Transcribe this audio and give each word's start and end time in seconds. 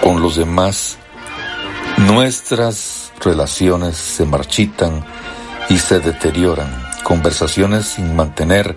con 0.00 0.22
los 0.22 0.36
demás, 0.36 0.96
nuestras 1.98 3.12
relaciones 3.20 3.96
se 3.96 4.24
marchitan 4.24 5.04
y 5.68 5.78
se 5.78 5.98
deterioran. 5.98 6.70
Conversaciones 7.02 7.86
sin 7.86 8.14
mantener, 8.14 8.76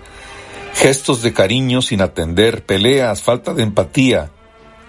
gestos 0.74 1.22
de 1.22 1.32
cariño 1.32 1.80
sin 1.80 2.00
atender, 2.00 2.64
peleas, 2.64 3.22
falta 3.22 3.54
de 3.54 3.62
empatía. 3.62 4.30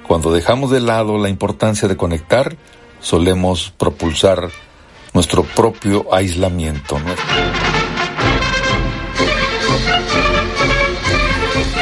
Cuando 0.07 0.33
dejamos 0.33 0.71
de 0.71 0.79
lado 0.79 1.19
la 1.19 1.29
importancia 1.29 1.87
de 1.87 1.95
conectar, 1.95 2.57
solemos 2.99 3.71
propulsar 3.77 4.49
nuestro 5.13 5.43
propio 5.43 6.07
aislamiento. 6.11 6.97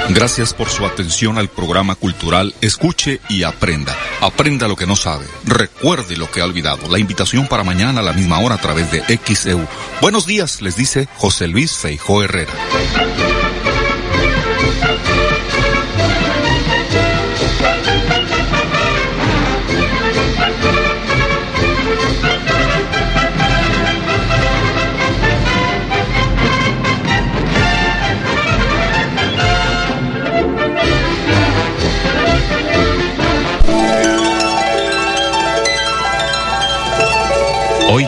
Gracias 0.10 0.54
por 0.54 0.70
su 0.70 0.86
atención 0.86 1.38
al 1.38 1.50
programa 1.50 1.96
cultural 1.96 2.54
Escuche 2.62 3.20
y 3.30 3.44
Aprenda. 3.44 3.96
Aprenda 4.21 4.68
lo 4.68 4.76
que 4.76 4.88
no 4.88 4.96
sabe. 4.96 5.25
Recuerde 5.46 6.15
lo 6.15 6.32
que 6.32 6.42
ha 6.42 6.46
olvidado. 6.46 6.88
La 6.89 7.00
invitación 7.00 7.48
para 7.48 7.64
mañana 7.64 8.00
a 8.00 8.04
la 8.04 8.14
misma 8.14 8.39
hora 8.39 8.56
a 8.56 8.62
través 8.62 8.89
de 8.92 9.01
XEU. 9.01 9.68
Buenos 10.01 10.25
días, 10.25 10.62
les 10.62 10.75
dice 10.75 11.07
José 11.18 11.48
Luis 11.48 11.75
Feijó 11.75 12.24
Herrera. 12.24 12.54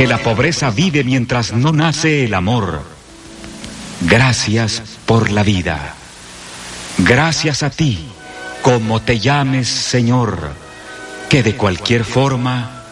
que 0.00 0.06
la 0.06 0.16
pobreza 0.16 0.70
vive 0.70 1.04
mientras 1.04 1.52
no 1.52 1.72
nace 1.72 2.24
el 2.24 2.32
amor. 2.32 2.82
Gracias 4.00 4.82
por 5.04 5.30
la 5.30 5.42
vida. 5.42 5.94
Gracias 6.96 7.62
a 7.62 7.68
ti, 7.68 8.08
como 8.62 9.02
te 9.02 9.18
llames 9.18 9.68
Señor, 9.68 10.54
que 11.28 11.42
de 11.42 11.54
cualquier 11.54 12.06
forma 12.06 12.82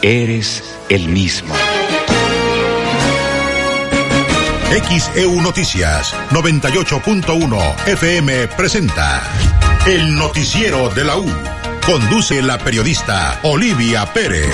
eres 0.00 0.64
el 0.88 1.10
mismo. 1.10 1.54
XEU 4.88 5.42
Noticias 5.42 6.14
98.1 6.30 7.88
FM 7.88 8.48
presenta 8.56 9.22
El 9.86 10.16
Noticiero 10.16 10.88
de 10.88 11.04
la 11.04 11.18
U. 11.18 11.30
Conduce 11.84 12.40
la 12.40 12.56
periodista 12.56 13.40
Olivia 13.42 14.06
Pérez. 14.14 14.48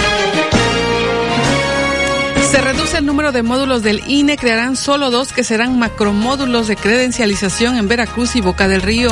Se 2.51 2.61
reduce 2.61 2.99
el 2.99 3.07
número 3.07 3.31
de 3.31 3.43
módulos 3.43 3.83
del 3.83 4.03
INE, 4.09 4.37
crearán 4.37 4.75
solo 4.77 5.11
dos 5.11 5.33
que 5.33 5.45
serán 5.45 5.79
macromódulos 5.79 6.67
de 6.67 6.75
credencialización 6.77 7.77
en 7.77 7.87
Veracruz 7.87 8.35
y 8.35 8.41
Boca 8.41 8.67
del 8.67 8.83
Río. 8.83 9.11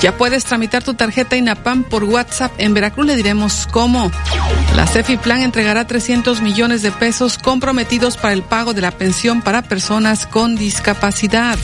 Ya 0.00 0.16
puedes 0.16 0.44
tramitar 0.44 0.82
tu 0.82 0.94
tarjeta 0.94 1.36
INAPAM 1.36 1.84
por 1.84 2.04
WhatsApp. 2.04 2.52
En 2.58 2.74
Veracruz 2.74 3.06
le 3.06 3.16
diremos 3.16 3.68
cómo. 3.70 4.10
La 4.74 4.86
Plan 5.18 5.42
entregará 5.42 5.86
300 5.86 6.40
millones 6.40 6.82
de 6.82 6.90
pesos 6.90 7.38
comprometidos 7.38 8.16
para 8.16 8.32
el 8.32 8.42
pago 8.42 8.72
de 8.72 8.80
la 8.80 8.90
pensión 8.90 9.42
para 9.42 9.62
personas 9.62 10.26
con 10.26 10.56
discapacidad. 10.56 11.58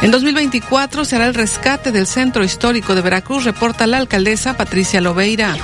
En 0.00 0.10
2024 0.12 1.04
será 1.04 1.26
el 1.26 1.34
rescate 1.34 1.92
del 1.92 2.06
centro 2.06 2.44
histórico 2.44 2.94
de 2.94 3.02
Veracruz, 3.02 3.44
reporta 3.44 3.86
la 3.86 3.98
alcaldesa 3.98 4.56
Patricia 4.56 5.00
Lobeira. 5.00 5.56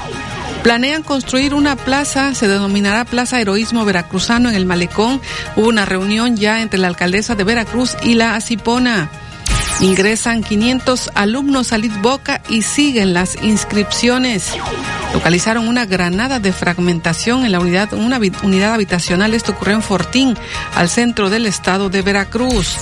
Planean 0.62 1.02
construir 1.02 1.54
una 1.54 1.74
plaza, 1.74 2.34
se 2.34 2.46
denominará 2.46 3.04
Plaza 3.04 3.40
Heroísmo 3.40 3.84
Veracruzano 3.84 4.48
en 4.48 4.54
el 4.54 4.64
Malecón. 4.64 5.20
Hubo 5.56 5.68
una 5.68 5.84
reunión 5.84 6.36
ya 6.36 6.62
entre 6.62 6.78
la 6.78 6.86
alcaldesa 6.86 7.34
de 7.34 7.42
Veracruz 7.42 7.96
y 8.04 8.14
la 8.14 8.36
Acipona. 8.36 9.10
Ingresan 9.80 10.42
500 10.42 11.10
alumnos 11.14 11.72
a 11.72 11.78
Boca 12.00 12.42
y 12.48 12.62
siguen 12.62 13.14
las 13.14 13.42
inscripciones. 13.42 14.52
Localizaron 15.12 15.68
una 15.68 15.86
granada 15.86 16.38
de 16.38 16.52
fragmentación 16.52 17.44
en 17.44 17.52
la 17.52 17.60
unidad, 17.60 17.92
una 17.92 18.18
unidad 18.42 18.74
habitacional. 18.74 19.34
Esto 19.34 19.52
ocurrió 19.52 19.74
en 19.74 19.82
Fortín, 19.82 20.36
al 20.74 20.88
centro 20.88 21.30
del 21.30 21.46
estado 21.46 21.90
de 21.90 22.02
Veracruz. 22.02 22.76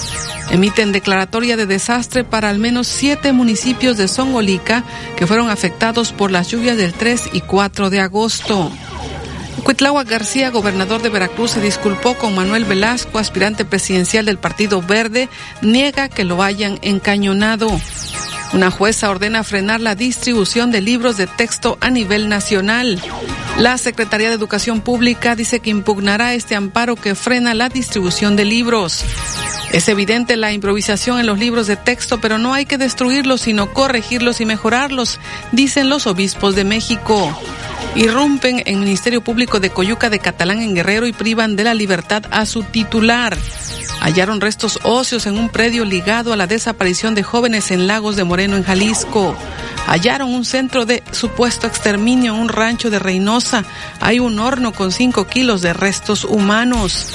Emiten 0.51 0.93
declaratoria 0.93 1.57
de 1.57 1.67
desastre 1.67 2.25
para 2.25 2.51
al 2.51 2.59
menos 2.59 2.87
siete 2.87 3.33
municipios 3.33 3.97
de 3.97 4.09
Songolica 4.09 4.85
que 5.17 5.27
fueron 5.27 5.49
afectados 5.49 6.13
por 6.13 6.31
las 6.31 6.49
lluvias 6.49 6.77
del 6.77 6.93
3 6.93 7.31
y 7.33 7.41
4 7.41 7.91
de 7.91 8.01
agosto. 8.01 8.71
Cuitlagua 9.63 10.05
García, 10.05 10.51
gobernador 10.51 11.03
de 11.03 11.09
Veracruz, 11.09 11.53
se 11.53 11.61
disculpó 11.61 12.15
con 12.15 12.35
Manuel 12.35 12.65
Velasco, 12.65 13.19
aspirante 13.19 13.65
presidencial 13.65 14.25
del 14.25 14.39
Partido 14.39 14.83
Verde, 14.83 15.29
niega 15.63 16.09
que 16.09 16.25
lo 16.25 16.43
hayan 16.43 16.79
encañonado. 16.83 17.69
Una 18.53 18.71
jueza 18.71 19.11
ordena 19.11 19.45
frenar 19.45 19.81
la 19.81 19.95
distribución 19.95 20.71
de 20.73 20.81
libros 20.81 21.17
de 21.17 21.27
texto 21.27 21.79
a 21.81 21.91
nivel 21.91 22.29
nacional. 22.29 23.01
La 23.59 23.79
Secretaría 23.79 24.29
de 24.29 24.35
Educación 24.35 24.81
Pública 24.81 25.37
dice 25.37 25.61
que 25.61 25.71
impugnará 25.71 26.35
este 26.35 26.57
amparo 26.57 26.97
que 26.97 27.15
frena 27.15 27.55
la 27.55 27.69
distribución 27.69 28.35
de 28.35 28.45
libros. 28.45 29.05
Es 29.73 29.89
evidente 29.89 30.37
la 30.37 30.53
improvisación 30.53 31.21
en 31.21 31.27
los 31.27 31.39
libros 31.39 31.69
de 31.69 31.77
texto, 31.77 32.21
pero 32.21 32.39
no 32.39 32.55
hay 32.55 32.67
que 32.67 32.79
destruirlos, 32.79 33.43
sino 33.43 33.73
corregirlos 33.73 34.41
y 34.41 34.47
mejorarlos, 34.47 35.21
dicen 35.53 35.89
los 35.89 36.09
obispos 36.09 36.57
de 36.57 36.65
México. 36.65 37.39
Irrumpen 37.97 38.63
en 38.67 38.81
Ministerio 38.81 39.21
Público 39.21 39.59
de 39.59 39.71
Coyuca 39.71 40.11
de 40.11 40.21
Catalán 40.21 40.63
en 40.63 40.75
Guerrero 40.75 41.07
y 41.07 41.13
privan 41.13 41.57
de 41.57 41.65
la 41.65 41.75
libertad 41.75 42.23
a 42.31 42.47
su 42.47 42.63
titular. 42.63 43.37
Hallaron 44.01 44.41
restos 44.41 44.79
óseos 44.85 45.27
en 45.27 45.37
un 45.37 45.49
predio 45.49 45.85
ligado 45.85 46.33
a 46.33 46.37
la 46.37 46.47
desaparición 46.47 47.15
de 47.15 47.23
jóvenes 47.23 47.71
en 47.71 47.87
Lagos 47.87 48.17
de 48.17 48.25
Moreno, 48.25 48.57
en 48.57 48.63
Jalisco. 48.63 49.37
Hallaron 49.87 50.33
un 50.33 50.45
centro 50.45 50.87
de 50.87 51.03
supuesto 51.11 51.67
exterminio 51.67 52.35
en 52.35 52.41
un 52.41 52.49
rancho 52.49 52.91
de 52.91 52.99
Reynosa. 52.99 53.65
Hay 54.01 54.21
un 54.21 54.39
horno 54.39 54.73
con 54.73 54.93
5 54.93 55.27
kilos 55.27 55.61
de 55.61 55.73
restos 55.73 56.25
humanos. 56.25 57.13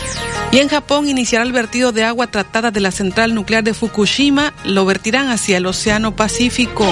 Y 0.51 0.59
en 0.59 0.67
Japón 0.67 1.07
iniciará 1.07 1.45
el 1.45 1.53
vertido 1.53 1.91
de 1.91 2.03
agua 2.03 2.27
tratada 2.27 2.71
de 2.71 2.81
la 2.81 2.91
central 2.91 3.33
nuclear 3.33 3.63
de 3.63 3.73
Fukushima. 3.73 4.53
Lo 4.65 4.85
vertirán 4.85 5.29
hacia 5.29 5.57
el 5.57 5.65
Océano 5.65 6.15
Pacífico. 6.15 6.85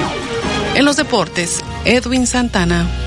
En 0.73 0.85
los 0.85 0.95
deportes, 0.95 1.63
Edwin 1.85 2.25
Santana. 2.25 3.02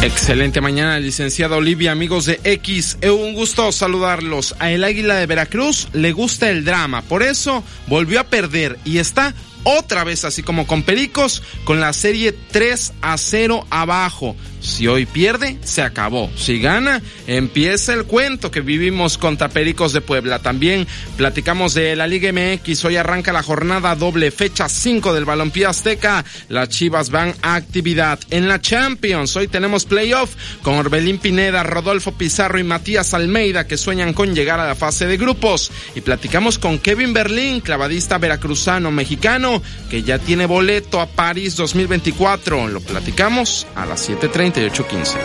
Excelente 0.00 0.60
mañana, 0.60 1.00
licenciada 1.00 1.56
Olivia, 1.56 1.90
amigos 1.90 2.24
de 2.24 2.38
X. 2.44 2.98
Eh, 3.00 3.10
un 3.10 3.34
gusto 3.34 3.72
saludarlos. 3.72 4.54
A 4.60 4.70
el 4.70 4.84
Águila 4.84 5.16
de 5.16 5.26
Veracruz 5.26 5.88
le 5.92 6.12
gusta 6.12 6.50
el 6.50 6.64
drama, 6.64 7.02
por 7.02 7.24
eso 7.24 7.64
volvió 7.88 8.20
a 8.20 8.24
perder 8.24 8.78
y 8.84 8.98
está 8.98 9.34
otra 9.64 10.04
vez 10.04 10.24
así 10.24 10.44
como 10.44 10.68
con 10.68 10.84
Pericos 10.84 11.42
con 11.64 11.80
la 11.80 11.92
serie 11.92 12.32
3 12.32 12.92
a 13.02 13.18
0 13.18 13.66
abajo. 13.70 14.36
Si 14.60 14.86
hoy 14.86 15.06
pierde, 15.06 15.58
se 15.62 15.82
acabó. 15.82 16.30
Si 16.36 16.60
gana, 16.60 17.00
empieza 17.26 17.94
el 17.94 18.04
cuento 18.04 18.50
que 18.50 18.60
vivimos 18.60 19.18
contra 19.18 19.48
Pericos 19.48 19.92
de 19.92 20.00
Puebla. 20.00 20.40
También 20.40 20.86
platicamos 21.16 21.74
de 21.74 21.94
la 21.96 22.06
Liga 22.06 22.32
MX. 22.32 22.84
Hoy 22.84 22.96
arranca 22.96 23.32
la 23.32 23.42
jornada 23.42 23.94
doble, 23.94 24.30
fecha 24.30 24.68
5 24.68 25.14
del 25.14 25.24
Balompié 25.24 25.66
Azteca. 25.66 26.24
Las 26.48 26.68
Chivas 26.70 27.10
van 27.10 27.34
a 27.42 27.54
actividad. 27.54 28.18
En 28.30 28.48
la 28.48 28.60
Champions, 28.60 29.36
hoy 29.36 29.48
tenemos 29.48 29.84
playoff 29.84 30.34
con 30.62 30.74
Orbelín 30.74 31.18
Pineda, 31.18 31.62
Rodolfo 31.62 32.12
Pizarro 32.12 32.58
y 32.58 32.64
Matías 32.64 33.14
Almeida 33.14 33.66
que 33.66 33.76
sueñan 33.76 34.12
con 34.12 34.34
llegar 34.34 34.60
a 34.60 34.66
la 34.66 34.74
fase 34.74 35.06
de 35.06 35.16
grupos. 35.16 35.70
Y 35.94 36.00
platicamos 36.00 36.58
con 36.58 36.78
Kevin 36.78 37.12
Berlín, 37.12 37.60
clavadista 37.60 38.18
veracruzano 38.18 38.90
mexicano, 38.90 39.62
que 39.90 40.02
ya 40.02 40.18
tiene 40.18 40.46
boleto 40.46 41.00
a 41.00 41.06
París 41.06 41.56
2024. 41.56 42.68
Lo 42.68 42.80
platicamos 42.80 43.66
a 43.74 43.86
las 43.86 44.08
7.30 44.08 44.47
y 44.56 44.60
8.15. 44.60 45.16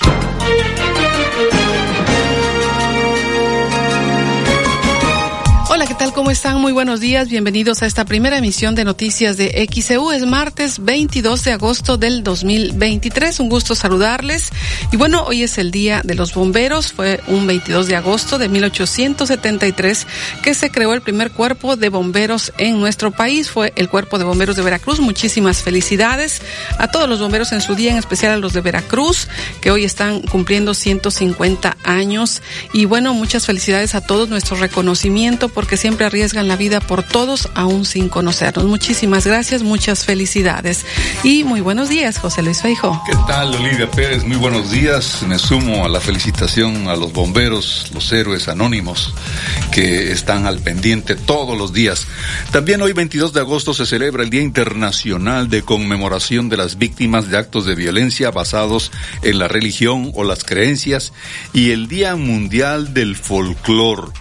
¿Cómo 6.17 6.31
están? 6.31 6.59
Muy 6.59 6.71
buenos 6.71 6.99
días. 6.99 7.29
Bienvenidos 7.29 7.83
a 7.83 7.85
esta 7.85 8.03
primera 8.03 8.39
emisión 8.39 8.73
de 8.73 8.83
noticias 8.83 9.37
de 9.37 9.69
XEU. 9.71 10.11
Es 10.11 10.25
martes 10.25 10.83
22 10.83 11.43
de 11.43 11.51
agosto 11.51 11.97
del 11.97 12.23
2023. 12.23 13.39
Un 13.39 13.49
gusto 13.49 13.75
saludarles. 13.75 14.49
Y 14.91 14.97
bueno, 14.97 15.25
hoy 15.25 15.43
es 15.43 15.59
el 15.59 15.69
Día 15.69 16.01
de 16.03 16.15
los 16.15 16.33
Bomberos. 16.33 16.91
Fue 16.91 17.21
un 17.27 17.45
22 17.45 17.85
de 17.85 17.97
agosto 17.97 18.39
de 18.39 18.49
1873 18.49 20.07
que 20.41 20.55
se 20.55 20.71
creó 20.71 20.95
el 20.95 21.01
primer 21.01 21.33
cuerpo 21.33 21.75
de 21.75 21.89
bomberos 21.89 22.51
en 22.57 22.79
nuestro 22.79 23.11
país. 23.11 23.51
Fue 23.51 23.71
el 23.75 23.87
Cuerpo 23.87 24.17
de 24.17 24.23
Bomberos 24.23 24.55
de 24.55 24.63
Veracruz. 24.63 24.99
Muchísimas 24.99 25.61
felicidades 25.61 26.41
a 26.79 26.87
todos 26.87 27.07
los 27.07 27.19
bomberos 27.19 27.51
en 27.51 27.61
su 27.61 27.75
día, 27.75 27.91
en 27.91 27.97
especial 27.99 28.31
a 28.31 28.37
los 28.37 28.53
de 28.53 28.61
Veracruz, 28.61 29.27
que 29.61 29.69
hoy 29.69 29.83
están 29.83 30.23
cumpliendo 30.23 30.73
150 30.73 31.77
años. 31.83 32.41
Y 32.73 32.85
bueno, 32.85 33.13
muchas 33.13 33.45
felicidades 33.45 33.93
a 33.93 34.01
todos. 34.01 34.29
Nuestro 34.29 34.57
reconocimiento 34.57 35.47
porque 35.49 35.77
siempre 35.77 36.06
arriesgan 36.07 36.47
la 36.47 36.55
vida 36.55 36.79
por 36.79 37.03
todos, 37.03 37.49
aún 37.53 37.85
sin 37.85 38.09
conocernos. 38.09 38.65
Muchísimas 38.65 39.25
gracias, 39.25 39.61
muchas 39.61 40.05
felicidades. 40.05 40.85
Y 41.23 41.43
muy 41.43 41.61
buenos 41.61 41.89
días, 41.89 42.17
José 42.17 42.41
Luis 42.41 42.61
Feijo. 42.61 43.01
¿Qué 43.05 43.15
tal, 43.27 43.53
Olivia 43.53 43.89
Pérez? 43.91 44.25
Muy 44.25 44.37
buenos 44.37 44.71
días. 44.71 45.23
Me 45.27 45.37
sumo 45.37 45.85
a 45.85 45.89
la 45.89 45.99
felicitación 45.99 46.87
a 46.87 46.95
los 46.95 47.13
bomberos, 47.13 47.91
los 47.93 48.11
héroes 48.11 48.47
anónimos 48.47 49.13
que 49.71 50.11
están 50.11 50.45
al 50.45 50.59
pendiente 50.59 51.15
todos 51.15 51.57
los 51.57 51.73
días. 51.73 52.07
También 52.51 52.81
hoy, 52.81 52.93
22 52.93 53.33
de 53.33 53.41
agosto, 53.41 53.73
se 53.73 53.85
celebra 53.85 54.23
el 54.23 54.29
Día 54.29 54.41
Internacional 54.41 55.49
de 55.49 55.61
Conmemoración 55.61 56.49
de 56.49 56.57
las 56.57 56.77
Víctimas 56.77 57.29
de 57.29 57.37
Actos 57.37 57.65
de 57.65 57.75
Violencia 57.75 58.31
basados 58.31 58.91
en 59.21 59.39
la 59.39 59.47
religión 59.47 60.11
o 60.15 60.23
las 60.23 60.43
creencias 60.43 61.13
y 61.53 61.71
el 61.71 61.87
Día 61.87 62.15
Mundial 62.15 62.93
del 62.93 63.15
Folclor. 63.15 64.11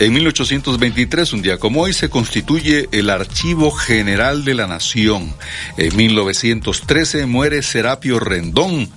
En 0.00 0.12
1823, 0.12 1.32
un 1.32 1.42
día 1.42 1.58
como 1.58 1.82
hoy, 1.82 1.92
se 1.92 2.08
constituye 2.08 2.88
el 2.92 3.10
Archivo 3.10 3.72
General 3.72 4.44
de 4.44 4.54
la 4.54 4.68
Nación. 4.68 5.34
En 5.76 5.96
1913 5.96 7.26
muere 7.26 7.62
Serapio 7.62 8.20
Rendón, 8.20 8.88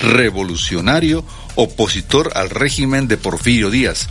revolucionario, 0.00 1.24
opositor 1.54 2.32
al 2.34 2.50
régimen 2.50 3.06
de 3.06 3.18
Porfirio 3.18 3.70
Díaz. 3.70 4.08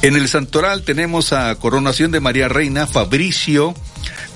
En 0.00 0.16
el 0.16 0.26
Santoral 0.28 0.84
tenemos 0.84 1.34
a 1.34 1.54
coronación 1.56 2.10
de 2.12 2.20
María 2.20 2.48
Reina, 2.48 2.86
Fabricio, 2.86 3.74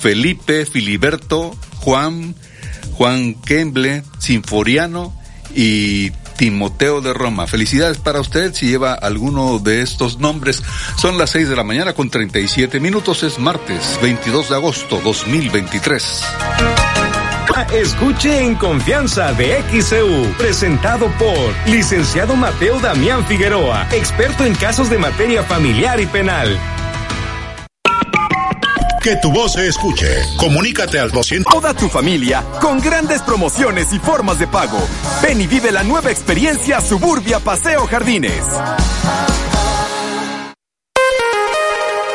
Felipe, 0.00 0.66
Filiberto, 0.66 1.56
Juan, 1.76 2.34
Juan 2.92 3.32
Kemble, 3.34 4.02
Sinforiano 4.18 5.18
y 5.54 6.12
Timoteo 6.38 7.00
de 7.00 7.12
Roma. 7.12 7.48
Felicidades 7.48 7.98
para 7.98 8.20
usted 8.20 8.54
si 8.54 8.68
lleva 8.68 8.94
alguno 8.94 9.58
de 9.58 9.82
estos 9.82 10.18
nombres. 10.20 10.62
Son 10.96 11.18
las 11.18 11.30
6 11.30 11.48
de 11.50 11.56
la 11.56 11.64
mañana 11.64 11.92
con 11.92 12.08
37 12.08 12.78
minutos. 12.78 13.24
Es 13.24 13.38
martes 13.40 13.98
22 14.00 14.48
de 14.48 14.54
agosto 14.54 15.00
2023. 15.04 16.22
Escuche 17.72 18.40
en 18.40 18.54
confianza 18.54 19.32
de 19.32 19.62
XEU, 19.82 20.32
presentado 20.38 21.08
por 21.18 21.54
licenciado 21.66 22.36
Mateo 22.36 22.78
Damián 22.78 23.26
Figueroa, 23.26 23.88
experto 23.90 24.44
en 24.44 24.54
casos 24.54 24.88
de 24.88 24.96
materia 24.96 25.42
familiar 25.42 26.00
y 26.00 26.06
penal. 26.06 26.56
Que 29.02 29.16
tu 29.16 29.30
voz 29.30 29.52
se 29.52 29.68
escuche. 29.68 30.06
Comunícate 30.36 30.98
al 30.98 31.10
200. 31.10 31.52
Toda 31.52 31.72
tu 31.72 31.88
familia 31.88 32.44
con 32.60 32.80
grandes 32.80 33.22
promociones 33.22 33.92
y 33.92 33.98
formas 33.98 34.38
de 34.38 34.46
pago. 34.46 34.78
Ven 35.22 35.40
y 35.40 35.46
vive 35.46 35.70
la 35.70 35.82
nueva 35.82 36.10
experiencia 36.10 36.80
Suburbia 36.80 37.38
Paseo 37.38 37.86
Jardines. 37.86 38.42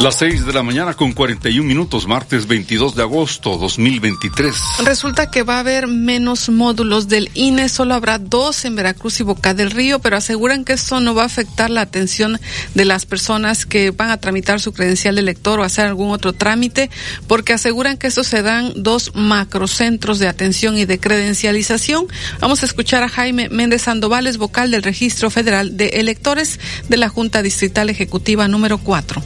Las 0.00 0.16
6 0.16 0.44
de 0.44 0.52
la 0.52 0.64
mañana 0.64 0.94
con 0.94 1.12
41 1.12 1.66
minutos, 1.66 2.08
martes 2.08 2.48
22 2.48 2.96
de 2.96 3.02
agosto 3.02 3.56
2023. 3.56 4.54
Resulta 4.84 5.30
que 5.30 5.44
va 5.44 5.56
a 5.56 5.60
haber 5.60 5.86
menos 5.86 6.48
módulos 6.48 7.06
del 7.06 7.30
INE, 7.34 7.68
solo 7.68 7.94
habrá 7.94 8.18
dos 8.18 8.64
en 8.64 8.74
Veracruz 8.74 9.20
y 9.20 9.22
Boca 9.22 9.54
del 9.54 9.70
Río, 9.70 10.00
pero 10.00 10.16
aseguran 10.16 10.64
que 10.64 10.72
esto 10.72 11.00
no 11.00 11.14
va 11.14 11.22
a 11.22 11.26
afectar 11.26 11.70
la 11.70 11.82
atención 11.82 12.40
de 12.74 12.84
las 12.84 13.06
personas 13.06 13.66
que 13.66 13.92
van 13.92 14.10
a 14.10 14.16
tramitar 14.16 14.60
su 14.60 14.72
credencial 14.72 15.14
de 15.14 15.20
elector 15.20 15.60
o 15.60 15.62
hacer 15.62 15.86
algún 15.86 16.10
otro 16.10 16.32
trámite, 16.32 16.90
porque 17.28 17.52
aseguran 17.52 17.96
que 17.96 18.08
estos 18.08 18.26
se 18.26 18.42
dan 18.42 18.72
dos 18.74 19.12
macrocentros 19.14 20.18
de 20.18 20.26
atención 20.26 20.76
y 20.76 20.86
de 20.86 20.98
credencialización. 20.98 22.08
Vamos 22.40 22.64
a 22.64 22.66
escuchar 22.66 23.04
a 23.04 23.08
Jaime 23.08 23.48
Méndez 23.48 23.82
Sandovales, 23.82 24.38
vocal 24.38 24.72
del 24.72 24.82
Registro 24.82 25.30
Federal 25.30 25.76
de 25.76 25.86
Electores 26.00 26.58
de 26.88 26.96
la 26.96 27.08
Junta 27.08 27.42
Distrital 27.42 27.90
Ejecutiva 27.90 28.48
número 28.48 28.78
4. 28.78 29.22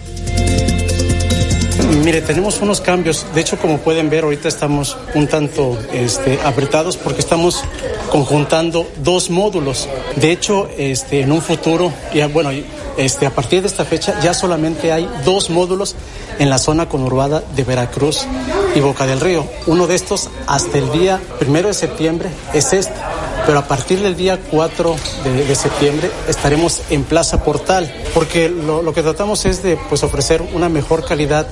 Mire, 2.09 2.23
tenemos 2.23 2.63
unos 2.63 2.81
cambios. 2.81 3.27
De 3.35 3.43
hecho, 3.43 3.59
como 3.59 3.81
pueden 3.81 4.09
ver, 4.09 4.25
ahorita 4.25 4.49
estamos 4.49 4.97
un 5.15 5.27
tanto 5.27 5.79
este, 5.93 6.41
apretados 6.43 6.97
porque 6.97 7.21
estamos 7.21 7.63
conjuntando 8.11 8.91
dos 9.03 9.29
módulos. 9.29 9.87
De 10.17 10.33
hecho, 10.33 10.71
este, 10.79 11.21
en 11.21 11.33
un 11.33 11.43
futuro, 11.43 11.93
bueno, 12.33 12.49
este, 12.97 13.27
a 13.27 13.31
partir 13.31 13.61
de 13.61 13.69
esta 13.69 13.85
fecha 13.85 14.19
ya 14.23 14.33
solamente 14.33 14.91
hay 14.91 15.07
dos 15.27 15.51
módulos 15.51 15.97
en 16.39 16.49
la 16.49 16.57
zona 16.57 16.89
conurbada 16.89 17.43
de 17.55 17.65
Veracruz 17.65 18.25
y 18.75 18.81
Boca 18.81 19.07
del 19.07 19.21
Río. 19.21 19.45
Uno 19.67 19.87
de 19.87 19.95
estos 19.95 20.31
hasta 20.47 20.79
el 20.79 20.91
día 20.91 21.21
primero 21.39 21.69
de 21.69 21.75
septiembre 21.75 22.31
es 22.55 22.73
este 22.73 22.95
pero 23.49 23.61
a 23.61 23.67
partir 23.67 24.03
del 24.03 24.15
día 24.15 24.39
4 24.51 24.97
de, 25.25 25.55
septiembre 25.55 26.11
estaremos 26.29 26.83
en 26.91 27.03
Plaza 27.03 27.43
Portal, 27.43 27.91
porque 28.13 28.51
lo, 28.51 28.93
que 28.93 29.03
tratamos 29.03 29.47
es 29.47 29.63
de 29.63 29.79
pues, 29.89 30.03
ofrecer 30.03 30.43
una 30.53 30.69
mejor 30.69 31.03
calidad 31.03 31.47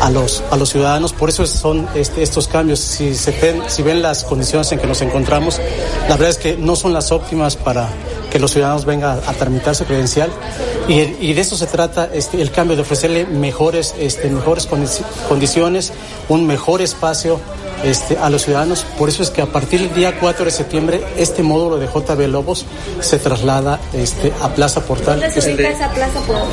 a 0.00 0.08
los, 0.08 0.42
a 0.50 0.56
los 0.56 0.70
ciudadanos. 0.70 1.12
Por 1.12 1.28
eso 1.28 1.46
son 1.46 1.86
este, 1.94 2.22
estos 2.22 2.48
cambios. 2.48 2.80
Si, 2.80 3.14
se 3.14 3.32
ven, 3.32 3.62
si 3.68 3.82
ven 3.82 4.00
las 4.00 4.24
condiciones 4.24 4.72
en 4.72 4.78
que 4.78 4.86
nos 4.86 5.02
encontramos, 5.02 5.60
la 6.08 6.16
verdad 6.16 6.30
es 6.30 6.38
que 6.38 6.56
no 6.56 6.76
son 6.76 6.94
las 6.94 7.12
óptimas 7.12 7.56
para 7.56 7.90
que 8.30 8.38
los 8.38 8.50
ciudadanos 8.50 8.86
vengan 8.86 9.20
a, 9.26 9.32
tramitar 9.34 9.74
su 9.74 9.84
credencial. 9.84 10.30
Y, 10.88 10.94
y, 10.94 11.34
de 11.34 11.42
eso 11.42 11.58
se 11.58 11.66
trata 11.66 12.08
este, 12.10 12.40
el 12.40 12.52
cambio, 12.52 12.74
de 12.74 12.82
ofrecerle 12.82 13.26
mejores, 13.26 13.94
este, 13.98 14.30
mejores 14.30 14.66
condiciones, 15.28 15.92
un 16.30 16.46
mejor 16.46 16.80
espacio 16.80 17.38
este, 17.84 18.16
a 18.18 18.30
los 18.30 18.44
ciudadanos. 18.44 18.86
Por 18.98 19.08
eso 19.08 19.22
es 19.22 19.30
que 19.30 19.42
a 19.42 19.46
partir 19.46 19.80
del 19.80 19.94
día 19.94 20.18
4 20.18 20.44
de 20.44 20.50
septiembre 20.50 21.02
este 21.16 21.42
módulo 21.42 21.78
de 21.78 21.86
JB 21.86 22.28
Lobos 22.28 22.64
se 23.00 23.18
traslada 23.18 23.80
este, 23.92 24.32
a 24.40 24.48
Plaza 24.48 24.80
Portal. 24.84 25.20
¿Dónde 25.20 25.40
se 25.40 25.54
ubica 25.54 25.68
esa 25.68 25.90
Plaza 25.90 26.20
Portal? 26.20 26.48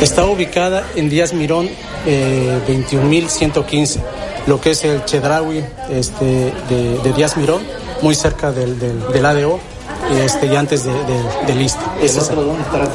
Está 0.00 0.24
ubicada 0.26 0.84
en 0.96 1.08
Díaz 1.08 1.32
Mirón 1.32 1.68
eh, 2.06 2.58
21.115, 2.68 4.00
lo 4.46 4.60
que 4.60 4.70
es 4.72 4.84
el 4.84 5.04
Chedraui 5.04 5.64
este, 5.90 6.24
de, 6.68 6.98
de 7.02 7.12
Díaz 7.12 7.36
Mirón, 7.36 7.62
muy 8.02 8.14
cerca 8.14 8.52
del, 8.52 8.78
del, 8.78 9.00
del 9.12 9.26
ADO 9.26 9.73
este, 10.12 10.46
y 10.46 10.56
antes 10.56 10.84
de, 10.84 10.92
de, 10.92 11.46
de 11.46 11.54
lista. 11.54 11.94
¿El 12.00 12.18
otro 12.18 12.42
dónde 12.42 12.62
estará? 12.62 12.88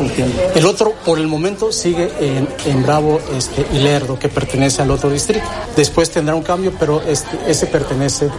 El 0.55 0.65
otro, 0.65 0.93
por 1.05 1.19
el 1.19 1.27
momento, 1.27 1.71
sigue 1.71 2.11
en, 2.19 2.47
en 2.65 2.83
Bravo 2.83 3.19
este, 3.35 3.65
y 3.73 3.79
Lerdo, 3.79 4.17
que 4.17 4.29
pertenece 4.29 4.81
al 4.81 4.91
otro 4.91 5.09
distrito. 5.09 5.45
Después 5.75 6.09
tendrá 6.09 6.35
un 6.35 6.43
cambio, 6.43 6.73
pero 6.79 7.01
este, 7.01 7.37
ese 7.47 7.67
pertenece 7.67 8.29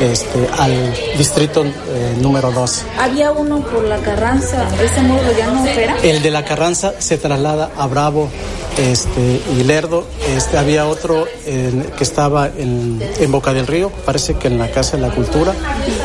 este, 0.00 0.48
al 0.58 0.92
distrito 1.16 1.64
eh, 1.64 2.16
número 2.20 2.50
12. 2.50 2.84
Había 2.98 3.32
uno 3.32 3.60
por 3.60 3.84
la 3.84 3.98
Carranza, 3.98 4.66
¿ese 4.82 5.02
módulo 5.02 5.32
ya 5.36 5.46
no 5.48 5.62
opera? 5.62 5.96
El 6.02 6.22
de 6.22 6.30
la 6.30 6.44
Carranza 6.44 6.94
se 6.98 7.18
traslada 7.18 7.70
a 7.76 7.86
Bravo 7.86 8.28
este, 8.78 9.40
y 9.56 9.64
Lerdo. 9.64 10.06
Este, 10.36 10.58
había 10.58 10.86
otro 10.86 11.26
en, 11.46 11.82
que 11.96 12.04
estaba 12.04 12.46
en, 12.48 13.02
en, 13.18 13.32
Boca 13.32 13.52
del 13.52 13.66
Río, 13.66 13.90
parece 14.04 14.34
que 14.34 14.48
en 14.48 14.58
la 14.58 14.70
Casa 14.70 14.96
de 14.96 15.02
la 15.02 15.10
Cultura, 15.10 15.52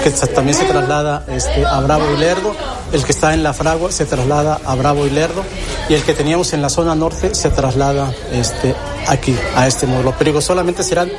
que 0.06 0.12
también 0.28 0.56
se 0.56 0.66
traslada 0.66 1.24
este, 1.28 1.66
a 1.66 1.80
Bravo 1.80 2.06
y 2.16 2.18
Lerdo. 2.20 2.56
El 2.94 3.04
que 3.04 3.12
está 3.12 3.34
en 3.34 3.42
La 3.42 3.54
Fragua 3.54 3.92
se 3.92 4.06
traslada 4.06 4.62
a 4.64 4.76
Bravo 4.76 5.08
y 5.08 5.10
Lerdo. 5.10 5.44
Y 5.90 5.96
el 5.96 6.04
que 6.04 6.14
teníamos 6.14 6.54
en 6.54 6.62
la 6.62 6.70
zona 6.70 6.94
norte 6.94 7.34
se 7.34 7.50
traslada 7.50 8.14
este, 8.32 8.76
aquí, 9.08 9.36
a 9.56 9.66
este 9.66 9.88
módulo. 9.88 10.14
Pero 10.16 10.30
digo, 10.30 10.42
solamente 10.42 10.84
serán 10.84 11.12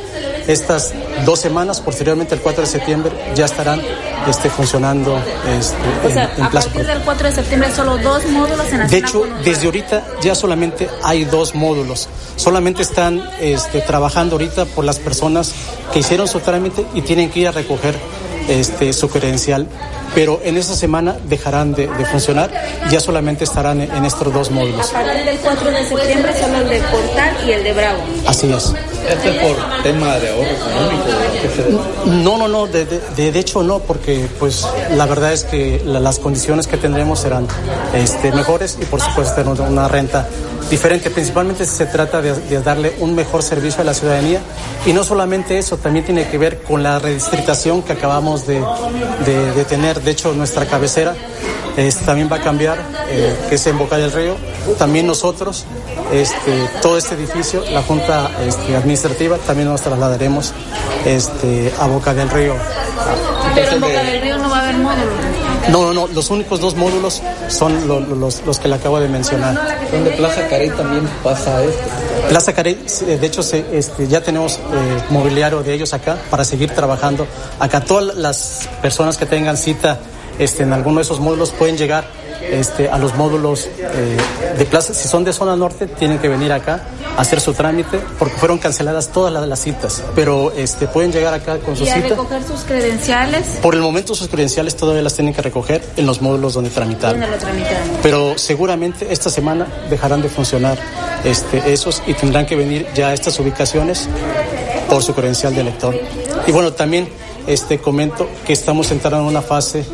estas 0.46 0.92
dos 1.24 1.40
semanas, 1.40 1.80
posteriormente 1.80 2.36
el 2.36 2.40
4 2.40 2.62
de 2.62 2.68
septiembre, 2.68 3.10
ya 3.34 3.46
estarán 3.46 3.82
este, 4.28 4.48
funcionando 4.48 5.18
este, 5.48 6.06
o 6.06 6.10
sea, 6.10 6.30
en, 6.36 6.40
en 6.40 6.42
a 6.44 6.50
partir 6.50 6.86
del 6.86 7.00
4 7.00 7.26
de 7.26 7.34
septiembre 7.34 7.70
solo 7.74 7.98
dos 7.98 8.24
módulos 8.26 8.68
en 8.70 8.78
la 8.78 8.86
De 8.86 8.98
hecho, 8.98 9.24
desde 9.44 9.66
ahorita 9.66 10.04
ya 10.22 10.36
solamente 10.36 10.88
hay 11.02 11.24
dos 11.24 11.56
módulos. 11.56 12.08
Solamente 12.36 12.82
están 12.82 13.28
este, 13.40 13.80
trabajando 13.80 14.36
ahorita 14.36 14.66
por 14.66 14.84
las 14.84 15.00
personas 15.00 15.52
que 15.92 15.98
hicieron 15.98 16.28
su 16.28 16.38
trámite 16.38 16.86
y 16.94 17.02
tienen 17.02 17.30
que 17.30 17.40
ir 17.40 17.48
a 17.48 17.52
recoger 17.52 17.98
este, 18.48 18.92
su 18.92 19.08
credencial. 19.08 19.66
Pero 20.14 20.40
en 20.44 20.56
esta 20.56 20.74
semana 20.74 21.16
dejarán 21.28 21.74
de, 21.74 21.86
de 21.88 22.04
funcionar 22.06 22.50
ya 22.90 23.00
solamente 23.00 23.44
estarán 23.44 23.80
en, 23.82 23.90
en 23.94 24.04
estos 24.04 24.32
dos 24.32 24.50
módulos. 24.50 24.90
A 24.90 25.02
partir 25.04 25.24
del 25.24 25.38
4 25.38 25.70
de 25.70 25.84
septiembre 25.84 26.32
solo 26.40 26.56
el 26.58 26.68
de 26.68 26.80
Portal 26.80 27.36
y 27.46 27.50
el 27.52 27.64
de 27.64 27.72
Bravo. 27.74 27.98
Así 28.26 28.50
es. 28.52 28.72
¿Esto 29.08 29.28
es 29.28 29.36
por 29.42 29.82
tema 29.82 30.16
de 30.16 30.30
ahorro 30.30 30.50
económico? 30.50 31.04
¿o 31.04 31.42
qué 31.42 31.48
se- 31.48 32.10
No, 32.10 32.38
no, 32.38 32.48
no, 32.48 32.66
de, 32.66 32.86
de, 33.16 33.32
de 33.32 33.38
hecho 33.38 33.62
no, 33.62 33.78
porque 33.80 34.26
pues 34.38 34.66
la 34.96 35.06
verdad 35.06 35.32
es 35.32 35.44
que 35.44 35.82
la- 35.84 36.00
las 36.00 36.18
condiciones 36.18 36.66
que 36.66 36.76
tendremos 36.76 37.20
serán 37.20 37.46
este, 37.94 38.32
mejores 38.32 38.78
y 38.80 38.84
por 38.86 39.00
supuesto 39.00 39.34
tener 39.42 39.60
una 39.60 39.86
renta 39.88 40.26
diferente. 40.70 41.10
Principalmente 41.10 41.64
se 41.66 41.86
trata 41.86 42.20
de, 42.20 42.32
de 42.34 42.60
darle 42.62 42.94
un 42.98 43.14
mejor 43.14 43.42
servicio 43.44 43.82
a 43.82 43.84
la 43.84 43.94
ciudadanía 43.94 44.40
y 44.86 44.92
no 44.92 45.04
solamente 45.04 45.58
eso, 45.58 45.76
también 45.76 46.04
tiene 46.04 46.26
que 46.28 46.38
ver 46.38 46.62
con 46.62 46.82
la 46.82 46.98
redistritación 46.98 47.82
que 47.82 47.92
acabamos 47.92 48.46
de, 48.46 48.60
de- 49.24 49.52
de 49.52 49.64
tener. 49.64 49.95
De 50.00 50.10
hecho, 50.10 50.32
nuestra 50.32 50.66
cabecera 50.66 51.14
este, 51.76 52.04
también 52.04 52.28
va 52.30 52.36
a 52.36 52.40
cambiar, 52.40 52.78
eh, 53.08 53.36
que 53.48 53.56
es 53.56 53.66
en 53.66 53.78
Boca 53.78 53.96
del 53.98 54.12
Río. 54.12 54.36
También 54.78 55.06
nosotros, 55.06 55.66
este, 56.12 56.68
todo 56.80 56.96
este 56.96 57.14
edificio, 57.14 57.64
la 57.70 57.82
Junta 57.82 58.30
este, 58.46 58.76
Administrativa, 58.76 59.36
también 59.38 59.68
nos 59.68 59.82
trasladaremos 59.82 60.52
este, 61.04 61.72
a 61.78 61.86
Boca 61.86 62.14
del 62.14 62.30
Río. 62.30 62.54
Pero 63.54 63.72
en 63.72 63.80
Boca 63.80 64.02
del 64.02 64.22
Río 64.22 64.38
no 64.38 64.50
va 64.50 64.58
a 64.58 64.62
haber. 64.62 65.35
No, 65.70 65.84
no, 65.86 65.92
no, 65.92 66.06
los 66.08 66.30
únicos 66.30 66.60
dos 66.60 66.76
módulos 66.76 67.22
son 67.48 67.88
lo- 67.88 68.00
lo- 68.00 68.14
los, 68.14 68.42
los 68.46 68.58
que 68.58 68.68
le 68.68 68.76
acabo 68.76 69.00
de 69.00 69.08
mencionar. 69.08 69.78
¿Dónde 69.90 70.10
Plaza 70.12 70.46
Carey 70.48 70.70
también 70.70 71.08
pasa 71.24 71.62
esto? 71.64 71.82
Plaza 72.28 72.52
Carey, 72.52 72.78
eh, 73.06 73.18
de 73.20 73.26
hecho, 73.26 73.42
se, 73.42 73.64
este, 73.76 74.06
ya 74.06 74.20
tenemos 74.20 74.54
eh, 74.56 74.58
mobiliario 75.10 75.62
de 75.62 75.74
ellos 75.74 75.92
acá 75.92 76.18
para 76.30 76.44
seguir 76.44 76.70
trabajando. 76.70 77.26
Acá 77.58 77.80
todas 77.80 78.14
las 78.16 78.68
personas 78.80 79.16
que 79.16 79.26
tengan 79.26 79.56
cita 79.56 79.98
este, 80.38 80.62
en 80.62 80.72
alguno 80.72 80.96
de 80.96 81.02
esos 81.02 81.18
módulos 81.20 81.50
pueden 81.50 81.76
llegar 81.76 82.04
este, 82.42 82.88
a 82.88 82.98
los 82.98 83.14
módulos 83.14 83.68
eh, 83.78 84.16
de 84.58 84.64
plaza. 84.66 84.94
Si 84.94 85.08
son 85.08 85.24
de 85.24 85.32
zona 85.32 85.56
norte, 85.56 85.86
tienen 85.86 86.18
que 86.18 86.28
venir 86.28 86.52
acá 86.52 86.82
a 87.16 87.20
hacer 87.20 87.40
su 87.40 87.52
trámite 87.54 88.00
porque 88.18 88.34
fueron 88.36 88.58
canceladas 88.58 89.08
todas 89.08 89.32
las, 89.32 89.46
las 89.46 89.60
citas. 89.60 90.02
Pero 90.14 90.52
este, 90.52 90.86
pueden 90.86 91.12
llegar 91.12 91.34
acá 91.34 91.58
con 91.58 91.76
su 91.76 91.84
Y 91.84 91.88
a 91.88 91.94
cita. 91.94 92.08
recoger 92.10 92.42
sus 92.44 92.60
credenciales, 92.60 93.58
Por 93.62 93.74
el 93.74 93.80
momento 93.80 94.14
sus 94.14 94.28
credenciales 94.28 94.76
todavía 94.76 95.02
las 95.02 95.14
tienen 95.14 95.34
que 95.34 95.42
recoger 95.42 95.82
en 95.96 96.06
los 96.06 96.20
módulos 96.22 96.54
donde 96.54 96.70
tramitaron. 96.70 97.20
¿dónde 97.20 97.36
lo 97.36 97.40
tramitan? 97.40 97.76
Pero 98.02 98.38
seguramente 98.38 99.12
esta 99.12 99.30
semana 99.30 99.66
dejarán 99.90 100.22
de 100.22 100.28
funcionar 100.28 100.78
este, 101.24 101.72
esos 101.72 102.02
y 102.06 102.14
tendrán 102.14 102.46
que 102.46 102.56
venir 102.56 102.86
ya 102.94 103.08
a 103.08 103.14
estas 103.14 103.38
ubicaciones 103.40 104.08
por 104.88 105.02
su 105.02 105.14
credencial 105.14 105.54
de 105.54 105.62
elector. 105.62 105.98
Y 106.46 106.52
bueno, 106.52 106.72
también 106.72 107.08
este, 107.46 107.78
comento 107.78 108.28
que 108.46 108.52
estamos 108.52 108.90
entrando 108.90 109.20
en 109.20 109.26
una 109.26 109.42
fase 109.42 109.84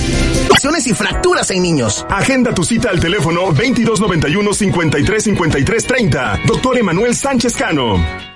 Lesiones 0.53 0.87
y 0.89 0.95
fracturas 0.95 1.49
en 1.51 1.63
niños. 1.63 2.05
Agenda 2.11 2.53
tu 2.53 2.65
cita 2.65 2.91
al 2.91 2.99
teléfono 2.99 3.53
2291-535330. 3.53 6.47
Doctor 6.47 6.79
Emanuel 6.79 7.15
Sánchez 7.15 7.55
Cano. 7.55 8.36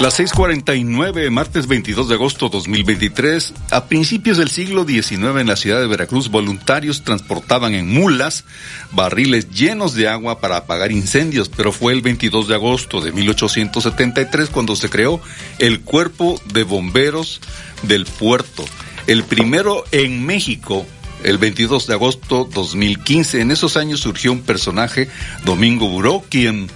Las 0.00 0.20
6:49, 0.20 1.28
martes 1.28 1.66
22 1.66 2.08
de 2.08 2.14
agosto 2.14 2.48
2023. 2.48 3.52
A 3.72 3.86
principios 3.86 4.36
del 4.36 4.48
siglo 4.48 4.84
XIX 4.84 5.40
en 5.40 5.48
la 5.48 5.56
ciudad 5.56 5.80
de 5.80 5.88
Veracruz, 5.88 6.30
voluntarios 6.30 7.02
transportaban 7.02 7.74
en 7.74 7.92
mulas 7.92 8.44
barriles 8.92 9.50
llenos 9.50 9.94
de 9.94 10.06
agua 10.06 10.40
para 10.40 10.58
apagar 10.58 10.92
incendios, 10.92 11.48
pero 11.48 11.72
fue 11.72 11.94
el 11.94 12.00
22 12.00 12.46
de 12.46 12.54
agosto 12.54 13.00
de 13.00 13.10
1873 13.10 14.50
cuando 14.50 14.76
se 14.76 14.88
creó 14.88 15.20
el 15.58 15.80
Cuerpo 15.80 16.40
de 16.52 16.62
Bomberos 16.62 17.40
del 17.82 18.06
Puerto, 18.06 18.64
el 19.08 19.24
primero 19.24 19.84
en 19.90 20.24
México 20.24 20.86
el 21.24 21.38
22 21.38 21.88
de 21.88 21.94
agosto 21.94 22.48
2015. 22.54 23.40
En 23.40 23.50
esos 23.50 23.76
años 23.76 23.98
surgió 23.98 24.30
un 24.30 24.42
personaje, 24.42 25.08
Domingo 25.44 25.88
Buró, 25.88 26.22
quien 26.28 26.70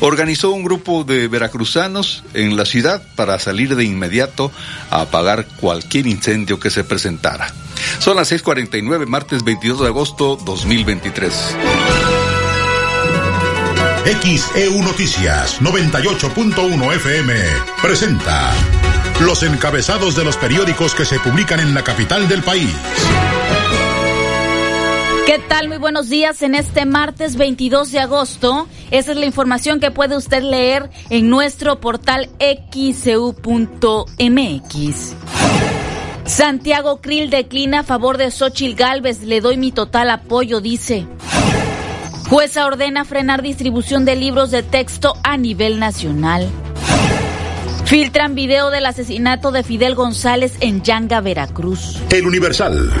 organizó 0.00 0.50
un 0.50 0.62
grupo 0.62 1.04
de 1.04 1.28
veracruzanos 1.28 2.24
en 2.34 2.56
la 2.56 2.64
ciudad 2.64 3.02
para 3.14 3.38
salir 3.38 3.76
de 3.76 3.84
inmediato 3.84 4.52
a 4.90 5.02
apagar 5.02 5.46
cualquier 5.60 6.06
incendio 6.06 6.60
que 6.60 6.70
se 6.70 6.84
presentara. 6.84 7.52
Son 7.98 8.16
las 8.16 8.30
6:49, 8.30 9.06
martes 9.06 9.44
22 9.44 9.80
de 9.80 9.86
agosto 9.86 10.36
2023. 10.44 11.56
XEU 14.22 14.82
Noticias 14.82 15.60
98.1 15.60 16.94
FM 16.94 17.34
presenta 17.82 18.52
los 19.20 19.42
encabezados 19.42 20.14
de 20.14 20.24
los 20.24 20.36
periódicos 20.36 20.94
que 20.94 21.04
se 21.04 21.18
publican 21.18 21.60
en 21.60 21.74
la 21.74 21.82
capital 21.82 22.28
del 22.28 22.42
país. 22.42 22.70
¿Qué 25.26 25.40
tal? 25.40 25.66
Muy 25.66 25.78
buenos 25.78 26.08
días 26.08 26.40
en 26.42 26.54
este 26.54 26.86
martes 26.86 27.34
22 27.34 27.90
de 27.90 27.98
agosto. 27.98 28.68
Esa 28.92 29.10
es 29.10 29.18
la 29.18 29.26
información 29.26 29.80
que 29.80 29.90
puede 29.90 30.16
usted 30.16 30.40
leer 30.40 30.88
en 31.10 31.28
nuestro 31.30 31.80
portal 31.80 32.30
xcu.mx. 32.38 33.34
Santiago 36.26 37.00
Krill 37.00 37.28
declina 37.28 37.80
a 37.80 37.82
favor 37.82 38.18
de 38.18 38.30
Xochil 38.30 38.76
Gálvez. 38.76 39.24
Le 39.24 39.40
doy 39.40 39.56
mi 39.56 39.72
total 39.72 40.10
apoyo, 40.10 40.60
dice. 40.60 41.08
Jueza 42.30 42.64
ordena 42.64 43.04
frenar 43.04 43.42
distribución 43.42 44.04
de 44.04 44.14
libros 44.14 44.52
de 44.52 44.62
texto 44.62 45.14
a 45.24 45.36
nivel 45.36 45.80
nacional. 45.80 46.48
Filtran 47.84 48.36
video 48.36 48.70
del 48.70 48.86
asesinato 48.86 49.50
de 49.50 49.64
Fidel 49.64 49.96
González 49.96 50.56
en 50.60 50.82
Yanga, 50.82 51.20
Veracruz. 51.20 52.00
El 52.10 52.28
Universal. 52.28 52.92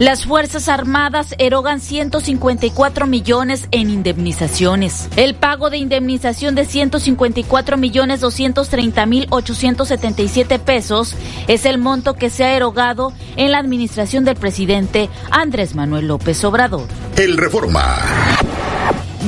Las 0.00 0.26
Fuerzas 0.26 0.68
Armadas 0.68 1.36
erogan 1.38 1.80
154 1.80 3.06
millones 3.06 3.68
en 3.70 3.90
indemnizaciones. 3.90 5.08
El 5.14 5.36
pago 5.36 5.70
de 5.70 5.78
indemnización 5.78 6.56
de 6.56 6.64
154 6.64 7.76
millones 7.76 8.20
230 8.20 9.06
mil 9.06 9.26
877 9.30 10.58
pesos 10.58 11.14
es 11.46 11.64
el 11.64 11.78
monto 11.78 12.14
que 12.14 12.28
se 12.28 12.42
ha 12.42 12.56
erogado 12.56 13.12
en 13.36 13.52
la 13.52 13.58
administración 13.58 14.24
del 14.24 14.34
presidente 14.34 15.08
Andrés 15.30 15.76
Manuel 15.76 16.08
López 16.08 16.42
Obrador. 16.44 16.88
El 17.16 17.36
Reforma. 17.36 17.96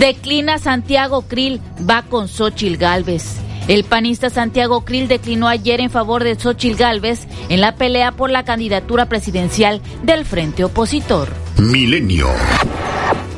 Declina 0.00 0.58
Santiago 0.58 1.22
Krill, 1.22 1.60
va 1.88 2.02
con 2.02 2.26
Xochil 2.26 2.76
Gálvez. 2.76 3.45
El 3.68 3.82
panista 3.82 4.30
Santiago 4.30 4.84
Krill 4.84 5.08
declinó 5.08 5.48
ayer 5.48 5.80
en 5.80 5.90
favor 5.90 6.22
de 6.22 6.36
Xochil 6.36 6.76
Gálvez 6.76 7.26
en 7.48 7.60
la 7.60 7.74
pelea 7.74 8.12
por 8.12 8.30
la 8.30 8.44
candidatura 8.44 9.06
presidencial 9.06 9.80
del 10.04 10.24
frente 10.24 10.62
opositor. 10.62 11.28
Milenio. 11.58 12.28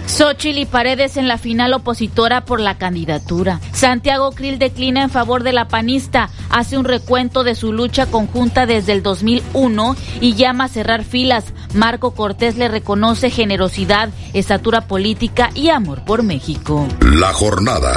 Xochitl 0.07 0.59
y 0.59 0.67
Paredes 0.67 1.17
en 1.17 1.29
la 1.29 1.39
final 1.39 1.73
opositora 1.75 2.45
por 2.45 2.61
la 2.61 2.77
candidatura. 2.77 3.61
Santiago 3.73 4.33
Krill 4.33 4.59
declina 4.59 5.03
en 5.03 5.11
favor 5.11 5.43
de 5.43 5.53
la 5.53 5.69
panista, 5.69 6.31
hace 6.51 6.77
un 6.77 6.85
recuento 6.85 7.45
de 7.45 7.55
su 7.55 7.73
lucha 7.73 8.07
conjunta 8.07 8.67
desde 8.67 8.93
el 8.93 9.03
2001 9.03 9.97
y 10.21 10.35
llama 10.35 10.65
a 10.65 10.69
cerrar 10.69 11.05
filas. 11.05 11.45
Marco 11.75 12.13
Cortés 12.13 12.57
le 12.57 12.69
reconoce 12.69 13.31
generosidad, 13.31 14.09
estatura 14.33 14.83
política 14.83 15.51
y 15.55 15.69
amor 15.69 16.05
por 16.05 16.23
México. 16.23 16.87
La 17.01 17.33
jornada. 17.33 17.95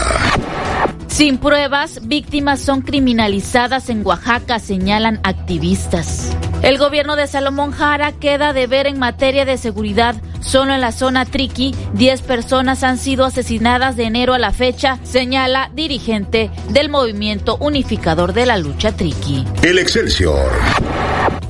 Sin 1.12 1.40
pruebas, 1.40 2.08
víctimas 2.08 2.62
son 2.62 2.82
criminalizadas 2.82 3.90
en 3.90 4.04
Oaxaca, 4.06 4.60
señalan 4.60 5.20
activistas. 5.24 6.32
El 6.64 6.78
gobierno 6.78 7.18
de 7.18 7.28
Salomón 7.28 7.72
Jara 7.72 8.14
queda 8.14 8.54
de 8.54 8.66
ver 8.66 8.88
en 8.88 8.98
materia 8.98 9.44
de 9.44 9.58
seguridad. 9.58 10.16
Solo 10.40 10.74
en 10.74 10.80
la 10.80 10.94
zona 10.94 11.26
Triqui, 11.26 11.76
10 11.96 12.22
personas 12.22 12.84
han 12.84 12.98
sido 12.98 13.26
asesinadas 13.26 13.98
de 13.98 14.06
enero 14.06 14.34
a 14.34 14.40
la 14.40 14.54
fecha, 14.54 15.00
señala 15.04 15.70
dirigente 15.76 16.50
del 16.70 16.90
movimiento 16.90 17.58
unificador 17.60 18.32
de 18.32 18.46
la 18.46 18.58
lucha 18.58 18.94
Triqui. 18.94 19.46
El 19.64 19.80
Excelsior. 19.80 20.50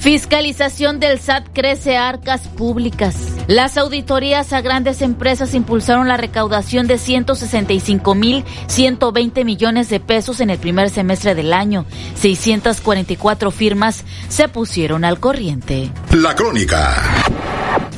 Fiscalización 0.01 0.99
del 0.99 1.19
SAT 1.19 1.49
crece 1.53 1.95
arcas 1.95 2.47
públicas. 2.47 3.15
Las 3.45 3.77
auditorías 3.77 4.51
a 4.51 4.61
grandes 4.61 5.03
empresas 5.03 5.53
impulsaron 5.53 6.07
la 6.07 6.17
recaudación 6.17 6.87
de 6.87 6.97
165 6.97 8.15
mil 8.15 8.43
120 8.65 9.45
millones 9.45 9.89
de 9.89 9.99
pesos 9.99 10.39
en 10.39 10.49
el 10.49 10.57
primer 10.57 10.89
semestre 10.89 11.35
del 11.35 11.53
año. 11.53 11.85
644 12.15 13.51
firmas 13.51 14.03
se 14.27 14.47
pusieron 14.47 15.05
al 15.05 15.19
corriente. 15.19 15.91
La 16.13 16.33
crónica. 16.33 16.95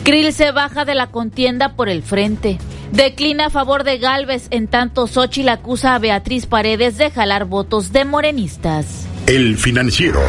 Krill 0.03 0.33
se 0.33 0.51
baja 0.51 0.83
de 0.83 0.95
la 0.95 1.07
contienda 1.07 1.77
por 1.77 1.87
el 1.87 2.03
frente. 2.03 2.57
Declina 2.91 3.45
a 3.45 3.49
favor 3.49 3.85
de 3.85 3.97
Galvez, 3.97 4.47
en 4.49 4.67
tanto 4.67 5.07
Xochitl 5.07 5.47
acusa 5.47 5.95
a 5.95 5.99
Beatriz 5.99 6.47
Paredes 6.47 6.97
de 6.97 7.11
jalar 7.11 7.45
votos 7.45 7.93
de 7.93 8.03
morenistas. 8.03 9.07
El 9.25 9.57
financiero. 9.57 10.19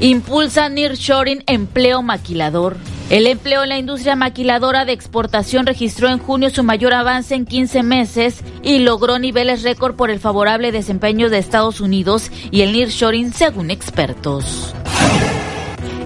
Impulsa 0.00 0.68
Nearshoring 0.68 1.42
empleo 1.48 2.02
maquilador. 2.02 2.76
El 3.10 3.26
empleo 3.26 3.64
en 3.64 3.70
la 3.70 3.78
industria 3.78 4.14
maquiladora 4.14 4.84
de 4.84 4.92
exportación 4.92 5.66
registró 5.66 6.08
en 6.08 6.18
junio 6.18 6.50
su 6.50 6.62
mayor 6.62 6.94
avance 6.94 7.34
en 7.34 7.44
15 7.44 7.82
meses 7.82 8.44
y 8.62 8.78
logró 8.78 9.18
niveles 9.18 9.64
récord 9.64 9.96
por 9.96 10.10
el 10.10 10.20
favorable 10.20 10.70
desempeño 10.70 11.30
de 11.30 11.38
Estados 11.38 11.80
Unidos 11.80 12.30
y 12.52 12.60
el 12.60 12.72
nearshoring 12.72 13.32
según 13.32 13.72
expertos. 13.72 14.72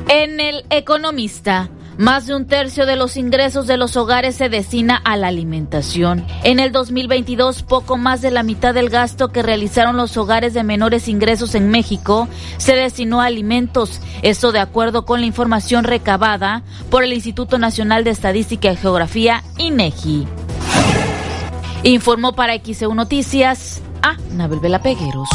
En 0.08 0.40
el 0.40 0.64
Economista, 0.70 1.68
más 2.02 2.26
de 2.26 2.34
un 2.34 2.46
tercio 2.46 2.84
de 2.84 2.96
los 2.96 3.16
ingresos 3.16 3.68
de 3.68 3.76
los 3.76 3.96
hogares 3.96 4.34
se 4.34 4.48
destina 4.48 4.96
a 4.96 5.16
la 5.16 5.28
alimentación. 5.28 6.26
En 6.42 6.58
el 6.58 6.72
2022, 6.72 7.62
poco 7.62 7.96
más 7.96 8.20
de 8.20 8.32
la 8.32 8.42
mitad 8.42 8.74
del 8.74 8.90
gasto 8.90 9.28
que 9.28 9.40
realizaron 9.40 9.96
los 9.96 10.16
hogares 10.16 10.52
de 10.52 10.64
menores 10.64 11.06
ingresos 11.06 11.54
en 11.54 11.70
México 11.70 12.26
se 12.56 12.74
destinó 12.74 13.20
a 13.20 13.26
alimentos. 13.26 14.00
Esto 14.22 14.50
de 14.50 14.58
acuerdo 14.58 15.04
con 15.04 15.20
la 15.20 15.26
información 15.26 15.84
recabada 15.84 16.64
por 16.90 17.04
el 17.04 17.12
Instituto 17.12 17.56
Nacional 17.58 18.02
de 18.02 18.10
Estadística 18.10 18.72
y 18.72 18.76
Geografía, 18.76 19.44
INEGI. 19.58 20.26
Informó 21.84 22.32
para 22.32 22.58
XEU 22.58 22.94
Noticias 22.94 23.80
a 24.02 24.16
Nabel 24.32 24.58
Vela 24.58 24.82
Pegueros. 24.82 25.28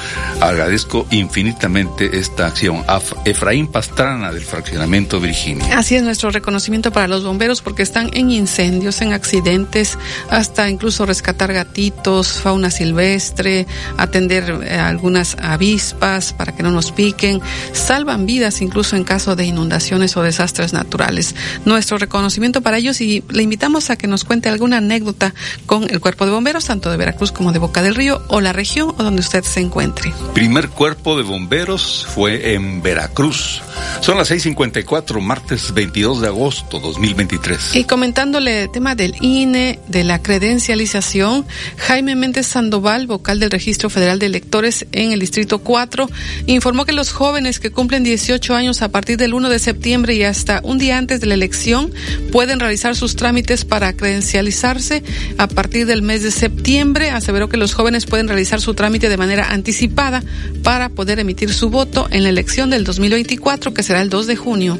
Agradezco 0.42 1.06
infinitamente 1.12 2.18
esta 2.18 2.48
acción. 2.48 2.84
A 2.88 3.02
Efraín 3.26 3.68
Pastrana 3.68 4.32
del 4.32 4.44
Fraccionamiento 4.44 5.20
Virginio. 5.20 5.66
Así 5.74 5.96
es 5.96 6.04
nuestro 6.04 6.32
reconocimiento 6.32 6.92
para 6.92 7.08
los 7.08 7.24
bomberos 7.24 7.62
porque 7.62 7.84
están 7.84 8.10
en 8.14 8.32
incendios, 8.32 9.02
en 9.02 9.14
accidentes, 9.14 9.98
hasta 10.30 10.70
incluso 10.70 11.06
rescatar 11.06 11.54
gatitos, 11.54 12.33
fauna 12.40 12.72
silvestre, 12.72 13.68
atender 13.98 14.62
eh, 14.64 14.78
algunas 14.78 15.38
avispas 15.42 16.34
para 16.34 16.56
que 16.56 16.64
no 16.64 16.72
nos 16.72 16.92
piquen, 16.92 17.42
salvan 17.74 18.26
vidas 18.26 18.62
incluso 18.62 18.96
en 18.96 19.04
caso 19.04 19.36
de 19.36 19.46
inundaciones 19.46 20.16
o 20.18 20.24
desastres 20.24 20.74
naturales. 20.74 21.36
Nuestro 21.66 21.98
reconocimiento 21.98 22.62
para 22.62 22.78
ellos 22.78 23.02
y 23.02 23.24
le 23.30 23.44
invitamos 23.44 23.90
a 23.90 23.96
que 23.96 24.08
nos 24.08 24.24
cuente 24.24 24.50
alguna 24.50 24.78
anécdota 24.78 25.34
con 25.66 25.90
el 25.90 26.00
cuerpo 26.00 26.26
de 26.26 26.32
bomberos, 26.32 26.66
tanto 26.66 26.92
de 26.92 26.98
Veracruz 26.98 27.32
como 27.32 27.52
de 27.52 27.60
Boca 27.60 27.82
del 27.82 27.96
Río 27.96 28.22
o 28.28 28.42
la 28.42 28.54
región 28.54 28.94
o 28.98 29.04
donde 29.04 29.22
usted 29.22 29.44
se 29.44 29.60
encuentre. 29.60 30.14
Primer 30.34 30.70
cuerpo 30.70 31.18
de 31.18 31.24
bomberos 31.24 32.06
fue 32.10 32.54
en 32.54 32.82
Veracruz. 32.82 33.62
Son 34.02 34.18
las 34.18 34.30
6:54, 34.32 35.22
martes 35.22 35.74
22 35.74 36.22
de 36.22 36.28
agosto 36.28 36.80
2023. 36.80 37.76
Y 37.76 37.86
comentándole 37.86 38.64
el 38.64 38.72
tema 38.72 38.96
del 38.96 39.16
INE, 39.22 39.80
de 39.88 40.04
la 40.04 40.20
credencialización, 40.20 41.46
Jaime 41.78 42.13
Sandoval, 42.44 43.08
vocal 43.08 43.40
del 43.40 43.52
Registro 43.52 43.90
Federal 43.90 44.20
de 44.20 44.28
Electores 44.28 44.86
en 44.92 45.12
el 45.12 45.20
Distrito 45.20 45.60
4, 45.60 46.10
informó 46.46 46.86
que 46.86 46.94
los 46.94 47.12
jóvenes 47.12 47.60
que 47.60 47.72
cumplen 47.72 48.04
18 48.04 48.56
años 48.56 48.82
a 48.82 48.90
partir 48.90 49.18
del 49.18 49.34
1 49.34 49.50
de 49.50 49.60
septiembre 49.60 50.16
y 50.16 50.24
hasta 50.24 50.62
un 50.64 50.78
día 50.78 50.98
antes 50.98 51.22
de 51.22 51.28
la 51.28 51.34
elección 51.34 51.92
pueden 52.32 52.60
realizar 52.60 52.96
sus 52.96 53.16
trámites 53.16 53.66
para 53.66 53.94
credencializarse 53.94 55.04
a 55.38 55.48
partir 55.48 55.86
del 55.86 56.02
mes 56.02 56.24
de 56.24 56.32
septiembre. 56.32 57.10
Aseveró 57.10 57.50
que 57.50 57.58
los 57.58 57.74
jóvenes 57.74 58.06
pueden 58.06 58.28
realizar 58.28 58.62
su 58.62 58.74
trámite 58.74 59.10
de 59.10 59.18
manera 59.18 59.52
anticipada 59.52 60.24
para 60.64 60.90
poder 60.90 61.20
emitir 61.20 61.54
su 61.54 61.70
voto 61.70 62.08
en 62.12 62.24
la 62.24 62.30
elección 62.30 62.70
del 62.70 62.84
2024, 62.84 63.74
que 63.74 63.84
será 63.84 64.02
el 64.02 64.10
2 64.10 64.28
de 64.28 64.36
junio 64.36 64.80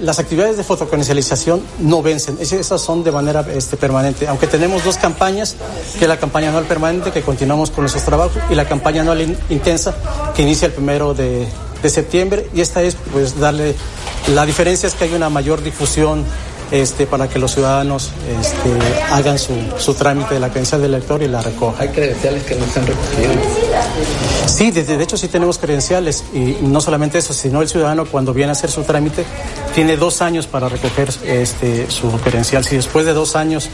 las 0.00 0.18
actividades 0.18 0.56
de 0.56 0.64
fotocomercialización 0.64 1.62
no 1.80 2.02
vencen, 2.02 2.38
esas 2.40 2.80
son 2.80 3.04
de 3.04 3.12
manera 3.12 3.46
este, 3.54 3.76
permanente, 3.76 4.28
aunque 4.28 4.46
tenemos 4.46 4.84
dos 4.84 4.96
campañas, 4.96 5.56
que 5.98 6.04
es 6.04 6.08
la 6.08 6.18
campaña 6.18 6.48
anual 6.48 6.64
permanente, 6.64 7.12
que 7.12 7.22
continuamos 7.22 7.70
con 7.70 7.82
nuestros 7.82 8.04
trabajos, 8.04 8.42
y 8.50 8.54
la 8.54 8.66
campaña 8.66 9.02
anual 9.02 9.36
intensa, 9.48 9.94
que 10.34 10.42
inicia 10.42 10.66
el 10.66 10.72
primero 10.72 11.14
de, 11.14 11.48
septiembre, 11.88 12.48
y 12.54 12.60
esta 12.60 12.82
es 12.82 12.96
pues 13.12 13.38
darle, 13.38 13.74
la 14.34 14.44
diferencia 14.44 14.86
es 14.86 14.94
que 14.94 15.04
hay 15.04 15.14
una 15.14 15.30
mayor 15.30 15.62
difusión 15.62 16.24
este, 16.70 17.06
para 17.06 17.28
que 17.28 17.38
los 17.38 17.54
ciudadanos 17.54 18.10
este, 18.40 18.70
hagan 19.10 19.38
su, 19.38 19.94
trámite 19.94 20.34
de 20.34 20.40
la 20.40 20.50
credencial 20.50 20.82
del 20.82 20.94
elector 20.94 21.22
y 21.22 21.28
la 21.28 21.40
recojan. 21.40 21.80
¿Hay 21.80 21.88
credenciales 21.88 22.42
que 22.42 22.56
no 22.56 22.66
se 22.66 22.80
han 22.80 22.86
recogido? 22.86 23.32
Sí, 24.48 24.70
de, 24.70 24.84
de, 24.84 25.02
hecho 25.02 25.16
sí 25.16 25.28
tenemos 25.28 25.58
credenciales 25.58 26.24
y 26.32 26.56
no 26.62 26.80
solamente 26.80 27.18
eso, 27.18 27.32
sino 27.32 27.62
el 27.62 27.68
ciudadano 27.68 28.06
cuando 28.06 28.32
viene 28.32 28.50
a 28.50 28.52
hacer 28.52 28.70
su 28.70 28.82
trámite 28.82 29.24
tiene 29.74 29.96
dos 29.96 30.22
años 30.22 30.46
para 30.46 30.68
recoger 30.68 31.10
este, 31.24 31.90
su 31.90 32.10
credencial. 32.20 32.64
Si 32.64 32.76
después 32.76 33.06
de 33.06 33.12
dos 33.12 33.36
años 33.36 33.68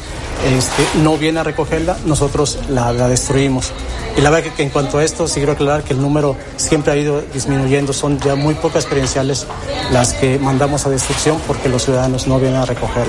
este, 0.45 0.99
no 1.03 1.17
viene 1.17 1.41
a 1.41 1.45
recogerla, 1.45 1.97
nosotros 2.05 2.59
la, 2.69 2.93
la 2.93 3.09
destruimos. 3.09 3.73
Y 4.17 4.21
la 4.21 4.31
verdad 4.31 4.51
que, 4.51 4.57
que, 4.57 4.63
en 4.65 4.71
cuanto 4.71 4.99
a 4.99 5.05
esto, 5.05 5.27
sí 5.27 5.35
quiero 5.35 5.53
aclarar 5.53 5.83
que 5.83 5.93
el 5.93 6.01
número 6.01 6.37
siempre 6.57 6.93
ha 6.93 6.97
ido 6.97 7.23
disminuyendo, 7.33 7.93
son 7.93 8.19
ya 8.21 8.35
muy 8.35 8.55
pocas 8.55 8.87
credenciales 8.87 9.47
las 9.93 10.13
que 10.15 10.39
mandamos 10.39 10.87
a 10.87 10.91
destrucción 10.91 11.39
porque 11.47 11.69
los 11.69 11.85
ciudadanos 11.85 12.27
no 12.27 12.39
vienen 12.39 12.61
a 12.61 12.65
recoger 12.65 13.05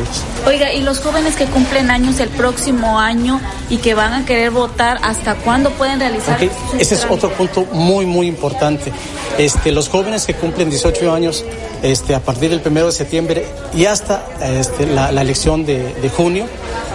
Oiga, 0.45 0.73
¿y 0.73 0.81
los 0.81 0.99
jóvenes 0.99 1.35
que 1.35 1.45
cumplen 1.45 1.91
años 1.91 2.19
el 2.19 2.29
próximo 2.29 2.99
año 2.99 3.39
y 3.69 3.77
que 3.77 3.93
van 3.93 4.13
a 4.13 4.25
querer 4.25 4.51
votar, 4.51 4.99
hasta 5.03 5.35
cuándo 5.35 5.71
pueden 5.71 5.99
realizar? 5.99 6.35
Okay. 6.35 6.49
Ese 6.79 6.95
es 6.95 7.05
otro 7.09 7.31
punto 7.31 7.54
muy, 7.63 8.05
muy 8.05 8.27
importante. 8.27 8.91
Este, 9.37 9.71
los 9.71 9.89
jóvenes 9.89 10.25
que 10.25 10.33
cumplen 10.33 10.69
18 10.69 11.13
años 11.13 11.45
este, 11.83 12.15
a 12.15 12.19
partir 12.19 12.49
del 12.49 12.61
primero 12.61 12.87
de 12.87 12.91
septiembre 12.91 13.45
y 13.73 13.85
hasta 13.85 14.25
este, 14.41 14.85
la, 14.85 15.11
la, 15.11 15.21
elección 15.21 15.65
de, 15.65 15.93
de, 15.93 16.09
junio 16.09 16.45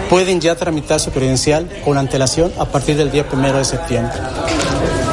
pueden 0.09 0.41
ya 0.41 0.55
tramitar 0.57 1.01
su 1.01 1.11
credencial 1.11 1.69
con 1.85 1.99
antelación 1.99 2.53
a 2.59 2.65
partir 2.65 2.97
del 2.97 3.11
día 3.11 3.29
primero 3.29 3.59
de 3.59 3.65
septiembre. 3.65 4.15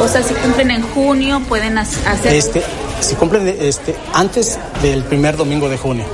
O 0.01 0.07
sea, 0.07 0.23
si 0.23 0.33
cumplen 0.36 0.71
en 0.71 0.81
junio, 0.81 1.41
pueden 1.47 1.77
hacer. 1.77 2.33
Este, 2.33 2.63
si 2.99 3.15
cumplen 3.15 3.47
este, 3.60 3.95
antes 4.13 4.57
del 4.81 5.03
primer 5.03 5.38
domingo 5.38 5.69
de 5.69 5.77
junio. 5.77 6.05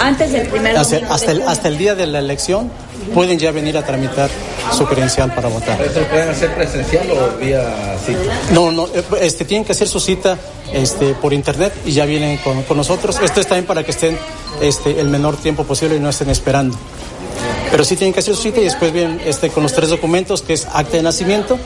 Antes 0.00 0.32
del 0.32 0.48
primer 0.48 0.76
o 0.76 0.84
sea, 0.84 1.06
hasta, 1.10 1.32
el, 1.32 1.42
hasta 1.42 1.68
el 1.68 1.78
día 1.78 1.94
de 1.94 2.06
la 2.06 2.18
elección 2.20 2.70
pueden 3.14 3.38
ya 3.38 3.50
venir 3.52 3.76
a 3.76 3.84
tramitar 3.84 4.30
su 4.72 4.86
credencial 4.86 5.34
para 5.34 5.48
votar. 5.48 5.80
¿Eso 5.80 6.00
pueden 6.02 6.28
hacer 6.28 6.54
presencial 6.54 7.10
o 7.10 7.38
vía 7.38 7.96
cita? 8.04 8.20
No, 8.52 8.70
no, 8.70 8.86
este, 9.20 9.44
tienen 9.44 9.64
que 9.64 9.72
hacer 9.72 9.88
su 9.88 9.98
cita 10.00 10.38
este, 10.72 11.14
por 11.14 11.32
internet 11.32 11.72
y 11.84 11.92
ya 11.92 12.04
vienen 12.04 12.36
con, 12.38 12.62
con 12.62 12.76
nosotros. 12.76 13.18
Esto 13.22 13.40
es 13.40 13.46
también 13.46 13.66
para 13.66 13.82
que 13.82 13.90
estén 13.90 14.16
este, 14.60 15.00
el 15.00 15.08
menor 15.08 15.36
tiempo 15.36 15.64
posible 15.64 15.96
y 15.96 16.00
no 16.00 16.10
estén 16.10 16.30
esperando. 16.30 16.76
Pero 17.70 17.84
sí 17.84 17.96
tienen 17.96 18.12
que 18.12 18.20
hacer 18.20 18.34
su 18.34 18.42
cita 18.42 18.60
y 18.60 18.64
después 18.64 18.92
vienen 18.92 19.20
este, 19.24 19.50
con 19.50 19.62
los 19.62 19.72
tres 19.72 19.90
documentos, 19.90 20.42
que 20.42 20.54
es 20.54 20.66
acta 20.66 20.96
de 20.96 21.02
nacimiento, 21.02 21.58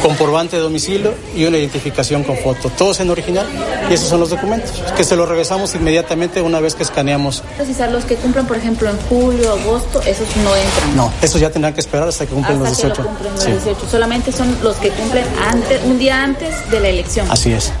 comprobante 0.00 0.56
de 0.56 0.62
domicilio 0.62 1.14
y 1.34 1.44
una 1.44 1.58
identificación 1.58 2.24
con 2.24 2.36
foto. 2.36 2.70
Todos 2.70 3.00
en 3.00 3.10
original 3.10 3.46
y 3.88 3.94
esos 3.94 4.08
son 4.08 4.20
los 4.20 4.30
documentos 4.30 4.72
que 4.96 5.04
se 5.04 5.16
los 5.16 5.28
regresamos 5.28 5.74
inmediatamente 5.74 6.42
una 6.42 6.60
vez 6.60 6.74
que 6.74 6.82
escaneamos. 6.82 7.42
Entonces, 7.52 7.90
los 7.90 8.04
que 8.04 8.16
cumplan, 8.16 8.46
por 8.46 8.56
ejemplo, 8.56 8.88
en 8.88 8.96
julio, 9.08 9.52
agosto, 9.52 10.00
esos 10.02 10.28
no 10.36 10.54
entran. 10.56 10.96
No, 10.96 11.12
esos 11.22 11.40
ya 11.40 11.50
tendrán 11.50 11.74
que 11.74 11.80
esperar 11.80 12.08
hasta 12.08 12.26
que 12.26 12.34
cumplen 12.34 12.58
hasta 12.58 12.68
los 12.68 12.78
18. 12.78 13.02
Que 13.02 13.08
cumplen 13.08 13.34
los 13.34 13.44
18. 13.44 13.80
Sí. 13.80 13.86
Solamente 13.90 14.32
son 14.32 14.56
los 14.62 14.76
que 14.76 14.90
cumplen 14.90 15.24
antes, 15.48 15.80
un 15.84 15.98
día 15.98 16.22
antes 16.22 16.70
de 16.70 16.80
la 16.80 16.88
elección. 16.88 17.30
Así 17.30 17.52
es. 17.52 17.72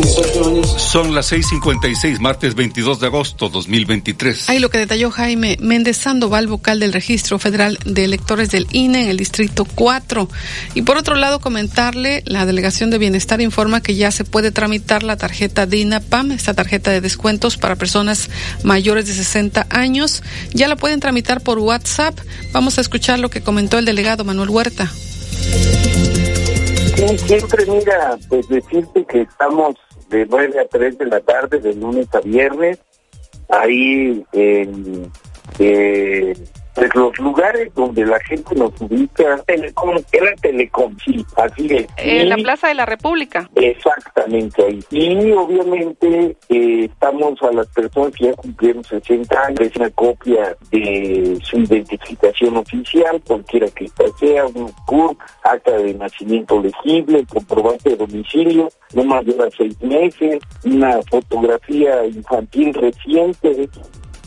18 0.00 0.46
años. 0.46 0.74
Son 0.78 1.14
las 1.14 1.32
6:56, 1.32 2.20
martes 2.20 2.54
22 2.54 3.00
de 3.00 3.06
agosto 3.06 3.48
2023. 3.48 4.48
Ahí 4.48 4.58
lo 4.58 4.70
que 4.70 4.78
detalló 4.78 5.10
Jaime 5.10 5.56
Méndez 5.60 5.96
Sandoval, 5.96 6.46
vocal 6.46 6.80
del 6.80 6.92
Registro 6.92 7.38
Federal 7.38 7.78
de 7.84 8.04
Electores 8.04 8.50
del 8.50 8.66
INE 8.72 9.02
en 9.02 9.08
el 9.08 9.16
Distrito 9.16 9.64
4. 9.64 10.28
Y 10.74 10.82
por 10.82 10.96
otro 10.96 11.16
lado, 11.16 11.40
comentarle, 11.40 12.22
la 12.26 12.46
Delegación 12.46 12.90
de 12.90 12.98
Bienestar 12.98 13.40
informa 13.40 13.82
que 13.82 13.94
ya 13.94 14.10
se 14.10 14.24
puede 14.24 14.50
tramitar 14.50 15.02
la 15.02 15.16
tarjeta 15.16 15.66
de 15.66 15.78
INAPAM, 15.78 16.32
esta 16.32 16.54
tarjeta 16.54 16.90
de 16.90 17.00
descuentos 17.00 17.56
para 17.56 17.76
personas 17.76 18.30
mayores 18.62 19.06
de 19.06 19.14
60 19.14 19.66
años. 19.70 20.22
Ya 20.52 20.68
la 20.68 20.76
pueden 20.76 21.00
tramitar 21.00 21.40
por 21.40 21.58
WhatsApp. 21.58 22.18
Vamos 22.52 22.78
a 22.78 22.80
escuchar 22.80 23.18
lo 23.18 23.30
que 23.30 23.40
comentó 23.40 23.78
el 23.78 23.84
delegado 23.84 24.24
Manuel 24.24 24.50
Huerta. 24.50 24.90
Sí, 26.96 27.18
siempre 27.26 27.66
mira, 27.66 28.16
pues 28.28 28.48
decirte 28.48 29.04
que 29.04 29.22
estamos 29.22 29.76
de 30.08 30.26
9 30.26 30.60
a 30.60 30.66
3 30.66 30.98
de 30.98 31.06
la 31.06 31.20
tarde, 31.20 31.58
de 31.58 31.74
lunes 31.74 32.08
a 32.14 32.20
viernes, 32.20 32.78
ahí 33.48 34.24
en 34.32 35.10
eh, 35.58 36.34
pues 36.76 36.94
los 36.94 37.18
lugares 37.18 37.74
donde 37.74 38.04
la 38.04 38.20
gente 38.20 38.54
nos 38.54 38.70
ubica, 38.82 39.38
Telecom, 39.46 39.96
era 40.12 40.34
Telecom, 40.42 40.94
sí, 41.02 41.24
así 41.36 41.66
es. 41.70 41.86
En 41.96 42.26
y, 42.26 42.28
la 42.28 42.36
Plaza 42.36 42.68
de 42.68 42.74
la 42.74 42.84
República. 42.84 43.48
Exactamente 43.54 44.62
ahí. 44.62 44.84
Y 44.90 45.32
obviamente 45.32 46.36
eh, 46.50 46.84
estamos 46.84 47.42
a 47.42 47.50
las 47.52 47.66
personas 47.68 48.12
que 48.14 48.26
ya 48.26 48.34
cumplieron 48.34 48.84
60 48.84 49.42
años, 49.46 49.60
es 49.60 49.76
una 49.76 49.90
copia 49.90 50.54
de 50.70 51.38
su 51.42 51.60
identificación 51.60 52.58
oficial, 52.58 53.22
cualquiera 53.26 53.68
que 53.68 53.88
sea, 54.20 54.44
un 54.44 54.70
CUR, 54.84 55.16
acta 55.44 55.78
de 55.78 55.94
nacimiento 55.94 56.60
legible, 56.60 57.24
comprobante 57.26 57.88
de 57.88 57.96
domicilio, 57.96 58.68
no 58.92 59.02
mayor 59.02 59.46
a 59.46 59.50
seis 59.56 59.80
meses, 59.80 60.40
una 60.62 61.00
fotografía 61.10 62.04
infantil 62.04 62.74
reciente, 62.74 63.70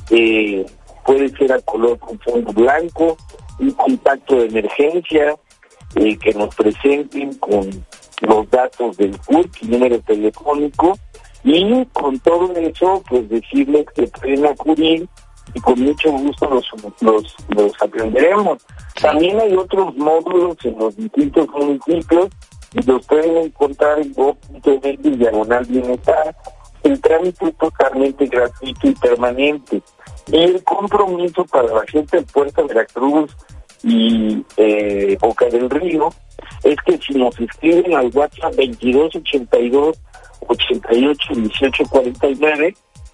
eh, 0.10 0.66
puede 1.10 1.28
ser 1.30 1.52
a 1.52 1.60
color 1.62 1.98
con 1.98 2.20
fondo 2.20 2.54
blanco, 2.54 3.18
un 3.58 3.72
contacto 3.72 4.36
de 4.36 4.46
emergencia 4.46 5.36
eh, 5.96 6.16
que 6.20 6.36
nos 6.36 6.54
presenten 6.54 7.34
con 7.40 7.68
los 8.22 8.48
datos 8.52 8.96
del 8.96 9.18
CURP 9.22 9.52
y 9.64 9.68
número 9.70 10.00
telefónico 10.02 10.96
y 11.44 11.84
con 11.94 12.20
todo 12.20 12.56
eso 12.58 13.02
pues 13.10 13.28
decirles 13.28 13.88
que 13.96 14.04
pueden 14.04 14.46
acudir 14.46 15.10
y 15.56 15.60
con 15.62 15.82
mucho 15.82 16.12
gusto 16.12 16.48
los, 16.48 16.68
los, 17.02 17.36
los 17.58 17.74
atenderemos. 17.82 18.64
También 19.02 19.40
hay 19.40 19.56
otros 19.56 19.96
módulos 19.96 20.58
en 20.64 20.78
los 20.78 20.96
distintos 20.96 21.48
municipios 21.50 22.30
y 22.74 22.84
los 22.84 23.04
pueden 23.08 23.36
encontrar 23.38 24.00
en 24.00 24.14
go.mx 24.14 25.18
diagonal 25.18 25.66
bienestar. 25.66 26.36
El 26.84 27.02
trámite 27.02 27.48
es 27.48 27.58
totalmente 27.58 28.28
gratuito 28.28 28.88
y 28.88 28.94
permanente. 28.94 29.82
El 30.32 30.64
compromiso 30.64 31.46
para 31.46 31.74
la 31.74 31.86
gente 31.88 32.18
de 32.18 32.24
Puerto 32.24 32.68
Veracruz 32.68 33.36
y 33.84 34.44
eh, 34.58 35.18
Boca 35.20 35.46
del 35.46 35.70
Río 35.70 36.10
es 36.64 36.76
que 36.86 36.98
si 36.98 37.14
nos 37.14 37.40
escriben 37.40 37.96
al 37.96 38.12
WhatsApp 38.14 38.54
2282 38.56 39.98
88 40.48 41.34
18 41.36 41.84
49 41.90 42.74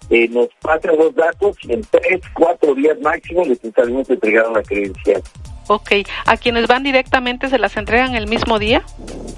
eh, 0.10 0.28
nos 0.30 0.48
pasan 0.62 0.98
los 0.98 1.16
datos 1.16 1.58
y 1.64 1.74
en 1.74 1.82
tres, 1.82 2.22
cuatro 2.34 2.76
días 2.76 3.00
máximo 3.02 3.44
les 3.44 3.64
estaremos 3.64 4.10
entregando 4.10 4.52
la 4.52 4.64
credencial. 4.64 5.22
Ok, 5.68 5.92
¿a 6.28 6.38
quienes 6.38 6.68
van 6.68 6.84
directamente 6.84 7.50
se 7.50 7.58
las 7.58 7.76
entregan 7.76 8.14
el 8.14 8.28
mismo 8.28 8.60
día? 8.60 8.84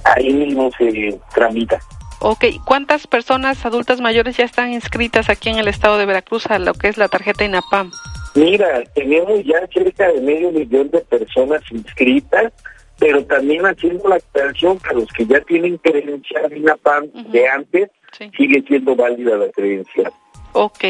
Ahí 0.04 0.34
mismo 0.34 0.70
se 0.78 1.18
tramita. 1.34 1.80
Ok, 2.20 2.46
¿cuántas 2.66 3.06
personas 3.06 3.64
adultas 3.66 4.02
mayores 4.02 4.38
ya 4.38 4.46
están 4.46 4.74
inscritas 4.74 5.30
aquí 5.30 5.50
en 5.50 5.58
el 5.58 5.68
estado 5.68 5.98
de 5.98 6.06
Veracruz 6.06 6.48
a 6.48 6.58
lo 6.58 6.74
que 6.74 6.88
es 6.88 6.98
la 6.98 7.08
tarjeta 7.08 7.46
INAPAM? 7.46 7.92
Mira, 8.34 8.84
tenemos 8.96 9.44
ya 9.44 9.68
cerca 9.72 10.12
de 10.12 10.22
medio 10.22 10.52
millón 10.52 10.90
de 10.90 11.00
personas 11.02 11.62
inscritas, 11.72 12.54
pero 13.00 13.24
también 13.26 13.66
haciendo 13.66 14.10
la 14.10 14.16
aclaración 14.16 14.80
que 14.80 14.96
los 14.96 15.08
que 15.12 15.26
ya 15.26 15.42
tienen 15.42 15.78
credencial 15.78 16.56
INAPAM 16.56 17.06
de 17.32 17.48
antes, 17.48 17.90
sigue 18.36 18.64
siendo 18.68 18.96
válida 18.96 19.38
la 19.38 19.52
credencial. 19.52 20.12
Ok. 20.54 20.84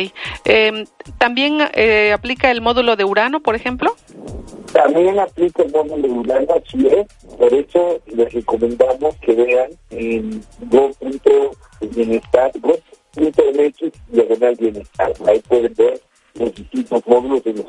Eh, 0.46 0.86
¿También 1.18 1.60
eh, 1.74 2.14
aplica 2.14 2.52
el 2.52 2.62
módulo 2.62 2.96
de 2.96 3.04
Urano, 3.04 3.42
por 3.42 3.56
ejemplo? 3.56 3.96
También 4.74 5.20
aplica 5.20 5.64
el 5.64 5.72
de 5.72 6.10
Urano, 6.10 6.48
así 6.54 6.88
es. 6.88 7.08
Por 7.38 7.54
eso 7.54 8.00
les 8.08 8.34
recomendamos 8.34 9.16
que 9.18 9.34
vean 9.34 9.72
en 9.90 10.44
go.bienestar, 10.70 12.52
go.mx, 12.60 13.92
diagonal 14.10 14.56
bienestar. 14.56 15.14
Ahí 15.26 15.40
pueden 15.48 15.74
ver 15.76 16.02
los 16.40 16.54
distintos 16.54 17.06
módulos 17.06 17.44
de 17.44 17.54
los 17.54 17.66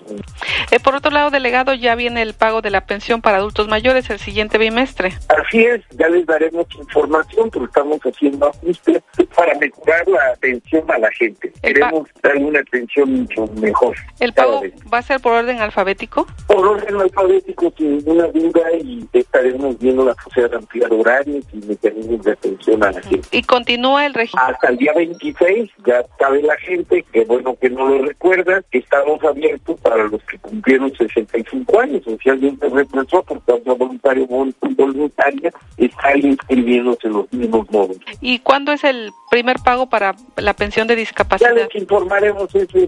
eh, 0.71 0.81
por 0.81 0.95
otro 0.95 1.11
lado, 1.11 1.31
delegado, 1.31 1.75
ya 1.75 1.95
viene 1.95 2.23
el 2.23 2.35
pago 2.35 2.61
de 2.61 2.71
la 2.71 2.83
pensión 2.83 3.23
para 3.23 3.39
adultos 3.39 3.69
mayores 3.69 4.11
el 4.11 4.19
siguiente 4.19 4.59
bimestre. 4.59 5.15
Así 5.29 5.65
es, 5.65 5.83
ya 5.91 6.09
les 6.09 6.27
daremos 6.27 6.67
información, 6.79 7.51
pero 7.51 7.65
estamos 7.65 7.99
haciendo 8.01 8.49
ajustes 8.49 9.03
para 9.35 9.55
mejorar 9.59 10.07
la 10.09 10.33
atención 10.35 10.85
a 10.91 10.99
la 10.99 11.11
gente. 11.13 11.53
Queremos 11.63 12.09
dar 12.23 12.37
una 12.37 12.61
atención 12.61 13.13
mucho 13.13 13.47
mejor. 13.61 13.97
¿El 14.21 14.33
pago 14.33 14.63
va 14.93 14.99
a 14.99 15.03
ser 15.03 15.21
por 15.21 15.33
orden 15.33 15.61
alfabético? 15.61 16.27
Por 16.47 16.67
orden 16.67 17.01
alfabético, 17.01 17.73
sin 17.77 17.99
ninguna 17.99 18.27
duda, 18.29 18.73
y 18.83 19.09
estaremos 19.13 19.79
viendo 19.79 20.05
la 20.05 20.15
posibilidad 20.15 20.51
de 20.51 20.57
ampliar 20.57 20.93
horarios 20.93 21.45
y 21.53 21.57
mecanismos 21.67 22.25
de 22.25 22.33
atención 22.33 22.85
a 22.85 22.93
la 22.93 23.03
gente. 23.03 23.29
¿Y 23.31 23.43
continúa 23.43 24.07
el 24.07 24.15
régimen? 24.15 24.45
Hasta 24.47 24.69
el 24.69 24.77
día 24.77 24.93
26, 24.95 25.71
ya 25.87 26.05
sabe 26.19 26.43
la 26.43 26.57
gente, 26.59 27.05
que 27.13 27.25
bueno 27.25 27.57
que 27.61 27.71
no 27.71 27.89
lo 27.89 28.05
recuerda, 28.05 28.58
que 28.71 28.79
estamos 28.79 29.23
abiertos 29.25 29.81
para 29.81 30.05
los 30.05 30.23
que 30.25 30.38
cumplieron 30.38 30.92
65 30.97 31.81
años, 31.81 32.03
socialmente 32.05 32.68
represó 32.68 33.23
por 33.23 33.40
tanto 33.40 33.77
voluntario 33.77 34.27
o 34.31 34.47
voluntaria, 34.77 35.53
está 35.77 36.16
inscribiéndose 36.16 37.09
en 37.09 37.12
los 37.12 37.33
mismos 37.33 37.71
módulos. 37.71 38.03
¿Y 38.21 38.38
cuándo 38.40 38.73
es 38.73 38.85
el 38.85 39.11
primer 39.31 39.59
pago 39.64 39.88
para 39.88 40.14
la 40.37 40.55
pensión 40.55 40.87
de 40.88 40.97
discapacidad? 40.97 41.55
Ya 41.55 41.64
les 41.64 41.75
informaremos 41.75 42.55
eso. 42.55 42.79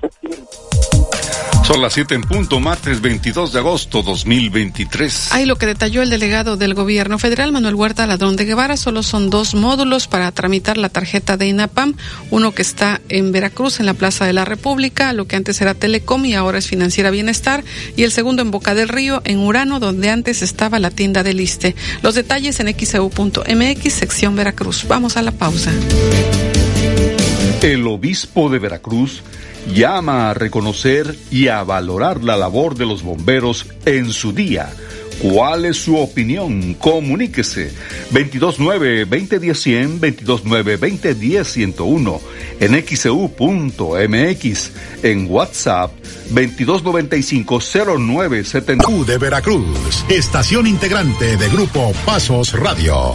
Son 1.64 1.83
las 1.83 1.92
7 1.92 2.16
en 2.16 2.22
punto, 2.22 2.59
martes 2.59 3.00
22 3.00 3.52
de 3.52 3.59
agosto 3.61 4.02
2023. 4.02 5.33
Ahí 5.33 5.44
lo 5.44 5.56
que 5.56 5.66
detalló 5.66 6.02
el 6.02 6.11
delegado 6.11 6.56
del 6.56 6.74
gobierno 6.74 7.18
federal, 7.18 7.52
Manuel 7.52 7.76
Huerta 7.76 8.06
Ladrón 8.06 8.35
de 8.35 8.44
Guevara, 8.44 8.76
solo 8.76 9.02
son 9.02 9.30
dos 9.30 9.54
módulos 9.54 10.09
para 10.09 10.33
tramitar 10.33 10.78
la 10.78 10.88
tarjeta 10.88 11.37
de 11.37 11.46
INAPAM, 11.46 11.94
uno 12.30 12.52
que 12.52 12.62
está 12.62 13.00
en 13.09 13.30
Veracruz, 13.30 13.78
en 13.78 13.87
la 13.87 13.94
Plaza 13.94 14.24
de 14.24 14.33
la 14.33 14.44
República, 14.44 15.12
lo 15.12 15.26
que 15.26 15.37
antes 15.37 15.49
era 15.60 15.74
Telecom 15.74 16.24
y 16.24 16.34
ahora 16.34 16.58
es 16.58 16.66
Financiera 16.66 17.10
Bienestar, 17.10 17.64
y 17.96 18.02
el 18.04 18.12
segundo 18.12 18.42
en 18.42 18.50
Boca 18.50 18.74
del 18.74 18.88
Río, 18.88 19.22
en 19.24 19.38
Urano, 19.38 19.80
donde 19.80 20.10
antes 20.10 20.42
estaba 20.42 20.78
la 20.78 20.90
tienda 20.90 21.22
del 21.22 21.38
Liste. 21.38 21.74
Los 22.02 22.14
detalles 22.14 22.60
en 22.60 22.68
xeu.mx, 22.74 23.92
sección 23.92 24.36
Veracruz. 24.36 24.84
Vamos 24.86 25.16
a 25.16 25.22
la 25.22 25.32
pausa. 25.32 25.72
El 27.62 27.86
obispo 27.86 28.48
de 28.48 28.58
Veracruz 28.58 29.22
llama 29.74 30.30
a 30.30 30.34
reconocer 30.34 31.16
y 31.30 31.48
a 31.48 31.62
valorar 31.62 32.22
la 32.24 32.36
labor 32.36 32.74
de 32.76 32.86
los 32.86 33.02
bomberos 33.02 33.66
en 33.84 34.12
su 34.12 34.32
día. 34.32 34.70
¿Cuál 35.20 35.66
es 35.66 35.76
su 35.76 35.96
opinión? 35.98 36.72
Comuníquese 36.74 37.70
229-2010-100, 38.11 40.00
229-2010-101, 40.24 42.20
en 42.61 42.83
xeu.mx, 42.87 44.70
en 45.02 45.30
WhatsApp 45.30 45.92
2295-0970. 46.33 49.04
de 49.04 49.18
Veracruz, 49.18 50.06
estación 50.09 50.66
integrante 50.66 51.37
de 51.37 51.48
Grupo 51.50 51.92
Pasos 52.06 52.54
Radio. 52.54 53.14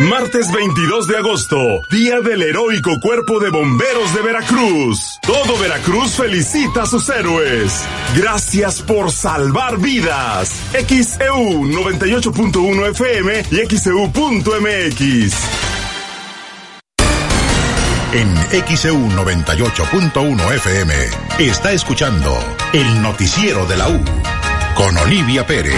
Martes 0.00 0.52
22 0.52 1.08
de 1.08 1.16
agosto, 1.16 1.80
Día 1.90 2.20
del 2.20 2.40
Heroico 2.42 3.00
Cuerpo 3.00 3.40
de 3.40 3.50
Bomberos 3.50 4.14
de 4.14 4.22
Veracruz. 4.22 5.18
Todo 5.22 5.58
Veracruz 5.58 6.12
felicita 6.12 6.84
a 6.84 6.86
sus 6.86 7.08
héroes. 7.08 7.82
Gracias 8.16 8.80
por 8.80 9.10
salvar 9.10 9.78
vidas. 9.78 10.54
XEU 10.72 11.64
98.1 11.64 12.90
FM 12.90 13.44
y 13.50 13.76
XEU.mx. 13.76 15.34
En 18.12 18.36
XEU 18.76 19.08
98.1 19.08 20.54
FM 20.54 20.94
está 21.40 21.72
escuchando 21.72 22.38
el 22.72 23.02
noticiero 23.02 23.66
de 23.66 23.76
la 23.76 23.88
U 23.88 24.00
con 24.76 24.96
Olivia 24.96 25.44
Pérez. 25.44 25.74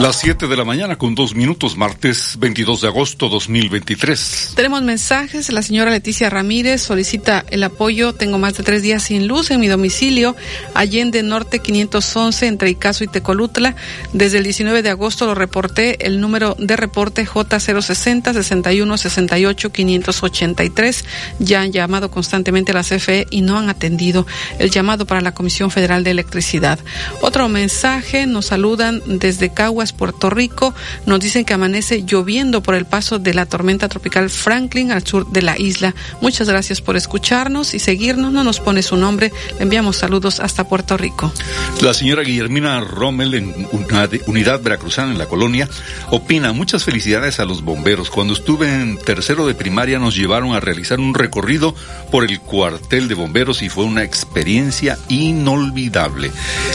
Las 0.00 0.16
7 0.20 0.48
de 0.48 0.56
la 0.56 0.64
mañana 0.64 0.96
con 0.96 1.14
dos 1.14 1.34
minutos, 1.34 1.76
martes 1.76 2.36
22 2.38 2.80
de 2.80 2.88
agosto 2.88 3.28
2023. 3.28 4.52
Tenemos 4.56 4.80
mensajes. 4.80 5.52
La 5.52 5.60
señora 5.60 5.90
Leticia 5.90 6.30
Ramírez 6.30 6.80
solicita 6.80 7.44
el 7.50 7.62
apoyo. 7.62 8.14
Tengo 8.14 8.38
más 8.38 8.56
de 8.56 8.62
tres 8.62 8.80
días 8.80 9.02
sin 9.02 9.28
luz 9.28 9.50
en 9.50 9.60
mi 9.60 9.68
domicilio, 9.68 10.36
Allende 10.72 11.22
Norte 11.22 11.58
511, 11.58 12.46
entre 12.46 12.70
Icaso 12.70 13.04
y 13.04 13.08
Tecolutla. 13.08 13.76
Desde 14.14 14.38
el 14.38 14.44
19 14.44 14.82
de 14.82 14.88
agosto 14.88 15.26
lo 15.26 15.34
reporté. 15.34 16.06
El 16.06 16.18
número 16.18 16.56
de 16.58 16.76
reporte 16.78 17.26
J060 17.26 18.32
61 18.32 18.96
68 18.96 19.70
583. 19.70 21.04
Ya 21.40 21.60
han 21.60 21.72
llamado 21.72 22.10
constantemente 22.10 22.72
a 22.72 22.76
la 22.76 22.84
CFE 22.84 23.26
y 23.28 23.42
no 23.42 23.58
han 23.58 23.68
atendido 23.68 24.26
el 24.58 24.70
llamado 24.70 25.04
para 25.04 25.20
la 25.20 25.34
Comisión 25.34 25.70
Federal 25.70 26.04
de 26.04 26.12
Electricidad. 26.12 26.78
Otro 27.20 27.50
mensaje. 27.50 28.26
Nos 28.26 28.46
saludan 28.46 29.02
desde 29.04 29.52
Caguas 29.52 29.89
Puerto 29.92 30.30
Rico. 30.30 30.74
Nos 31.06 31.20
dicen 31.20 31.44
que 31.44 31.54
amanece 31.54 32.04
lloviendo 32.04 32.62
por 32.62 32.74
el 32.74 32.86
paso 32.86 33.18
de 33.18 33.34
la 33.34 33.46
tormenta 33.46 33.88
tropical 33.88 34.30
Franklin 34.30 34.92
al 34.92 35.06
sur 35.06 35.26
de 35.30 35.42
la 35.42 35.58
isla. 35.58 35.94
Muchas 36.20 36.48
gracias 36.48 36.80
por 36.80 36.96
escucharnos 36.96 37.74
y 37.74 37.78
seguirnos. 37.78 38.32
No 38.32 38.44
nos 38.44 38.60
pone 38.60 38.82
su 38.82 38.96
nombre. 38.96 39.32
Le 39.56 39.62
enviamos 39.62 39.96
saludos 39.96 40.40
hasta 40.40 40.64
Puerto 40.64 40.96
Rico. 40.96 41.32
La 41.80 41.94
señora 41.94 42.22
Guillermina 42.22 42.80
Rommel, 42.80 43.34
en 43.34 43.68
una 43.72 44.08
unidad 44.26 44.60
veracruzana 44.62 45.12
en 45.12 45.18
la 45.18 45.26
colonia, 45.26 45.68
opina 46.10 46.52
muchas 46.52 46.84
felicidades 46.84 47.40
a 47.40 47.44
los 47.44 47.62
bomberos. 47.62 48.10
Cuando 48.10 48.34
estuve 48.34 48.72
en 48.72 48.98
tercero 48.98 49.46
de 49.46 49.54
primaria 49.54 49.98
nos 49.98 50.16
llevaron 50.16 50.54
a 50.54 50.60
realizar 50.60 51.00
un 51.00 51.14
recorrido 51.14 51.74
por 52.10 52.24
el 52.24 52.40
cuartel 52.40 53.08
de 53.08 53.14
bomberos 53.14 53.62
y 53.62 53.68
fue 53.68 53.84
una 53.84 54.04
experiencia 54.04 54.98
inolvidable. 55.08 56.30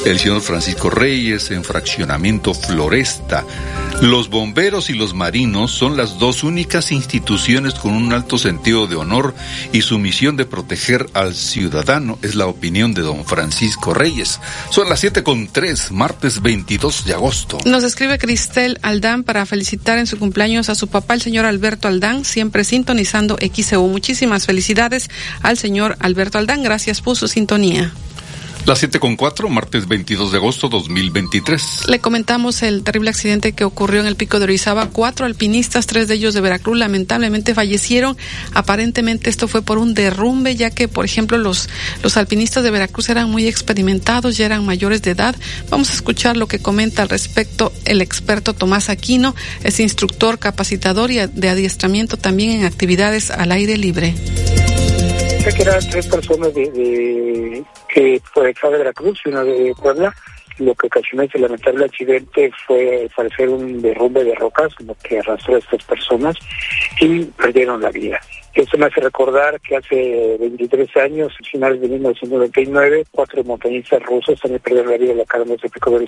El 0.06 0.20
señor 0.20 0.42
Francisco 0.42 0.90
Reyes 0.90 1.52
en 1.52 1.64
fraccionamiento 1.64 2.54
Flores 2.54 3.05
los 4.02 4.30
bomberos 4.30 4.90
y 4.90 4.94
los 4.94 5.14
marinos 5.14 5.72
son 5.72 5.96
las 5.96 6.20
dos 6.20 6.44
únicas 6.44 6.92
instituciones 6.92 7.76
con 7.76 7.94
un 7.94 8.14
alto 8.14 8.38
sentido 8.38 8.88
de 8.88 8.96
honor 8.96 9.34
y 9.72 9.82
su 9.82 10.00
misión 10.00 10.36
de 10.38 10.46
proteger 10.46 11.08
al 11.14 11.34
ciudadano 11.34 12.20
es 12.22 12.36
la 12.36 12.48
opinión 12.48 12.94
de 12.94 13.04
don 13.04 13.26
Francisco 13.26 13.94
Reyes. 13.94 14.40
Son 14.70 14.90
las 14.90 15.00
siete 15.00 15.24
con 15.24 15.48
tres, 15.48 15.92
martes 15.92 16.42
22 16.42 17.06
de 17.06 17.14
agosto. 17.14 17.58
Nos 17.66 17.84
escribe 17.84 18.18
Cristel 18.18 18.80
Aldán 18.82 19.24
para 19.24 19.46
felicitar 19.46 19.98
en 19.98 20.08
su 20.08 20.18
cumpleaños 20.18 20.70
a 20.70 20.76
su 20.76 20.88
papá, 20.88 21.14
el 21.14 21.22
señor 21.22 21.46
Alberto 21.46 21.88
Aldán, 21.88 22.26
siempre 22.26 22.64
sintonizando 22.64 23.38
XEU. 23.38 23.88
Muchísimas 23.88 24.46
felicidades 24.46 25.10
al 25.42 25.58
señor 25.58 25.96
Alberto 26.00 26.38
Aldán. 26.38 26.64
Gracias 26.64 27.02
por 27.02 27.16
su 27.16 27.28
sintonía. 27.28 27.94
Las 28.66 28.80
7 28.80 29.00
con 29.00 29.16
4, 29.16 29.48
martes 29.48 29.88
22 29.88 30.32
de 30.32 30.38
agosto 30.40 30.70
2023. 30.70 31.88
Le 31.88 32.00
comentamos 32.00 32.64
el 32.64 32.82
terrible 32.82 33.12
accidente 33.12 33.52
que 33.52 33.64
ocurrió 33.64 34.02
en 34.02 34.08
el 34.08 34.16
pico 34.16 34.40
de 34.40 34.46
Orizaba. 34.46 34.90
Cuatro 34.90 35.28
alpinistas, 35.28 35.86
tres 35.86 36.08
de 36.08 36.16
ellos 36.16 36.34
de 36.34 36.42
Veracruz, 36.42 36.76
lamentablemente 36.76 37.54
fallecieron. 37.54 38.18
Aparentemente 38.56 39.30
esto 39.30 39.48
fue 39.48 39.62
por 39.62 39.78
un 39.78 39.94
derrumbe, 39.94 40.56
ya 40.56 40.72
que, 40.72 40.88
por 40.88 41.06
ejemplo, 41.06 41.38
los, 41.38 41.70
los 42.02 42.18
alpinistas 42.18 42.64
de 42.64 42.72
Veracruz 42.72 43.10
eran 43.10 43.30
muy 43.30 43.48
experimentados, 43.48 44.36
ya 44.36 44.48
eran 44.48 44.66
mayores 44.66 45.04
de 45.04 45.12
edad. 45.12 45.36
Vamos 45.70 45.92
a 45.92 45.94
escuchar 45.94 46.36
lo 46.36 46.48
que 46.48 46.58
comenta 46.58 47.04
al 47.04 47.10
respecto 47.10 47.72
el 47.86 48.02
experto 48.02 48.56
Tomás 48.56 48.90
Aquino, 48.90 49.36
es 49.64 49.80
instructor, 49.80 50.40
capacitador 50.40 51.12
y 51.12 51.18
de 51.18 51.50
adiestramiento 51.50 52.18
también 52.18 52.50
en 52.50 52.66
actividades 52.66 53.30
al 53.30 53.52
aire 53.52 53.78
libre 53.78 54.16
que 55.54 55.62
eran 55.62 55.80
tres 55.90 56.08
personas 56.08 56.54
de, 56.56 56.72
de 56.72 57.64
que 57.88 58.20
fue 58.34 58.52
de 58.52 58.78
Veracruz 58.78 59.20
y 59.26 59.30
una 59.30 59.44
de 59.44 59.74
Puebla. 59.80 60.14
Lo 60.58 60.74
que 60.74 60.88
ocasionó 60.88 61.24
ese 61.24 61.38
lamentable 61.38 61.86
accidente 61.86 62.52
fue 62.66 63.08
parecer 63.16 63.50
un 63.50 63.82
derrumbe 63.82 64.24
de 64.24 64.34
rocas, 64.36 64.74
lo 64.80 64.96
que 65.04 65.20
arrastró 65.20 65.56
a 65.56 65.60
estas 65.60 65.84
personas 65.84 66.36
y 67.00 67.26
perdieron 67.26 67.82
la 67.82 67.92
vida. 67.92 68.20
Eso 68.56 68.78
me 68.78 68.86
hace 68.86 69.02
recordar 69.02 69.60
que 69.60 69.76
hace 69.76 70.38
23 70.40 70.96
años, 70.96 71.34
a 71.38 71.44
finales 71.44 71.82
de 71.82 71.90
1999, 71.90 73.04
cuatro 73.12 73.44
montañistas 73.44 74.02
rusos 74.04 74.40
también 74.40 74.62
perdieron 74.62 74.92
la 74.92 74.98
vida 74.98 75.12
en 75.12 75.18
la 75.18 75.26
carne 75.26 75.58
de 75.62 75.70
Pico 75.70 75.92
de. 75.92 76.06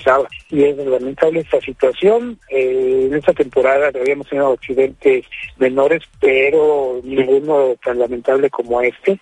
Y 0.49 0.63
es 0.63 0.77
lamentable 0.77 1.41
esta 1.41 1.59
situación. 1.59 2.39
Eh, 2.49 3.07
en 3.07 3.15
esta 3.15 3.33
temporada 3.33 3.87
habíamos 3.89 4.29
tenido 4.29 4.53
accidentes 4.53 5.25
menores, 5.57 6.03
pero 6.21 7.01
ninguno 7.03 7.75
tan 7.83 7.99
lamentable 7.99 8.49
como 8.49 8.81
este 8.81 9.19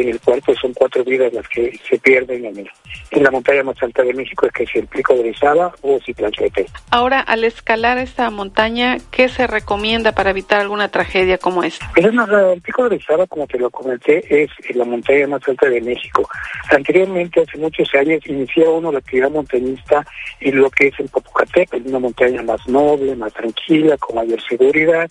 en 0.00 0.08
el 0.08 0.20
cual 0.20 0.42
pues 0.44 0.58
son 0.58 0.72
cuatro 0.74 1.04
vidas 1.04 1.32
las 1.32 1.48
que 1.48 1.78
se 1.88 1.98
pierden 1.98 2.44
en, 2.44 2.68
en 3.10 3.22
la 3.22 3.30
montaña 3.30 3.62
más 3.62 3.82
alta 3.82 4.02
de 4.02 4.14
México, 4.14 4.48
que 4.54 4.64
es 4.64 4.70
el 4.74 4.86
Pico 4.86 5.14
de 5.14 5.20
Orizaba 5.20 5.74
o 5.82 5.98
Citlaltepec. 6.04 6.68
Ahora, 6.90 7.20
al 7.20 7.44
escalar 7.44 7.98
esta 7.98 8.30
montaña, 8.30 8.98
¿qué 9.10 9.28
se 9.28 9.46
recomienda 9.46 10.12
para 10.12 10.30
evitar 10.30 10.60
alguna 10.60 10.88
tragedia 10.88 11.38
como 11.38 11.62
esta? 11.62 11.90
Pues, 11.94 12.06
el 12.06 12.62
Pico 12.62 12.82
de 12.82 12.96
Orizaba, 12.96 13.26
como 13.26 13.46
te 13.46 13.58
lo 13.58 13.70
comenté, 13.70 14.42
es 14.42 14.50
la 14.74 14.84
montaña 14.84 15.26
más 15.26 15.46
alta 15.48 15.68
de 15.68 15.80
México. 15.80 16.28
Anteriormente, 16.70 17.40
hace 17.40 17.58
muchos 17.58 17.92
años, 17.94 18.26
inició 18.26 18.74
uno 18.74 18.92
la 18.92 18.98
actividad 18.98 19.30
montañista 19.30 20.04
en 20.40 20.60
lo 20.60 20.70
que 20.70 20.88
es 20.88 20.94
el 20.98 21.08
Popocatépetl, 21.08 21.88
una 21.88 21.98
montaña 21.98 22.42
más 22.42 22.66
noble, 22.66 23.14
más 23.16 23.32
tranquila, 23.32 23.96
con 23.98 24.16
mayor 24.16 24.40
seguridad, 24.42 25.10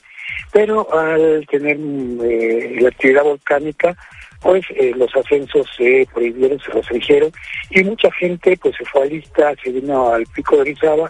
pero 0.51 0.87
al 0.93 1.45
tener 1.47 1.77
eh, 1.77 2.77
la 2.79 2.89
actividad 2.89 3.23
volcánica, 3.23 3.95
pues 4.43 4.65
eh, 4.75 4.91
los 4.95 5.09
ascensos 5.15 5.67
se 5.75 6.05
prohibieron, 6.13 6.59
se 6.59 6.71
restringieron 6.71 7.31
y 7.69 7.83
mucha 7.83 8.11
gente 8.11 8.57
pues 8.57 8.75
se 8.75 8.85
fue 8.85 9.03
a 9.03 9.05
lista, 9.05 9.55
se 9.63 9.71
vino 9.71 10.09
al 10.09 10.25
Pico 10.27 10.57
de 10.57 10.61
Orizaba 10.63 11.09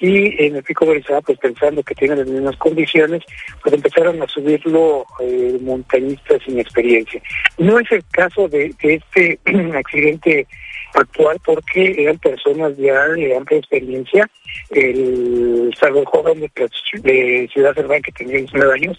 y 0.00 0.44
en 0.44 0.56
el 0.56 0.64
Pico 0.64 0.84
de 0.84 0.90
Orizaba 0.90 1.20
pues 1.20 1.38
pensando 1.38 1.82
que 1.84 1.94
tiene 1.94 2.16
las 2.16 2.26
mismas 2.26 2.56
condiciones, 2.56 3.22
pues 3.62 3.72
empezaron 3.72 4.20
a 4.20 4.26
subirlo 4.26 5.06
eh, 5.20 5.56
montañistas 5.62 6.42
sin 6.44 6.58
experiencia. 6.58 7.22
No 7.56 7.78
es 7.78 7.90
el 7.92 8.02
caso 8.10 8.48
de, 8.48 8.74
de 8.82 8.94
este 8.94 9.38
accidente 9.78 10.48
actual 10.94 11.38
porque 11.44 11.94
eran 11.98 12.18
personas 12.18 12.76
ya 12.76 13.08
de 13.08 13.36
amplia 13.36 13.58
experiencia. 13.58 14.28
El 14.70 15.74
salvo 15.78 16.04
joven 16.04 16.40
de, 16.40 17.50
Ciudad 17.52 17.74
Cerván 17.74 18.02
que 18.02 18.12
tenía 18.12 18.38
19 18.38 18.74
años, 18.74 18.98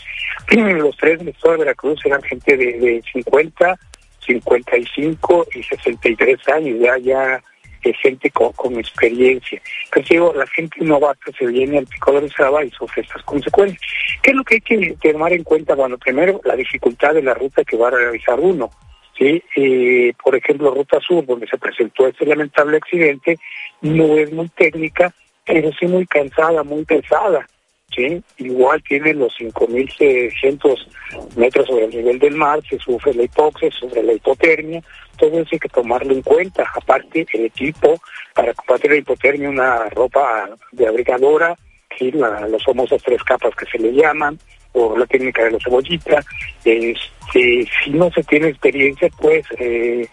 los 0.51 0.97
tres 0.97 1.19
del 1.19 1.29
estado 1.29 1.53
de 1.53 1.60
Veracruz 1.60 1.99
eran 2.06 2.21
gente 2.23 2.58
de, 2.58 2.79
de 2.79 3.03
50, 3.13 3.79
55 4.25 5.47
y 5.56 5.63
63 5.63 6.47
años, 6.49 6.79
ya 6.79 6.97
ya 6.97 7.43
gente 7.91 8.29
con, 8.32 8.53
con 8.53 8.79
experiencia. 8.79 9.62
Pero 9.91 10.06
digo, 10.10 10.34
la 10.36 10.47
gente 10.47 10.77
novata 10.82 11.32
se 11.38 11.45
viene 11.47 11.79
al 11.79 11.88
pico 11.88 12.19
de 12.21 12.29
Saba 12.29 12.63
y 12.63 12.69
sufre 12.71 13.01
estas 13.01 13.21
consecuencias. 13.23 13.82
¿Qué 14.21 14.32
es 14.32 14.36
lo 14.38 14.43
que 14.43 14.56
hay 14.56 14.62
que 14.62 14.95
tomar 15.12 15.34
en 15.34 15.43
cuenta? 15.43 15.75
Bueno, 15.75 15.97
primero, 15.97 16.39
la 16.45 16.56
dificultad 16.56 17.13
de 17.13 17.23
la 17.23 17.34
ruta 17.34 17.63
que 17.65 17.75
va 17.75 17.89
a 17.89 17.91
realizar 17.91 18.39
uno. 18.39 18.69
¿Sí? 19.17 19.43
Eh, 19.56 20.13
por 20.23 20.36
ejemplo, 20.36 20.73
Ruta 20.73 20.99
Sur, 20.99 21.26
donde 21.26 21.47
se 21.47 21.58
presentó 21.58 22.08
este 22.08 22.26
lamentable 22.26 22.78
accidente, 22.78 23.38
no 23.82 24.17
es 24.17 24.32
muy 24.32 24.49
técnica, 24.49 25.13
pero 25.45 25.71
sí 25.73 25.86
muy 25.88 26.06
cansada, 26.06 26.63
muy 26.63 26.86
pesada. 26.86 27.47
¿sí? 27.95 28.21
Igual 28.38 28.82
tiene 28.84 29.13
los 29.13 29.34
5.600 29.38 30.88
metros 31.36 31.67
sobre 31.67 31.86
el 31.86 31.91
nivel 31.91 32.19
del 32.19 32.36
mar, 32.36 32.60
se 32.67 32.78
sufre 32.80 33.13
la 33.13 33.23
hipoxia, 33.23 33.71
sobre 33.71 34.04
la 34.04 34.13
hipotermia, 34.13 34.82
todo 35.17 35.39
eso 35.39 35.49
hay 35.52 35.60
que 35.60 35.69
tomarlo 35.69 36.13
en 36.13 36.21
cuenta. 36.21 36.65
Aparte, 36.73 37.26
el 37.34 37.45
equipo 37.45 38.02
para 38.34 38.54
combatir 38.54 38.91
la 38.91 38.97
hipotermia, 38.97 39.49
una 39.49 39.89
ropa 39.89 40.49
de 40.71 40.88
abrigadora, 40.88 41.56
¿sí? 41.97 42.12
la, 42.12 42.47
las 42.47 42.63
famosas 42.63 43.02
tres 43.04 43.23
capas 43.23 43.56
que 43.56 43.65
se 43.65 43.78
le 43.78 43.93
llaman, 43.93 44.39
o 44.73 44.97
la 44.97 45.05
técnica 45.05 45.43
de 45.43 45.51
la 45.51 45.59
cebollita. 45.63 46.23
Este, 46.65 47.67
si 47.83 47.91
no 47.91 48.12
se 48.12 48.23
tiene 48.23 48.49
experiencia, 48.49 49.09
pues 49.19 49.45
eh, 49.57 50.07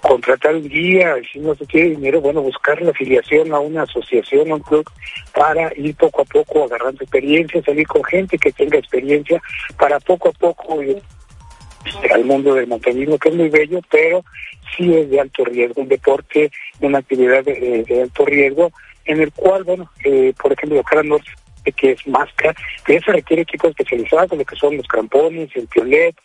contratar 0.00 0.54
un 0.54 0.68
guía, 0.68 1.14
si 1.32 1.38
no 1.38 1.54
se 1.54 1.66
tiene 1.66 1.90
dinero, 1.90 2.20
bueno, 2.20 2.42
buscar 2.42 2.80
la 2.82 2.90
afiliación 2.90 3.52
a 3.52 3.60
una 3.60 3.82
asociación, 3.82 4.50
a 4.50 4.56
un 4.56 4.62
club, 4.62 4.88
para 5.34 5.72
ir 5.76 5.94
poco 5.96 6.22
a 6.22 6.24
poco 6.24 6.64
agarrando 6.64 7.02
experiencia, 7.02 7.62
salir 7.62 7.86
con 7.86 8.04
gente 8.04 8.38
que 8.38 8.52
tenga 8.52 8.78
experiencia, 8.78 9.40
para 9.78 9.98
poco 10.00 10.28
a 10.28 10.32
poco 10.32 10.82
ir 10.82 11.02
al 12.12 12.24
mundo 12.24 12.54
del 12.54 12.66
montañismo, 12.66 13.18
que 13.18 13.28
es 13.28 13.34
muy 13.34 13.48
bello, 13.48 13.80
pero 13.90 14.24
sí 14.76 14.94
es 14.94 15.10
de 15.10 15.20
alto 15.20 15.44
riesgo, 15.44 15.82
un 15.82 15.88
deporte, 15.88 16.50
una 16.80 16.98
actividad 16.98 17.44
de, 17.44 18.00
alto 18.02 18.24
riesgo, 18.24 18.72
en 19.04 19.20
el 19.20 19.32
cual, 19.32 19.64
bueno, 19.64 19.90
eh, 20.04 20.32
por 20.40 20.52
ejemplo, 20.52 20.82
en 20.92 21.08
norte 21.08 21.30
que 21.70 21.92
es 21.92 22.06
máscara, 22.08 22.54
que 22.84 22.96
eso 22.96 23.12
requiere 23.12 23.42
equipos 23.42 23.70
especializados, 23.70 24.36
lo 24.36 24.44
que 24.44 24.56
son 24.56 24.76
los 24.76 24.86
crampones, 24.88 25.50
el 25.54 25.68
piolet, 25.68 26.16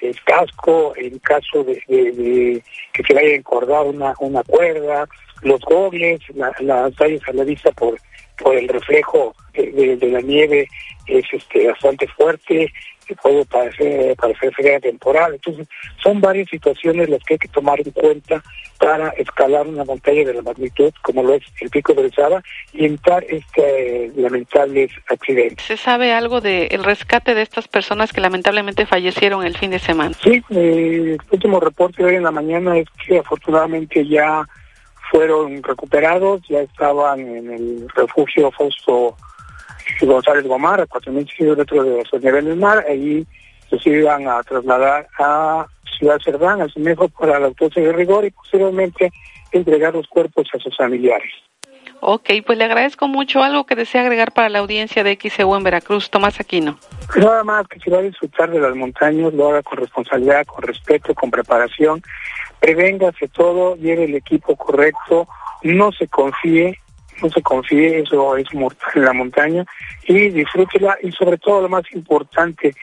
el 0.00 0.22
casco, 0.22 0.92
en 0.96 1.18
caso 1.18 1.64
de, 1.64 2.62
que 2.92 3.02
se 3.02 3.14
vaya 3.14 3.28
a 3.28 3.34
encordar 3.34 3.84
una, 3.86 4.14
una 4.20 4.42
cuerda, 4.44 5.08
los 5.42 5.60
gobles, 5.62 6.20
las 6.34 6.54
tallas 6.96 7.20
a 7.26 7.32
la 7.32 7.44
vista 7.44 7.72
por, 7.72 7.98
por 8.38 8.56
el 8.56 8.68
reflejo 8.68 9.34
de, 9.52 9.98
la 10.00 10.20
nieve 10.20 10.68
es 11.06 11.24
este 11.32 11.68
bastante 11.68 12.06
fuerte, 12.08 12.72
que 13.04 13.14
puede 13.14 13.44
parecer, 13.44 14.16
parecer 14.16 14.52
fría 14.54 14.80
temporal. 14.80 15.34
Entonces, 15.34 15.68
son 16.02 16.20
varias 16.20 16.48
situaciones 16.48 17.08
las 17.08 17.22
que 17.24 17.34
hay 17.34 17.38
que 17.38 17.48
tomar 17.48 17.80
en 17.80 17.90
cuenta 17.92 18.42
para 18.78 19.10
escalar 19.10 19.66
una 19.66 19.84
montaña 19.84 20.24
de 20.24 20.34
la 20.34 20.42
magnitud 20.42 20.92
como 21.02 21.22
lo 21.22 21.34
es 21.34 21.42
el 21.60 21.70
Pico 21.70 21.94
de 21.94 22.00
Orizaba 22.02 22.42
y 22.72 22.86
evitar 22.86 23.24
este 23.24 24.10
lamentable 24.16 24.90
accidente. 25.08 25.62
¿Se 25.62 25.76
sabe 25.76 26.12
algo 26.12 26.40
del 26.40 26.84
rescate 26.84 27.34
de 27.34 27.42
estas 27.42 27.68
personas 27.68 28.12
que 28.12 28.20
lamentablemente 28.20 28.84
fallecieron 28.86 29.44
el 29.44 29.56
fin 29.56 29.70
de 29.70 29.78
semana? 29.78 30.14
Sí, 30.22 30.42
eh, 30.50 31.16
el 31.16 31.20
último 31.30 31.60
reporte 31.60 32.02
de 32.02 32.10
hoy 32.10 32.16
en 32.16 32.24
la 32.24 32.30
mañana 32.30 32.76
es 32.76 32.86
que 33.06 33.18
afortunadamente 33.18 34.06
ya 34.06 34.44
fueron 35.10 35.62
recuperados, 35.62 36.42
ya 36.48 36.60
estaban 36.60 37.20
en 37.20 37.52
el 37.52 37.88
refugio 37.94 38.50
Fausto 38.50 39.16
González 40.00 40.46
Gomar, 40.46 40.80
a 40.80 40.86
4.000 40.86 41.36
kilómetros 41.36 41.84
de 41.84 41.96
los 41.96 42.22
nivel 42.22 42.44
del 42.44 42.56
mar, 42.56 42.84
ahí 42.88 43.26
se 43.82 43.90
iban 43.90 44.28
a 44.28 44.42
trasladar 44.42 45.08
a 45.18 45.66
Ciudad 45.98 46.18
Cerdán, 46.24 46.60
al 46.60 46.72
CIMEJO, 46.72 47.08
para 47.08 47.38
la 47.38 47.46
autopsia 47.46 47.82
de 47.82 47.92
rigor 47.92 48.24
y 48.24 48.30
posteriormente 48.30 49.10
entregar 49.52 49.94
los 49.94 50.06
cuerpos 50.08 50.48
a 50.54 50.58
sus 50.58 50.76
familiares. 50.76 51.30
Ok, 52.00 52.30
pues 52.44 52.58
le 52.58 52.64
agradezco 52.64 53.08
mucho. 53.08 53.42
¿Algo 53.42 53.64
que 53.64 53.76
desea 53.76 54.02
agregar 54.02 54.32
para 54.32 54.50
la 54.50 54.58
audiencia 54.58 55.02
de 55.04 55.16
XEU 55.16 55.56
en 55.56 55.62
Veracruz? 55.62 56.10
Tomás 56.10 56.38
Aquino. 56.38 56.78
Nada 57.16 57.44
más 57.44 57.66
que 57.68 57.80
si 57.80 57.88
va 57.88 57.98
a 57.98 58.02
disfrutar 58.02 58.50
de 58.50 58.60
las 58.60 58.74
montañas, 58.74 59.32
lo 59.32 59.48
haga 59.48 59.62
con 59.62 59.78
responsabilidad, 59.78 60.44
con 60.44 60.62
respeto, 60.62 61.14
con 61.14 61.30
preparación. 61.30 62.02
Prevéngase 62.60 63.28
todo, 63.28 63.76
lleve 63.76 64.04
el 64.04 64.14
equipo 64.16 64.54
correcto, 64.56 65.26
no 65.62 65.92
se 65.92 66.06
confíe, 66.08 66.78
no 67.22 67.30
se 67.30 67.42
confíe, 67.42 68.00
eso 68.00 68.36
es 68.36 68.52
mortal 68.54 68.92
en 68.94 69.04
la 69.04 69.12
montaña, 69.12 69.64
y 70.06 70.30
disfrútela 70.30 70.96
y 71.02 71.12
sobre 71.12 71.38
todo 71.38 71.62
lo 71.62 71.68
más 71.68 71.84
importante, 71.92 72.74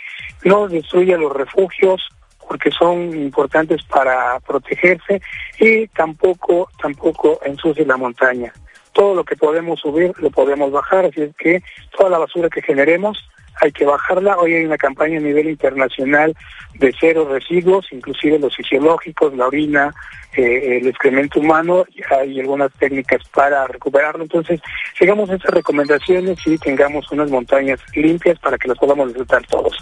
no 0.43 0.67
destruya 0.67 1.17
los 1.17 1.33
refugios 1.33 2.07
porque 2.47 2.71
son 2.71 3.15
importantes 3.15 3.81
para 3.83 4.39
protegerse 4.41 5.21
y 5.59 5.87
tampoco, 5.87 6.69
tampoco 6.81 7.39
ensucie 7.45 7.85
la 7.85 7.95
montaña. 7.97 8.51
Todo 8.91 9.15
lo 9.15 9.23
que 9.23 9.37
podemos 9.37 9.79
subir 9.79 10.11
lo 10.17 10.29
podemos 10.31 10.69
bajar, 10.71 11.05
así 11.05 11.21
es 11.21 11.35
que 11.37 11.63
toda 11.95 12.09
la 12.09 12.17
basura 12.17 12.49
que 12.49 12.61
generemos 12.61 13.17
hay 13.59 13.71
que 13.71 13.85
bajarla. 13.85 14.37
Hoy 14.37 14.53
hay 14.53 14.65
una 14.65 14.77
campaña 14.77 15.17
a 15.17 15.21
nivel 15.21 15.49
internacional 15.49 16.35
de 16.75 16.93
cero 16.99 17.27
residuos, 17.29 17.87
inclusive 17.91 18.39
los 18.39 18.55
fisiológicos, 18.55 19.35
la 19.35 19.47
orina, 19.47 19.93
eh, 20.35 20.79
el 20.81 20.87
excremento 20.87 21.39
humano, 21.39 21.85
y 21.89 22.01
hay 22.13 22.39
algunas 22.39 22.71
técnicas 22.73 23.21
para 23.33 23.67
recuperarlo. 23.67 24.23
Entonces, 24.23 24.61
sigamos 24.97 25.29
esas 25.29 25.51
recomendaciones 25.51 26.39
y 26.45 26.57
tengamos 26.57 27.11
unas 27.11 27.29
montañas 27.29 27.79
limpias 27.93 28.39
para 28.39 28.57
que 28.57 28.67
las 28.67 28.77
podamos 28.77 29.09
disfrutar 29.09 29.45
todos. 29.47 29.77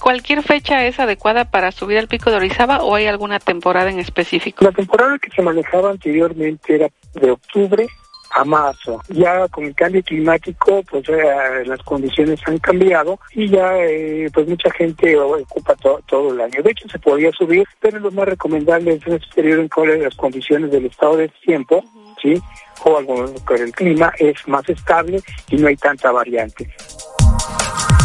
¿Cualquier 0.00 0.42
fecha 0.42 0.86
es 0.86 0.98
adecuada 0.98 1.50
para 1.50 1.72
subir 1.72 1.98
al 1.98 2.08
pico 2.08 2.30
de 2.30 2.36
Orizaba 2.36 2.82
o 2.82 2.94
hay 2.94 3.06
alguna 3.06 3.38
temporada 3.38 3.90
en 3.90 3.98
específico? 3.98 4.64
La 4.64 4.72
temporada 4.72 5.18
que 5.18 5.30
se 5.30 5.42
manejaba 5.42 5.90
anteriormente 5.90 6.74
era 6.74 6.88
de 7.14 7.30
octubre 7.32 7.86
a 8.30 8.44
marzo. 8.44 9.00
Ya 9.08 9.48
con 9.48 9.64
el 9.64 9.74
cambio 9.74 10.02
climático, 10.02 10.82
pues 10.90 11.08
eh, 11.08 11.64
las 11.66 11.82
condiciones 11.82 12.40
han 12.46 12.58
cambiado 12.58 13.18
y 13.32 13.48
ya 13.48 13.76
eh, 13.78 14.30
pues 14.32 14.48
mucha 14.48 14.70
gente 14.70 15.16
ocupa 15.18 15.74
todo 16.06 16.32
el 16.32 16.40
año. 16.40 16.62
De 16.62 16.70
hecho, 16.70 16.88
se 16.88 16.98
podía 16.98 17.30
subir, 17.32 17.64
pero 17.80 17.98
lo 17.98 18.10
más 18.10 18.26
recomendable 18.26 18.94
es 18.94 19.06
este 19.06 19.26
periodo 19.34 19.62
en 19.62 19.68
que 19.68 19.98
las 19.98 20.14
condiciones 20.16 20.70
del 20.70 20.86
estado 20.86 21.16
del 21.16 21.32
tiempo, 21.44 21.82
¿sí? 22.22 22.40
O 22.84 22.98
algo 22.98 23.32
con 23.44 23.60
el 23.60 23.72
clima 23.72 24.12
es 24.18 24.36
más 24.46 24.68
estable 24.68 25.20
y 25.48 25.56
no 25.56 25.68
hay 25.68 25.76
tanta 25.76 26.10
variante. 26.10 26.68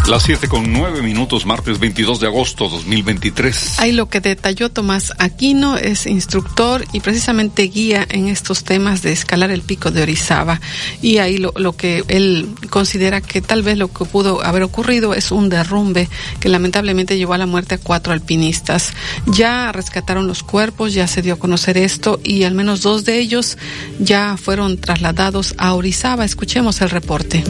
Las 0.07 0.21
7 0.21 0.47
con 0.47 0.71
9 0.71 1.01
minutos, 1.01 1.47
martes 1.47 1.79
22 1.79 2.19
de 2.19 2.27
agosto 2.27 2.69
2023. 2.69 3.79
Ahí 3.79 3.91
lo 3.91 4.07
que 4.07 4.19
detalló 4.19 4.69
Tomás 4.69 5.11
Aquino 5.17 5.77
es 5.77 6.05
instructor 6.05 6.85
y 6.93 6.99
precisamente 6.99 7.63
guía 7.63 8.05
en 8.07 8.27
estos 8.27 8.63
temas 8.63 9.01
de 9.01 9.11
escalar 9.11 9.49
el 9.49 9.63
pico 9.63 9.89
de 9.89 10.03
Orizaba. 10.03 10.61
Y 11.01 11.17
ahí 11.17 11.39
lo, 11.39 11.53
lo 11.55 11.75
que 11.75 12.03
él 12.07 12.47
considera 12.69 13.19
que 13.19 13.41
tal 13.41 13.63
vez 13.63 13.79
lo 13.79 13.91
que 13.91 14.05
pudo 14.05 14.45
haber 14.45 14.61
ocurrido 14.61 15.15
es 15.15 15.31
un 15.31 15.49
derrumbe 15.49 16.07
que 16.39 16.49
lamentablemente 16.49 17.17
llevó 17.17 17.33
a 17.33 17.39
la 17.39 17.47
muerte 17.47 17.73
a 17.73 17.79
cuatro 17.79 18.13
alpinistas. 18.13 18.93
Ya 19.25 19.71
rescataron 19.71 20.27
los 20.27 20.43
cuerpos, 20.43 20.93
ya 20.93 21.07
se 21.07 21.23
dio 21.23 21.33
a 21.33 21.39
conocer 21.39 21.79
esto 21.79 22.19
y 22.23 22.43
al 22.43 22.53
menos 22.53 22.83
dos 22.83 23.05
de 23.05 23.17
ellos 23.17 23.57
ya 23.97 24.37
fueron 24.37 24.77
trasladados 24.77 25.55
a 25.57 25.73
Orizaba. 25.73 26.25
Escuchemos 26.25 26.79
el 26.81 26.91
reporte. 26.91 27.43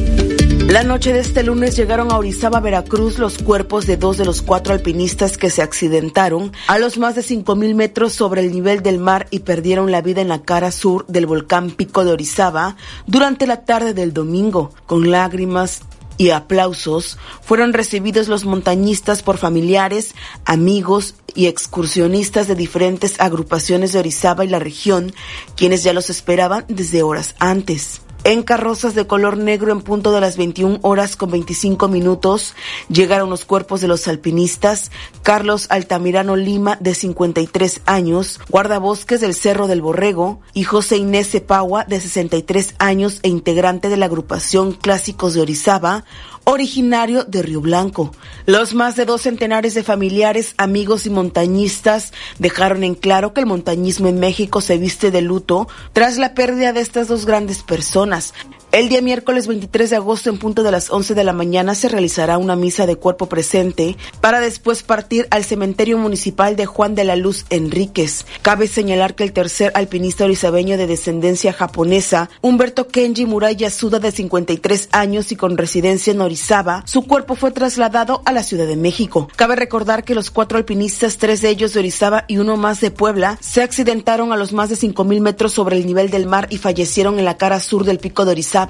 La 0.67 0.83
noche 0.83 1.13
de 1.13 1.19
este 1.19 1.43
lunes 1.43 1.77
llegaron 1.77 2.11
a 2.11 2.17
Orizaba, 2.17 2.44
Veracruz, 2.49 3.17
los 3.17 3.39
cuerpos 3.39 3.87
de 3.87 3.97
dos 3.97 4.17
de 4.17 4.25
los 4.25 4.43
cuatro 4.43 4.73
alpinistas 4.73 5.37
que 5.37 5.49
se 5.49 5.63
accidentaron 5.63 6.51
a 6.67 6.77
los 6.77 6.97
más 6.99 7.15
de 7.15 7.21
5.000 7.21 7.73
metros 7.73 8.13
sobre 8.13 8.41
el 8.41 8.51
nivel 8.51 8.83
del 8.83 8.99
mar 8.99 9.27
y 9.31 9.39
perdieron 9.39 9.91
la 9.91 10.01
vida 10.01 10.21
en 10.21 10.27
la 10.27 10.43
cara 10.43 10.71
sur 10.71 11.07
del 11.07 11.25
volcán 11.25 11.71
Pico 11.71 12.05
de 12.05 12.11
Orizaba 12.11 12.77
durante 13.07 13.47
la 13.47 13.65
tarde 13.65 13.95
del 13.95 14.13
domingo. 14.13 14.71
Con 14.85 15.09
lágrimas 15.09 15.81
y 16.17 16.29
aplausos 16.29 17.17
fueron 17.41 17.73
recibidos 17.73 18.27
los 18.27 18.45
montañistas 18.45 19.23
por 19.23 19.37
familiares, 19.37 20.13
amigos 20.45 21.15
y 21.33 21.47
excursionistas 21.47 22.47
de 22.47 22.55
diferentes 22.55 23.19
agrupaciones 23.19 23.91
de 23.91 23.99
Orizaba 23.99 24.45
y 24.45 24.49
la 24.49 24.59
región, 24.59 25.13
quienes 25.57 25.83
ya 25.83 25.93
los 25.93 26.11
esperaban 26.11 26.65
desde 26.67 27.01
horas 27.01 27.35
antes. 27.39 28.04
En 28.27 28.41
carrozas 28.41 28.95
de 28.95 29.05
color 29.05 29.37
negro 29.37 29.71
en 29.71 29.81
punto 29.81 30.11
de 30.11 30.19
las 30.19 30.35
21 30.35 30.79
horas 30.81 31.15
con 31.15 31.29
25 31.29 31.87
minutos. 31.87 32.55
Llegaron 32.89 33.29
los 33.29 33.45
cuerpos 33.45 33.81
de 33.81 33.87
los 33.87 34.07
alpinistas. 34.07 34.89
Carlos 35.21 35.67
Altamirano 35.69 36.35
Lima 36.35 36.75
de 36.81 36.95
53 36.95 37.81
años, 37.85 38.39
guardabosques 38.49 39.21
del 39.21 39.35
Cerro 39.35 39.67
del 39.67 39.83
Borrego. 39.83 40.39
Y 40.55 40.63
José 40.63 40.97
Inés 40.97 41.29
Cepagua 41.29 41.83
de 41.83 42.01
63 42.01 42.73
años 42.79 43.19
e 43.21 43.29
integrante 43.29 43.89
de 43.89 43.97
la 43.97 44.07
agrupación 44.07 44.71
Clásicos 44.71 45.35
de 45.35 45.41
Orizaba, 45.41 46.03
originario 46.45 47.25
de 47.25 47.41
Río 47.41 47.61
Blanco. 47.61 48.11
Los 48.45 48.73
más 48.73 48.95
de 48.95 49.05
dos 49.05 49.23
centenares 49.23 49.73
de 49.73 49.83
familiares, 49.83 50.53
amigos 50.57 51.05
y 51.05 51.09
montañistas 51.09 52.13
dejaron 52.39 52.83
en 52.83 52.95
claro 52.95 53.33
que 53.33 53.41
el 53.41 53.47
montañismo 53.47 54.07
en 54.07 54.19
México 54.19 54.61
se 54.61 54.77
viste 54.77 55.11
de 55.11 55.21
luto 55.21 55.67
tras 55.93 56.17
la 56.17 56.33
pérdida 56.33 56.71
de 56.71 56.81
estas 56.81 57.07
dos 57.07 57.25
grandes 57.25 57.63
personas. 57.63 58.33
El 58.75 58.89
día 58.89 58.99
miércoles 58.99 59.47
23 59.47 59.89
de 59.89 59.95
agosto 59.95 60.29
en 60.29 60.37
punto 60.37 60.61
de 60.61 60.69
las 60.69 60.91
11 60.91 61.15
de 61.15 61.23
la 61.23 61.31
mañana 61.31 61.75
se 61.75 61.87
realizará 61.87 62.37
una 62.37 62.57
misa 62.57 62.85
de 62.85 62.97
cuerpo 62.97 63.27
presente 63.27 63.95
para 64.19 64.41
después 64.41 64.83
partir 64.83 65.29
al 65.31 65.45
cementerio 65.45 65.97
municipal 65.97 66.57
de 66.57 66.65
Juan 66.65 66.93
de 66.93 67.05
la 67.05 67.15
Luz 67.15 67.45
Enríquez. 67.49 68.25
Cabe 68.41 68.67
señalar 68.67 69.15
que 69.15 69.23
el 69.23 69.31
tercer 69.31 69.71
alpinista 69.75 70.25
orizabeño 70.25 70.77
de 70.77 70.87
descendencia 70.87 71.53
japonesa, 71.53 72.29
Humberto 72.41 72.89
Kenji 72.89 73.25
Murai 73.25 73.55
Yasuda 73.55 73.99
de 73.99 74.11
53 74.11 74.89
años 74.91 75.31
y 75.31 75.37
con 75.37 75.55
residencia 75.55 76.11
en 76.11 76.19
Orizaba, 76.19 76.83
su 76.85 77.03
cuerpo 77.07 77.35
fue 77.35 77.51
trasladado 77.51 78.23
a 78.25 78.33
la 78.33 78.43
Ciudad 78.43 78.67
de 78.67 78.75
México. 78.75 79.29
Cabe 79.37 79.55
recordar 79.55 80.03
que 80.03 80.15
los 80.15 80.31
cuatro 80.31 80.57
alpinistas, 80.57 81.15
tres 81.15 81.39
de 81.39 81.47
ellos 81.47 81.71
de 81.71 81.79
Orizaba 81.79 82.25
y 82.27 82.39
uno 82.39 82.57
más 82.57 82.81
de 82.81 82.91
Puebla, 82.91 83.37
se 83.39 83.61
accidentaron 83.61 84.33
a 84.33 84.35
los 84.35 84.51
más 84.51 84.67
de 84.67 84.75
5.000 84.75 85.21
metros 85.21 85.53
sobre 85.53 85.77
el 85.77 85.85
nivel 85.85 86.09
del 86.09 86.25
mar 86.25 86.47
y 86.49 86.57
fallecieron 86.57 87.19
en 87.19 87.23
la 87.23 87.37
cara 87.37 87.61
sur 87.61 87.85
del 87.85 87.99
pico 87.99 88.25
de 88.25 88.31
Orizaba 88.31 88.64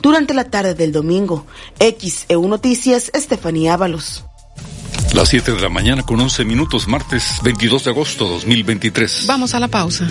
durante 0.00 0.34
la 0.34 0.44
tarde 0.44 0.74
del 0.74 0.92
domingo. 0.92 1.46
XEU 1.78 2.48
Noticias, 2.48 3.10
Estefanía 3.14 3.74
Ábalos. 3.74 4.24
Las 5.14 5.28
7 5.28 5.52
de 5.52 5.60
la 5.60 5.68
mañana 5.68 6.02
con 6.04 6.20
11 6.20 6.44
minutos, 6.44 6.86
martes 6.86 7.40
22 7.42 7.84
de 7.84 7.90
agosto 7.90 8.28
2023. 8.28 9.24
Vamos 9.26 9.54
a 9.54 9.60
la 9.60 9.68
pausa. 9.68 10.08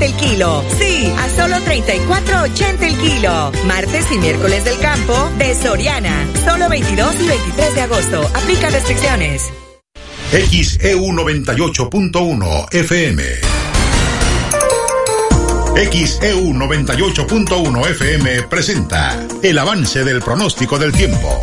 El 0.00 0.12
kilo. 0.14 0.64
Sí, 0.80 1.12
a 1.16 1.28
solo 1.28 1.56
34.80 1.58 2.82
el 2.82 2.96
kilo. 2.96 3.52
Martes 3.66 4.04
y 4.10 4.18
miércoles 4.18 4.64
del 4.64 4.76
campo 4.78 5.30
de 5.38 5.54
Soriana. 5.54 6.26
Solo 6.44 6.68
22 6.68 7.14
y 7.20 7.28
23 7.28 7.74
de 7.76 7.80
agosto. 7.82 8.20
Aplica 8.34 8.68
restricciones. 8.70 9.48
XEU 10.32 11.06
98.1 11.12 12.74
FM. 12.74 13.22
XEU 15.74 16.52
98.1 16.52 17.90
FM 17.90 18.42
presenta 18.48 19.18
el 19.42 19.58
avance 19.58 20.04
del 20.04 20.20
pronóstico 20.20 20.78
del 20.78 20.92
tiempo. 20.92 21.40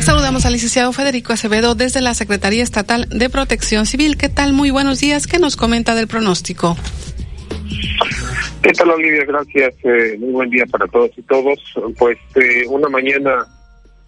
Saludamos 0.00 0.46
al 0.46 0.52
licenciado 0.52 0.92
Federico 0.92 1.32
Acevedo 1.32 1.74
desde 1.74 2.00
la 2.00 2.14
Secretaría 2.14 2.62
Estatal 2.62 3.08
de 3.08 3.28
Protección 3.28 3.84
Civil. 3.84 4.16
¿Qué 4.16 4.28
tal? 4.28 4.52
Muy 4.52 4.70
buenos 4.70 5.00
días. 5.00 5.26
¿Qué 5.26 5.40
nos 5.40 5.56
comenta 5.56 5.96
del 5.96 6.06
pronóstico? 6.06 6.76
¿Qué 8.62 8.72
tal, 8.72 8.90
Olivia? 8.90 9.24
Gracias. 9.26 9.74
Eh, 9.82 10.16
muy 10.18 10.30
buen 10.30 10.50
día 10.50 10.64
para 10.66 10.86
todos 10.86 11.10
y 11.16 11.22
todos. 11.22 11.58
Pues 11.98 12.16
eh, 12.36 12.64
una 12.68 12.88
mañana 12.88 13.44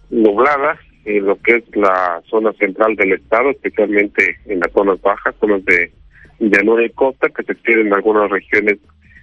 nublada 0.09 0.79
en 1.03 1.25
lo 1.25 1.39
que 1.41 1.57
es 1.57 1.63
la 1.75 2.21
zona 2.29 2.53
central 2.53 2.95
del 2.95 3.13
estado, 3.13 3.51
especialmente 3.51 4.37
en 4.45 4.61
las 4.61 4.71
zonas 4.71 4.99
bajas, 5.01 5.35
zonas 5.41 5.63
de 5.65 5.91
llanura 6.39 6.85
y 6.85 6.89
costa 6.89 7.29
que 7.29 7.43
se 7.43 7.53
extienden 7.53 7.87
en 7.87 7.93
algunas 7.93 8.29
regiones 8.29 8.77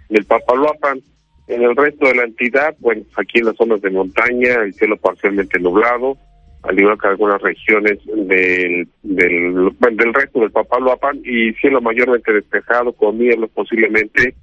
del 0.09 0.25
Papaloapan. 0.25 1.01
En 1.49 1.63
el 1.63 1.77
resto 1.77 2.07
de 2.07 2.15
la 2.15 2.25
entidad, 2.25 2.75
bueno, 2.79 3.03
aquí 3.17 3.41
en 3.41 3.47
las 3.47 3.57
zonas 3.57 3.83
de 3.83 3.91
montaña, 3.91 4.63
el 4.63 4.73
cielo 4.75 4.97
parcialmente 4.97 5.59
nublado, 5.59 6.17
al 6.63 6.79
igual 6.79 6.99
que 6.99 7.09
algunas 7.09 7.43
regiones 7.43 7.99
del 8.07 8.89
del, 9.03 9.73
del 9.79 10.15
resto 10.15 10.41
del 10.41 10.53
Papaloapan 10.53 11.21
y 11.25 11.53
cielo 11.55 11.81
mayormente 11.81 12.33
despejado 12.33 12.93
con 12.93 13.19
nieblas 13.19 13.51
posiblemente 13.53 14.35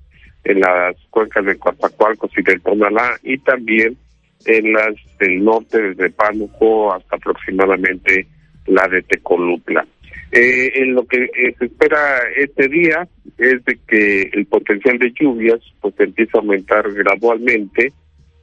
en 0.43 0.59
las 0.59 0.95
cuencas 1.09 1.45
de 1.45 1.57
Coatzacoalcos 1.57 2.31
y 2.37 2.41
del 2.41 2.61
Tonalá 2.61 3.17
y 3.23 3.37
también 3.39 3.97
en 4.45 4.73
las 4.73 4.95
del 5.19 5.43
norte 5.43 5.81
desde 5.81 6.09
Pánuco 6.11 6.93
hasta 6.93 7.15
aproximadamente 7.15 8.27
la 8.67 8.87
de 8.87 9.01
Tecolutla. 9.03 9.85
Eh, 10.31 10.71
en 10.75 10.93
lo 10.93 11.07
que 11.07 11.23
eh, 11.23 11.55
se 11.57 11.65
espera 11.65 12.19
este 12.37 12.67
día 12.67 13.07
es 13.39 13.65
de 13.65 13.79
que 13.87 14.29
el 14.33 14.45
potencial 14.45 14.99
de 14.99 15.11
lluvias 15.19 15.59
pues 15.81 15.95
empieza 15.97 16.37
a 16.37 16.41
aumentar 16.41 16.91
gradualmente 16.93 17.91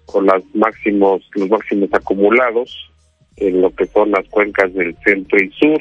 con 0.05 0.27
las 0.27 0.43
máximos 0.53 1.23
los 1.35 1.49
máximos 1.49 1.89
acumulados 1.93 2.91
en 3.37 3.63
lo 3.63 3.73
que 3.73 3.87
son 3.87 4.11
las 4.11 4.27
cuencas 4.31 4.75
del 4.75 4.97
centro 5.05 5.39
y 5.41 5.49
sur, 5.51 5.81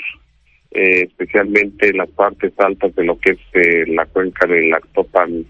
eh, 0.72 1.08
especialmente 1.08 1.90
en 1.90 1.98
las 1.98 2.12
partes 2.12 2.54
altas 2.60 2.94
de 2.94 3.04
lo 3.04 3.18
que 3.18 3.32
es 3.32 3.40
eh, 3.54 3.86
la 3.88 4.06
cuenca 4.06 4.46
del 4.46 4.72
Actopan 4.74 5.44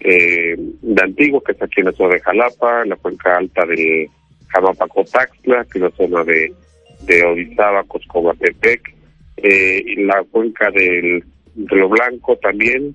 de 0.00 1.02
Antiguo, 1.02 1.42
que 1.42 1.52
es 1.52 1.60
aquí 1.60 1.80
en 1.80 1.86
la 1.86 1.92
zona 1.92 2.14
de 2.14 2.20
Jalapa, 2.20 2.84
la 2.84 2.94
cuenca 2.96 3.36
alta 3.36 3.66
del 3.66 4.08
Jamapacotaxla, 4.46 5.64
que 5.64 5.78
es 5.78 5.82
la 5.82 5.90
zona 5.90 6.22
de, 6.22 6.52
de 7.02 7.24
Orizaba, 7.24 7.82
Coscobatepec, 7.82 8.97
eh, 9.42 9.82
la 9.98 10.22
cuenca 10.30 10.70
del 10.70 11.24
Río 11.56 11.88
Blanco 11.88 12.36
también, 12.36 12.94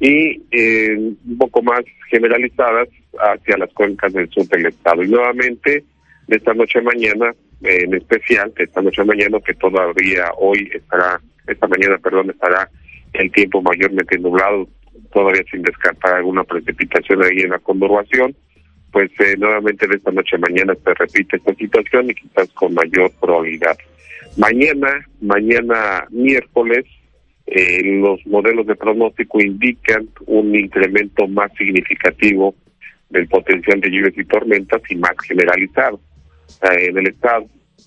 y 0.00 0.42
eh, 0.50 0.96
un 0.96 1.38
poco 1.38 1.62
más 1.62 1.80
generalizadas 2.10 2.88
hacia 3.18 3.58
las 3.58 3.72
cuencas 3.74 4.12
del 4.12 4.28
sur 4.30 4.46
del 4.48 4.66
estado. 4.66 5.02
Y 5.02 5.08
nuevamente, 5.08 5.84
de 6.26 6.36
esta 6.36 6.54
noche 6.54 6.78
a 6.78 6.82
mañana, 6.82 7.34
eh, 7.62 7.84
en 7.84 7.94
especial, 7.94 8.52
de 8.56 8.64
esta 8.64 8.80
noche 8.80 9.02
a 9.02 9.04
mañana, 9.04 9.38
que 9.44 9.54
todavía 9.54 10.32
hoy 10.38 10.70
estará, 10.72 11.20
esta 11.46 11.68
mañana, 11.68 11.98
perdón, 11.98 12.30
estará 12.30 12.68
el 13.12 13.30
tiempo 13.30 13.60
mayormente 13.60 14.18
nublado, 14.18 14.66
todavía 15.12 15.42
sin 15.50 15.62
descartar 15.62 16.14
alguna 16.14 16.44
precipitación 16.44 17.22
ahí 17.22 17.40
en 17.40 17.50
la 17.50 17.58
conurbación, 17.58 18.34
pues 18.92 19.10
eh, 19.20 19.36
nuevamente 19.36 19.86
de 19.86 19.96
esta 19.96 20.10
noche 20.12 20.36
a 20.36 20.38
mañana 20.38 20.74
se 20.82 20.94
repite 20.94 21.36
esta 21.36 21.54
situación 21.54 22.10
y 22.10 22.14
quizás 22.14 22.48
con 22.52 22.74
mayor 22.74 23.10
probabilidad. 23.20 23.76
Mañana, 24.36 25.06
mañana 25.20 26.06
miércoles, 26.10 26.84
eh, 27.46 27.82
los 28.00 28.24
modelos 28.26 28.66
de 28.66 28.76
pronóstico 28.76 29.40
indican 29.40 30.08
un 30.26 30.54
incremento 30.54 31.26
más 31.26 31.52
significativo 31.58 32.54
del 33.10 33.26
potencial 33.26 33.80
de 33.80 33.90
lluvias 33.90 34.16
y 34.16 34.24
tormentas 34.24 34.82
y 34.88 34.94
más 34.94 35.14
generalizado 35.26 36.00
en 36.62 36.96
el 36.96 37.08
estado. 37.08 37.46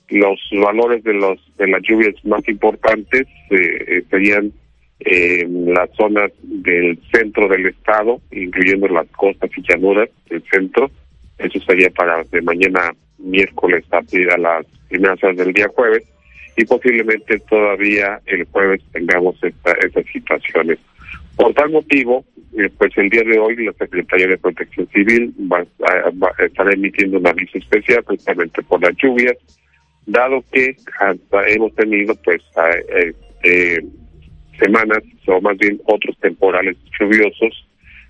Los 0.10 0.40
valores 0.52 1.04
de 1.04 1.14
los 1.14 1.40
de 1.58 1.68
las 1.68 1.82
lluvias 1.82 2.14
más 2.26 2.48
importantes 2.50 3.26
eh, 3.50 4.04
serían 4.10 4.52
en 5.00 5.74
las 5.74 5.90
zonas 5.96 6.32
del 6.42 7.00
centro 7.12 7.48
del 7.48 7.68
estado, 7.68 8.22
incluyendo 8.32 8.88
las 8.90 9.08
costas 9.10 9.50
y 9.56 9.62
llanuras 9.62 10.10
del 10.30 10.44
centro. 10.52 10.92
Eso 11.38 11.60
sería 11.62 11.90
para 11.90 12.24
de 12.26 12.42
mañana 12.42 12.94
miércoles 13.18 13.86
a, 13.92 14.00
a 14.00 14.38
las 14.38 14.66
primeras 14.90 15.24
horas 15.24 15.38
del 15.38 15.54
día 15.54 15.70
jueves 15.74 16.04
y 16.56 16.66
posiblemente 16.66 17.40
todavía 17.50 18.20
el 18.26 18.46
jueves 18.46 18.82
tengamos 18.92 19.36
esta, 19.44 19.74
estas 19.86 20.06
situaciones. 20.12 20.80
Por 21.36 21.54
tal 21.54 21.72
motivo, 21.72 22.26
eh, 22.58 22.70
pues 22.78 22.96
el 22.98 23.10
día 23.10 23.24
de 23.24 23.40
hoy 23.40 23.66
la 23.66 23.74
Secretaría 23.74 24.28
de 24.28 24.38
Protección 24.38 24.88
Civil 24.90 25.34
va, 25.52 25.66
a 25.82 26.44
estar 26.44 26.72
emitiendo 26.72 27.18
un 27.18 27.28
aviso 27.28 27.58
especial 27.58 28.04
precisamente 28.04 28.62
por 28.64 28.82
las 28.84 28.96
lluvias, 28.98 29.36
dado 30.06 30.44
que 30.52 30.76
hemos 31.48 31.74
tenido 31.76 32.14
pues 32.24 32.42
eh, 32.90 33.14
eh, 33.44 33.80
semanas 34.60 35.00
o 35.26 35.42
más 35.42 35.58
bien 35.58 35.82
otros 35.86 36.16
temporales 36.20 36.78
lluviosos 37.00 37.68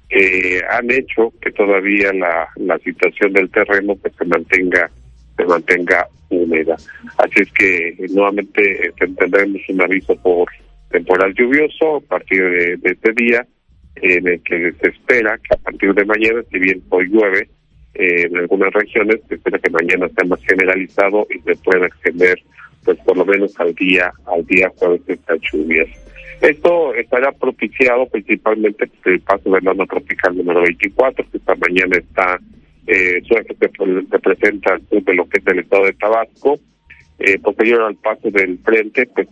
que 0.09 0.61
han 0.69 0.91
hecho 0.91 1.31
que 1.41 1.51
todavía 1.51 2.11
la, 2.13 2.49
la 2.57 2.77
situación 2.79 3.31
del 3.33 3.49
terreno 3.49 3.95
pues 3.95 4.13
se 4.17 4.25
mantenga 4.25 4.91
se 5.37 5.45
mantenga 5.45 6.07
húmeda. 6.29 6.75
Así 7.17 7.41
es 7.41 7.51
que 7.53 7.95
nuevamente 8.09 8.93
tendremos 9.17 9.61
un 9.69 9.81
aviso 9.81 10.15
por 10.17 10.49
temporal 10.89 11.33
lluvioso 11.33 11.97
a 11.97 12.01
partir 12.01 12.41
de, 12.79 12.91
este 12.91 13.11
día, 13.13 13.45
en 13.95 14.27
el 14.27 14.41
que 14.43 14.73
se 14.81 14.89
espera 14.89 15.37
que 15.37 15.55
a 15.55 15.57
partir 15.57 15.93
de 15.93 16.05
mañana, 16.05 16.41
si 16.51 16.59
bien 16.59 16.81
hoy 16.89 17.07
llueve 17.09 17.49
eh, 17.95 18.27
en 18.27 18.37
algunas 18.37 18.71
regiones, 18.73 19.19
se 19.27 19.35
espera 19.35 19.59
que 19.59 19.69
mañana 19.71 20.07
sea 20.09 20.27
más 20.27 20.39
generalizado 20.43 21.27
y 21.29 21.39
se 21.39 21.55
pueda 21.57 21.87
extender 21.87 22.39
pues 22.83 22.97
por 22.99 23.15
lo 23.15 23.25
menos 23.25 23.57
al 23.59 23.73
día 23.75 24.11
al 24.25 24.45
día 24.45 24.71
jueves 24.75 25.01
estas 25.07 25.39
lluvias. 25.51 25.87
Esto 26.41 26.93
estará 26.95 27.31
propiciado 27.31 28.05
principalmente 28.07 28.87
por 28.87 29.13
el 29.13 29.21
paso 29.21 29.49
del 29.49 29.67
ano 29.67 29.85
tropical 29.87 30.35
número 30.35 30.61
24, 30.63 31.25
que 31.31 31.37
esta 31.37 31.55
mañana 31.55 31.97
está 31.97 32.39
eh, 32.87 33.21
suerte 33.23 33.55
que 33.55 33.69
se 34.09 34.19
presenta 34.19 34.77
de 34.91 35.13
lo 35.13 35.27
que 35.27 35.39
es 35.39 35.47
el 35.47 35.59
estado 35.59 35.85
de 35.85 35.93
Tabasco, 35.93 36.59
eh, 37.19 37.39
posterior 37.39 37.83
al 37.83 37.95
paso 37.95 38.29
del 38.29 38.57
frente, 38.59 39.05
pues 39.07 39.27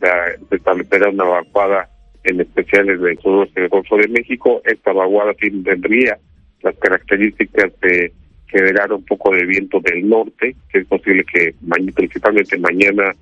se 0.49 0.55
establecerá 0.55 1.09
una 1.09 1.25
vaguada 1.25 1.89
en 2.23 2.39
especiales 2.39 3.01
del 3.01 3.17
suroeste 3.19 3.61
del 3.61 3.69
Golfo 3.69 3.97
de 3.97 4.07
México. 4.07 4.61
Esta 4.63 4.93
vaguada 4.93 5.33
tendría 5.33 6.17
las 6.61 6.75
características 6.77 7.77
de 7.81 8.13
generar 8.47 8.93
un 8.93 9.03
poco 9.03 9.31
de 9.31 9.45
viento 9.45 9.79
del 9.79 10.07
norte, 10.07 10.55
que 10.71 10.79
es 10.79 10.85
posible 10.85 11.23
que 11.25 11.55
principalmente 11.95 12.57
mañana 12.57 13.13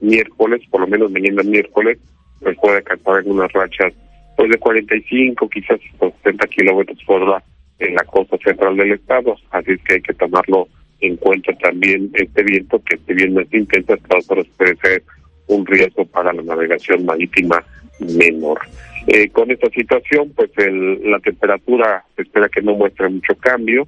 miércoles, 0.00 0.62
por 0.70 0.80
lo 0.80 0.86
menos 0.86 1.10
mañana 1.10 1.42
miércoles, 1.42 1.98
pues 2.40 2.56
pueda 2.58 2.78
alcanzar 2.78 3.16
algunas 3.16 3.52
rachas 3.52 3.92
pues 4.36 4.50
de 4.50 4.58
45, 4.58 5.48
quizás 5.48 5.80
70 5.98 6.46
kilómetros 6.48 7.02
por 7.04 7.22
hora 7.22 7.42
en 7.78 7.94
la 7.94 8.04
costa 8.04 8.36
central 8.38 8.76
del 8.76 8.92
estado. 8.92 9.36
Así 9.50 9.72
es 9.72 9.82
que 9.82 9.94
hay 9.94 10.02
que 10.02 10.14
tomarlo 10.14 10.68
en 11.00 11.16
cuenta 11.16 11.52
también 11.58 12.10
este 12.14 12.42
viento 12.42 12.82
que 12.82 12.96
si 12.98 13.14
bien 13.14 13.34
no 13.34 13.40
es 13.40 13.52
intenso, 13.52 13.96
puede 14.26 14.76
ser 14.76 15.02
un 15.48 15.66
riesgo 15.66 16.04
para 16.06 16.32
la 16.32 16.42
navegación 16.42 17.04
marítima 17.04 17.62
menor. 18.00 18.60
Eh, 19.06 19.28
con 19.30 19.50
esta 19.50 19.68
situación, 19.70 20.32
pues 20.34 20.50
el, 20.56 21.10
la 21.10 21.20
temperatura 21.20 22.04
se 22.16 22.22
espera 22.22 22.48
que 22.48 22.62
no 22.62 22.74
muestre 22.74 23.08
mucho 23.08 23.36
cambio 23.36 23.86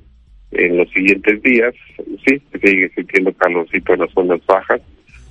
en 0.53 0.77
los 0.77 0.89
siguientes 0.91 1.43
días. 1.43 1.75
Sí, 2.27 2.41
sigue 2.63 2.91
sintiendo 2.95 3.33
calorcito 3.33 3.95
en 3.95 4.01
las 4.01 4.13
zonas 4.13 4.41
bajas. 4.47 4.81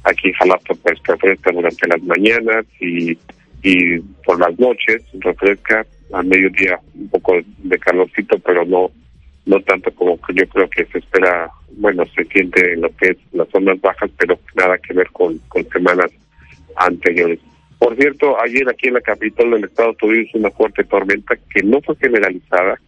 Aquí 0.03 0.29
en 0.29 0.33
Jalapa, 0.33 0.73
pues 0.83 0.99
refresca 1.03 1.51
durante 1.51 1.87
las 1.87 2.03
mañanas 2.03 2.65
y, 2.79 3.17
y 3.63 3.99
por 4.25 4.39
las 4.39 4.57
noches, 4.59 5.03
refresca 5.13 5.85
a 6.13 6.23
mediodía 6.23 6.79
un 6.95 7.09
poco 7.09 7.33
de 7.57 7.79
calorcito, 7.79 8.39
pero 8.39 8.65
no 8.65 8.91
no 9.47 9.61
tanto 9.61 9.89
como 9.91 10.19
que 10.21 10.33
yo 10.33 10.47
creo 10.49 10.69
que 10.69 10.85
se 10.85 10.99
espera, 10.99 11.49
bueno, 11.77 12.05
se 12.13 12.25
siente 12.25 12.73
en 12.73 12.81
lo 12.81 12.89
que 12.97 13.11
es 13.11 13.17
las 13.31 13.47
zonas 13.49 13.79
bajas, 13.79 14.11
pero 14.17 14.37
nada 14.55 14.77
que 14.77 14.93
ver 14.93 15.07
con, 15.11 15.37
con 15.47 15.67
semanas 15.69 16.11
anteriores. 16.75 17.39
Por 17.79 17.95
cierto, 17.95 18.39
ayer 18.41 18.67
aquí 18.69 18.89
en 18.89 18.95
la 18.95 19.01
capital 19.01 19.51
del 19.51 19.63
estado 19.63 19.93
tuvimos 19.93 20.33
una 20.33 20.51
fuerte 20.51 20.83
tormenta 20.83 21.35
que 21.53 21.63
no 21.63 21.81
fue 21.81 21.95
generalizada, 21.95 22.79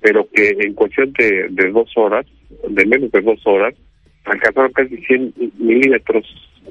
pero 0.00 0.26
que 0.32 0.56
en 0.58 0.72
cuestión 0.72 1.12
de, 1.12 1.48
de 1.50 1.70
dos 1.70 1.90
horas, 1.96 2.24
de 2.66 2.86
menos 2.86 3.12
de 3.12 3.20
dos 3.20 3.40
horas, 3.44 3.74
alcanzaron 4.24 4.72
casi 4.72 4.96
100 4.96 5.34
milímetros, 5.58 6.24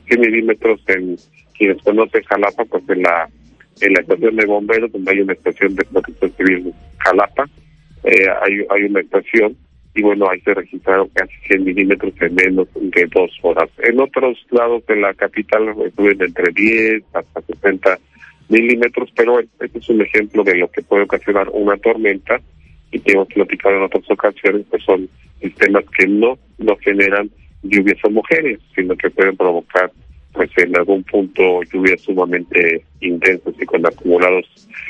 100 0.08 0.20
milímetros 0.20 0.82
en 0.88 1.16
quienes 1.56 1.82
conocen 1.84 2.24
Jalapa, 2.24 2.66
pues 2.66 2.84
en 2.90 3.04
la 3.04 3.30
en 3.82 3.94
la 3.94 4.02
estación 4.02 4.36
de 4.36 4.46
bomberos, 4.46 4.92
donde 4.92 5.12
hay 5.12 5.22
una 5.22 5.34
estación 5.34 5.76
de 5.76 5.86
protección 5.86 6.32
civil 6.38 6.74
Jalapa, 7.00 7.50
eh, 8.04 8.28
hay, 8.42 8.84
una 8.84 9.02
estación 9.02 9.58
y 9.94 10.02
bueno, 10.02 10.30
ahí 10.30 10.40
se 10.42 10.54
registraron 10.54 11.10
casi 11.10 11.34
100 11.48 11.64
milímetros 11.64 12.14
en 12.22 12.36
menos 12.36 12.68
de 12.76 13.08
dos 13.14 13.32
horas. 13.42 13.70
En 13.80 14.00
otros 14.00 14.38
lados 14.52 14.86
de 14.86 14.96
la 14.96 15.14
capital 15.14 15.70
estuvieron 15.86 16.22
entre 16.22 16.52
10 16.54 17.04
hasta 17.14 17.42
60 17.42 18.00
milímetros, 18.50 19.10
pero 19.16 19.40
este 19.40 19.80
es 19.80 19.90
un 19.90 20.02
ejemplo 20.02 20.44
de 20.44 20.56
lo 20.56 20.70
que 20.70 20.84
puede 20.84 21.04
ocasionar 21.04 21.50
una 21.50 21.76
tormenta 21.78 22.40
y 22.92 23.00
que 23.00 23.14
platicado 23.34 23.76
en 23.76 23.84
otras 23.84 24.10
ocasiones, 24.10 24.66
pues 24.70 24.84
son 24.84 25.10
sistemas 25.42 25.84
que 25.98 26.08
no, 26.08 26.38
no 26.58 26.78
generan 26.78 27.30
lluvias 27.64 27.98
homogéneas, 28.04 28.62
sino 28.76 28.96
que 28.96 29.10
pueden 29.10 29.36
provocar 29.36 29.92
pues 30.38 30.52
en 30.58 30.78
algún 30.78 31.04
punto 31.04 31.62
lluvias 31.64 32.02
sumamente 32.02 32.86
intensas 33.02 33.56
y 33.60 33.66
con 33.66 33.86
acumulados 33.86 34.46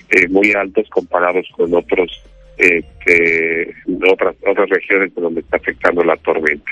eh, 0.10 0.28
muy 0.28 0.52
altos 0.52 0.88
comparados 0.90 1.48
con 1.56 1.74
otros 1.74 2.22
eh, 2.58 2.84
otras 4.12 4.36
otras 4.46 4.70
regiones 4.70 5.16
donde 5.16 5.40
está 5.42 5.58
afectando 5.58 6.04
la 6.04 6.18
tormenta. 6.18 6.72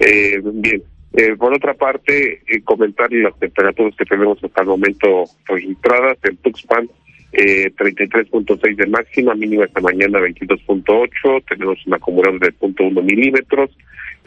Eh, 0.00 0.40
bien, 0.42 0.82
eh, 1.14 1.36
por 1.36 1.54
otra 1.54 1.74
parte, 1.74 2.42
eh, 2.46 2.60
comentar 2.64 3.10
las 3.12 3.38
temperaturas 3.38 3.94
que 3.96 4.04
tenemos 4.04 4.42
hasta 4.42 4.62
el 4.62 4.68
momento 4.68 5.24
registradas 5.46 6.18
en 6.24 6.36
Tuxpan. 6.38 6.88
Eh, 7.32 7.70
33.6 7.76 8.76
de 8.76 8.86
máxima, 8.86 9.34
mínima 9.34 9.66
esta 9.66 9.80
mañana 9.80 10.18
22.8, 10.18 11.44
tenemos 11.46 11.86
un 11.86 11.92
acumulado 11.94 12.38
de 12.38 12.54
0.1 12.54 13.02
milímetros, 13.02 13.70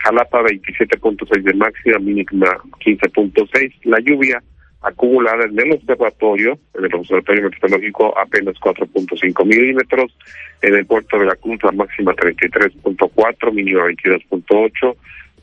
Jalapa 0.03 0.41
27.6 0.41 1.43
de 1.43 1.53
máxima, 1.53 1.99
mínima 1.99 2.57
15.6, 2.79 3.73
la 3.83 3.99
lluvia 3.99 4.41
acumulada 4.81 5.45
en 5.45 5.59
el 5.59 5.73
observatorio, 5.73 6.57
en 6.73 6.85
el 6.85 6.95
observatorio 6.95 7.43
meteorológico 7.43 8.17
apenas 8.17 8.55
4.5 8.55 9.45
milímetros, 9.45 10.17
en 10.61 10.75
el 10.75 10.85
puerto 10.85 11.19
de 11.19 11.25
la 11.25 11.35
Cruz 11.35 11.59
la 11.63 11.71
máxima 11.71 12.13
33.4, 12.13 13.53
mínima 13.53 13.85
22.8, 13.85 14.95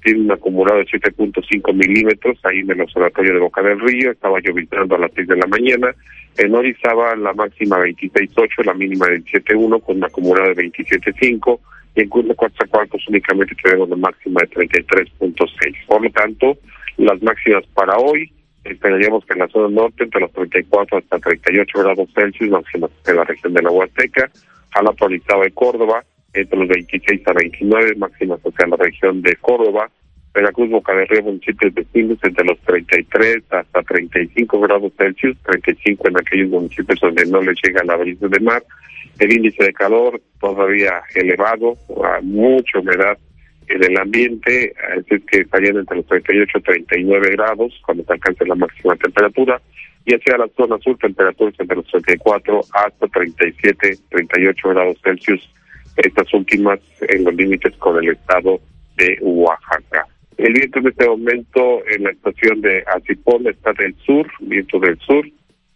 tiene 0.02 0.20
un 0.20 0.32
acumulado 0.32 0.78
de 0.78 0.86
7.5 0.86 1.74
milímetros 1.74 2.38
ahí 2.44 2.60
en 2.60 2.70
el 2.70 2.80
observatorio 2.80 3.34
de 3.34 3.40
Boca 3.40 3.62
del 3.62 3.80
Río, 3.80 4.10
estaba 4.10 4.40
lloviznando 4.40 4.96
a 4.96 4.98
las 4.98 5.12
6 5.14 5.28
de 5.28 5.36
la 5.36 5.46
mañana, 5.46 5.94
en 6.36 6.54
Orizaba 6.54 7.14
la 7.16 7.32
máxima 7.32 7.78
26.8, 7.78 8.64
la 8.64 8.74
mínima 8.74 9.06
27.1 9.06 9.82
con 9.82 9.96
un 9.96 10.04
acumulado 10.04 10.48
de 10.54 10.64
27.5, 10.64 11.60
y 11.94 12.02
en 12.02 12.08
Cuernavaca 12.08 12.98
únicamente 13.08 13.54
tenemos 13.62 13.88
la 13.88 13.96
máxima 13.96 14.40
de 14.42 14.50
33.6. 14.50 15.86
Por 15.86 16.02
lo 16.02 16.10
tanto, 16.10 16.58
las 16.96 17.22
máximas 17.22 17.64
para 17.74 17.96
hoy, 17.96 18.30
esperaríamos 18.64 19.24
que 19.24 19.34
en 19.34 19.40
la 19.40 19.48
zona 19.48 19.68
norte 19.68 20.04
entre 20.04 20.20
los 20.20 20.32
34 20.32 20.98
hasta 20.98 21.18
38 21.18 21.78
grados 21.78 22.08
Celsius, 22.14 22.50
máxima 22.50 22.88
de 23.04 23.14
la 23.14 23.24
región 23.24 23.54
de 23.54 23.62
la 23.62 23.70
Huasteca, 23.70 24.30
Jalapa, 24.70 25.06
Orizaba 25.06 25.46
y 25.46 25.50
Córdoba, 25.52 26.04
entre 26.34 26.58
los 26.58 26.68
26 26.68 27.26
a 27.26 27.32
29, 27.32 27.94
máximas 27.96 28.40
hacia 28.40 28.66
la 28.66 28.76
región 28.76 29.22
de 29.22 29.36
Córdoba, 29.36 29.90
Veracruz, 30.34 30.70
Boca 30.70 30.94
de 30.94 31.06
Río, 31.06 31.22
municipios 31.24 31.74
vecinos 31.74 32.18
entre 32.22 32.44
los 32.44 32.58
33 32.60 33.42
hasta 33.50 33.82
35 33.82 34.60
grados 34.60 34.92
Celsius, 34.96 35.36
35 35.42 36.08
en 36.08 36.18
aquellos 36.18 36.48
municipios 36.48 37.00
donde 37.00 37.26
no 37.26 37.40
les 37.42 37.56
llega 37.62 37.82
la 37.84 37.96
brisa 37.96 38.28
de 38.28 38.40
mar, 38.40 38.62
el 39.18 39.32
índice 39.32 39.64
de 39.64 39.72
calor 39.72 40.20
todavía 40.40 41.02
elevado, 41.14 41.76
mucha 42.22 42.78
humedad 42.78 43.18
en 43.68 43.84
el 43.84 43.98
ambiente, 43.98 44.74
es 45.06 45.24
que 45.24 45.40
estarían 45.40 45.78
entre 45.78 45.96
los 45.96 46.06
38 46.06 46.58
y 46.58 46.62
39 46.62 47.30
grados 47.32 47.80
cuando 47.84 48.04
se 48.04 48.12
alcance 48.12 48.46
la 48.46 48.54
máxima 48.54 48.96
temperatura, 48.96 49.60
y 50.06 50.14
hacia 50.14 50.38
la 50.38 50.48
zona 50.56 50.78
sur 50.78 50.96
temperaturas 50.96 51.54
entre 51.58 51.76
los 51.76 51.86
34 51.86 52.60
hasta 52.72 53.06
37, 53.08 53.98
38 54.08 54.68
grados 54.70 54.96
Celsius. 55.04 55.50
Estas 55.96 56.32
últimas 56.32 56.80
en 57.00 57.24
los 57.24 57.34
límites 57.34 57.76
con 57.76 58.02
el 58.02 58.10
estado 58.10 58.58
de 58.96 59.18
Oaxaca. 59.20 60.06
El 60.38 60.52
viento 60.52 60.78
en 60.78 60.86
este 60.86 61.06
momento 61.08 61.82
en 61.88 62.04
la 62.04 62.10
estación 62.10 62.60
de 62.60 62.84
Azipón 62.86 63.48
está 63.48 63.72
del 63.72 63.94
sur, 63.96 64.24
viento 64.40 64.78
del 64.78 64.96
sur. 65.00 65.28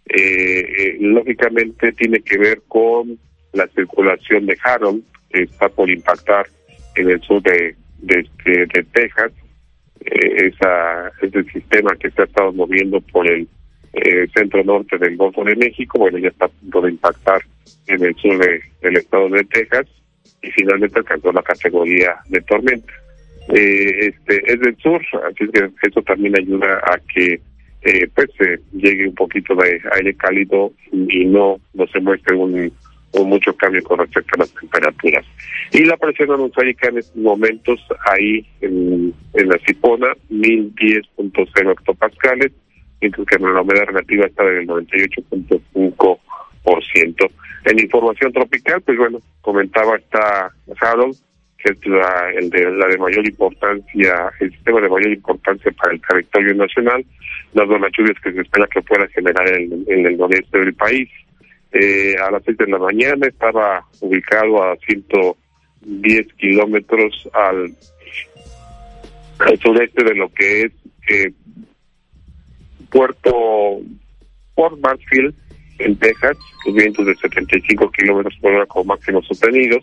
Eh, 0.07 0.97
lógicamente 1.01 1.93
tiene 1.93 2.21
que 2.21 2.39
ver 2.39 2.63
con 2.69 3.19
la 3.53 3.67
circulación 3.69 4.47
de 4.47 4.57
Harold, 4.63 5.03
que 5.31 5.43
está 5.43 5.69
por 5.69 5.91
impactar 5.91 6.47
en 6.95 7.11
el 7.11 7.21
sur 7.23 7.43
de, 7.43 7.75
de, 7.99 8.29
de, 8.45 8.87
Texas. 8.93 9.33
Eh, 10.01 10.47
esa, 10.47 11.11
ese 11.21 11.43
sistema 11.51 11.97
que 11.97 12.11
se 12.13 12.23
ha 12.23 12.25
estado 12.25 12.53
moviendo 12.53 13.01
por 13.01 13.29
el 13.29 13.49
eh, 13.95 14.29
centro 14.33 14.63
norte 14.63 14.97
del 14.97 15.17
Golfo 15.17 15.43
de 15.43 15.57
México, 15.57 15.99
bueno, 15.99 16.19
ya 16.19 16.29
está 16.29 16.47
a 16.47 16.49
punto 16.49 16.83
de 16.83 16.91
impactar 16.93 17.43
en 17.89 18.05
el 18.05 18.15
sur 18.15 18.39
del 18.39 18.97
estado 18.97 19.29
de 19.29 19.45
Texas 19.45 19.87
y 20.41 20.53
finalmente 20.53 21.01
alcanzó 21.01 21.33
la 21.33 21.43
categoría 21.43 22.15
de 22.29 22.41
tormenta. 22.43 22.93
Eh, 23.49 24.09
este 24.09 24.53
es 24.53 24.61
del 24.61 24.77
sur, 24.77 25.03
así 25.29 25.49
que 25.49 25.69
eso 25.89 26.03
también 26.03 26.39
ayuda 26.39 26.81
a 26.85 26.99
que 27.13 27.41
eh, 27.83 28.09
pues 28.15 28.31
llegue 28.73 29.09
un 29.09 29.15
poquito 29.15 29.55
de 29.57 29.81
aire 29.97 30.15
cálido 30.15 30.73
y 30.93 31.25
no 31.25 31.59
no 31.75 31.87
se 31.89 32.01
muestre 32.01 32.37
un, 32.37 32.73
mucho 33.21 33.55
cambio 33.57 33.83
con 33.83 33.99
respecto 33.99 34.37
a 34.37 34.39
las 34.39 34.55
temperaturas. 34.55 35.27
Y 35.73 35.85
la 35.85 35.97
presión 35.97 36.31
atmosférica 36.31 36.89
en 36.89 36.99
estos 36.99 37.17
momentos 37.17 37.81
ahí 38.11 38.47
en, 38.61 39.13
en 39.35 39.49
la 39.49 39.59
Cipona, 39.67 40.13
1010.0 40.31 41.73
hectopascales, 41.73 42.53
mientras 43.01 43.27
que 43.27 43.39
la 43.39 43.61
humedad 43.61 43.87
relativa 43.87 44.27
está 44.27 44.45
del 44.45 44.67
98.5%. 44.67 47.31
En 47.65 47.79
información 47.79 48.33
tropical, 48.33 48.83
pues 48.83 48.99
bueno, 48.99 49.21
comentaba 49.41 49.97
esta 49.97 50.53
Harold, 50.81 51.17
que 51.63 51.73
es 51.73 51.87
la, 51.87 52.31
el 52.37 52.51
de, 52.51 52.71
la 52.73 52.89
de 52.89 52.99
mayor 52.99 53.25
importancia, 53.27 54.33
el 54.41 54.51
sistema 54.51 54.81
de 54.81 54.89
mayor 54.89 55.13
importancia 55.13 55.71
para 55.73 55.95
el 55.95 56.01
territorio 56.01 56.55
nacional, 56.55 57.05
las 57.55 57.69
lluvias 57.97 58.19
que 58.23 58.33
se 58.33 58.41
espera 58.41 58.67
que 58.67 58.83
pueda 58.83 59.07
generar 59.09 59.49
en, 59.49 60.07
el 60.07 60.17
noreste 60.17 60.59
del 60.59 60.75
país. 60.75 61.09
Eh, 61.73 62.17
a 62.19 62.31
las 62.31 62.43
seis 62.45 62.59
de 62.59 62.67
la 62.67 62.79
mañana 62.79 63.27
estaba 63.27 63.87
ubicado 64.01 64.63
a 64.63 64.77
110 64.77 66.33
kilómetros 66.35 67.29
al, 67.33 67.75
al 69.39 69.59
de 69.59 70.15
lo 70.15 70.29
que 70.35 70.63
es 70.63 70.73
eh, 71.09 71.33
Puerto 72.91 73.81
Port 74.55 74.79
Mansfield, 74.81 75.35
en 75.79 75.97
Texas, 75.97 76.37
los 76.67 76.75
vientos 76.75 77.07
de 77.07 77.15
75 77.15 77.91
kilómetros 77.91 78.37
por 78.41 78.53
hora 78.53 78.67
como 78.67 78.85
máximos 78.85 79.27
sostenidos 79.27 79.83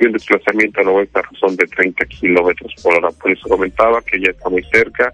y 0.00 0.06
un 0.06 0.12
desplazamiento 0.12 0.80
al 0.80 0.88
oeste 0.88 1.18
a 1.18 1.22
razón 1.22 1.56
de 1.56 1.66
30 1.66 2.04
kilómetros 2.06 2.74
por 2.82 2.94
hora. 2.94 3.08
Por 3.10 3.32
eso 3.32 3.48
comentaba 3.48 4.00
que 4.02 4.20
ya 4.20 4.30
está 4.30 4.48
muy 4.48 4.62
cerca 4.72 5.12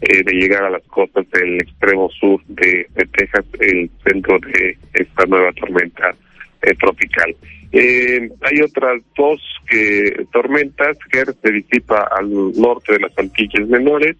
eh, 0.00 0.22
de 0.22 0.32
llegar 0.32 0.64
a 0.64 0.70
las 0.70 0.82
costas 0.84 1.28
del 1.30 1.56
extremo 1.56 2.08
sur 2.10 2.40
de, 2.46 2.86
Texas, 3.16 3.44
el 3.60 3.90
centro 4.04 4.38
de 4.38 4.76
esta 4.94 5.24
nueva 5.26 5.52
tormenta 5.52 6.14
eh, 6.62 6.74
tropical. 6.74 7.34
Eh, 7.72 8.30
hay 8.42 8.60
otras 8.62 9.02
dos 9.16 9.40
que, 9.68 10.26
tormentas 10.32 10.96
que 11.10 11.24
se 11.24 11.52
disipa 11.52 12.08
al 12.16 12.30
norte 12.56 12.94
de 12.94 13.00
las 13.00 13.18
Antillas 13.18 13.66
Menores 13.68 14.16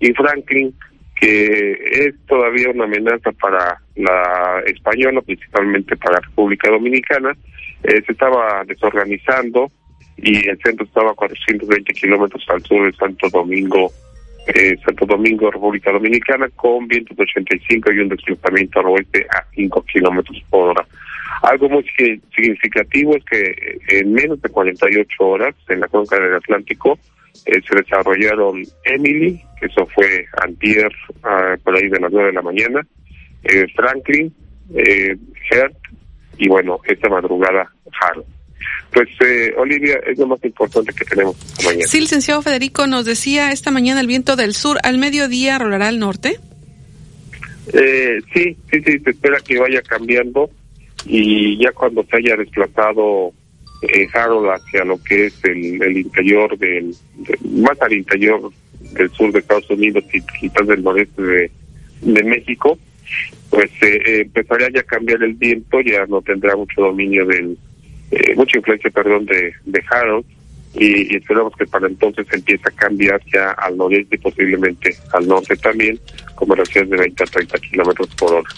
y 0.00 0.12
Franklin 0.12 0.74
que 1.20 1.72
es 1.90 2.14
todavía 2.26 2.70
una 2.70 2.84
amenaza 2.84 3.32
para 3.32 3.80
la 3.96 4.62
española, 4.66 5.20
principalmente 5.22 5.96
para 5.96 6.14
la 6.14 6.20
República 6.20 6.70
Dominicana. 6.70 7.36
Eh, 7.84 8.02
se 8.04 8.12
estaba 8.12 8.64
desorganizando 8.64 9.70
y 10.16 10.48
el 10.48 10.58
centro 10.58 10.84
estaba 10.84 11.12
a 11.12 11.14
420 11.14 11.92
kilómetros 11.94 12.44
al 12.48 12.62
sur 12.62 12.90
de 12.90 12.96
Santo 12.96 13.28
Domingo, 13.30 13.92
eh, 14.48 14.76
Santo 14.84 15.06
Domingo, 15.06 15.50
República 15.50 15.92
Dominicana, 15.92 16.48
con 16.56 16.88
vientos 16.88 17.16
de 17.16 17.22
85 17.22 17.92
y 17.92 17.98
un 18.00 18.08
desplazamiento 18.08 18.80
al 18.80 18.86
oeste 18.86 19.26
a 19.30 19.44
5 19.54 19.84
kilómetros 19.92 20.42
por 20.50 20.70
hora. 20.70 20.86
Algo 21.42 21.68
muy 21.68 21.84
significativo 22.34 23.14
es 23.16 23.24
que 23.24 23.78
en 23.88 24.12
menos 24.12 24.42
de 24.42 24.48
48 24.48 25.24
horas 25.24 25.54
en 25.68 25.80
la 25.80 25.88
cuenca 25.88 26.18
del 26.18 26.34
Atlántico 26.34 26.98
eh, 27.46 27.60
se 27.68 27.76
desarrollaron 27.76 28.64
Emily, 28.84 29.40
que 29.60 29.66
eso 29.66 29.86
fue 29.86 30.26
antier 30.42 30.90
uh, 31.22 31.60
por 31.62 31.76
ahí 31.76 31.88
de 31.88 32.00
las 32.00 32.10
nueve 32.10 32.28
de 32.28 32.34
la 32.34 32.42
mañana, 32.42 32.86
eh, 33.44 33.66
Franklin, 33.74 34.34
eh, 34.74 35.16
Hert 35.50 35.76
y 36.38 36.48
bueno, 36.48 36.80
esta 36.84 37.08
madrugada 37.08 37.70
Harold. 38.00 38.26
Pues 38.92 39.08
eh, 39.20 39.52
Olivia, 39.56 40.00
es 40.06 40.18
lo 40.18 40.26
más 40.26 40.42
importante 40.44 40.92
que 40.92 41.04
tenemos 41.04 41.36
esta 41.36 41.64
mañana. 41.64 41.86
Sí, 41.86 42.00
licenciado 42.00 42.42
Federico, 42.42 42.86
nos 42.86 43.04
decía 43.04 43.52
esta 43.52 43.70
mañana 43.70 44.00
el 44.00 44.06
viento 44.06 44.34
del 44.34 44.54
sur 44.54 44.78
al 44.82 44.98
mediodía 44.98 45.58
rolará 45.58 45.88
al 45.88 45.98
norte. 45.98 46.38
Eh, 47.72 48.18
sí, 48.32 48.56
sí, 48.70 48.82
sí, 48.82 48.98
se 48.98 49.10
espera 49.10 49.38
que 49.40 49.58
vaya 49.58 49.82
cambiando 49.82 50.50
y 51.04 51.62
ya 51.62 51.70
cuando 51.72 52.02
se 52.04 52.16
haya 52.16 52.36
desplazado 52.36 53.32
eh, 53.82 54.08
Harold 54.12 54.50
hacia 54.50 54.84
lo 54.84 55.02
que 55.02 55.26
es 55.26 55.44
el, 55.44 55.82
el 55.82 55.98
interior 55.98 56.56
del, 56.58 56.94
más 57.62 57.80
al 57.82 57.92
interior 57.92 58.50
del 58.80 59.10
sur 59.10 59.30
de 59.32 59.40
Estados 59.40 59.68
Unidos 59.70 60.04
y 60.12 60.20
quizás 60.40 60.66
del 60.66 60.82
noreste 60.82 61.22
de, 61.22 61.50
de 62.00 62.24
México, 62.24 62.78
pues 63.50 63.70
eh, 63.82 64.02
eh, 64.06 64.20
empezaría 64.22 64.68
ya 64.70 64.80
a 64.80 64.84
cambiar 64.84 65.22
el 65.22 65.34
viento, 65.34 65.80
ya 65.80 66.06
no 66.06 66.20
tendrá 66.22 66.54
mucho 66.56 66.80
dominio 66.82 67.26
del, 67.26 67.56
eh, 68.10 68.34
mucha 68.36 68.58
influencia, 68.58 68.90
perdón, 68.90 69.26
de, 69.26 69.52
de 69.64 69.84
Harold, 69.90 70.24
y, 70.74 71.16
esperamos 71.16 71.52
que 71.56 71.66
para 71.66 71.86
entonces 71.86 72.26
empiece 72.30 72.68
a 72.68 72.72
cambiar 72.72 73.20
ya 73.32 73.50
al 73.52 73.76
noreste 73.76 74.16
y 74.16 74.18
posiblemente 74.18 74.96
al 75.12 75.26
norte 75.26 75.56
también, 75.56 75.98
con 76.34 76.48
velocidades 76.48 76.90
de 76.90 76.96
20 76.98 77.22
a 77.22 77.26
30 77.26 77.58
kilómetros 77.58 78.08
por 78.16 78.34
hora. 78.34 78.50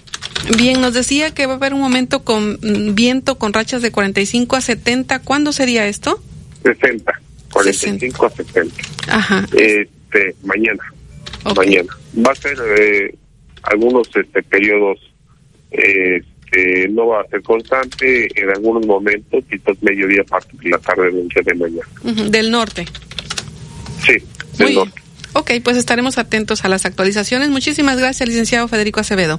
Bien, 0.56 0.80
nos 0.80 0.94
decía 0.94 1.32
que 1.32 1.46
va 1.46 1.54
a 1.54 1.56
haber 1.56 1.74
un 1.74 1.80
momento 1.80 2.24
con 2.24 2.54
mm, 2.54 2.94
viento 2.94 3.38
con 3.38 3.52
rachas 3.52 3.82
de 3.82 3.92
45 3.92 4.56
a 4.56 4.60
70. 4.60 5.20
¿Cuándo 5.20 5.52
sería 5.52 5.86
esto? 5.86 6.22
60, 6.62 7.12
45 7.52 8.26
a 8.26 8.30
70. 8.30 8.74
Ajá. 9.08 9.46
Este, 9.52 10.34
mañana. 10.44 10.82
Mañana. 11.56 11.96
Va 12.26 12.32
a 12.32 12.34
ser 12.34 12.58
eh, 12.78 13.14
algunos 13.62 14.08
este, 14.14 14.42
periodos, 14.42 14.98
este, 15.70 16.88
no 16.88 17.08
va 17.08 17.22
a 17.22 17.28
ser 17.28 17.42
constante 17.42 18.28
en 18.40 18.50
algunos 18.50 18.86
momentos, 18.86 19.44
quizás 19.48 19.82
mediodía, 19.82 20.24
parte 20.24 20.56
de 20.60 20.70
la 20.70 20.78
tarde 20.78 21.10
día 21.10 21.42
de 21.44 21.54
mañana. 21.54 22.30
Del 22.30 22.50
norte. 22.50 22.86
Sí, 24.04 24.14
del 24.58 24.74
norte. 24.74 25.00
Ok, 25.32 25.52
pues 25.62 25.76
estaremos 25.76 26.18
atentos 26.18 26.64
a 26.64 26.68
las 26.68 26.86
actualizaciones. 26.86 27.50
Muchísimas 27.50 27.98
gracias, 27.98 28.28
licenciado 28.28 28.66
Federico 28.66 29.00
Acevedo. 29.00 29.38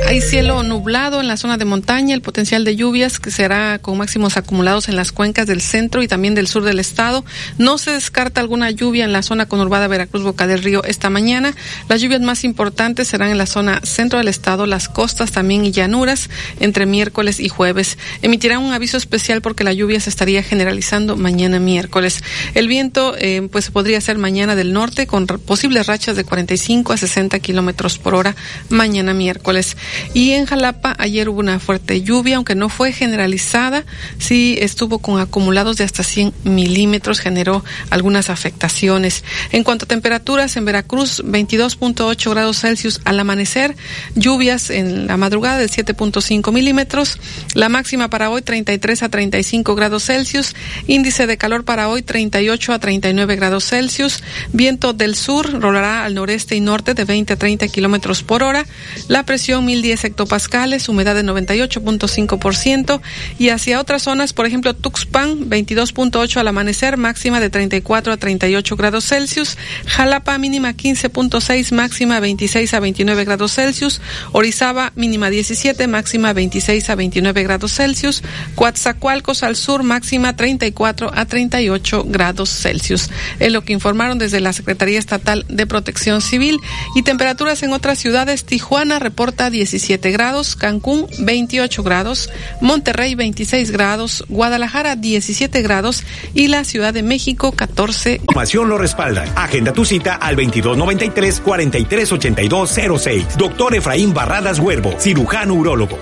Hay 0.07 0.21
cielo 0.21 0.63
nublado 0.63 1.21
en 1.21 1.29
la 1.29 1.39
zona 1.39 1.57
de 1.57 1.65
montaña, 1.65 2.15
el 2.15 2.23
potencial 2.23 2.65
de 2.65 2.77
lluvias 2.77 3.19
que 3.19 3.31
será 3.31 3.79
con 3.79 3.97
máximos 3.97 4.37
acumulados 4.37 4.89
en 4.89 4.97
las 4.97 5.11
cuencas 5.11 5.47
del 5.47 5.63
centro 5.63 6.03
y 6.03 6.09
también 6.09 6.35
del 6.35 6.49
sur 6.49 6.65
del 6.65 6.81
estado. 6.81 7.25
No 7.57 7.79
se 7.79 7.93
descarta 7.93 8.43
alguna 8.43 8.71
lluvia 8.71 9.05
en 9.05 9.13
la 9.13 9.23
zona 9.23 9.47
conurbada 9.47 9.89
Veracruz 9.89 10.23
Boca 10.23 10.47
del 10.47 10.63
Río 10.63 10.85
esta 10.85 11.09
mañana. 11.09 11.55
Las 11.89 12.03
lluvias 12.03 12.21
más 12.21 12.45
importantes 12.45 13.09
serán 13.09 13.31
en 13.31 13.39
la 13.39 13.47
zona 13.47 13.81
centro 13.85 14.19
del 14.19 14.29
estado, 14.29 14.67
las 14.67 14.89
costas 14.89 15.33
también 15.33 15.65
y 15.65 15.73
llanuras 15.73 16.29
entre 16.61 16.87
miércoles 16.87 17.41
y 17.41 17.49
jueves. 17.49 17.99
Emitirá 18.23 18.59
un 18.59 18.73
aviso 18.73 18.97
especial 18.97 19.43
porque 19.43 19.65
la 19.65 19.73
lluvia 19.73 20.01
se 20.01 20.11
estaría 20.11 20.43
generalizando 20.43 21.17
mañana 21.17 21.59
miércoles. 21.59 22.23
El 22.55 22.69
viento, 22.69 23.15
eh, 23.19 23.49
pues 23.51 23.71
podría 23.71 24.01
ser 24.01 24.19
mañana 24.19 24.55
del 24.55 24.73
norte 24.73 25.07
con 25.07 25.27
posibles 25.27 25.87
rachas 25.87 26.17
de 26.17 26.25
45 26.25 26.93
a 26.93 26.97
60 26.97 27.39
kilómetros 27.39 27.99
por 27.99 28.15
hora 28.15 28.37
mañana 28.69 29.15
miércoles. 29.15 29.77
Y 30.15 30.33
en 30.33 30.47
Jalapa 30.47 30.95
ayer 30.99 31.29
hubo 31.29 31.41
una 31.41 31.59
fuerte 31.59 32.03
lluvia, 32.03 32.37
aunque 32.37 32.55
no 32.55 32.69
fue 32.69 32.93
generalizada, 32.93 33.85
sí 34.19 34.57
estuvo 34.61 34.99
con 34.99 35.21
acumulados 35.21 35.77
de 35.77 35.85
hasta 35.85 36.03
100 36.03 36.33
milímetros, 36.45 37.21
generó 37.21 37.65
algunas 37.91 38.31
afectaciones. 38.31 39.25
En 39.51 39.65
cuanto 39.65 39.85
a 39.85 39.89
temperaturas, 39.89 40.57
en 40.57 40.65
Veracruz 40.65 41.23
22.8 41.25 42.31
grados 42.31 42.61
Celsius 42.61 43.01
al 43.05 43.21
amanecer, 43.21 43.77
lluvias 44.15 44.71
en 44.71 45.07
la 45.07 45.17
madrugada 45.17 45.59
de 45.59 45.67
7.5 45.67 46.42
milímetros, 46.51 47.19
la 47.55 47.69
máxima 47.69 48.09
para 48.09 48.31
hoy 48.31 48.43
33 48.43 49.03
a 49.03 49.09
35 49.11 49.75
grados 49.75 50.07
Celsius, 50.07 50.57
índice 50.87 51.27
de 51.27 51.37
calor 51.37 51.65
para 51.65 51.89
hoy 51.89 52.03
38 52.03 52.73
a 52.73 52.79
39 52.79 53.37
grados 53.37 53.67
Celsius, 53.67 54.25
viento 54.53 54.95
del 54.95 55.15
sur 55.15 55.61
rolará 55.61 56.05
al 56.05 56.15
noreste 56.15 56.57
y 56.57 56.61
norte 56.61 56.95
de 56.95 57.05
20 57.05 57.35
a 57.35 57.37
30 57.37 57.69
kilómetros 57.69 58.23
por 58.23 58.43
hora, 58.43 58.65
la 59.09 59.25
presión 59.25 59.65
1010 59.67 59.83
10 59.83 60.05
hectopascales, 60.05 60.89
humedad 60.89 61.15
de 61.15 61.25
98.5% 61.25 63.01
y 63.39 63.51
hacia 63.51 63.81
otras 63.81 64.03
zonas, 64.03 64.33
por 64.33 64.47
ejemplo, 64.47 64.75
Tuxpan 64.75 65.51
22.8 65.51 66.37
al 66.39 66.49
amanecer, 66.49 66.97
máxima 66.97 67.41
de 67.41 67.51
34 67.51 68.13
a 68.13 68.17
38 68.17 68.77
grados 68.77 69.05
Celsius, 69.05 69.59
Jalapa 69.87 70.39
mínima 70.39 70.73
15.6, 70.73 71.73
máxima 71.75 72.21
26 72.21 72.75
a 72.75 72.81
29 72.81 73.25
grados 73.25 73.55
Celsius, 73.55 74.01
Orizaba 74.33 74.93
mínima 74.95 75.29
17, 75.29 75.87
máxima 75.89 76.32
26 76.33 76.91
a 76.91 76.95
29 76.95 77.43
grados 77.43 77.75
Celsius, 77.75 78.23
Coatzacoalcos 78.55 79.43
al 79.43 79.57
sur 79.57 79.83
máxima 79.83 80.37
34 80.37 81.11
a 81.15 81.25
38 81.27 82.05
grados 82.07 82.51
Celsius. 82.51 83.11
Es 83.39 83.53
lo 83.53 83.63
que 83.63 83.73
informaron 83.73 84.19
desde 84.19 84.41
la 84.41 84.53
Secretaría 84.53 84.99
Estatal 84.99 85.45
de 85.49 85.67
Protección 85.67 86.21
Civil 86.21 86.59
y 86.95 87.03
temperaturas 87.03 87.63
en 87.63 87.73
otras 87.73 87.99
ciudades. 87.99 88.45
Tijuana 88.45 88.99
reporta 88.99 89.51
17 89.51 90.11
grados, 90.11 90.57
Cancún 90.57 91.07
28 91.19 91.83
grados, 91.83 92.31
Monterrey 92.61 93.15
26 93.15 93.71
grados, 93.71 94.25
Guadalajara 94.29 94.97
17 94.97 95.63
grados 95.63 96.05
y 96.35 96.49
la 96.49 96.65
Ciudad 96.65 96.95
de 96.95 97.03
México 97.03 97.53
14. 97.53 98.17
Información 98.17 98.69
lo 98.69 98.79
respalda. 98.79 99.25
Agenda 99.37 99.73
tu 99.73 99.85
cita 99.85 100.15
al 100.15 100.37
2293 100.37 101.41
438206. 101.41 103.37
Doctor 103.37 103.75
Efraín 103.75 104.15
Barradas 104.15 104.59
Huervo, 104.59 104.95
cirujano 104.99 105.55
urólogo. 105.55 105.99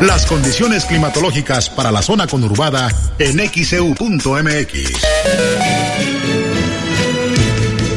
Las 0.00 0.24
condiciones 0.24 0.86
climatológicas 0.86 1.68
para 1.68 1.92
la 1.92 2.00
zona 2.00 2.26
conurbada 2.26 2.88
en 3.18 3.38
xeu.mx. 3.38 5.02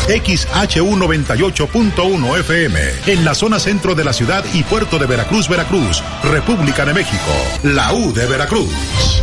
XHU 0.07 0.97
98.1 0.97 2.39
FM, 2.41 2.81
en 3.07 3.25
la 3.25 3.35
zona 3.35 3.61
centro 3.61 3.95
de 3.95 4.05
la 4.05 4.13
ciudad 4.13 4.45
y 4.53 4.65
puerto 4.65 4.99
de 4.99 5.07
Veracruz, 5.07 5.49
Veracruz, 5.49 6.03
República 6.25 6.85
de 6.85 6.93
México, 6.93 7.31
la 7.63 7.95
U 7.95 8.13
de 8.13 8.27
Veracruz. 8.27 9.23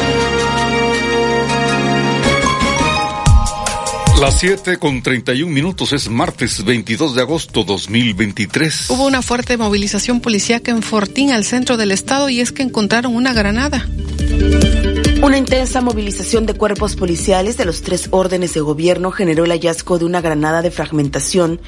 Las 4.21 4.39
7 4.39 4.77
con 4.77 5.01
31 5.01 5.51
minutos 5.51 5.93
es 5.93 6.07
martes 6.07 6.63
22 6.63 7.15
de 7.15 7.21
agosto 7.21 7.63
2023. 7.63 8.91
Hubo 8.91 9.07
una 9.07 9.23
fuerte 9.23 9.57
movilización 9.57 10.21
policíaca 10.21 10.69
en 10.69 10.83
Fortín, 10.83 11.31
al 11.31 11.43
centro 11.43 11.75
del 11.75 11.89
estado, 11.89 12.29
y 12.29 12.39
es 12.39 12.51
que 12.51 12.61
encontraron 12.61 13.15
una 13.15 13.33
granada. 13.33 13.87
Una 15.23 15.39
intensa 15.39 15.81
movilización 15.81 16.45
de 16.45 16.53
cuerpos 16.53 16.95
policiales 16.95 17.57
de 17.57 17.65
los 17.65 17.81
tres 17.81 18.09
órdenes 18.11 18.53
de 18.53 18.59
gobierno 18.59 19.09
generó 19.09 19.45
el 19.45 19.51
hallazgo 19.53 19.97
de 19.97 20.05
una 20.05 20.21
granada 20.21 20.61
de 20.61 20.69
fragmentación 20.69 21.59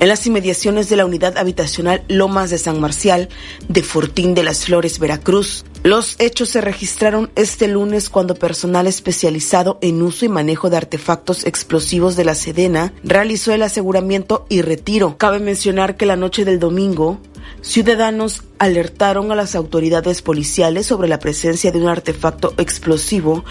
en 0.00 0.08
las 0.08 0.26
inmediaciones 0.26 0.88
de 0.88 0.96
la 0.96 1.06
unidad 1.06 1.38
habitacional 1.38 2.02
Lomas 2.08 2.50
de 2.50 2.58
San 2.58 2.80
Marcial 2.80 3.28
de 3.68 3.82
Fortín 3.82 4.34
de 4.34 4.42
las 4.42 4.64
Flores, 4.64 4.98
Veracruz. 4.98 5.64
Los 5.82 6.16
hechos 6.18 6.48
se 6.50 6.60
registraron 6.60 7.30
este 7.36 7.68
lunes 7.68 8.10
cuando 8.10 8.34
personal 8.34 8.86
especializado 8.86 9.78
en 9.80 10.02
uso 10.02 10.24
y 10.24 10.28
manejo 10.28 10.70
de 10.70 10.76
artefactos 10.76 11.44
explosivos 11.44 12.16
de 12.16 12.24
la 12.24 12.34
Sedena 12.34 12.92
realizó 13.04 13.52
el 13.52 13.62
aseguramiento 13.62 14.46
y 14.48 14.62
retiro. 14.62 15.16
Cabe 15.18 15.38
mencionar 15.38 15.96
que 15.96 16.06
la 16.06 16.16
noche 16.16 16.44
del 16.44 16.58
domingo, 16.58 17.20
ciudadanos 17.62 18.42
alertaron 18.58 19.32
a 19.32 19.34
las 19.34 19.54
autoridades 19.54 20.22
policiales 20.22 20.86
sobre 20.86 21.08
la 21.08 21.18
presencia 21.18 21.72
de 21.72 21.80
un 21.80 21.88
artefacto 21.88 22.54
explosivo 22.56 23.44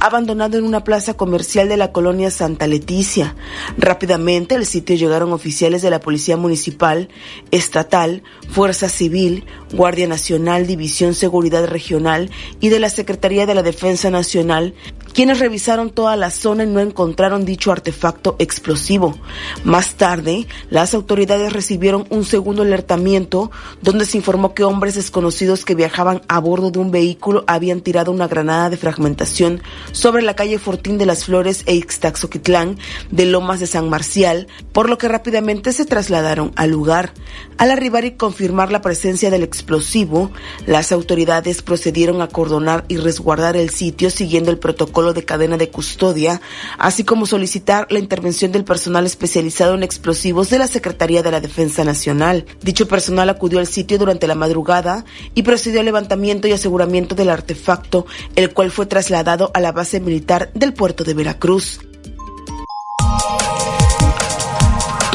abandonado 0.00 0.58
en 0.58 0.64
una 0.64 0.84
plaza 0.84 1.14
comercial 1.14 1.68
de 1.68 1.76
la 1.76 1.92
colonia 1.92 2.30
Santa 2.30 2.66
Leticia. 2.66 3.34
Rápidamente 3.78 4.54
al 4.54 4.66
sitio 4.66 4.96
llegaron 4.96 5.32
oficiales 5.32 5.82
de 5.82 5.90
la 5.90 6.00
Policía 6.00 6.36
Municipal, 6.36 7.08
Estatal, 7.50 8.22
Fuerza 8.50 8.88
Civil, 8.88 9.44
Guardia 9.72 10.06
Nacional, 10.06 10.66
División 10.66 11.14
Seguridad 11.14 11.66
Regional 11.66 12.30
y 12.60 12.68
de 12.68 12.80
la 12.80 12.90
Secretaría 12.90 13.46
de 13.46 13.54
la 13.54 13.62
Defensa 13.62 14.10
Nacional, 14.10 14.74
quienes 15.12 15.38
revisaron 15.38 15.90
toda 15.90 16.16
la 16.16 16.30
zona 16.30 16.64
y 16.64 16.66
no 16.66 16.80
encontraron 16.80 17.44
dicho 17.44 17.72
artefacto 17.72 18.36
explosivo. 18.38 19.18
Más 19.64 19.94
tarde, 19.94 20.46
las 20.70 20.94
autoridades 20.94 21.52
recibieron 21.52 22.06
un 22.10 22.24
segundo 22.24 22.62
alertamiento 22.62 23.50
donde 23.82 24.06
se 24.06 24.18
informó 24.18 24.54
que 24.54 24.64
hombres 24.64 24.94
desconocidos 24.94 25.64
que 25.64 25.74
viajaban 25.74 26.22
a 26.28 26.38
bordo 26.38 26.70
de 26.70 26.78
un 26.78 26.90
vehículo 26.90 27.44
habían 27.46 27.80
tirado 27.80 28.12
una 28.12 28.28
granada 28.28 28.70
de 28.70 28.76
fragmentación 28.76 29.62
sobre 29.92 30.22
la 30.22 30.36
calle 30.36 30.58
Fortín 30.58 30.98
de 30.98 31.06
las 31.06 31.24
Flores 31.24 31.62
e 31.66 31.74
Ixtaxoquitlán 31.74 32.78
de 33.10 33.26
Lomas 33.26 33.60
de 33.60 33.66
San 33.66 33.88
Marcial, 33.88 34.46
por 34.72 34.88
lo 34.88 34.98
que 34.98 35.08
rápidamente 35.08 35.72
se 35.72 35.84
trasladaron 35.84 36.52
al 36.56 36.70
lugar. 36.70 37.12
Al 37.58 37.70
arribar 37.70 38.04
y 38.04 38.12
confirmar 38.12 38.70
la 38.70 38.80
presencia 38.80 39.30
del 39.30 39.42
explosivo, 39.60 40.30
las 40.66 40.90
autoridades 40.90 41.60
procedieron 41.60 42.22
a 42.22 42.28
cordonar 42.28 42.84
y 42.88 42.96
resguardar 42.96 43.56
el 43.56 43.68
sitio 43.68 44.10
siguiendo 44.10 44.50
el 44.50 44.58
protocolo 44.58 45.12
de 45.12 45.24
cadena 45.24 45.58
de 45.58 45.68
custodia, 45.68 46.40
así 46.78 47.04
como 47.04 47.26
solicitar 47.26 47.86
la 47.90 47.98
intervención 47.98 48.52
del 48.52 48.64
personal 48.64 49.04
especializado 49.04 49.74
en 49.74 49.82
explosivos 49.82 50.48
de 50.48 50.58
la 50.58 50.66
Secretaría 50.66 51.22
de 51.22 51.30
la 51.30 51.40
Defensa 51.40 51.84
Nacional. 51.84 52.46
Dicho 52.62 52.88
personal 52.88 53.28
acudió 53.28 53.58
al 53.58 53.66
sitio 53.66 53.98
durante 53.98 54.26
la 54.26 54.34
madrugada 54.34 55.04
y 55.34 55.42
procedió 55.42 55.80
al 55.80 55.86
levantamiento 55.86 56.48
y 56.48 56.52
aseguramiento 56.52 57.14
del 57.14 57.28
artefacto, 57.28 58.06
el 58.36 58.54
cual 58.54 58.70
fue 58.70 58.86
trasladado 58.86 59.50
a 59.52 59.60
la 59.60 59.72
base 59.72 60.00
militar 60.00 60.50
del 60.54 60.72
puerto 60.72 61.04
de 61.04 61.14
Veracruz. 61.14 61.80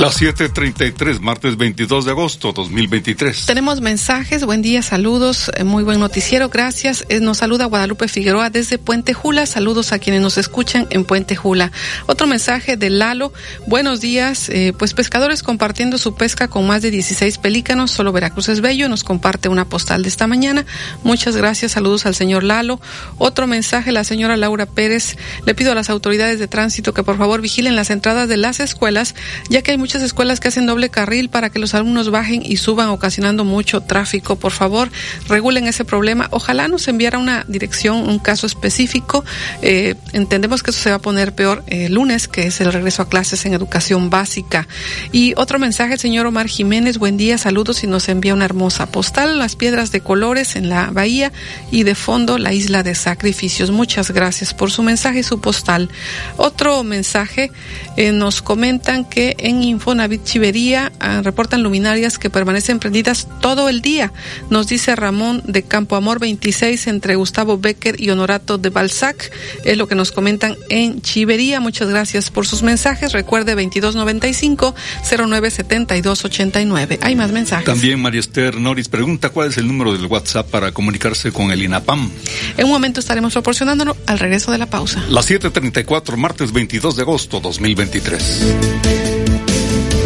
Las 0.05 0.21
7:33, 0.21 1.19
martes 1.19 1.57
22 1.57 2.05
de 2.05 2.11
agosto 2.11 2.53
2023. 2.53 3.47
Tenemos 3.47 3.81
mensajes, 3.81 4.45
buen 4.45 4.61
día, 4.61 4.83
saludos, 4.83 5.49
eh, 5.55 5.63
muy 5.63 5.83
buen 5.83 5.99
noticiero, 5.99 6.49
gracias. 6.49 7.03
Eh, 7.09 7.21
Nos 7.21 7.37
saluda 7.37 7.65
Guadalupe 7.65 8.07
Figueroa 8.07 8.51
desde 8.51 8.77
Puente 8.77 9.15
Jula, 9.15 9.47
saludos 9.47 9.93
a 9.93 9.97
quienes 9.97 10.21
nos 10.21 10.37
escuchan 10.37 10.85
en 10.91 11.05
Puente 11.05 11.35
Jula. 11.35 11.71
Otro 12.05 12.27
mensaje 12.27 12.77
de 12.77 12.91
Lalo, 12.91 13.33
buenos 13.65 13.99
días, 13.99 14.47
eh, 14.49 14.73
pues 14.77 14.93
pescadores 14.93 15.41
compartiendo 15.41 15.97
su 15.97 16.13
pesca 16.13 16.49
con 16.49 16.67
más 16.67 16.83
de 16.83 16.91
16 16.91 17.39
pelícanos, 17.39 17.89
solo 17.89 18.11
Veracruz 18.11 18.47
es 18.49 18.61
bello, 18.61 18.87
nos 18.87 19.03
comparte 19.03 19.49
una 19.49 19.65
postal 19.65 20.03
de 20.03 20.09
esta 20.09 20.27
mañana. 20.27 20.67
Muchas 21.01 21.35
gracias, 21.35 21.71
saludos 21.71 22.05
al 22.05 22.13
señor 22.13 22.43
Lalo. 22.43 22.79
Otro 23.17 23.47
mensaje, 23.47 23.91
la 23.91 24.03
señora 24.03 24.37
Laura 24.37 24.67
Pérez, 24.67 25.17
le 25.47 25.55
pido 25.55 25.71
a 25.71 25.75
las 25.75 25.89
autoridades 25.89 26.37
de 26.37 26.47
tránsito 26.47 26.93
que 26.93 27.01
por 27.01 27.17
favor 27.17 27.41
vigilen 27.41 27.75
las 27.75 27.89
entradas 27.89 28.29
de 28.29 28.37
las 28.37 28.59
escuelas, 28.59 29.15
ya 29.49 29.63
que 29.63 29.71
hay 29.71 29.79
muchas 29.79 29.94
muchas 29.95 30.07
escuelas 30.07 30.41
que 30.41 30.49
hacen 30.49 30.65
doble 30.65 30.89
carril 30.89 31.29
para 31.29 31.49
que 31.49 31.57
los 31.57 31.73
alumnos 31.73 32.11
bajen 32.11 32.41
y 32.45 32.57
suban 32.57 32.89
ocasionando 32.89 33.45
mucho 33.45 33.79
tráfico. 33.79 34.35
Por 34.35 34.51
favor, 34.51 34.91
regulen 35.29 35.67
ese 35.67 35.85
problema. 35.85 36.27
Ojalá 36.31 36.67
nos 36.67 36.89
enviara 36.89 37.17
una 37.17 37.45
dirección, 37.47 38.09
un 38.09 38.19
caso 38.19 38.45
específico. 38.45 39.23
Eh, 39.61 39.95
entendemos 40.11 40.63
que 40.63 40.71
eso 40.71 40.81
se 40.81 40.89
va 40.89 40.97
a 40.97 41.01
poner 41.01 41.33
peor 41.33 41.63
el 41.67 41.93
lunes, 41.93 42.27
que 42.27 42.47
es 42.47 42.59
el 42.59 42.73
regreso 42.73 43.03
a 43.03 43.07
clases 43.07 43.45
en 43.45 43.53
educación 43.53 44.09
básica. 44.09 44.67
Y 45.13 45.33
otro 45.37 45.59
mensaje, 45.59 45.97
señor 45.97 46.25
Omar 46.25 46.47
Jiménez, 46.47 46.97
buen 46.97 47.15
día, 47.15 47.37
saludos 47.37 47.85
y 47.85 47.87
nos 47.87 48.09
envía 48.09 48.33
una 48.33 48.43
hermosa 48.43 48.87
postal, 48.87 49.39
las 49.39 49.55
piedras 49.55 49.93
de 49.93 50.01
colores 50.01 50.57
en 50.57 50.67
la 50.67 50.91
bahía 50.91 51.31
y 51.71 51.83
de 51.83 51.95
fondo 51.95 52.37
la 52.37 52.51
isla 52.51 52.83
de 52.83 52.95
sacrificios. 52.95 53.71
Muchas 53.71 54.11
gracias 54.11 54.53
por 54.53 54.71
su 54.71 54.83
mensaje 54.83 55.19
y 55.19 55.23
su 55.23 55.39
postal. 55.39 55.89
Otro 56.35 56.83
mensaje, 56.83 57.49
eh, 57.95 58.11
nos 58.11 58.41
comentan 58.41 59.05
que 59.05 59.37
en 59.39 59.63
Infonavit 59.85 60.23
Chivería 60.23 60.91
ah, 60.99 61.21
reportan 61.23 61.61
luminarias 61.61 62.17
que 62.17 62.31
permanecen 62.31 62.79
prendidas 62.79 63.27
todo 63.39 63.69
el 63.69 63.81
día. 63.81 64.11
Nos 64.49 64.65
dice 64.65 64.95
Ramón 64.95 65.43
de 65.45 65.61
Campo 65.61 65.95
Amor 65.95 66.17
26 66.17 66.87
entre 66.87 67.13
Gustavo 67.15 67.59
Becker 67.59 68.01
y 68.01 68.09
Honorato 68.09 68.57
de 68.57 68.69
Balzac. 68.71 69.31
Es 69.63 69.77
lo 69.77 69.87
que 69.87 69.93
nos 69.93 70.11
comentan 70.11 70.57
en 70.69 71.03
Chivería. 71.03 71.59
Muchas 71.59 71.89
gracias 71.89 72.31
por 72.31 72.47
sus 72.47 72.63
mensajes. 72.63 73.11
Recuerde 73.11 73.51
2295 73.51 74.73
097289. 75.03 76.97
Hay 77.03 77.15
más 77.15 77.31
mensajes. 77.31 77.65
También 77.65 78.01
María 78.01 78.21
Esther 78.21 78.59
Noris 78.59 78.89
pregunta 78.89 79.29
cuál 79.29 79.49
es 79.49 79.57
el 79.59 79.67
número 79.67 79.93
del 79.93 80.07
WhatsApp 80.07 80.49
para 80.49 80.71
comunicarse 80.71 81.31
con 81.31 81.51
el 81.51 81.61
INAPAM. 81.61 82.09
En 82.57 82.65
un 82.65 82.71
momento 82.71 82.99
estaremos 82.99 83.33
proporcionándolo 83.33 83.95
al 84.07 84.17
regreso 84.17 84.51
de 84.51 84.57
la 84.57 84.65
pausa. 84.65 85.05
Las 85.09 85.29
7:34, 85.29 86.17
martes 86.17 86.51
22 86.51 86.95
de 86.95 87.03
agosto 87.03 87.39
2023. 87.39 89.14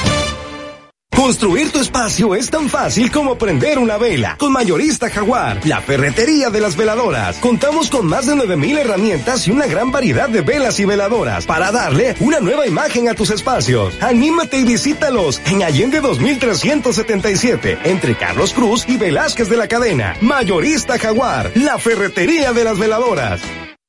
Construir 1.21 1.71
tu 1.71 1.79
espacio 1.79 2.33
es 2.33 2.49
tan 2.49 2.67
fácil 2.67 3.11
como 3.11 3.37
prender 3.37 3.77
una 3.77 3.99
vela. 3.99 4.37
Con 4.39 4.51
Mayorista 4.51 5.07
Jaguar, 5.07 5.61
la 5.67 5.79
ferretería 5.79 6.49
de 6.49 6.59
las 6.59 6.75
veladoras. 6.75 7.37
Contamos 7.37 7.91
con 7.91 8.07
más 8.07 8.25
de 8.25 8.35
9000 8.35 8.79
herramientas 8.79 9.47
y 9.47 9.51
una 9.51 9.67
gran 9.67 9.91
variedad 9.91 10.29
de 10.29 10.41
velas 10.41 10.79
y 10.79 10.85
veladoras 10.85 11.45
para 11.45 11.71
darle 11.71 12.15
una 12.21 12.39
nueva 12.39 12.65
imagen 12.65 13.07
a 13.07 13.13
tus 13.13 13.29
espacios. 13.29 13.93
Anímate 14.01 14.57
y 14.57 14.63
visítalos 14.63 15.39
en 15.45 15.61
Allende 15.61 16.01
2377, 16.01 17.77
entre 17.83 18.17
Carlos 18.17 18.51
Cruz 18.55 18.85
y 18.89 18.97
Velázquez 18.97 19.47
de 19.47 19.57
la 19.57 19.67
Cadena. 19.67 20.17
Mayorista 20.21 20.97
Jaguar, 20.97 21.51
la 21.53 21.77
ferretería 21.77 22.51
de 22.51 22.63
las 22.63 22.79
veladoras. 22.79 23.41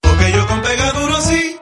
Porque 0.02 0.32
yo 0.32 0.46
con 0.46 0.60
Pegaduro 0.60 1.18
sí. 1.22 1.61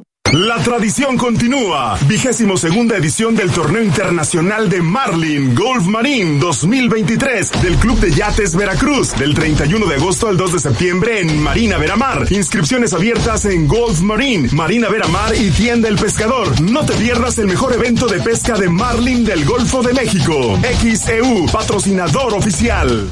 La 0.31 0.55
tradición 0.63 1.17
continúa. 1.17 1.97
Vigésimo 2.07 2.55
segunda 2.55 2.95
edición 2.95 3.35
del 3.35 3.51
Torneo 3.51 3.83
Internacional 3.83 4.69
de 4.69 4.81
Marlin 4.81 5.53
Golf 5.53 5.85
Marine 5.87 6.39
2023 6.39 7.61
del 7.61 7.75
Club 7.75 7.99
de 7.99 8.11
Yates 8.11 8.55
Veracruz 8.55 9.13
del 9.17 9.33
31 9.33 9.85
de 9.85 9.95
agosto 9.95 10.29
al 10.29 10.37
2 10.37 10.53
de 10.53 10.59
septiembre 10.59 11.19
en 11.19 11.43
Marina 11.43 11.77
Veramar. 11.77 12.31
Inscripciones 12.31 12.93
abiertas 12.93 13.43
en 13.43 13.67
Golf 13.67 13.99
Marine, 13.99 14.47
Marina 14.53 14.87
Veramar 14.87 15.35
y 15.35 15.51
Tienda 15.51 15.89
El 15.89 15.97
Pescador. 15.97 16.61
No 16.61 16.85
te 16.85 16.93
pierdas 16.93 17.37
el 17.37 17.47
mejor 17.47 17.73
evento 17.73 18.07
de 18.07 18.21
pesca 18.21 18.57
de 18.57 18.69
Marlin 18.69 19.25
del 19.25 19.43
Golfo 19.43 19.83
de 19.83 19.93
México. 19.93 20.57
XEU, 20.79 21.45
patrocinador 21.51 22.35
oficial. 22.35 23.11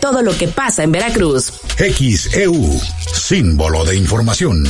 todo 0.01 0.21
lo 0.21 0.37
que 0.37 0.49
pasa 0.49 0.83
en 0.83 0.91
Veracruz. 0.91 1.53
XEU, 1.77 2.81
símbolo 3.13 3.85
de 3.85 3.95
información. 3.95 4.65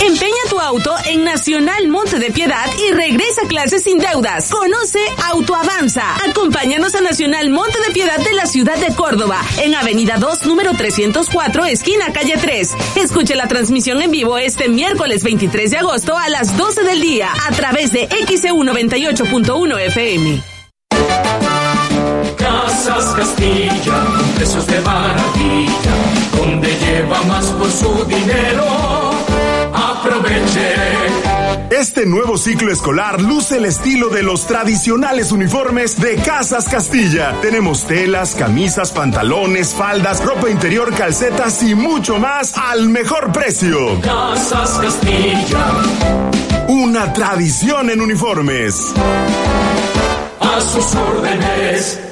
Empeña 0.00 0.42
tu 0.48 0.58
auto 0.58 0.94
en 1.06 1.24
Nacional 1.24 1.88
Monte 1.88 2.18
de 2.18 2.30
Piedad 2.30 2.66
y 2.78 2.92
regresa 2.92 3.42
a 3.44 3.48
clases 3.48 3.82
sin 3.82 3.98
deudas. 3.98 4.48
Conoce 4.50 5.00
Autoavanza. 5.30 6.16
Acompáñanos 6.28 6.94
a 6.94 7.00
Nacional 7.00 7.50
Monte 7.50 7.78
de 7.86 7.92
Piedad 7.92 8.18
de 8.18 8.32
la 8.32 8.46
ciudad 8.46 8.78
de 8.78 8.94
Córdoba, 8.94 9.40
en 9.62 9.74
Avenida 9.74 10.16
2, 10.18 10.46
número 10.46 10.72
304, 10.72 11.64
esquina 11.66 12.12
calle 12.12 12.36
3. 12.40 12.74
Escuche 12.96 13.34
la 13.34 13.48
transmisión 13.48 14.00
en 14.00 14.10
vivo 14.10 14.38
este 14.38 14.68
miércoles 14.68 15.22
23 15.24 15.70
de 15.70 15.76
agosto 15.76 16.16
a 16.16 16.28
las 16.28 16.56
12 16.56 16.84
del 16.84 17.00
día 17.00 17.30
a 17.46 17.50
través 17.52 17.92
de 17.92 18.08
XEU 18.26 18.56
98.1 18.64 19.80
FM. 19.86 20.57
Casas 22.48 23.14
Castilla, 23.14 24.06
precios 24.34 24.66
de 24.66 24.80
maravilla, 24.80 25.94
donde 26.34 26.68
lleva 26.78 27.22
más 27.24 27.44
por 27.48 27.70
su 27.70 28.04
dinero. 28.06 28.64
Aproveche 29.74 30.74
Este 31.70 32.06
nuevo 32.06 32.38
ciclo 32.38 32.72
escolar 32.72 33.20
luce 33.20 33.58
el 33.58 33.66
estilo 33.66 34.08
de 34.08 34.22
los 34.22 34.46
tradicionales 34.46 35.30
uniformes 35.30 36.00
de 36.00 36.16
Casas 36.16 36.70
Castilla. 36.70 37.38
Tenemos 37.42 37.84
telas, 37.84 38.34
camisas, 38.34 38.92
pantalones, 38.92 39.74
faldas, 39.74 40.24
ropa 40.24 40.48
interior, 40.48 40.94
calcetas 40.94 41.62
y 41.62 41.74
mucho 41.74 42.18
más 42.18 42.56
al 42.56 42.88
mejor 42.88 43.30
precio. 43.30 44.00
Casas 44.00 44.70
Castilla. 44.80 45.66
Una 46.68 47.12
tradición 47.12 47.90
en 47.90 48.00
uniformes. 48.00 48.94
A 50.40 50.60
sus 50.62 50.94
órdenes. 50.94 52.07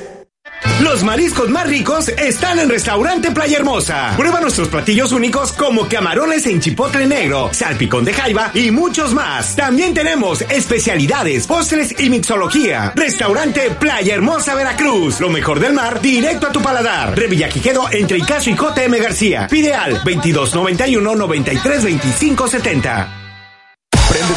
Los 0.81 1.03
mariscos 1.03 1.49
más 1.49 1.67
ricos 1.67 2.09
están 2.09 2.59
en 2.59 2.69
Restaurante 2.69 3.31
Playa 3.31 3.57
Hermosa. 3.57 4.13
Prueba 4.15 4.43
nuestros 4.43 4.69
platillos 4.69 5.11
únicos 5.11 5.53
como 5.53 5.89
camarones 5.89 6.47
en 6.47 6.61
chipotle 6.61 7.07
negro, 7.07 7.49
salpicón 7.51 8.05
de 8.05 8.13
jaiba 8.13 8.51
y 8.53 8.71
muchos 8.71 9.15
más. 9.15 9.57
También 9.57 9.95
tenemos 9.95 10.43
especialidades, 10.43 11.47
postres 11.47 11.99
y 11.99 12.11
mixología. 12.11 12.93
Restaurante 12.95 13.71
Playa 13.71 14.15
Hermosa 14.15 14.55
Veracruz. 14.55 15.19
Lo 15.19 15.31
mejor 15.31 15.61
del 15.61 15.73
mar 15.73 16.03
directo 16.03 16.49
a 16.49 16.53
tu 16.53 16.61
paladar. 16.61 17.17
Revillaquiquedo 17.17 17.89
entre 17.91 18.19
Icaso 18.19 18.51
y 18.51 18.55
JM 18.55 19.01
García. 19.01 19.47
Pide 19.51 19.73
al 19.73 19.95
2291 20.05 21.17
93 21.17 21.85
25 21.85 22.49
70. 22.49 23.16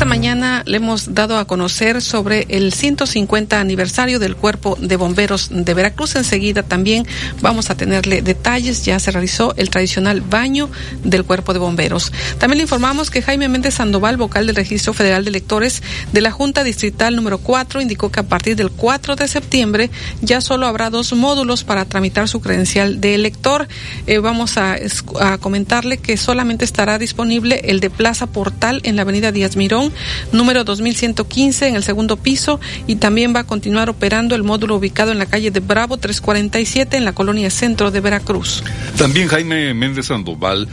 Esta 0.00 0.08
mañana 0.08 0.62
le 0.64 0.78
hemos 0.78 1.12
dado 1.14 1.36
a 1.36 1.44
conocer 1.44 2.00
sobre 2.00 2.46
el 2.48 2.72
150 2.72 3.60
aniversario 3.60 4.18
del 4.18 4.34
Cuerpo 4.34 4.78
de 4.80 4.96
Bomberos 4.96 5.50
de 5.52 5.74
Veracruz. 5.74 6.16
Enseguida 6.16 6.62
también 6.62 7.06
vamos 7.42 7.68
a 7.68 7.74
tenerle 7.74 8.22
detalles. 8.22 8.82
Ya 8.86 8.98
se 8.98 9.10
realizó 9.10 9.52
el 9.58 9.68
tradicional 9.68 10.22
baño 10.22 10.70
del 11.04 11.26
Cuerpo 11.26 11.52
de 11.52 11.58
Bomberos. 11.58 12.12
También 12.38 12.56
le 12.56 12.62
informamos 12.62 13.10
que 13.10 13.20
Jaime 13.20 13.50
Méndez 13.50 13.74
Sandoval, 13.74 14.16
vocal 14.16 14.46
del 14.46 14.56
Registro 14.56 14.94
Federal 14.94 15.22
de 15.22 15.28
Electores 15.28 15.82
de 16.14 16.22
la 16.22 16.30
Junta 16.30 16.64
Distrital 16.64 17.14
número 17.14 17.36
4, 17.36 17.82
indicó 17.82 18.10
que 18.10 18.20
a 18.20 18.26
partir 18.26 18.56
del 18.56 18.70
4 18.70 19.16
de 19.16 19.28
septiembre 19.28 19.90
ya 20.22 20.40
solo 20.40 20.66
habrá 20.66 20.88
dos 20.88 21.12
módulos 21.12 21.62
para 21.62 21.84
tramitar 21.84 22.26
su 22.26 22.40
credencial 22.40 23.02
de 23.02 23.16
elector. 23.16 23.68
Eh, 24.06 24.16
vamos 24.16 24.56
a, 24.56 24.78
a 25.20 25.36
comentarle 25.36 25.98
que 25.98 26.16
solamente 26.16 26.64
estará 26.64 26.96
disponible 26.96 27.60
el 27.64 27.80
de 27.80 27.90
Plaza 27.90 28.26
Portal 28.28 28.80
en 28.84 28.96
la 28.96 29.02
Avenida 29.02 29.30
Díaz 29.30 29.56
Mirón 29.56 29.89
número 30.32 30.64
2115 30.64 31.68
en 31.68 31.76
el 31.76 31.82
segundo 31.82 32.16
piso 32.16 32.60
y 32.86 32.96
también 32.96 33.34
va 33.34 33.40
a 33.40 33.44
continuar 33.44 33.90
operando 33.90 34.34
el 34.34 34.42
módulo 34.42 34.76
ubicado 34.76 35.12
en 35.12 35.18
la 35.18 35.26
calle 35.26 35.50
de 35.50 35.60
Bravo 35.60 35.96
347 35.96 36.96
en 36.96 37.04
la 37.04 37.12
colonia 37.12 37.50
centro 37.50 37.90
de 37.90 38.00
Veracruz. 38.00 38.62
También 38.96 39.28
Jaime 39.28 39.74
Méndez 39.74 40.06
Sandoval 40.06 40.68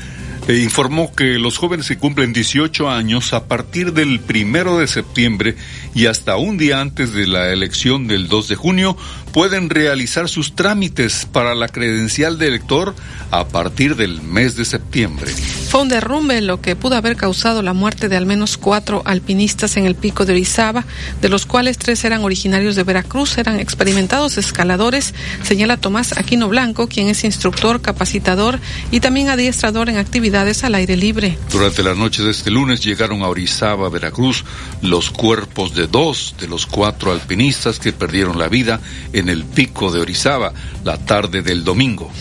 eh, 0.47 0.59
informó 0.63 1.13
que 1.13 1.39
los 1.39 1.57
jóvenes 1.57 1.89
que 1.89 1.97
cumplen 1.97 2.31
18 2.31 2.89
años 2.89 3.33
a 3.33 3.47
partir 3.47 3.91
del 3.91 4.21
primero 4.21 4.77
de 4.77 4.87
septiembre 4.87 5.57
y 5.93 6.05
hasta 6.05 6.37
un 6.37 6.57
día 6.57 6.79
antes 6.79 7.11
de 7.13 7.27
la 7.27 7.51
elección 7.51 8.07
del 8.07 8.29
2 8.29 8.47
de 8.47 8.55
junio 8.55 8.97
pueden 9.31 9.69
realizar 9.69 10.29
sus 10.29 10.55
trámites 10.55 11.27
para 11.31 11.55
la 11.55 11.67
credencial 11.67 12.37
de 12.37 12.47
elector 12.47 12.95
a 13.31 13.47
partir 13.47 13.95
del 13.95 14.21
mes 14.21 14.55
de 14.55 14.65
septiembre. 14.65 15.31
Fue 15.69 15.81
un 15.81 15.89
derrumbe 15.89 16.41
lo 16.41 16.61
que 16.61 16.75
pudo 16.75 16.95
haber 16.95 17.15
causado 17.15 17.61
la 17.61 17.73
muerte 17.73 18.09
de 18.09 18.17
al 18.17 18.25
menos 18.25 18.57
cuatro 18.57 19.01
alpinistas 19.05 19.77
en 19.77 19.85
el 19.85 19.95
pico 19.95 20.25
de 20.25 20.33
Orizaba, 20.33 20.85
de 21.21 21.29
los 21.29 21.45
cuales 21.45 21.77
tres 21.77 22.03
eran 22.05 22.23
originarios 22.23 22.75
de 22.75 22.83
Veracruz, 22.83 23.37
eran 23.37 23.59
experimentados 23.59 24.37
escaladores, 24.37 25.13
señala 25.43 25.77
Tomás 25.77 26.17
Aquino 26.17 26.47
Blanco, 26.47 26.87
quien 26.87 27.07
es 27.07 27.23
instructor, 27.23 27.81
capacitador 27.81 28.59
y 28.91 28.99
también 29.01 29.29
adiestrador 29.29 29.89
en 29.89 29.97
actividades 29.97 30.63
al 30.63 30.75
aire 30.75 30.95
libre. 30.95 31.37
Durante 31.51 31.83
la 31.83 31.95
noche 31.95 32.23
de 32.23 32.31
este 32.31 32.49
lunes 32.49 32.83
llegaron 32.83 33.21
a 33.21 33.27
Orizaba, 33.27 33.89
Veracruz, 33.89 34.45
los 34.81 35.09
cuerpos 35.09 35.75
de 35.75 35.87
dos 35.87 36.35
de 36.39 36.47
los 36.47 36.65
cuatro 36.65 37.11
alpinistas 37.11 37.79
que 37.79 37.93
perdieron 37.93 38.37
la 38.37 38.47
vida 38.47 38.79
en 39.19 39.29
el 39.29 39.43
pico 39.43 39.91
de 39.91 39.99
Orizaba 39.99 40.53
la 40.83 40.97
tarde 40.97 41.41
del 41.41 41.63
domingo. 41.63 42.11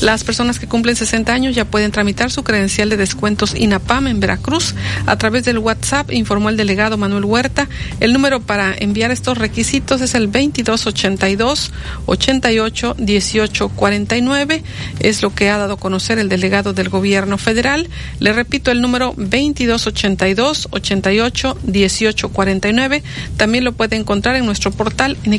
Las 0.00 0.24
personas 0.24 0.58
que 0.58 0.66
cumplen 0.66 0.96
60 0.96 1.30
años 1.32 1.54
ya 1.54 1.66
pueden 1.66 1.92
tramitar 1.92 2.30
su 2.30 2.42
credencial 2.42 2.88
de 2.88 2.96
descuentos 2.96 3.54
INAPAM 3.54 4.06
en 4.06 4.18
Veracruz 4.18 4.74
a 5.04 5.16
través 5.16 5.44
del 5.44 5.58
WhatsApp, 5.58 6.10
informó 6.10 6.48
el 6.48 6.56
delegado 6.56 6.96
Manuel 6.96 7.26
Huerta. 7.26 7.68
El 8.00 8.14
número 8.14 8.40
para 8.40 8.74
enviar 8.74 9.10
estos 9.10 9.36
requisitos 9.36 10.00
es 10.00 10.14
el 10.14 10.32
2282 10.32 11.70
88 12.06 12.96
18 12.98 13.68
49. 13.68 14.62
Es 15.00 15.22
lo 15.22 15.34
que 15.34 15.50
ha 15.50 15.58
dado 15.58 15.74
a 15.74 15.78
conocer 15.78 16.18
el 16.18 16.30
delegado 16.30 16.72
del 16.72 16.88
gobierno 16.88 17.36
federal. 17.36 17.88
Le 18.20 18.32
repito 18.32 18.70
el 18.70 18.80
número 18.80 19.12
2282 19.18 20.68
88 20.70 21.58
18 21.62 22.28
49. 22.30 23.02
También 23.36 23.64
lo 23.64 23.72
puede 23.72 23.96
encontrar 23.96 24.36
en 24.36 24.46
nuestro 24.46 24.70
portal 24.70 25.18
en 25.24 25.34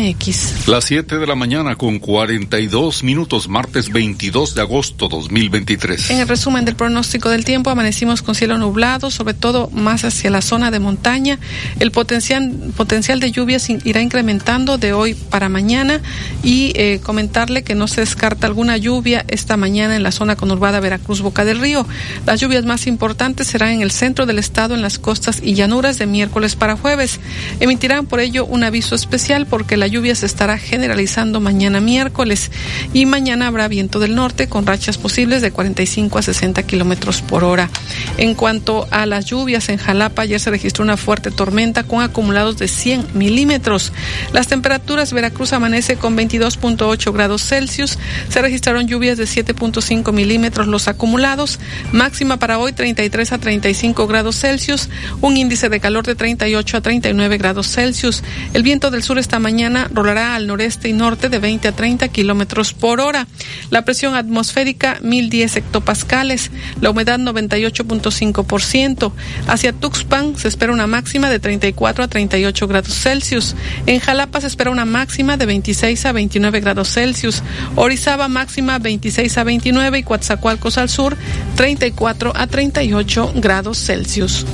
xeu.mx. 0.00 0.68
Las 0.68 0.84
7 0.84 1.18
de 1.18 1.26
la 1.26 1.34
mañana 1.34 1.76
con 1.76 1.98
42 1.98 3.02
minutos, 3.02 3.48
martes 3.48 3.90
22 3.90 4.54
de 4.54 4.60
agosto 4.62 5.08
2023. 5.08 6.10
En 6.10 6.18
el 6.18 6.28
resumen 6.28 6.64
del 6.64 6.76
pronóstico 6.76 7.28
del 7.28 7.44
tiempo, 7.44 7.70
amanecimos 7.70 8.22
con 8.22 8.34
cielo 8.34 8.58
nublado, 8.58 9.10
sobre 9.10 9.34
todo 9.34 9.68
más 9.70 10.04
hacia 10.04 10.30
la 10.30 10.42
zona 10.42 10.70
de 10.70 10.78
montaña. 10.78 11.38
El 11.78 11.90
potencial, 11.90 12.52
potencial 12.76 13.20
de 13.20 13.30
lluvias 13.30 13.68
irá 13.70 14.00
incrementando 14.00 14.78
de 14.78 14.92
hoy 14.92 15.14
para 15.14 15.48
mañana 15.48 16.00
y 16.42 16.72
eh, 16.74 17.00
comentarle 17.02 17.62
que 17.62 17.74
no 17.74 17.88
se 17.88 18.00
descarta 18.00 18.46
alguna 18.46 18.76
lluvia 18.76 19.24
esta 19.28 19.56
mañana 19.56 19.96
en 19.96 20.02
la 20.02 20.12
zona 20.12 20.36
conurbada 20.36 20.80
Veracruz 20.80 21.20
Boca 21.20 21.44
del 21.44 21.60
Río. 21.60 21.86
Las 22.26 22.40
lluvias 22.40 22.64
más 22.64 22.86
importantes 22.86 23.48
serán 23.48 23.72
en 23.72 23.82
el 23.82 23.90
centro 23.90 24.26
del 24.26 24.38
estado, 24.38 24.74
en 24.74 24.82
las 24.82 24.98
costas 24.98 25.40
y 25.42 25.54
llanuras 25.54 25.98
de 25.98 26.06
miércoles 26.06 26.56
para 26.56 26.76
jueves. 26.76 27.20
Emitirán 27.60 28.06
por 28.06 28.20
ello 28.20 28.44
un 28.46 28.64
aviso 28.64 28.94
especial 28.94 29.46
porque 29.46 29.76
la 29.76 29.89
lluvia 29.90 30.14
se 30.14 30.26
estará 30.26 30.56
generalizando 30.58 31.40
mañana 31.40 31.80
miércoles 31.80 32.50
y 32.94 33.06
mañana 33.06 33.46
habrá 33.46 33.68
viento 33.68 33.98
del 33.98 34.14
norte 34.14 34.48
con 34.48 34.66
rachas 34.66 34.96
posibles 34.96 35.42
de 35.42 35.50
45 35.50 36.18
a 36.18 36.22
60 36.22 36.62
kilómetros 36.62 37.20
por 37.22 37.44
hora. 37.44 37.68
En 38.16 38.34
cuanto 38.34 38.86
a 38.90 39.06
las 39.06 39.26
lluvias 39.26 39.68
en 39.68 39.76
Jalapa, 39.76 40.22
ayer 40.22 40.40
se 40.40 40.50
registró 40.50 40.84
una 40.84 40.96
fuerte 40.96 41.30
tormenta 41.30 41.84
con 41.84 42.02
acumulados 42.02 42.58
de 42.58 42.68
100 42.68 43.08
milímetros. 43.14 43.92
Las 44.32 44.48
temperaturas, 44.48 45.12
Veracruz 45.12 45.52
amanece 45.52 45.96
con 45.96 46.16
22.8 46.16 47.12
grados 47.12 47.42
Celsius, 47.42 47.98
se 48.28 48.42
registraron 48.42 48.86
lluvias 48.86 49.18
de 49.18 49.24
7.5 49.24 50.12
milímetros, 50.12 50.66
Los 50.66 50.88
acumulados. 50.88 51.58
Máxima 51.92 52.38
para 52.38 52.58
hoy 52.58 52.72
33 52.72 53.32
a 53.32 53.38
35 53.38 54.06
grados 54.06 54.40
Celsius, 54.40 54.88
un 55.20 55.36
índice 55.36 55.68
de 55.68 55.80
calor 55.80 56.06
de 56.06 56.14
38 56.14 56.76
a 56.76 56.80
39 56.80 57.38
grados 57.38 57.68
Celsius. 57.68 58.22
El 58.52 58.62
viento 58.62 58.90
del 58.90 59.02
sur 59.02 59.18
esta 59.18 59.38
mañana 59.38 59.79
rolará 59.92 60.34
al 60.34 60.46
noreste 60.46 60.88
y 60.88 60.92
norte 60.92 61.28
de 61.28 61.38
20 61.38 61.68
a 61.68 61.72
30 61.72 62.08
kilómetros 62.08 62.72
por 62.72 63.00
hora. 63.00 63.26
La 63.70 63.84
presión 63.84 64.14
atmosférica 64.14 64.98
1010 65.02 65.56
hectopascales, 65.56 66.50
la 66.80 66.90
humedad 66.90 67.18
98.5%. 67.18 69.12
Hacia 69.46 69.72
Tuxpan 69.72 70.36
se 70.36 70.48
espera 70.48 70.72
una 70.72 70.86
máxima 70.86 71.30
de 71.30 71.38
34 71.38 72.04
a 72.04 72.08
38 72.08 72.68
grados 72.68 72.94
Celsius. 72.94 73.54
En 73.86 74.00
Jalapa 74.00 74.40
se 74.40 74.46
espera 74.46 74.70
una 74.70 74.84
máxima 74.84 75.36
de 75.36 75.46
26 75.46 76.06
a 76.06 76.12
29 76.12 76.60
grados 76.60 76.92
Celsius. 76.92 77.42
Orizaba 77.76 78.28
máxima 78.28 78.78
26 78.78 79.38
a 79.38 79.44
29 79.44 79.98
y 79.98 80.02
Coatzacoalcos 80.02 80.78
al 80.78 80.88
sur 80.88 81.16
34 81.56 82.32
a 82.34 82.46
38 82.46 83.32
grados 83.36 83.78
Celsius. 83.78 84.46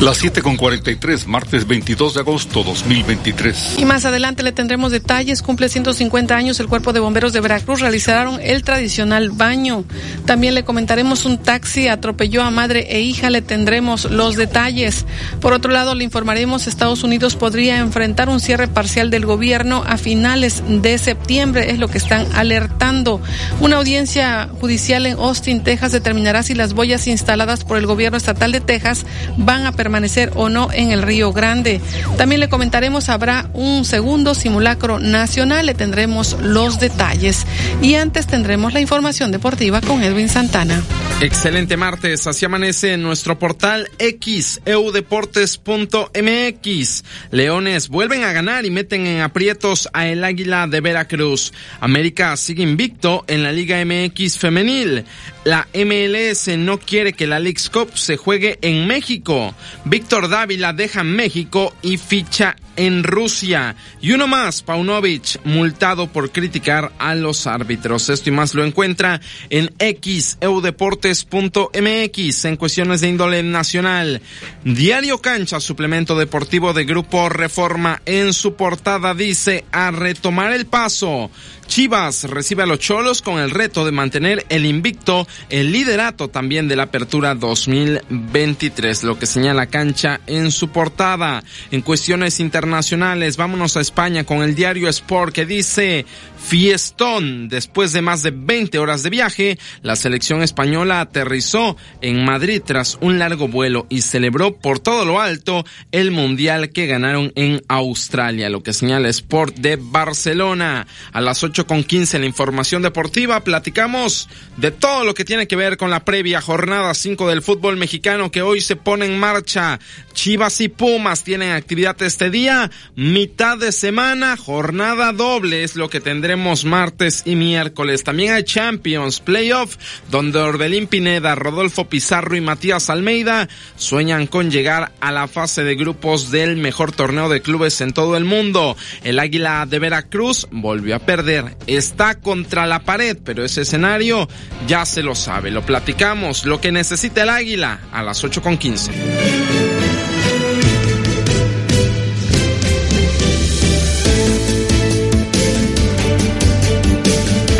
Las 0.00 0.16
7 0.16 0.40
con 0.40 0.56
43, 0.56 1.26
martes 1.26 1.66
22 1.66 2.14
de 2.14 2.20
agosto 2.20 2.62
2023. 2.62 3.74
Y 3.76 3.84
más 3.84 4.06
adelante 4.06 4.42
le 4.42 4.50
tendremos 4.50 4.92
detalles. 4.92 5.42
Cumple 5.42 5.68
150 5.68 6.34
años 6.34 6.58
el 6.58 6.68
Cuerpo 6.68 6.94
de 6.94 7.00
Bomberos 7.00 7.34
de 7.34 7.40
Veracruz. 7.42 7.80
Realizaron 7.80 8.40
el 8.42 8.62
tradicional 8.62 9.28
baño. 9.28 9.84
También 10.24 10.54
le 10.54 10.64
comentaremos 10.64 11.26
un 11.26 11.36
taxi 11.36 11.88
atropelló 11.88 12.42
a 12.42 12.50
madre 12.50 12.86
e 12.88 13.02
hija. 13.02 13.28
Le 13.28 13.42
tendremos 13.42 14.10
los 14.10 14.36
detalles. 14.36 15.04
Por 15.38 15.52
otro 15.52 15.70
lado, 15.70 15.94
le 15.94 16.04
informaremos 16.04 16.66
Estados 16.66 17.04
Unidos 17.04 17.36
podría 17.36 17.76
enfrentar 17.76 18.30
un 18.30 18.40
cierre 18.40 18.68
parcial 18.68 19.10
del 19.10 19.26
gobierno 19.26 19.84
a 19.86 19.98
finales 19.98 20.62
de 20.66 20.96
septiembre. 20.96 21.72
Es 21.72 21.78
lo 21.78 21.88
que 21.88 21.98
están 21.98 22.26
alertando. 22.32 23.20
Una 23.60 23.76
audiencia 23.76 24.48
judicial 24.62 25.04
en 25.04 25.18
Austin, 25.18 25.62
Texas, 25.62 25.92
determinará 25.92 26.42
si 26.42 26.54
las 26.54 26.72
boyas 26.72 27.06
instaladas 27.06 27.64
por 27.64 27.76
el 27.76 27.84
gobierno 27.84 28.16
estatal 28.16 28.50
de 28.50 28.62
Texas 28.62 29.04
van 29.36 29.66
a 29.66 29.72
permanecer 29.72 29.89
permanecer 29.90 30.30
o 30.36 30.48
no 30.48 30.68
en 30.72 30.92
el 30.92 31.02
Río 31.02 31.32
Grande. 31.32 31.80
También 32.16 32.40
le 32.40 32.48
comentaremos, 32.48 33.08
habrá 33.08 33.50
un 33.54 33.84
segundo 33.84 34.36
simulacro 34.36 35.00
nacional, 35.00 35.66
le 35.66 35.74
tendremos 35.74 36.36
los 36.40 36.78
detalles. 36.78 37.44
Y 37.82 37.96
antes 37.96 38.28
tendremos 38.28 38.72
la 38.72 38.80
información 38.80 39.32
deportiva 39.32 39.80
con 39.80 40.04
Edwin 40.04 40.28
Santana. 40.28 40.80
Excelente 41.20 41.76
martes, 41.76 42.28
así 42.28 42.46
amanece 42.46 42.92
en 42.92 43.02
nuestro 43.02 43.36
portal 43.36 43.88
X, 43.98 44.60
eudeportes.mx. 44.64 47.04
Leones 47.32 47.88
vuelven 47.88 48.22
a 48.22 48.32
ganar 48.32 48.64
y 48.64 48.70
meten 48.70 49.06
en 49.06 49.22
aprietos 49.22 49.88
a 49.92 50.06
el 50.06 50.22
Águila 50.22 50.68
de 50.68 50.80
Veracruz. 50.80 51.52
América 51.80 52.36
sigue 52.36 52.62
invicto 52.62 53.24
en 53.26 53.42
la 53.42 53.50
Liga 53.50 53.84
MX 53.84 54.38
femenil. 54.38 55.04
La 55.44 55.66
MLS 55.74 56.48
no 56.56 56.78
quiere 56.78 57.12
que 57.12 57.26
la 57.26 57.38
Leagues 57.38 57.70
Cup 57.70 57.96
se 57.96 58.16
juegue 58.16 58.58
en 58.62 58.86
México. 58.86 59.54
Víctor 59.84 60.28
Dávila 60.28 60.72
deja 60.72 61.02
México 61.02 61.74
y 61.82 61.96
ficha 61.96 62.54
en 62.76 63.02
Rusia. 63.04 63.76
Y 64.00 64.12
uno 64.12 64.26
más, 64.26 64.62
Paunovic, 64.62 65.44
multado 65.44 66.06
por 66.06 66.30
criticar 66.30 66.92
a 66.98 67.14
los 67.14 67.46
árbitros. 67.46 68.08
Esto 68.08 68.30
y 68.30 68.32
más 68.32 68.54
lo 68.54 68.64
encuentra 68.64 69.20
en 69.50 69.70
xeudeportes.mx 69.78 72.44
en 72.44 72.56
cuestiones 72.56 73.00
de 73.00 73.08
índole 73.08 73.42
nacional. 73.42 74.22
Diario 74.64 75.18
Cancha, 75.18 75.60
suplemento 75.60 76.18
deportivo 76.18 76.72
de 76.72 76.84
Grupo 76.84 77.28
Reforma, 77.28 78.00
en 78.06 78.32
su 78.32 78.54
portada 78.54 79.14
dice 79.14 79.64
a 79.72 79.90
retomar 79.90 80.52
el 80.52 80.66
paso. 80.66 81.30
Chivas 81.70 82.24
recibe 82.24 82.64
a 82.64 82.66
los 82.66 82.80
Cholos 82.80 83.22
con 83.22 83.38
el 83.38 83.52
reto 83.52 83.84
de 83.84 83.92
mantener 83.92 84.44
el 84.48 84.66
invicto, 84.66 85.28
el 85.50 85.70
liderato 85.70 86.26
también 86.26 86.66
de 86.66 86.74
la 86.74 86.82
apertura 86.82 87.36
2023, 87.36 89.04
lo 89.04 89.16
que 89.16 89.26
señala 89.26 89.66
cancha 89.66 90.20
en 90.26 90.50
su 90.50 90.70
portada. 90.70 91.44
En 91.70 91.82
cuestiones 91.82 92.40
internacionales, 92.40 93.36
vámonos 93.36 93.76
a 93.76 93.82
España 93.82 94.24
con 94.24 94.42
el 94.42 94.56
diario 94.56 94.88
Sport 94.88 95.32
que 95.32 95.46
dice 95.46 96.06
fiestón. 96.40 97.48
Después 97.48 97.92
de 97.92 98.02
más 98.02 98.22
de 98.22 98.32
20 98.32 98.78
horas 98.78 99.02
de 99.02 99.10
viaje, 99.10 99.58
la 99.82 99.94
selección 99.94 100.42
española 100.42 101.00
aterrizó 101.00 101.76
en 102.00 102.24
Madrid 102.24 102.62
tras 102.64 102.98
un 103.00 103.18
largo 103.18 103.48
vuelo 103.48 103.86
y 103.88 104.02
celebró 104.02 104.56
por 104.56 104.78
todo 104.78 105.04
lo 105.04 105.20
alto 105.20 105.64
el 105.92 106.10
mundial 106.10 106.70
que 106.70 106.86
ganaron 106.86 107.32
en 107.36 107.62
Australia, 107.68 108.48
lo 108.48 108.62
que 108.62 108.72
señala 108.72 109.08
Sport 109.08 109.56
de 109.56 109.76
Barcelona. 109.80 110.86
A 111.12 111.20
las 111.20 111.42
8 111.44 111.66
con 111.66 111.84
15 111.84 112.18
la 112.18 112.26
información 112.26 112.82
deportiva 112.82 113.44
platicamos 113.44 114.28
de 114.56 114.70
todo 114.70 115.04
lo 115.04 115.14
que 115.14 115.24
tiene 115.24 115.46
que 115.46 115.56
ver 115.56 115.76
con 115.76 115.90
la 115.90 116.04
previa 116.04 116.40
jornada 116.40 116.94
5 116.94 117.28
del 117.28 117.42
fútbol 117.42 117.76
mexicano 117.76 118.30
que 118.30 118.42
hoy 118.42 118.60
se 118.60 118.76
pone 118.76 119.06
en 119.06 119.18
marcha. 119.18 119.78
Chivas 120.14 120.60
y 120.60 120.68
Pumas 120.68 121.22
tienen 121.22 121.52
actividad 121.52 122.00
este 122.02 122.30
día, 122.30 122.70
mitad 122.96 123.58
de 123.58 123.72
semana, 123.72 124.36
jornada 124.36 125.12
doble 125.12 125.62
es 125.62 125.76
lo 125.76 125.88
que 125.88 126.00
martes 126.36 127.22
y 127.24 127.36
miércoles. 127.36 128.04
También 128.04 128.34
hay 128.34 128.44
Champions 128.44 129.20
Playoff, 129.20 129.76
donde 130.10 130.38
Orbelín 130.38 130.86
Pineda, 130.86 131.34
Rodolfo 131.34 131.88
Pizarro 131.88 132.36
y 132.36 132.40
Matías 132.40 132.90
Almeida 132.90 133.48
sueñan 133.76 134.26
con 134.26 134.50
llegar 134.50 134.92
a 135.00 135.12
la 135.12 135.28
fase 135.28 135.64
de 135.64 135.74
grupos 135.74 136.30
del 136.30 136.56
mejor 136.56 136.92
torneo 136.92 137.28
de 137.28 137.42
clubes 137.42 137.80
en 137.80 137.92
todo 137.92 138.16
el 138.16 138.24
mundo. 138.24 138.76
El 139.02 139.18
Águila 139.18 139.66
de 139.66 139.78
Veracruz 139.78 140.46
volvió 140.50 140.96
a 140.96 141.00
perder, 141.00 141.56
está 141.66 142.20
contra 142.20 142.66
la 142.66 142.80
pared, 142.80 143.18
pero 143.24 143.44
ese 143.44 143.62
escenario 143.62 144.28
ya 144.66 144.84
se 144.84 145.02
lo 145.02 145.14
sabe, 145.14 145.50
lo 145.50 145.64
platicamos, 145.64 146.44
lo 146.44 146.60
que 146.60 146.72
necesita 146.72 147.22
el 147.22 147.30
Águila 147.30 147.80
a 147.92 148.02
las 148.02 148.22
8 148.24 148.42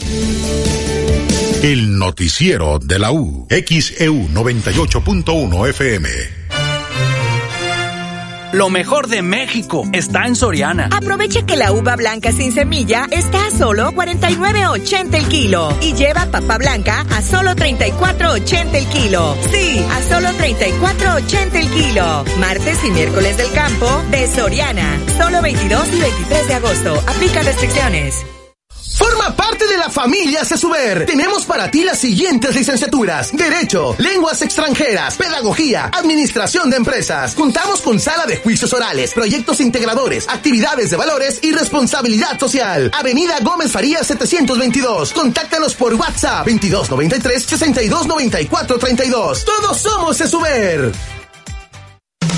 El 1.63 1.99
noticiero 1.99 2.79
de 2.79 2.99
la 2.99 3.13
U. 3.13 3.47
XEU 3.51 4.29
98.1 4.29 5.69
FM. 5.69 6.09
Lo 8.53 8.71
mejor 8.71 9.09
de 9.09 9.21
México 9.21 9.85
está 9.93 10.27
en 10.27 10.37
Soriana. 10.37 10.89
Aprovecha 10.91 11.45
que 11.45 11.57
la 11.57 11.73
uva 11.73 11.97
blanca 11.97 12.33
sin 12.33 12.53
semilla 12.53 13.07
está 13.11 13.49
a 13.49 13.51
solo 13.51 13.93
49.80 13.93 15.15
el 15.15 15.29
kilo 15.29 15.77
y 15.83 15.93
lleva 15.93 16.25
papa 16.31 16.57
blanca 16.57 17.05
a 17.11 17.21
solo 17.21 17.51
34.80 17.51 18.75
el 18.77 18.87
kilo. 18.87 19.37
Sí, 19.53 19.85
a 19.91 20.03
solo 20.09 20.29
34.80 20.31 21.55
el 21.57 21.69
kilo. 21.69 22.25
Martes 22.39 22.79
y 22.87 22.91
miércoles 22.91 23.37
del 23.37 23.53
campo 23.53 24.03
de 24.11 24.27
Soriana. 24.29 24.99
Solo 25.19 25.43
22 25.43 25.89
y 25.93 26.01
23 26.01 26.49
de 26.49 26.55
agosto. 26.55 26.95
Aplica 27.07 27.43
restricciones. 27.43 28.25
Forma 28.93 29.35
parte 29.35 29.67
de 29.67 29.79
la 29.79 29.89
familia 29.89 30.45
CESUBER. 30.45 31.07
Tenemos 31.07 31.45
para 31.45 31.71
ti 31.71 31.85
las 31.85 31.99
siguientes 31.99 32.55
licenciaturas. 32.55 33.33
Derecho, 33.33 33.95
lenguas 33.99 34.43
extranjeras, 34.43 35.17
pedagogía, 35.17 35.91
administración 35.93 36.71
de 36.71 36.77
empresas. 36.77 37.35
Contamos 37.35 37.81
con 37.81 38.01
sala 38.01 38.27
de 38.27 38.37
juicios 38.37 38.73
orales, 38.73 39.15
proyectos 39.15 39.61
integradores, 39.61 40.29
actividades 40.29 40.91
de 40.91 40.97
valores 40.97 41.39
y 41.43 41.53
responsabilidad 41.53 42.39
social. 42.39 42.91
Avenida 42.95 43.39
Gómez 43.41 43.73
Farías 43.73 44.07
722. 44.07 45.13
Contáctanos 45.13 45.75
por 45.75 45.95
WhatsApp 45.95 46.47
2293 46.47 47.45
629432. 47.45 49.45
Todos 49.45 49.79
somos 49.79 50.19
CESUBER. 50.19 51.20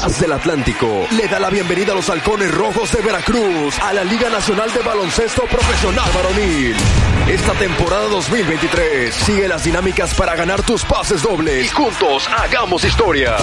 Gas 0.08 0.22
del 0.22 0.32
Atlántico 0.32 1.06
le 1.18 1.28
da 1.28 1.38
la 1.38 1.50
bienvenida 1.50 1.92
a 1.92 1.96
los 1.96 2.10
halcones 2.10 2.50
rojos 2.54 2.90
de 2.94 3.02
Veracruz 3.02 3.78
a 3.82 3.92
la 3.92 4.06
Liga 4.06 4.30
Nacional 4.30 4.72
de 4.72 4.80
Baloncesto 4.80 5.44
Profesional 5.44 6.10
Varonil. 6.16 6.78
Esta 7.28 7.52
temporada 7.54 8.08
2023 8.08 9.14
sigue 9.14 9.50
las 9.50 9.66
dinámicas 9.66 10.14
para 10.14 10.34
ganar 10.38 10.64
tus 10.64 10.86
pases 10.86 11.24
dobles 11.24 11.66
y 11.66 11.68
juntos 11.68 12.26
hagamos 12.38 12.86
historia. 12.86 13.36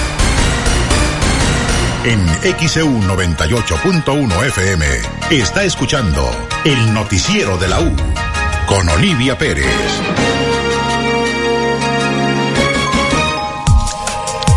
En 2.03 2.19
XEU 2.67 2.87
98.1 2.87 4.45
FM 4.47 4.85
está 5.29 5.63
escuchando 5.63 6.27
el 6.65 6.95
noticiero 6.95 7.59
de 7.59 7.67
la 7.67 7.79
U 7.79 7.95
con 8.65 8.89
Olivia 8.89 9.37
Pérez. 9.37 9.67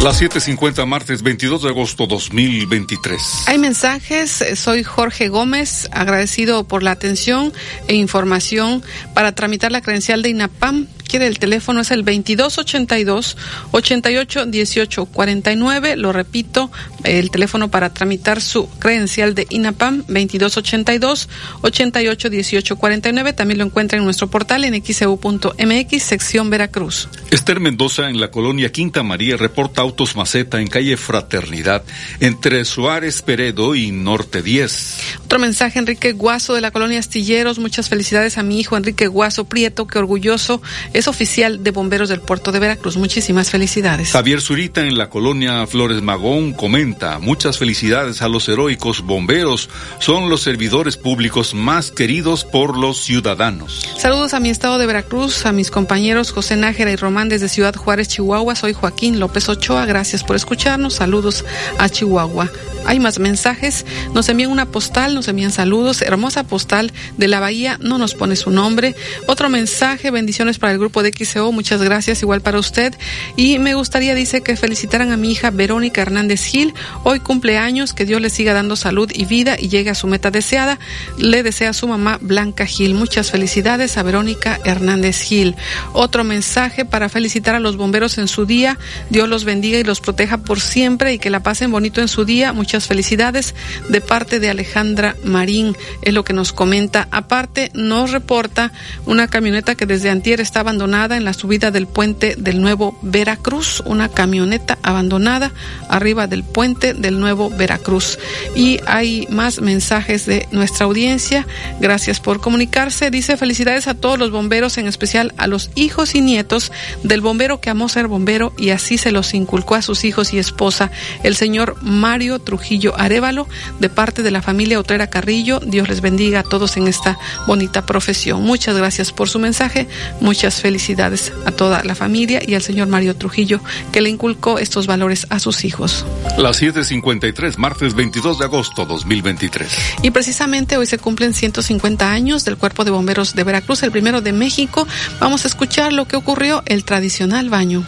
Las 0.03 0.23
7:50 0.23 0.87
martes 0.87 1.23
22 1.23 1.63
de 1.65 1.69
agosto 1.69 2.07
2023. 2.07 3.21
Hay 3.47 3.59
mensajes, 3.59 4.43
soy 4.55 4.83
Jorge 4.83 5.29
Gómez, 5.29 5.89
agradecido 5.93 6.65
por 6.65 6.83
la 6.83 6.93
atención 6.93 7.53
e 7.89 7.95
información 7.95 8.83
para 9.13 9.35
tramitar 9.35 9.71
la 9.71 9.83
credencial 9.83 10.23
de 10.23 10.31
INAPAM. 10.31 10.89
El 11.23 11.39
teléfono 11.39 11.81
es 11.81 11.91
el 11.93 12.05
2282 12.05 13.37
88 13.71 14.47
18 14.47 15.07
49. 15.07 15.97
Lo 15.97 16.13
repito, 16.13 16.73
el 17.05 17.31
teléfono 17.31 17.71
para 17.71 17.95
tramitar 17.95 18.41
su 18.41 18.69
credencial 18.79 19.35
de 19.35 19.47
INAPAM 19.51 19.99
2282 19.99 21.29
88 21.63 22.31
18 22.31 22.77
49. 22.77 23.33
También 23.33 23.59
lo 23.59 23.65
encuentra 23.65 23.99
en 23.99 24.05
nuestro 24.05 24.29
portal 24.29 24.65
en 24.65 24.83
xeu.mx 24.85 26.03
sección 26.03 26.51
Veracruz. 26.51 27.09
Esther 27.31 27.61
Mendoza 27.61 28.09
en 28.09 28.21
la 28.21 28.31
colonia 28.31 28.73
Quinta 28.73 29.03
María 29.03 29.37
reporta 29.37 29.83
autos 29.83 30.17
maceta 30.17 30.61
en 30.61 30.67
calle 30.67 30.97
Fraternidad 30.97 31.85
entre 32.21 32.65
Suárez 32.65 33.23
Peredo 33.23 33.75
y 33.75 33.93
Norte 33.93 34.43
10. 34.43 34.99
Otro 35.25 35.39
mensaje, 35.39 35.79
Enrique 35.79 36.13
Guaso 36.13 36.55
de 36.55 36.61
la 36.61 36.71
colonia 36.71 36.99
Astilleros. 36.99 37.59
Muchas 37.59 37.89
felicidades 37.89 38.39
a 38.39 38.43
mi 38.43 38.59
hijo 38.59 38.77
Enrique 38.77 39.07
Guaso 39.07 39.45
Prieto, 39.45 39.87
que 39.87 39.99
orgulloso 39.99 40.61
es 40.93 41.04
oficial 41.09 41.63
de 41.63 41.71
bomberos 41.71 42.09
del 42.09 42.21
puerto 42.21 42.53
de 42.53 42.59
Veracruz. 42.59 42.97
Muchísimas 42.97 43.51
felicidades. 43.51 44.13
Javier 44.13 44.41
Zurita 44.41 44.83
en 44.83 44.97
la 44.97 45.09
colonia 45.09 45.67
Flores 45.67 46.03
Magón 46.03 46.53
comenta, 46.53 47.19
muchas 47.19 47.59
felicidades 47.59 48.23
a 48.23 48.29
los 48.29 48.49
heroicos 48.49 49.03
bomberos. 49.03 49.69
Son 49.99 50.31
los 50.31 50.43
servidores 50.43 50.97
públicos 50.97 51.55
más 51.55 51.91
queridos 51.91 52.45
por 52.45 52.77
los 52.77 53.03
ciudadanos. 53.03 53.89
Saludos 53.99 54.35
a 54.35 54.41
mi 54.41 54.51
estado 54.51 54.79
de 54.79 54.87
Veracruz, 54.87 55.47
a 55.47 55.53
mis 55.53 55.71
compañeros 55.71 56.33
José 56.33 56.57
Nájera 56.57 56.91
y 56.91 56.97
Román 56.97 57.29
desde 57.29 57.49
Ciudad 57.49 57.75
Juárez, 57.75 58.09
Chihuahua. 58.09 58.55
Soy 58.55 58.73
Joaquín 58.73 59.19
López 59.21 59.49
Ochoa. 59.49 59.87
Gracias 59.87 60.25
por 60.25 60.37
escucharnos. 60.37 60.95
Saludos 60.95 61.45
a 61.79 61.89
Chihuahua. 61.89 62.51
Hay 62.87 63.01
más 63.01 63.19
mensajes. 63.19 63.87
Nos 64.13 64.29
envían 64.29 64.51
una 64.51 64.67
postal, 64.67 65.15
nos 65.15 65.29
envían 65.29 65.53
saludos. 65.53 66.03
Hermosa 66.03 66.45
postal 66.45 66.93
de 67.17 67.29
la 67.29 67.41
Bahía. 67.41 67.79
No 67.81 67.99
nos 67.99 68.15
pone 68.15 68.37
su 68.37 68.51
nombre. 68.51 68.95
Otro 69.27 69.49
mensaje. 69.49 70.11
Bendiciones 70.11 70.59
para 70.59 70.73
el 70.73 70.79
grupo 70.79 70.84
de 71.03 71.13
XCO. 71.13 71.53
Muchas 71.53 71.83
gracias. 71.83 72.23
Igual 72.23 72.41
para 72.41 72.59
usted. 72.59 72.95
Y 73.37 73.59
me 73.59 73.75
gustaría, 73.75 74.15
dice, 74.15 74.43
que 74.43 74.57
felicitaran 74.57 75.13
a 75.13 75.17
mi 75.17 75.33
hija 75.33 75.51
Verónica 75.51 76.03
Hernández 76.03 76.45
Gil. 76.45 76.75
Hoy 77.03 77.21
cumpleaños. 77.21 77.93
Que 77.93 78.05
Dios 78.05 78.21
le 78.21 78.31
siga 78.31 78.53
dando 78.53 78.77
salud 78.77 79.11
y 79.13 79.25
vida 79.25 79.57
y 79.59 79.69
llegue 79.69 79.91
a 79.91 79.95
su 79.95 80.07
meta 80.07 80.31
deseada. 80.31 80.79
Le 81.19 81.43
desea 81.43 81.73
su 81.73 81.89
mamá 81.89 82.19
Blanca 82.21 82.67
Gil. 82.67 82.95
Muchas 82.95 83.31
felicidades 83.31 83.97
a 83.97 84.03
Verónica 84.03 84.61
Hernández 84.65 85.21
Gil. 85.21 85.57
Otro 85.93 86.25
mensaje 86.25 86.85
para 86.85 87.09
felicitar 87.09 87.55
a 87.55 87.61
los 87.61 87.77
bomberos 87.77 88.19
en 88.19 88.29
su 88.29 88.47
día. 88.47 88.79
Dios 89.11 89.29
los 89.29 89.45
bendiga 89.45 89.79
y 89.79 89.85
los 89.85 90.01
proteja 90.01 90.39
por 90.39 90.61
siempre 90.61 91.13
y 91.13 91.19
que 91.19 91.31
la 91.31 91.43
pasen 91.43 91.71
bonito 91.71 92.01
en 92.01 92.09
su 92.09 92.25
día. 92.25 92.53
Muchas 92.53 92.87
felicidades 92.87 93.55
de 93.89 94.01
parte 94.01 94.41
de 94.41 94.51
Alejandra 94.51 95.17
Marín, 95.25 95.77
es 96.03 96.15
lo 96.15 96.25
que 96.25 96.33
nos 96.33 96.53
comenta. 96.53 97.09
Aparte, 97.11 97.71
nos 97.75 98.11
reporta 98.11 98.73
una 99.07 99.29
camioneta 99.29 99.75
que 99.75 99.87
desde 99.87 100.11
antier 100.11 100.41
está 100.41 100.63
abandonada 100.75 101.17
en 101.17 101.25
la 101.25 101.35
subida 101.35 101.71
del 101.71 101.87
puente 101.87 102.35
del 102.37 102.61
Nuevo 102.61 102.99
Veracruz, 103.01 103.81
una 103.87 104.09
camioneta 104.09 104.77
abandonada 104.83 105.53
arriba 105.89 106.27
del 106.27 106.43
puente 106.43 106.95
del 106.95 107.21
Nuevo 107.21 107.49
Veracruz. 107.49 108.19
Y 108.57 108.81
hay 108.87 109.29
más 109.31 109.61
mensajes 109.61 110.27
de 110.27 110.49
nuestra 110.51 110.87
audiencia. 110.87 111.47
Gracias 111.79 112.19
por 112.19 112.41
comunicarse. 112.41 113.13
Dice 113.13 113.37
felicidades 113.37 113.87
a 113.87 113.95
todos 113.95 114.19
los 114.19 114.33
bomberos, 114.33 114.77
en 114.77 114.89
especial 114.89 115.33
a 115.37 115.47
los 115.47 115.71
hijos 115.77 116.17
y 116.17 116.21
nietos 116.21 116.73
del 117.05 117.21
bombero 117.21 117.61
que 117.61 117.71
amó 117.71 117.89
ser 117.89 118.09
bombero 118.09 118.53
y 118.59 118.71
así 118.71 118.99
se 118.99 119.13
los 119.13 119.33
inculcó 119.33 119.77
a 119.77 119.83
sus 119.83 120.05
hijos 120.05 120.35
y 120.35 120.39
esposa, 120.39 120.91
el 121.23 121.37
señor 121.37 121.77
Mario 121.83 122.41
Trujillo 122.41 122.99
Arevalo, 122.99 123.47
de 123.79 123.91
parte 123.91 124.25
de 124.25 124.33
la 124.33 124.43
familia 124.43 124.81
Otrera 124.81 125.07
Carrillo. 125.07 125.61
Dios 125.61 125.89
les 125.89 126.01
bendiga 126.01 126.41
a 126.41 126.43
todos 126.43 126.77
en 126.77 126.89
esta 126.89 127.17
bonita 127.47 127.87
profesión. 127.87 128.43
Muchas 128.43 128.77
gracias 128.77 129.13
por 129.13 129.29
su 129.29 129.39
mensaje, 129.39 129.87
muchas 130.21 130.64
felicidades 130.65 131.31
a 131.45 131.53
toda 131.53 131.85
la 131.85 131.95
familia 131.95 132.41
y 132.43 132.55
al 132.55 132.63
señor 132.63 132.89
Mario 132.89 133.15
Trujillo 133.15 133.61
que 133.93 134.01
le 134.01 134.09
inculcó 134.09 134.59
estos 134.59 134.87
valores 134.87 135.27
a 135.29 135.39
sus 135.39 135.67
hijos. 135.67 136.07
Las 136.39 136.63
7:53, 136.63 137.59
martes 137.59 137.93
22 137.95 138.39
de 138.39 138.47
agosto 138.47 138.87
2023. 138.87 139.69
Y 140.01 140.11
precisamente 140.11 140.79
hoy 140.79 140.87
se 140.87 140.97
cumplen 140.97 141.35
150 141.35 142.11
años 142.11 142.47
del 142.47 142.57
Cuerpo 142.57 142.87
de 142.87 142.93
Bomberos 142.93 143.35
de 143.35 143.45
Veracruz, 143.45 143.83
el 143.83 143.93
primero 143.93 144.23
de 144.23 144.33
México. 144.33 144.89
Vamos 145.21 145.45
a 145.45 145.49
escuchar 145.49 145.93
lo 145.93 146.07
que 146.07 146.17
ocurrió, 146.17 146.63
el 146.65 146.85
tradicional 146.85 147.51
baño. 147.51 147.85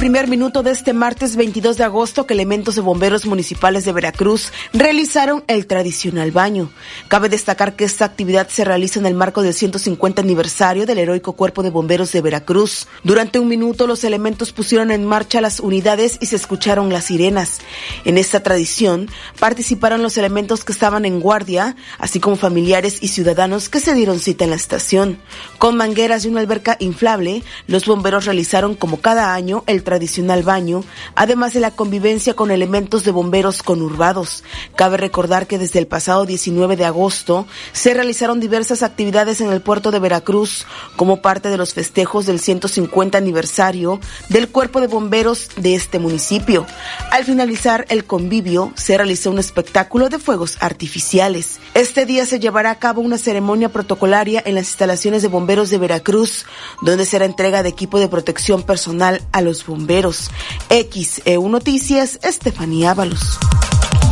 Primer 0.00 0.28
minuto 0.28 0.62
de 0.62 0.70
este 0.70 0.94
martes 0.94 1.36
22 1.36 1.76
de 1.76 1.84
agosto 1.84 2.26
que 2.26 2.32
elementos 2.32 2.74
de 2.74 2.80
bomberos 2.80 3.26
municipales 3.26 3.84
de 3.84 3.92
Veracruz 3.92 4.50
realizaron 4.72 5.44
el 5.46 5.66
tradicional 5.66 6.32
baño. 6.32 6.70
Cabe 7.08 7.28
destacar 7.28 7.76
que 7.76 7.84
esta 7.84 8.06
actividad 8.06 8.48
se 8.48 8.64
realiza 8.64 8.98
en 8.98 9.04
el 9.04 9.12
marco 9.12 9.42
del 9.42 9.52
150 9.52 10.22
aniversario 10.22 10.86
del 10.86 11.00
heroico 11.00 11.34
Cuerpo 11.34 11.62
de 11.62 11.68
Bomberos 11.68 12.12
de 12.12 12.22
Veracruz. 12.22 12.88
Durante 13.04 13.38
un 13.38 13.48
minuto 13.48 13.86
los 13.86 14.02
elementos 14.02 14.52
pusieron 14.52 14.90
en 14.90 15.04
marcha 15.04 15.42
las 15.42 15.60
unidades 15.60 16.16
y 16.22 16.26
se 16.26 16.36
escucharon 16.36 16.90
las 16.90 17.04
sirenas. 17.04 17.60
En 18.06 18.16
esta 18.16 18.42
tradición 18.42 19.10
participaron 19.38 20.02
los 20.02 20.16
elementos 20.16 20.64
que 20.64 20.72
estaban 20.72 21.04
en 21.04 21.20
guardia, 21.20 21.76
así 21.98 22.20
como 22.20 22.36
familiares 22.36 23.02
y 23.02 23.08
ciudadanos 23.08 23.68
que 23.68 23.80
se 23.80 23.92
dieron 23.92 24.18
cita 24.18 24.44
en 24.44 24.50
la 24.50 24.56
estación. 24.56 25.18
Con 25.58 25.76
mangueras 25.76 26.24
y 26.24 26.28
una 26.28 26.40
alberca 26.40 26.78
inflable, 26.80 27.42
los 27.66 27.84
bomberos 27.84 28.24
realizaron 28.24 28.74
como 28.74 29.02
cada 29.02 29.34
año 29.34 29.62
el 29.66 29.82
tradicional 29.90 30.44
baño, 30.44 30.84
además 31.16 31.52
de 31.52 31.58
la 31.58 31.72
convivencia 31.72 32.34
con 32.34 32.52
elementos 32.52 33.02
de 33.02 33.10
bomberos 33.10 33.64
conurbados. 33.64 34.44
Cabe 34.76 34.98
recordar 34.98 35.48
que 35.48 35.58
desde 35.58 35.80
el 35.80 35.88
pasado 35.88 36.26
19 36.26 36.76
de 36.76 36.84
agosto 36.84 37.44
se 37.72 37.92
realizaron 37.92 38.38
diversas 38.38 38.84
actividades 38.84 39.40
en 39.40 39.50
el 39.50 39.62
puerto 39.62 39.90
de 39.90 39.98
Veracruz 39.98 40.64
como 40.94 41.22
parte 41.22 41.48
de 41.48 41.56
los 41.56 41.74
festejos 41.74 42.24
del 42.26 42.38
150 42.38 43.18
aniversario 43.18 43.98
del 44.28 44.48
cuerpo 44.48 44.80
de 44.80 44.86
bomberos 44.86 45.48
de 45.56 45.74
este 45.74 45.98
municipio. 45.98 46.68
Al 47.10 47.24
finalizar 47.24 47.84
el 47.88 48.04
convivio 48.04 48.72
se 48.76 48.96
realizó 48.96 49.32
un 49.32 49.40
espectáculo 49.40 50.08
de 50.08 50.20
fuegos 50.20 50.56
artificiales. 50.60 51.58
Este 51.74 52.06
día 52.06 52.26
se 52.26 52.38
llevará 52.38 52.70
a 52.70 52.78
cabo 52.78 53.00
una 53.00 53.18
ceremonia 53.18 53.70
protocolaria 53.70 54.40
en 54.46 54.54
las 54.54 54.68
instalaciones 54.68 55.22
de 55.22 55.28
bomberos 55.28 55.68
de 55.68 55.78
Veracruz, 55.78 56.46
donde 56.80 57.06
será 57.06 57.24
entrega 57.24 57.64
de 57.64 57.70
equipo 57.70 57.98
de 57.98 58.06
protección 58.06 58.62
personal 58.62 59.20
a 59.32 59.40
los 59.40 59.50
los 59.50 59.64
bomberos. 59.80 60.30
XEU 60.68 61.48
Noticias, 61.48 62.20
Estefanía 62.22 62.90
Ábalos. 62.90 63.38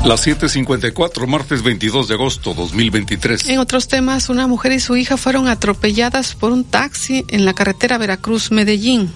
Las 0.05 0.27
7:54, 0.27 1.27
martes 1.27 1.63
22 1.63 2.09
de 2.09 2.15
agosto 2.15 2.55
2023. 2.55 3.49
En 3.49 3.59
otros 3.59 3.89
temas, 3.89 4.31
una 4.31 4.47
mujer 4.47 4.73
y 4.73 4.81
su 4.81 4.97
hija 4.97 5.17
fueron 5.17 5.49
atropelladas 5.49 6.35
por 6.35 6.53
un 6.53 6.65
taxi 6.65 7.25
en 7.29 7.45
la 7.45 7.53
carretera 7.53 7.99
Veracruz-Medellín. 7.99 9.13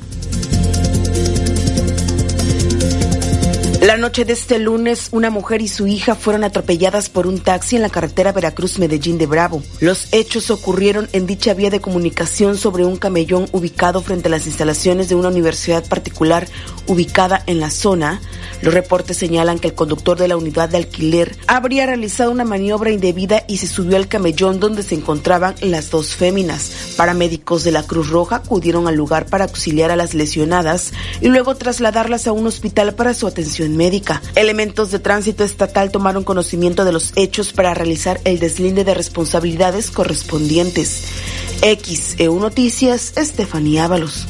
La 3.83 3.97
noche 3.97 4.25
de 4.25 4.33
este 4.33 4.61
lunes, 4.61 5.09
una 5.11 5.29
mujer 5.29 5.61
y 5.61 5.67
su 5.67 5.89
hija 5.89 6.15
fueron 6.15 6.45
atropelladas 6.45 7.09
por 7.09 7.27
un 7.27 7.41
taxi 7.41 7.75
en 7.75 7.83
la 7.83 7.89
carretera 7.89 8.31
Veracruz-Medellín 8.31 9.19
de 9.19 9.27
Bravo. 9.27 9.61
Los 9.81 10.07
hechos 10.13 10.53
ocurrieron 10.53 11.09
en 11.13 11.27
dicha 11.27 11.53
vía 11.53 11.69
de 11.69 11.81
comunicación 11.81 12.57
sobre 12.57 12.85
un 12.85 12.97
camellón 12.97 13.49
ubicado 13.51 14.01
frente 14.01 14.29
a 14.29 14.31
las 14.31 14.47
instalaciones 14.47 15.09
de 15.09 15.17
una 15.17 15.31
universidad 15.31 15.85
particular 15.89 16.47
ubicada 16.87 17.43
en 17.47 17.59
la 17.59 17.73
zona. 17.73 18.21
Los 18.61 18.73
reportes 18.73 19.17
señalan 19.17 19.59
que 19.59 19.67
el 19.67 19.75
conductor 19.75 20.17
de 20.17 20.29
la 20.29 20.37
unidad 20.37 20.69
de 20.69 20.77
alquiler 20.77 21.37
habría 21.49 21.85
realizado 21.85 22.31
una 22.31 22.45
maniobra 22.45 22.93
indebida 22.93 23.43
y 23.49 23.57
se 23.57 23.67
subió 23.67 23.97
al 23.97 24.07
camellón 24.07 24.61
donde 24.61 24.85
se 24.85 24.95
encontraban 24.95 25.57
las 25.61 25.91
dos 25.91 26.15
féminas. 26.15 26.95
Paramédicos 26.97 27.65
de 27.65 27.73
la 27.73 27.83
Cruz 27.83 28.11
Roja 28.11 28.37
acudieron 28.37 28.87
al 28.87 28.95
lugar 28.95 29.27
para 29.27 29.47
auxiliar 29.47 29.91
a 29.91 29.97
las 29.97 30.15
lesionadas 30.15 30.93
y 31.21 31.27
luego 31.27 31.57
trasladarlas 31.57 32.29
a 32.29 32.33
un 32.33 32.47
hospital 32.47 32.95
para 32.95 33.13
su 33.13 33.27
atención 33.27 33.72
médica. 33.77 34.23
Elementos 34.35 34.91
de 34.91 34.99
tránsito 34.99 35.45
estatal 35.45 35.91
tomaron 35.91 36.25
conocimiento 36.25 36.85
de 36.85 36.93
los 36.93 37.13
hechos 37.17 37.53
para 37.53 37.75
realizar 37.75 38.21
el 38.25 38.39
deslinde 38.39 38.85
de 38.85 38.95
responsabilidades 38.95 39.91
correspondientes. 39.91 41.05
XEU 41.61 42.39
Noticias, 42.41 43.13
Estefanía 43.17 43.85
Ábalos. 43.85 44.27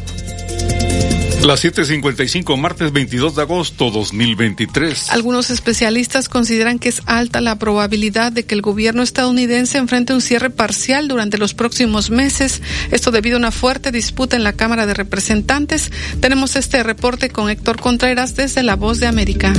Las 1.44 1.64
7:55, 1.64 2.56
martes 2.56 2.92
22 2.92 3.34
de 3.34 3.42
agosto 3.42 3.90
2023. 3.90 5.10
Algunos 5.10 5.50
especialistas 5.50 6.28
consideran 6.28 6.78
que 6.78 6.88
es 6.88 7.02
alta 7.06 7.40
la 7.40 7.58
probabilidad 7.58 8.30
de 8.30 8.44
que 8.44 8.54
el 8.54 8.62
gobierno 8.62 9.02
estadounidense 9.02 9.78
enfrente 9.78 10.14
un 10.14 10.20
cierre 10.20 10.50
parcial 10.50 11.08
durante 11.08 11.38
los 11.38 11.52
próximos 11.52 12.10
meses. 12.10 12.62
Esto 12.92 13.10
debido 13.10 13.36
a 13.36 13.40
una 13.40 13.50
fuerte 13.50 13.90
disputa 13.90 14.36
en 14.36 14.44
la 14.44 14.52
Cámara 14.52 14.86
de 14.86 14.94
Representantes. 14.94 15.90
Tenemos 16.20 16.54
este 16.54 16.80
reporte 16.84 17.30
con 17.30 17.50
Héctor 17.50 17.80
Contreras 17.80 18.36
desde 18.36 18.62
La 18.62 18.76
Voz 18.76 19.00
de 19.00 19.08
América. 19.08 19.52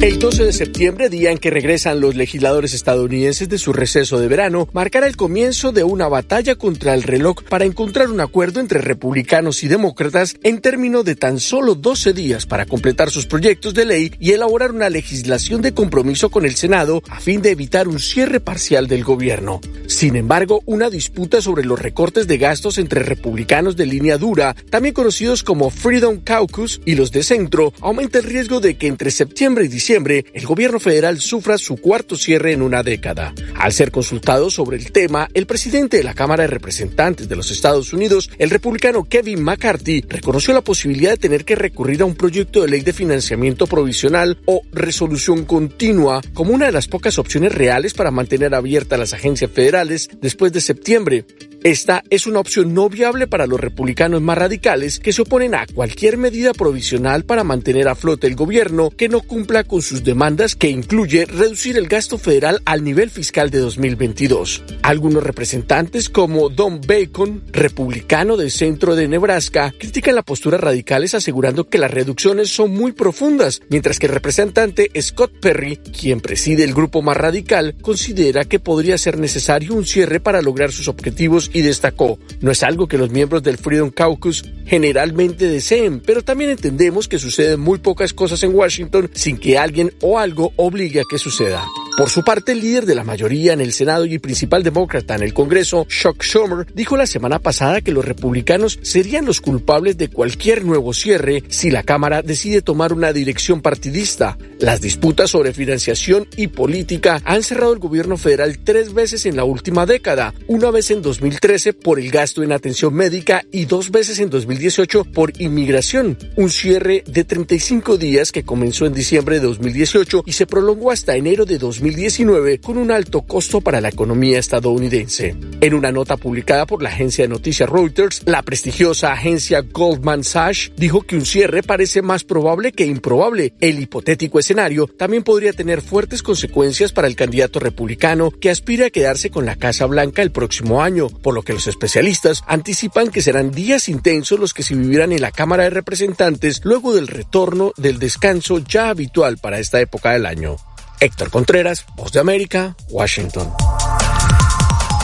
El 0.00 0.18
12 0.18 0.46
de 0.46 0.52
septiembre, 0.54 1.10
día 1.10 1.30
en 1.30 1.36
que 1.36 1.50
regresan 1.50 2.00
los 2.00 2.14
legisladores 2.14 2.72
estadounidenses 2.72 3.50
de 3.50 3.58
su 3.58 3.74
receso 3.74 4.18
de 4.18 4.28
verano, 4.28 4.66
marcará 4.72 5.06
el 5.06 5.14
comienzo 5.14 5.72
de 5.72 5.84
una 5.84 6.08
batalla 6.08 6.54
contra 6.54 6.94
el 6.94 7.02
reloj 7.02 7.42
para 7.42 7.66
encontrar 7.66 8.08
un 8.08 8.22
acuerdo 8.22 8.60
entre 8.60 8.80
republicanos 8.80 9.62
y 9.62 9.68
demócratas 9.68 10.36
en 10.42 10.62
términos 10.62 11.04
de 11.04 11.16
tan 11.16 11.38
solo 11.38 11.74
12 11.74 12.14
días 12.14 12.46
para 12.46 12.64
completar 12.64 13.10
sus 13.10 13.26
proyectos 13.26 13.74
de 13.74 13.84
ley 13.84 14.14
y 14.18 14.32
elaborar 14.32 14.72
una 14.72 14.88
legislación 14.88 15.60
de 15.60 15.74
compromiso 15.74 16.30
con 16.30 16.46
el 16.46 16.54
Senado 16.54 17.02
a 17.10 17.20
fin 17.20 17.42
de 17.42 17.50
evitar 17.50 17.86
un 17.86 18.00
cierre 18.00 18.40
parcial 18.40 18.86
del 18.86 19.04
gobierno. 19.04 19.60
Sin 19.86 20.16
embargo, 20.16 20.62
una 20.64 20.88
disputa 20.88 21.42
sobre 21.42 21.66
los 21.66 21.78
recortes 21.78 22.26
de 22.26 22.38
gastos 22.38 22.78
entre 22.78 23.02
republicanos 23.02 23.76
de 23.76 23.84
línea 23.84 24.16
dura, 24.16 24.56
también 24.70 24.94
conocidos 24.94 25.42
como 25.42 25.68
Freedom 25.68 26.20
Caucus, 26.20 26.80
y 26.86 26.94
los 26.94 27.12
de 27.12 27.22
centro, 27.22 27.74
aumenta 27.82 28.16
el 28.16 28.24
riesgo 28.24 28.60
de 28.60 28.78
que 28.78 28.86
entre 28.86 29.10
septiembre 29.10 29.66
y 29.66 29.68
diciembre 29.68 29.89
el 29.96 30.46
gobierno 30.46 30.78
federal 30.78 31.20
sufra 31.20 31.58
su 31.58 31.76
cuarto 31.76 32.16
cierre 32.16 32.52
en 32.52 32.62
una 32.62 32.84
década. 32.84 33.34
Al 33.56 33.72
ser 33.72 33.90
consultado 33.90 34.48
sobre 34.48 34.76
el 34.76 34.92
tema, 34.92 35.28
el 35.34 35.46
presidente 35.46 35.96
de 35.96 36.04
la 36.04 36.14
Cámara 36.14 36.44
de 36.44 36.48
Representantes 36.48 37.28
de 37.28 37.34
los 37.34 37.50
Estados 37.50 37.92
Unidos, 37.92 38.30
el 38.38 38.50
republicano 38.50 39.04
Kevin 39.04 39.42
McCarthy, 39.42 40.04
reconoció 40.08 40.54
la 40.54 40.62
posibilidad 40.62 41.10
de 41.10 41.16
tener 41.16 41.44
que 41.44 41.56
recurrir 41.56 42.02
a 42.02 42.04
un 42.04 42.14
proyecto 42.14 42.62
de 42.62 42.68
ley 42.68 42.82
de 42.82 42.92
financiamiento 42.92 43.66
provisional 43.66 44.38
o 44.44 44.62
resolución 44.70 45.44
continua 45.44 46.20
como 46.34 46.52
una 46.52 46.66
de 46.66 46.72
las 46.72 46.86
pocas 46.86 47.18
opciones 47.18 47.52
reales 47.52 47.92
para 47.92 48.12
mantener 48.12 48.54
abiertas 48.54 48.98
las 48.98 49.12
agencias 49.12 49.50
federales 49.50 50.08
después 50.20 50.52
de 50.52 50.60
septiembre. 50.60 51.24
Esta 51.62 52.02
es 52.08 52.26
una 52.26 52.40
opción 52.40 52.72
no 52.72 52.88
viable 52.88 53.26
para 53.26 53.46
los 53.46 53.60
republicanos 53.60 54.22
más 54.22 54.38
radicales 54.38 54.98
que 54.98 55.12
se 55.12 55.20
oponen 55.20 55.54
a 55.54 55.66
cualquier 55.66 56.16
medida 56.16 56.54
provisional 56.54 57.26
para 57.26 57.44
mantener 57.44 57.86
a 57.86 57.94
flote 57.94 58.26
el 58.26 58.34
gobierno 58.34 58.88
que 58.88 59.10
no 59.10 59.20
cumpla 59.20 59.64
con 59.64 59.82
sus 59.82 60.02
demandas 60.02 60.56
que 60.56 60.70
incluye 60.70 61.26
reducir 61.26 61.76
el 61.76 61.86
gasto 61.86 62.16
federal 62.16 62.62
al 62.64 62.82
nivel 62.82 63.10
fiscal 63.10 63.50
de 63.50 63.58
2022. 63.58 64.62
Algunos 64.80 65.22
representantes 65.22 66.08
como 66.08 66.48
Don 66.48 66.80
Bacon, 66.80 67.42
republicano 67.52 68.38
del 68.38 68.50
centro 68.50 68.96
de 68.96 69.06
Nebraska, 69.06 69.74
critican 69.78 70.14
la 70.14 70.22
postura 70.22 70.56
radicales 70.56 71.12
asegurando 71.12 71.68
que 71.68 71.76
las 71.76 71.90
reducciones 71.90 72.48
son 72.48 72.70
muy 72.70 72.92
profundas, 72.92 73.60
mientras 73.68 73.98
que 73.98 74.06
el 74.06 74.14
representante 74.14 74.90
Scott 74.98 75.32
Perry, 75.42 75.76
quien 75.76 76.22
preside 76.22 76.64
el 76.64 76.72
grupo 76.72 77.02
más 77.02 77.18
radical, 77.18 77.74
considera 77.82 78.46
que 78.46 78.60
podría 78.60 78.96
ser 78.96 79.18
necesario 79.18 79.74
un 79.74 79.84
cierre 79.84 80.20
para 80.20 80.40
lograr 80.40 80.72
sus 80.72 80.88
objetivos 80.88 81.49
y 81.52 81.62
destacó, 81.62 82.18
no 82.40 82.50
es 82.50 82.62
algo 82.62 82.88
que 82.88 82.98
los 82.98 83.10
miembros 83.10 83.42
del 83.42 83.58
Freedom 83.58 83.90
Caucus 83.90 84.44
generalmente 84.66 85.48
deseen, 85.48 86.00
pero 86.00 86.22
también 86.22 86.50
entendemos 86.50 87.08
que 87.08 87.18
suceden 87.18 87.60
muy 87.60 87.78
pocas 87.78 88.12
cosas 88.12 88.42
en 88.42 88.54
Washington 88.54 89.10
sin 89.14 89.36
que 89.36 89.58
alguien 89.58 89.92
o 90.00 90.18
algo 90.18 90.52
obligue 90.56 91.00
a 91.00 91.04
que 91.08 91.18
suceda. 91.18 91.64
Por 92.00 92.08
su 92.08 92.24
parte, 92.24 92.52
el 92.52 92.60
líder 92.60 92.86
de 92.86 92.94
la 92.94 93.04
mayoría 93.04 93.52
en 93.52 93.60
el 93.60 93.74
Senado 93.74 94.06
y 94.06 94.18
principal 94.18 94.62
demócrata 94.62 95.16
en 95.16 95.22
el 95.22 95.34
Congreso, 95.34 95.86
Chuck 95.86 96.22
Schumer, 96.22 96.66
dijo 96.72 96.96
la 96.96 97.06
semana 97.06 97.40
pasada 97.40 97.82
que 97.82 97.92
los 97.92 98.06
republicanos 98.06 98.78
serían 98.80 99.26
los 99.26 99.42
culpables 99.42 99.98
de 99.98 100.08
cualquier 100.08 100.64
nuevo 100.64 100.94
cierre 100.94 101.42
si 101.48 101.70
la 101.70 101.82
Cámara 101.82 102.22
decide 102.22 102.62
tomar 102.62 102.94
una 102.94 103.12
dirección 103.12 103.60
partidista. 103.60 104.38
Las 104.60 104.80
disputas 104.80 105.30
sobre 105.30 105.52
financiación 105.52 106.26
y 106.36 106.46
política 106.46 107.20
han 107.26 107.42
cerrado 107.42 107.74
el 107.74 107.80
gobierno 107.80 108.16
federal 108.16 108.60
tres 108.64 108.94
veces 108.94 109.26
en 109.26 109.36
la 109.36 109.44
última 109.44 109.84
década, 109.84 110.32
una 110.46 110.70
vez 110.70 110.90
en 110.90 111.02
2013 111.40 111.72
por 111.72 111.98
el 111.98 112.10
gasto 112.10 112.42
en 112.42 112.52
atención 112.52 112.92
médica 112.92 113.44
y 113.50 113.64
dos 113.64 113.90
veces 113.90 114.18
en 114.18 114.28
2018 114.28 115.04
por 115.04 115.32
inmigración. 115.40 116.18
Un 116.36 116.50
cierre 116.50 117.02
de 117.06 117.24
35 117.24 117.96
días 117.96 118.30
que 118.30 118.44
comenzó 118.44 118.84
en 118.84 118.92
diciembre 118.92 119.36
de 119.36 119.46
2018 119.46 120.24
y 120.26 120.32
se 120.32 120.46
prolongó 120.46 120.90
hasta 120.90 121.16
enero 121.16 121.46
de 121.46 121.58
2019 121.58 121.80
2019 121.80 122.60
con 122.60 122.76
un 122.76 122.90
alto 122.90 123.22
costo 123.22 123.60
para 123.60 123.80
la 123.80 123.88
economía 123.88 124.38
estadounidense. 124.38 125.34
En 125.60 125.74
una 125.74 125.92
nota 125.92 126.16
publicada 126.16 126.66
por 126.66 126.82
la 126.82 126.90
agencia 126.90 127.24
de 127.24 127.28
noticias 127.28 127.68
Reuters, 127.68 128.22
la 128.26 128.42
prestigiosa 128.42 129.12
agencia 129.12 129.62
Goldman 129.62 130.24
Sachs 130.24 130.72
dijo 130.76 131.02
que 131.02 131.16
un 131.16 131.24
cierre 131.24 131.62
parece 131.62 132.02
más 132.02 132.24
probable 132.24 132.72
que 132.72 132.84
improbable. 132.84 133.54
El 133.60 133.80
hipotético 133.80 134.38
escenario 134.38 134.86
también 134.86 135.22
podría 135.22 135.52
tener 135.52 135.80
fuertes 135.80 136.22
consecuencias 136.22 136.92
para 136.92 137.08
el 137.08 137.16
candidato 137.16 137.60
republicano 137.60 138.30
que 138.30 138.50
aspira 138.50 138.86
a 138.86 138.90
quedarse 138.90 139.30
con 139.30 139.46
la 139.46 139.56
Casa 139.56 139.86
Blanca 139.86 140.22
el 140.22 140.32
próximo 140.32 140.82
año, 140.82 141.08
por 141.08 141.29
lo 141.32 141.42
que 141.42 141.52
los 141.52 141.66
especialistas 141.66 142.42
anticipan 142.46 143.08
que 143.08 143.22
serán 143.22 143.50
días 143.50 143.88
intensos 143.88 144.38
los 144.38 144.54
que 144.54 144.62
se 144.62 144.74
vivirán 144.74 145.12
en 145.12 145.20
la 145.20 145.32
Cámara 145.32 145.64
de 145.64 145.70
Representantes 145.70 146.60
luego 146.64 146.94
del 146.94 147.08
retorno 147.08 147.72
del 147.76 147.98
descanso 147.98 148.58
ya 148.58 148.88
habitual 148.88 149.38
para 149.38 149.58
esta 149.58 149.80
época 149.80 150.12
del 150.12 150.26
año. 150.26 150.56
Héctor 151.00 151.30
Contreras, 151.30 151.86
Voz 151.96 152.12
de 152.12 152.20
América, 152.20 152.76
Washington. 152.90 153.50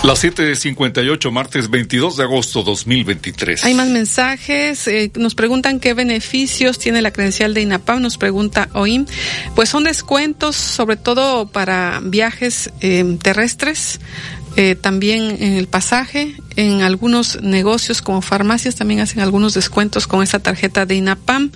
Las 0.07 0.23
7.58, 0.23 1.33
martes 1.33 1.69
22 1.69 2.19
de 2.19 2.23
agosto 2.23 2.63
2023. 2.63 3.65
Hay 3.65 3.75
más 3.75 3.89
mensajes. 3.89 4.87
Eh, 4.87 5.11
nos 5.17 5.35
preguntan 5.35 5.81
qué 5.81 5.95
beneficios 5.95 6.79
tiene 6.79 7.03
la 7.03 7.11
credencial 7.11 7.55
de 7.55 7.63
INAPAM. 7.63 8.03
Nos 8.03 8.17
pregunta 8.17 8.69
OIM. 8.73 9.07
Pues 9.57 9.69
son 9.69 9.83
descuentos, 9.83 10.55
sobre 10.55 10.97
todo 10.97 11.49
para 11.49 12.01
viajes 12.05 12.71
eh, 12.83 13.19
terrestres. 13.21 13.99
Eh, 14.57 14.75
también 14.75 15.37
en 15.43 15.53
el 15.53 15.67
pasaje, 15.67 16.35
en 16.57 16.83
algunos 16.83 17.43
negocios 17.43 18.03
como 18.03 18.23
farmacias 18.23 18.75
también 18.75 19.01
hacen 19.01 19.21
algunos 19.21 19.55
descuentos 19.55 20.07
con 20.07 20.23
esa 20.23 20.39
tarjeta 20.39 20.87
de 20.87 20.97
INAPAM. 20.97 21.53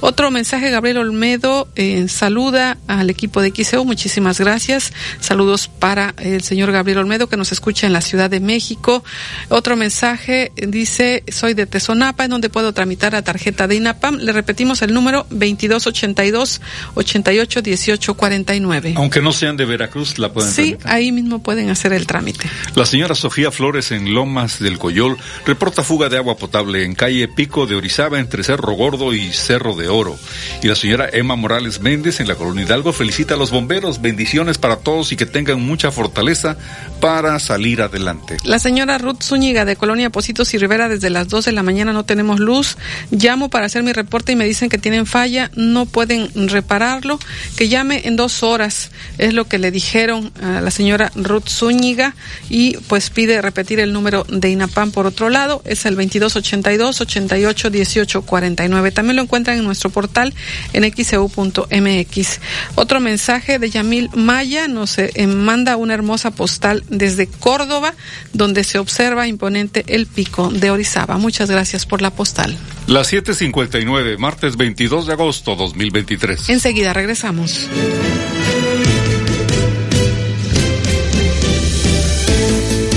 Otro 0.00 0.30
mensaje, 0.30 0.70
Gabriel 0.70 0.98
Olmedo 0.98 1.68
eh, 1.76 2.08
saluda 2.08 2.78
al 2.86 3.10
equipo 3.10 3.40
de 3.40 3.52
XEU, 3.54 3.84
muchísimas 3.84 4.40
gracias. 4.40 4.92
Saludos 5.20 5.68
para 5.68 6.14
el 6.18 6.42
señor 6.42 6.72
Gabriel 6.72 6.98
Olmedo 6.98 7.28
que 7.28 7.36
nos 7.36 7.52
escucha 7.52 7.86
en 7.86 7.92
la 7.92 8.00
Ciudad 8.00 8.30
de 8.30 8.40
México. 8.40 9.04
Otro 9.48 9.76
mensaje 9.76 10.52
dice, 10.56 11.24
soy 11.30 11.54
de 11.54 11.66
Tezonapa, 11.66 12.24
en 12.24 12.30
donde 12.30 12.48
puedo 12.48 12.72
tramitar 12.72 13.12
la 13.12 13.22
tarjeta 13.22 13.66
de 13.66 13.76
INAPAM. 13.76 14.16
Le 14.16 14.32
repetimos 14.32 14.82
el 14.82 14.94
número 14.94 15.26
2282 15.30 16.60
88 16.94 17.62
18 17.62 18.14
49. 18.14 18.94
Aunque 18.96 19.20
no 19.20 19.32
sean 19.32 19.56
de 19.56 19.64
Veracruz, 19.64 20.18
la 20.18 20.32
pueden 20.32 20.50
Sí, 20.50 20.76
ahí 20.84 21.12
mismo 21.12 21.42
pueden 21.42 21.70
hacer 21.70 21.92
el 21.92 22.06
trámite. 22.06 22.48
La 22.74 22.86
señora 22.86 23.14
Sofía 23.14 23.50
Flores 23.50 23.92
en 23.92 24.14
Del 24.38 24.78
Coyol 24.78 25.16
reporta 25.46 25.82
fuga 25.82 26.08
de 26.08 26.16
agua 26.16 26.36
potable 26.36 26.84
en 26.84 26.94
calle 26.94 27.26
Pico 27.26 27.66
de 27.66 27.74
Orizaba 27.74 28.20
entre 28.20 28.44
Cerro 28.44 28.72
Gordo 28.74 29.12
y 29.12 29.32
Cerro 29.32 29.74
de 29.74 29.88
Oro. 29.88 30.16
Y 30.62 30.68
la 30.68 30.76
señora 30.76 31.08
Emma 31.12 31.34
Morales 31.34 31.80
Méndez 31.80 32.20
en 32.20 32.28
la 32.28 32.36
Colonia 32.36 32.64
Hidalgo 32.64 32.92
felicita 32.92 33.34
a 33.34 33.36
los 33.36 33.50
bomberos. 33.50 34.00
Bendiciones 34.00 34.56
para 34.56 34.76
todos 34.76 35.10
y 35.10 35.16
que 35.16 35.26
tengan 35.26 35.60
mucha 35.60 35.90
fortaleza 35.90 36.56
para 37.00 37.38
salir 37.40 37.82
adelante. 37.82 38.36
La 38.44 38.60
señora 38.60 38.96
Ruth 38.98 39.22
Zúñiga 39.24 39.64
de 39.64 39.74
Colonia 39.74 40.10
Positos 40.10 40.54
y 40.54 40.58
Rivera 40.58 40.88
desde 40.88 41.10
las 41.10 41.28
2 41.28 41.46
de 41.46 41.52
la 41.52 41.64
mañana 41.64 41.92
no 41.92 42.04
tenemos 42.04 42.38
luz. 42.38 42.76
Llamo 43.10 43.50
para 43.50 43.66
hacer 43.66 43.82
mi 43.82 43.92
reporte 43.92 44.32
y 44.32 44.36
me 44.36 44.44
dicen 44.44 44.68
que 44.68 44.78
tienen 44.78 45.04
falla, 45.04 45.50
no 45.56 45.84
pueden 45.84 46.30
repararlo, 46.48 47.18
que 47.56 47.68
llame 47.68 48.02
en 48.04 48.14
dos 48.14 48.44
horas. 48.44 48.92
Es 49.18 49.34
lo 49.34 49.48
que 49.48 49.58
le 49.58 49.72
dijeron 49.72 50.32
a 50.40 50.60
la 50.60 50.70
señora 50.70 51.10
Ruth 51.16 51.48
Zúñiga 51.48 52.14
y 52.48 52.76
pues 52.88 53.10
pide 53.10 53.42
repetir 53.42 53.80
el 53.80 53.92
número 53.92 54.24
de 54.28 54.50
INAPAM 54.50 54.92
por 54.92 55.06
otro 55.06 55.30
lado, 55.30 55.62
es 55.64 55.86
el 55.86 55.94
2282 55.96 57.00
88 57.00 57.70
18 57.70 58.22
49. 58.22 58.90
También 58.92 59.16
lo 59.16 59.22
encuentran 59.22 59.58
en 59.58 59.64
nuestro 59.64 59.90
portal 59.90 60.34
en 60.72 60.84
xeu.mx. 60.92 62.18
E 62.18 62.40
otro 62.74 63.00
mensaje 63.00 63.58
de 63.58 63.70
Yamil 63.70 64.10
Maya 64.14 64.68
nos 64.68 64.98
eh, 64.98 65.12
manda 65.26 65.76
una 65.76 65.94
hermosa 65.94 66.30
postal 66.30 66.84
desde 66.88 67.26
Córdoba 67.26 67.94
donde 68.32 68.64
se 68.64 68.78
observa 68.78 69.26
imponente 69.26 69.84
el 69.88 70.06
pico 70.06 70.50
de 70.50 70.70
Orizaba. 70.70 71.18
Muchas 71.18 71.50
gracias 71.50 71.86
por 71.86 72.02
la 72.02 72.10
postal. 72.10 72.56
Las 72.86 73.12
7:59, 73.12 74.18
martes 74.18 74.56
22 74.56 75.06
de 75.06 75.12
agosto 75.12 75.56
2023. 75.56 76.48
Enseguida 76.48 76.92
regresamos. 76.92 77.68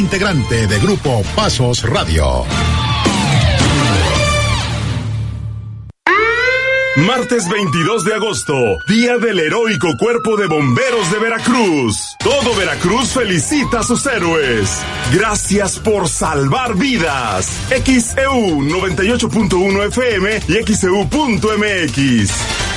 integrante 0.00 0.66
de 0.66 0.78
Grupo 0.78 1.22
Pasos 1.36 1.82
Radio. 1.82 2.46
Martes 6.96 7.48
22 7.48 8.04
de 8.04 8.14
agosto, 8.14 8.54
Día 8.88 9.18
del 9.18 9.38
Heroico 9.38 9.88
Cuerpo 9.98 10.36
de 10.38 10.46
Bomberos 10.46 11.10
de 11.12 11.18
Veracruz. 11.18 12.16
Todo 12.18 12.54
Veracruz 12.56 13.10
felicita 13.10 13.80
a 13.80 13.82
sus 13.82 14.06
héroes. 14.06 14.80
Gracias 15.12 15.78
por 15.78 16.08
salvar 16.08 16.74
vidas. 16.76 17.50
XEU 17.68 18.62
98.1 18.62 19.86
FM 19.88 20.40
y 20.48 20.74
XEU.mx. 20.74 22.69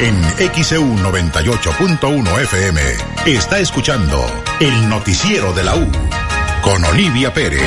En 0.00 0.16
XEU 0.54 0.82
98.1 0.96 2.42
FM 2.44 2.80
está 3.26 3.58
escuchando 3.58 4.24
el 4.58 4.88
noticiero 4.88 5.52
de 5.52 5.62
la 5.62 5.76
U 5.76 5.86
con 6.62 6.82
Olivia 6.86 7.34
Pérez. 7.34 7.60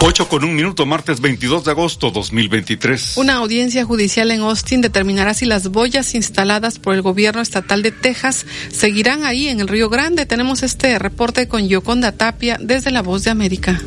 8 0.00 0.28
con 0.28 0.44
un 0.44 0.54
minuto, 0.54 0.84
martes 0.84 1.22
22 1.22 1.64
de 1.64 1.70
agosto 1.70 2.10
2023. 2.10 3.16
Una 3.16 3.36
audiencia 3.36 3.86
judicial 3.86 4.30
en 4.30 4.42
Austin 4.42 4.82
determinará 4.82 5.32
si 5.32 5.46
las 5.46 5.68
boyas 5.68 6.14
instaladas 6.14 6.78
por 6.78 6.94
el 6.94 7.00
gobierno 7.00 7.40
estatal 7.40 7.82
de 7.82 7.92
Texas 7.92 8.44
seguirán 8.70 9.24
ahí 9.24 9.48
en 9.48 9.60
el 9.60 9.68
Río 9.68 9.88
Grande. 9.88 10.26
Tenemos 10.26 10.62
este 10.62 10.98
reporte 10.98 11.48
con 11.48 11.66
Yoconda 11.66 12.12
Tapia 12.12 12.58
desde 12.60 12.90
La 12.90 13.00
Voz 13.00 13.24
de 13.24 13.30
América. 13.30 13.80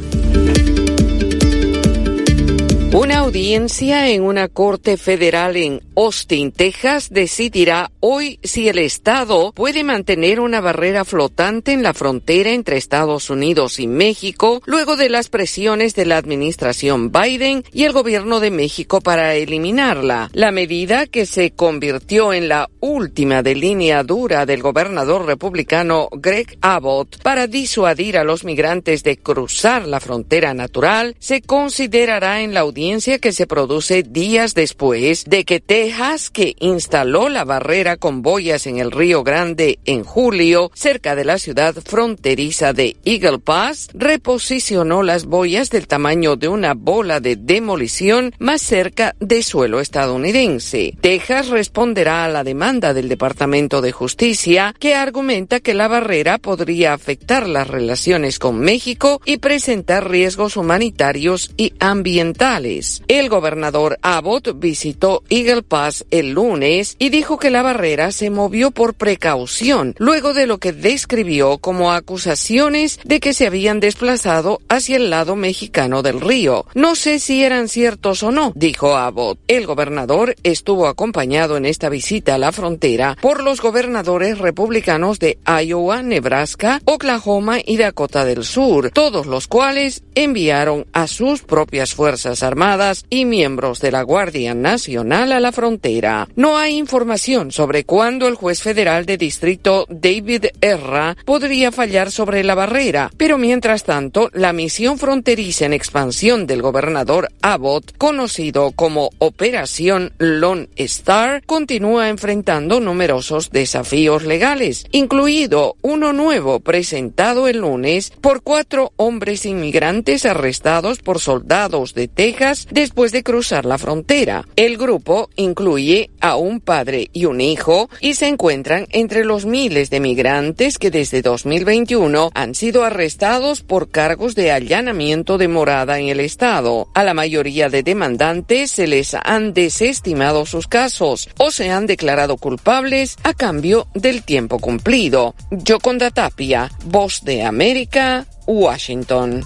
Una 2.94 3.18
audiencia 3.18 4.10
en 4.10 4.24
una 4.24 4.48
corte 4.48 4.96
federal 4.96 5.58
en 5.58 5.82
Austin, 5.98 6.54
Texas, 6.54 7.10
decidirá 7.12 7.92
hoy 8.00 8.40
si 8.44 8.70
el 8.70 8.80
Estado 8.80 9.52
puede 9.52 9.84
mantener 9.84 10.40
una 10.40 10.62
barrera 10.62 11.04
flotante 11.04 11.74
en 11.74 11.84
la 11.84 11.94
frontera 11.94 12.52
entre 12.52 12.78
Estados 12.78 13.30
Unidos 13.30 13.80
y 13.80 13.88
México 13.88 14.62
luego 14.66 14.96
de 14.96 15.10
las 15.10 15.28
presiones 15.28 15.96
de 15.96 16.06
la 16.06 16.16
administración 16.16 17.12
Biden 17.12 17.66
y 17.74 17.84
el 17.84 17.92
gobierno 17.92 18.40
de 18.40 18.52
México 18.52 19.02
para 19.02 19.36
eliminarla. 19.36 20.30
La 20.32 20.52
medida 20.52 21.08
que 21.08 21.26
se 21.26 21.52
convirtió 21.52 22.32
en 22.32 22.48
la 22.48 22.70
última 22.80 23.44
de 23.44 23.56
línea 23.56 24.04
dura 24.04 24.46
del 24.46 24.62
gobernador 24.62 25.26
republicano 25.26 26.08
Greg 26.14 26.58
Abbott 26.62 27.22
para 27.22 27.48
disuadir 27.48 28.18
a 28.18 28.24
los 28.24 28.46
migrantes 28.46 29.04
de 29.04 29.18
cruzar 29.18 29.86
la 29.86 30.00
frontera 30.00 30.54
natural 30.54 31.18
se 31.20 31.42
considerará 31.42 32.42
en 32.42 32.54
la 32.54 32.62
audiencia 32.62 32.77
que 32.78 33.32
se 33.32 33.48
produce 33.48 34.04
días 34.04 34.54
después 34.54 35.26
de 35.26 35.46
que 35.46 35.60
Texas, 35.60 36.30
que 36.30 36.56
instaló 36.60 37.28
la 37.28 37.44
barrera 37.44 37.98
con 37.98 38.22
boyas 38.22 38.68
en 38.68 38.78
el 38.78 38.92
Río 38.92 39.24
Grande 39.24 39.80
en 39.86 40.04
julio, 40.04 40.70
cerca 40.76 41.16
de 41.16 41.26
la 41.26 41.40
ciudad 41.40 41.74
fronteriza 41.84 42.74
de 42.74 42.96
Eagle 43.04 43.40
Pass, 43.40 43.90
reposicionó 43.96 45.02
las 45.02 45.26
boyas 45.26 45.72
del 45.72 45.88
tamaño 45.88 46.36
de 46.36 46.50
una 46.50 46.76
bola 46.76 47.20
de 47.20 47.36
demolición 47.36 48.32
más 48.38 48.62
cerca 48.62 49.16
de 49.20 49.42
suelo 49.42 49.80
estadounidense. 49.80 50.94
Texas 51.02 51.48
responderá 51.48 52.26
a 52.26 52.30
la 52.30 52.44
demanda 52.44 52.94
del 52.94 53.10
Departamento 53.10 53.82
de 53.82 53.92
Justicia, 53.92 54.76
que 54.78 54.94
argumenta 54.94 55.62
que 55.62 55.74
la 55.74 55.88
barrera 55.88 56.38
podría 56.38 56.94
afectar 56.94 57.50
las 57.50 57.68
relaciones 57.68 58.38
con 58.38 58.60
México 58.60 59.20
y 59.26 59.38
presentar 59.38 60.12
riesgos 60.12 60.58
humanitarios 60.58 61.52
y 61.58 61.74
ambientales. 61.80 62.67
El 63.08 63.30
gobernador 63.30 63.98
Abbott 64.02 64.60
visitó 64.60 65.24
Eagle 65.30 65.64
Pass 65.64 66.06
el 66.12 66.32
lunes 66.32 66.98
y 67.00 67.10
dijo 67.10 67.40
que 67.40 67.50
la 67.50 67.62
barrera 67.62 68.12
se 68.12 68.30
movió 68.30 68.72
por 68.72 68.94
precaución, 68.94 69.96
luego 70.00 70.34
de 70.34 70.48
lo 70.48 70.58
que 70.58 70.74
describió 70.74 71.60
como 71.60 71.94
acusaciones 71.94 73.00
de 73.06 73.22
que 73.22 73.34
se 73.34 73.48
habían 73.48 73.80
desplazado 73.80 74.60
hacia 74.68 74.98
el 74.98 75.10
lado 75.10 75.38
mexicano 75.38 76.04
del 76.04 76.20
río. 76.20 76.66
No 76.74 76.96
sé 76.96 77.20
si 77.20 77.42
eran 77.44 77.70
ciertos 77.70 78.22
o 78.24 78.32
no, 78.32 78.52
dijo 78.56 78.98
Abbott. 78.98 79.40
El 79.48 79.66
gobernador 79.66 80.36
estuvo 80.44 80.88
acompañado 80.88 81.56
en 81.56 81.66
esta 81.66 81.88
visita 81.88 82.36
a 82.36 82.38
la 82.38 82.52
frontera 82.52 83.18
por 83.22 83.44
los 83.44 83.62
gobernadores 83.62 84.40
republicanos 84.40 85.20
de 85.20 85.38
Iowa, 85.46 86.02
Nebraska, 86.02 86.82
Oklahoma 86.84 87.60
y 87.66 87.78
Dakota 87.78 88.26
del 88.26 88.44
Sur, 88.44 88.92
todos 88.92 89.26
los 89.26 89.48
cuales 89.48 90.04
enviaron 90.16 90.86
a 90.92 91.08
sus 91.08 91.44
propias 91.44 91.94
fuerzas 91.94 92.44
armadas 92.44 92.57
Armadas 92.58 93.06
y 93.12 93.26
miembros 93.26 93.82
de 93.82 93.92
la 93.92 94.02
Guardia 94.02 94.56
Nacional 94.56 95.32
a 95.32 95.40
la 95.40 95.52
frontera. 95.52 96.28
No 96.36 96.58
hay 96.58 96.76
información 96.76 97.52
sobre 97.52 97.84
cuándo 97.84 98.28
el 98.28 98.34
juez 98.34 98.64
federal 98.64 99.06
de 99.06 99.16
distrito 99.16 99.86
David 99.90 100.48
Erra 100.60 101.16
podría 101.24 101.72
fallar 101.72 102.10
sobre 102.10 102.44
la 102.44 102.56
barrera, 102.56 103.12
pero 103.16 103.38
mientras 103.38 103.84
tanto, 103.84 104.32
la 104.34 104.54
misión 104.54 104.98
fronteriza 104.98 105.66
en 105.66 105.74
expansión 105.74 106.48
del 106.48 106.64
gobernador 106.64 107.30
Abbott, 107.44 107.96
conocido 107.96 108.72
como 108.72 109.12
Operación 109.20 110.14
Lone 110.18 110.68
Star, 110.78 111.44
continúa 111.46 112.10
enfrentando 112.10 112.80
numerosos 112.80 113.52
desafíos 113.52 114.24
legales, 114.24 114.88
incluido 114.92 115.76
uno 115.84 116.12
nuevo 116.12 116.60
presentado 116.60 117.48
el 117.48 117.60
lunes 117.60 118.12
por 118.20 118.42
cuatro 118.42 118.94
hombres 118.96 119.46
inmigrantes 119.46 120.26
arrestados 120.26 120.98
por 120.98 121.20
soldados 121.20 121.94
de 121.94 122.08
Texas 122.08 122.47
después 122.72 123.12
de 123.12 123.24
cruzar 123.24 123.66
la 123.66 123.78
frontera. 123.78 124.46
El 124.56 124.78
grupo 124.78 125.30
incluye 125.36 126.10
a 126.22 126.36
un 126.36 126.60
padre 126.60 127.10
y 127.14 127.26
un 127.26 127.42
hijo 127.42 127.90
y 128.00 128.14
se 128.14 128.28
encuentran 128.28 128.88
entre 128.92 129.26
los 129.26 129.46
miles 129.46 129.90
de 129.90 130.00
migrantes 130.00 130.78
que 130.78 130.92
desde 130.92 131.22
2021 131.22 132.32
han 132.34 132.56
sido 132.56 132.84
arrestados 132.84 133.62
por 133.62 133.90
cargos 133.90 134.36
de 134.36 134.52
allanamiento 134.52 135.38
de 135.38 135.48
morada 135.48 136.00
en 136.00 136.08
el 136.08 136.20
estado. 136.20 136.88
A 136.94 137.04
la 137.04 137.14
mayoría 137.14 137.70
de 137.70 137.84
demandantes 137.84 138.72
se 138.72 138.88
les 138.88 139.14
han 139.14 139.54
desestimado 139.54 140.46
sus 140.46 140.68
casos 140.68 141.30
o 141.38 141.52
se 141.52 141.70
han 141.70 141.88
declarado 141.88 142.38
culpables 142.38 143.18
a 143.24 143.34
cambio 143.34 143.88
del 143.94 144.24
tiempo 144.24 144.60
cumplido. 144.60 145.36
Yoconda 145.52 146.12
Tapia, 146.12 146.72
Voz 146.86 147.24
de 147.24 147.44
América, 147.44 148.26
Washington. 148.46 149.44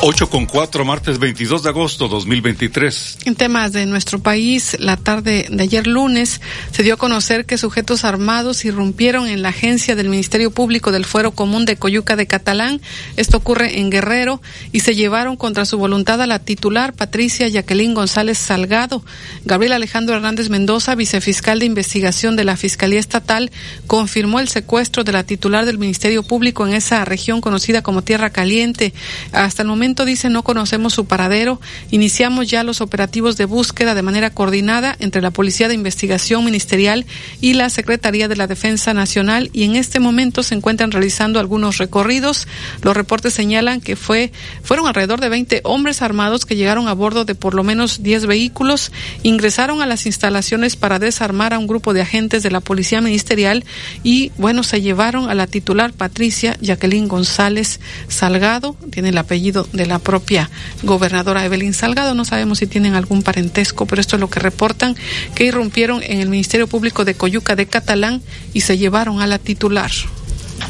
8 0.00 0.30
con 0.30 0.46
4, 0.46 0.84
martes 0.84 1.18
22 1.18 1.64
de 1.64 1.70
agosto 1.70 2.06
2023. 2.06 3.18
En 3.24 3.34
temas 3.34 3.72
de 3.72 3.84
nuestro 3.84 4.20
país, 4.20 4.76
la 4.78 4.96
tarde 4.96 5.48
de 5.50 5.62
ayer 5.64 5.88
lunes 5.88 6.40
se 6.70 6.84
dio 6.84 6.94
a 6.94 6.96
conocer 6.96 7.46
que 7.46 7.58
sujetos 7.58 8.04
armados 8.04 8.64
irrumpieron 8.64 9.26
en 9.26 9.42
la 9.42 9.48
agencia 9.48 9.96
del 9.96 10.08
Ministerio 10.08 10.52
Público 10.52 10.92
del 10.92 11.04
Fuero 11.04 11.32
Común 11.32 11.64
de 11.64 11.76
Coyuca 11.76 12.14
de 12.14 12.28
Catalán. 12.28 12.80
Esto 13.16 13.38
ocurre 13.38 13.80
en 13.80 13.90
Guerrero 13.90 14.40
y 14.70 14.80
se 14.80 14.94
llevaron 14.94 15.36
contra 15.36 15.64
su 15.64 15.78
voluntad 15.78 16.22
a 16.22 16.28
la 16.28 16.38
titular 16.38 16.92
Patricia 16.92 17.48
Jacqueline 17.48 17.94
González 17.94 18.38
Salgado. 18.38 19.02
Gabriel 19.44 19.72
Alejandro 19.72 20.14
Hernández 20.14 20.48
Mendoza, 20.48 20.94
vicefiscal 20.94 21.58
de 21.58 21.66
investigación 21.66 22.36
de 22.36 22.44
la 22.44 22.56
Fiscalía 22.56 23.00
Estatal, 23.00 23.50
confirmó 23.88 24.38
el 24.38 24.46
secuestro 24.46 25.02
de 25.02 25.10
la 25.10 25.24
titular 25.24 25.66
del 25.66 25.78
Ministerio 25.78 26.22
Público 26.22 26.64
en 26.68 26.74
esa 26.74 27.04
región 27.04 27.40
conocida 27.40 27.82
como 27.82 28.02
Tierra 28.02 28.30
Caliente. 28.30 28.94
Hasta 29.32 29.62
el 29.62 29.68
momento 29.68 29.87
dice 29.94 30.28
no 30.28 30.42
conocemos 30.42 30.94
su 30.94 31.06
paradero. 31.06 31.60
Iniciamos 31.90 32.48
ya 32.48 32.64
los 32.64 32.80
operativos 32.80 33.36
de 33.36 33.44
búsqueda 33.44 33.94
de 33.94 34.02
manera 34.02 34.30
coordinada 34.30 34.96
entre 34.98 35.22
la 35.22 35.30
Policía 35.30 35.68
de 35.68 35.74
Investigación 35.74 36.44
Ministerial 36.44 37.06
y 37.40 37.54
la 37.54 37.70
Secretaría 37.70 38.28
de 38.28 38.36
la 38.36 38.46
Defensa 38.46 38.94
Nacional 38.94 39.50
y 39.52 39.64
en 39.64 39.76
este 39.76 40.00
momento 40.00 40.42
se 40.42 40.54
encuentran 40.54 40.90
realizando 40.90 41.40
algunos 41.40 41.78
recorridos. 41.78 42.46
Los 42.82 42.96
reportes 42.96 43.34
señalan 43.34 43.80
que 43.80 43.96
fue 43.96 44.32
fueron 44.62 44.86
alrededor 44.86 45.20
de 45.20 45.28
20 45.28 45.60
hombres 45.64 46.02
armados 46.02 46.44
que 46.44 46.56
llegaron 46.56 46.88
a 46.88 46.92
bordo 46.92 47.24
de 47.24 47.34
por 47.34 47.54
lo 47.54 47.64
menos 47.64 48.02
10 48.02 48.26
vehículos, 48.26 48.92
ingresaron 49.22 49.82
a 49.82 49.86
las 49.86 50.06
instalaciones 50.06 50.76
para 50.76 50.98
desarmar 50.98 51.54
a 51.54 51.58
un 51.58 51.66
grupo 51.66 51.94
de 51.94 52.02
agentes 52.02 52.42
de 52.42 52.50
la 52.50 52.60
Policía 52.60 53.00
Ministerial 53.00 53.64
y 54.02 54.32
bueno, 54.36 54.62
se 54.62 54.80
llevaron 54.80 55.30
a 55.30 55.34
la 55.34 55.46
titular 55.46 55.92
Patricia 55.92 56.56
Jacqueline 56.60 57.08
González 57.08 57.80
Salgado, 58.08 58.76
tiene 58.90 59.10
el 59.10 59.18
apellido 59.18 59.68
de 59.78 59.86
la 59.86 59.98
propia 59.98 60.50
gobernadora 60.82 61.44
Evelyn 61.44 61.72
Salgado. 61.72 62.14
No 62.14 62.26
sabemos 62.26 62.58
si 62.58 62.66
tienen 62.66 62.94
algún 62.94 63.22
parentesco, 63.22 63.86
pero 63.86 64.00
esto 64.00 64.16
es 64.16 64.20
lo 64.20 64.28
que 64.28 64.40
reportan, 64.40 64.94
que 65.34 65.44
irrumpieron 65.44 66.02
en 66.02 66.20
el 66.20 66.28
Ministerio 66.28 66.66
Público 66.66 67.06
de 67.06 67.14
Coyuca 67.14 67.56
de 67.56 67.66
Catalán 67.66 68.20
y 68.52 68.60
se 68.60 68.76
llevaron 68.76 69.22
a 69.22 69.26
la 69.26 69.38
titular. 69.38 69.90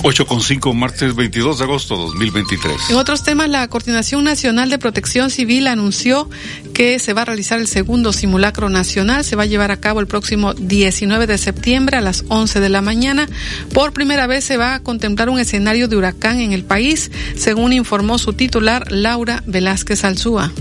8.5, 0.02 0.74
martes 0.74 1.14
22 1.14 1.58
de 1.58 1.64
agosto 1.64 1.96
2023. 1.96 2.90
En 2.90 2.96
otros 2.96 3.22
temas, 3.22 3.48
la 3.48 3.66
Coordinación 3.68 4.24
Nacional 4.24 4.70
de 4.70 4.78
Protección 4.78 5.30
Civil 5.30 5.66
anunció 5.66 6.30
que 6.72 6.98
se 6.98 7.12
va 7.12 7.22
a 7.22 7.24
realizar 7.24 7.58
el 7.58 7.66
segundo 7.66 8.12
simulacro 8.12 8.68
nacional. 8.68 9.24
Se 9.24 9.34
va 9.34 9.42
a 9.42 9.46
llevar 9.46 9.72
a 9.72 9.80
cabo 9.80 10.00
el 10.00 10.06
próximo 10.06 10.54
19 10.54 11.26
de 11.26 11.38
septiembre 11.38 11.96
a 11.96 12.00
las 12.00 12.24
11 12.28 12.60
de 12.60 12.68
la 12.68 12.80
mañana. 12.80 13.28
Por 13.74 13.92
primera 13.92 14.26
vez 14.26 14.44
se 14.44 14.56
va 14.56 14.74
a 14.74 14.80
contemplar 14.80 15.28
un 15.28 15.40
escenario 15.40 15.88
de 15.88 15.96
huracán 15.96 16.40
en 16.40 16.52
el 16.52 16.64
país, 16.64 17.10
según 17.36 17.72
informó 17.72 18.18
su 18.18 18.32
titular 18.32 18.92
Laura 18.92 19.42
Velázquez 19.46 20.04
Alzúa. 20.04 20.52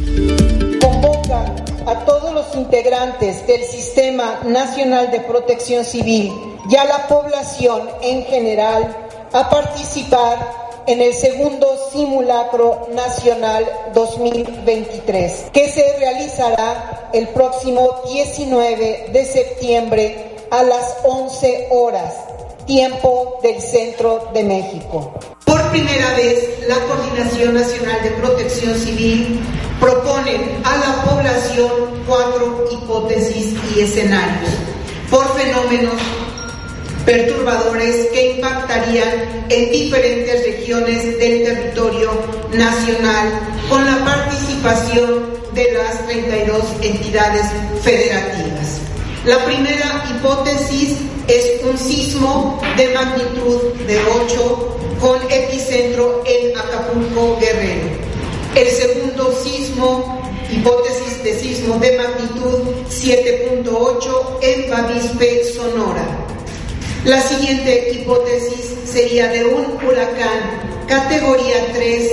Convoca 0.81 1.45
a 1.85 2.05
todos 2.05 2.33
los 2.33 2.55
integrantes 2.55 3.45
del 3.47 3.61
Sistema 3.63 4.39
Nacional 4.45 5.11
de 5.11 5.19
Protección 5.21 5.85
Civil 5.85 6.31
y 6.69 6.75
a 6.75 6.85
la 6.85 7.07
población 7.07 7.83
en 8.01 8.25
general 8.25 9.06
a 9.33 9.49
participar 9.49 10.83
en 10.87 11.01
el 11.01 11.13
segundo 11.13 11.67
simulacro 11.91 12.87
nacional 12.93 13.65
2023, 13.93 15.47
que 15.51 15.69
se 15.69 15.97
realizará 15.99 17.09
el 17.13 17.27
próximo 17.29 18.01
19 18.11 19.09
de 19.11 19.25
septiembre 19.25 20.35
a 20.49 20.63
las 20.63 20.97
11 21.03 21.67
horas, 21.71 22.13
tiempo 22.65 23.39
del 23.43 23.61
centro 23.61 24.29
de 24.33 24.43
México. 24.43 25.13
Por 25.45 25.71
primera 25.71 26.13
vez, 26.15 26.67
la 26.67 26.75
Coordinación 26.75 27.53
Nacional 27.53 28.01
de 28.03 28.11
Protección 28.11 28.75
Civil 28.75 29.41
propone 29.81 30.39
a 30.63 30.77
la 30.77 31.03
población 31.03 32.03
cuatro 32.07 32.65
hipótesis 32.71 33.55
y 33.75 33.81
escenarios 33.81 34.51
por 35.09 35.25
fenómenos 35.37 35.95
perturbadores 37.07 38.07
que 38.07 38.31
impactarían 38.33 39.45
en 39.47 39.71
diferentes 39.71 40.45
regiones 40.45 41.17
del 41.17 41.41
territorio 41.41 42.11
nacional 42.51 43.39
con 43.69 43.85
la 43.85 44.03
participación 44.03 45.25
de 45.53 45.71
las 45.71 46.05
32 46.05 46.63
entidades 46.81 47.45
federativas. 47.81 48.81
La 49.25 49.43
primera 49.45 50.03
hipótesis 50.11 50.97
es 51.29 51.63
un 51.63 51.77
sismo 51.77 52.61
de 52.75 52.89
magnitud 52.89 53.73
de 53.87 53.99
8 54.25 54.77
con 54.99 55.31
epicentro 55.31 56.23
en 56.25 56.57
Acapulco, 56.57 57.37
Guerrero. 57.39 57.87
El 58.53 58.67
segundo 58.67 59.33
sismo 59.45 60.21
hipótesis 60.51 61.23
de 61.23 61.39
sismo 61.39 61.79
de 61.79 61.97
magnitud 61.97 62.63
7.8 62.89 64.39
en 64.41 64.69
Bavispe, 64.69 65.43
Sonora. 65.53 66.26
La 67.05 67.21
siguiente 67.21 67.91
hipótesis 67.93 68.75
sería 68.85 69.27
de 69.29 69.45
un 69.45 69.77
huracán 69.85 70.85
categoría 70.87 71.71
3 71.73 72.11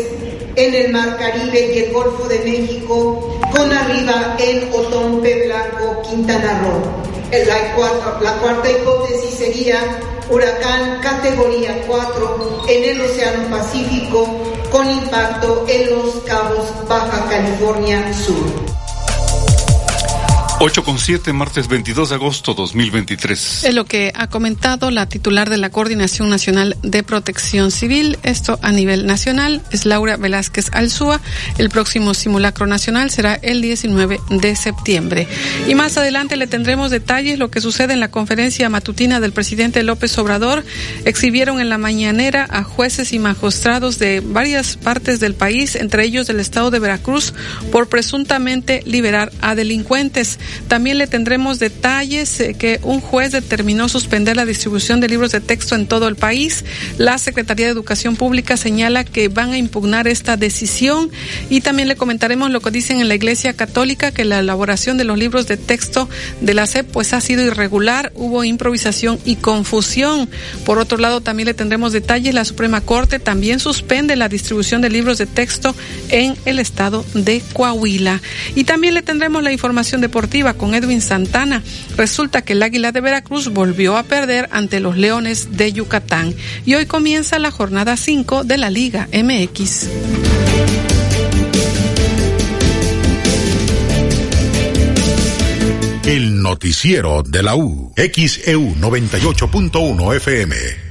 en 0.56 0.74
el 0.74 0.92
Mar 0.92 1.16
Caribe 1.18 1.74
y 1.74 1.78
el 1.80 1.92
Golfo 1.92 2.28
de 2.28 2.38
México, 2.40 3.38
con 3.50 3.72
arriba 3.72 4.36
en 4.38 4.72
Otompe 4.72 5.46
Blanco, 5.46 6.02
Quintana 6.08 6.60
Roo. 6.62 7.04
La, 7.46 7.74
cuarta, 7.74 8.20
la 8.22 8.34
cuarta 8.34 8.70
hipótesis 8.70 9.34
sería 9.34 9.80
huracán 10.30 11.00
categoría 11.00 11.82
4 11.86 12.64
en 12.68 12.84
el 12.84 13.00
Océano 13.00 13.48
Pacífico 13.50 14.28
con 14.70 14.88
impacto 14.88 15.64
en 15.68 15.90
los 15.90 16.14
cabos 16.26 16.68
Baja 16.88 17.26
California 17.28 18.12
Sur. 18.14 18.83
8 20.60 20.84
con 20.84 20.98
7, 20.98 21.32
martes 21.32 21.68
22 21.68 22.10
de 22.10 22.14
agosto 22.14 22.54
2023. 22.54 23.64
Es 23.64 23.74
lo 23.74 23.84
que 23.84 24.12
ha 24.14 24.28
comentado 24.28 24.90
la 24.90 25.06
titular 25.06 25.50
de 25.50 25.56
la 25.56 25.70
Coordinación 25.70 26.30
Nacional 26.30 26.76
de 26.82 27.02
Protección 27.02 27.70
Civil. 27.70 28.18
Esto 28.22 28.58
a 28.62 28.70
nivel 28.70 29.04
nacional 29.04 29.62
es 29.72 29.84
Laura 29.84 30.16
Velázquez 30.16 30.70
Alzúa. 30.72 31.20
El 31.58 31.70
próximo 31.70 32.14
simulacro 32.14 32.66
nacional 32.66 33.10
será 33.10 33.34
el 33.34 33.60
19 33.62 34.20
de 34.30 34.56
septiembre. 34.56 35.26
Y 35.66 35.74
más 35.74 35.98
adelante 35.98 36.36
le 36.36 36.46
tendremos 36.46 36.90
detalles 36.90 37.38
lo 37.38 37.50
que 37.50 37.60
sucede 37.60 37.92
en 37.92 38.00
la 38.00 38.10
conferencia 38.10 38.70
matutina 38.70 39.20
del 39.20 39.32
presidente 39.32 39.82
López 39.82 40.16
Obrador. 40.18 40.64
Exhibieron 41.04 41.60
en 41.60 41.68
la 41.68 41.78
mañanera 41.78 42.46
a 42.48 42.62
jueces 42.62 43.12
y 43.12 43.18
magistrados 43.18 43.98
de 43.98 44.20
varias 44.24 44.76
partes 44.76 45.18
del 45.20 45.34
país, 45.34 45.74
entre 45.74 46.04
ellos 46.04 46.28
del 46.28 46.40
estado 46.40 46.70
de 46.70 46.78
Veracruz, 46.78 47.34
por 47.72 47.88
presuntamente 47.88 48.82
liberar 48.86 49.32
a 49.40 49.54
delincuentes. 49.56 50.38
También 50.68 50.98
le 50.98 51.06
tendremos 51.06 51.58
detalles 51.58 52.40
eh, 52.40 52.54
que 52.54 52.80
un 52.82 53.00
juez 53.00 53.32
determinó 53.32 53.88
suspender 53.88 54.36
la 54.36 54.46
distribución 54.46 55.00
de 55.00 55.08
libros 55.08 55.32
de 55.32 55.40
texto 55.40 55.74
en 55.74 55.86
todo 55.86 56.08
el 56.08 56.16
país. 56.16 56.64
La 56.98 57.18
Secretaría 57.18 57.66
de 57.66 57.72
Educación 57.72 58.16
Pública 58.16 58.56
señala 58.56 59.04
que 59.04 59.28
van 59.28 59.52
a 59.52 59.58
impugnar 59.58 60.08
esta 60.08 60.36
decisión 60.36 61.10
y 61.50 61.60
también 61.60 61.88
le 61.88 61.96
comentaremos 61.96 62.50
lo 62.50 62.60
que 62.60 62.70
dicen 62.70 63.00
en 63.00 63.08
la 63.08 63.14
Iglesia 63.14 63.54
Católica 63.54 64.12
que 64.12 64.24
la 64.24 64.40
elaboración 64.40 64.98
de 64.98 65.04
los 65.04 65.18
libros 65.18 65.46
de 65.46 65.56
texto 65.56 66.08
de 66.40 66.54
la 66.54 66.66
SEP 66.66 66.86
pues 66.90 67.12
ha 67.12 67.20
sido 67.20 67.42
irregular, 67.42 68.12
hubo 68.14 68.44
improvisación 68.44 69.18
y 69.24 69.36
confusión. 69.36 70.28
Por 70.64 70.78
otro 70.78 70.98
lado, 70.98 71.20
también 71.20 71.46
le 71.46 71.54
tendremos 71.54 71.92
detalles 71.92 72.34
la 72.34 72.44
Suprema 72.44 72.80
Corte 72.80 73.18
también 73.18 73.60
suspende 73.60 74.16
la 74.16 74.28
distribución 74.28 74.80
de 74.80 74.90
libros 74.90 75.18
de 75.18 75.26
texto 75.26 75.74
en 76.10 76.36
el 76.44 76.58
estado 76.58 77.04
de 77.14 77.42
Coahuila. 77.52 78.20
Y 78.54 78.64
también 78.64 78.94
le 78.94 79.02
tendremos 79.02 79.42
la 79.42 79.52
información 79.52 80.00
deportiva 80.00 80.33
con 80.56 80.74
Edwin 80.74 81.00
Santana. 81.00 81.62
Resulta 81.96 82.42
que 82.42 82.54
el 82.54 82.62
Águila 82.62 82.90
de 82.90 83.00
Veracruz 83.00 83.50
volvió 83.50 83.96
a 83.96 84.02
perder 84.02 84.48
ante 84.50 84.80
los 84.80 84.96
Leones 84.96 85.56
de 85.56 85.72
Yucatán 85.72 86.34
y 86.66 86.74
hoy 86.74 86.86
comienza 86.86 87.38
la 87.38 87.52
jornada 87.52 87.96
5 87.96 88.42
de 88.42 88.58
la 88.58 88.68
Liga 88.68 89.08
MX. 89.12 89.88
El 96.04 96.42
noticiero 96.42 97.22
de 97.22 97.42
la 97.42 97.54
U, 97.54 97.92
XEU 97.96 98.74
98.1 98.74 100.16
FM. 100.16 100.83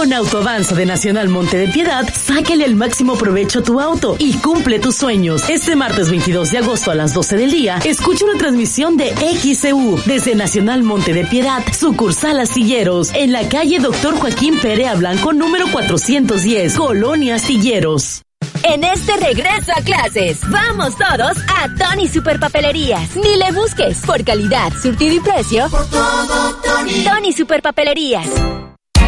Con 0.00 0.14
Autoavanza 0.14 0.74
de 0.74 0.86
Nacional 0.86 1.28
Monte 1.28 1.58
de 1.58 1.68
Piedad, 1.68 2.08
sáquele 2.10 2.64
el 2.64 2.74
máximo 2.74 3.18
provecho 3.18 3.58
a 3.58 3.62
tu 3.62 3.78
auto 3.82 4.16
y 4.18 4.32
cumple 4.32 4.78
tus 4.78 4.96
sueños. 4.96 5.42
Este 5.50 5.76
martes 5.76 6.08
22 6.08 6.52
de 6.52 6.56
agosto 6.56 6.90
a 6.90 6.94
las 6.94 7.12
12 7.12 7.36
del 7.36 7.50
día, 7.50 7.80
escucha 7.84 8.24
una 8.24 8.38
transmisión 8.38 8.96
de 8.96 9.10
XCU 9.10 10.00
desde 10.06 10.34
Nacional 10.34 10.84
Monte 10.84 11.12
de 11.12 11.26
Piedad, 11.26 11.62
sucursal 11.78 12.40
Astilleros, 12.40 13.12
en 13.12 13.30
la 13.30 13.46
calle 13.50 13.78
Doctor 13.78 14.18
Joaquín 14.18 14.58
Perea 14.58 14.94
Blanco, 14.94 15.34
número 15.34 15.70
410, 15.70 16.76
Colonia 16.78 17.34
Astilleros. 17.34 18.22
En 18.62 18.84
este 18.84 19.18
regreso 19.18 19.72
a 19.76 19.82
clases, 19.82 20.40
vamos 20.48 20.94
todos 20.96 21.36
a 21.46 21.68
Tony 21.76 22.08
Superpapelerías. 22.08 23.16
Ni 23.16 23.36
le 23.36 23.52
busques 23.52 23.98
por 24.06 24.24
calidad, 24.24 24.72
surtido 24.82 25.16
y 25.16 25.20
precio. 25.20 25.68
Por 25.68 25.90
todo, 25.90 26.56
Tony. 26.64 27.04
Tony 27.04 27.32
Superpapelerías. 27.34 28.26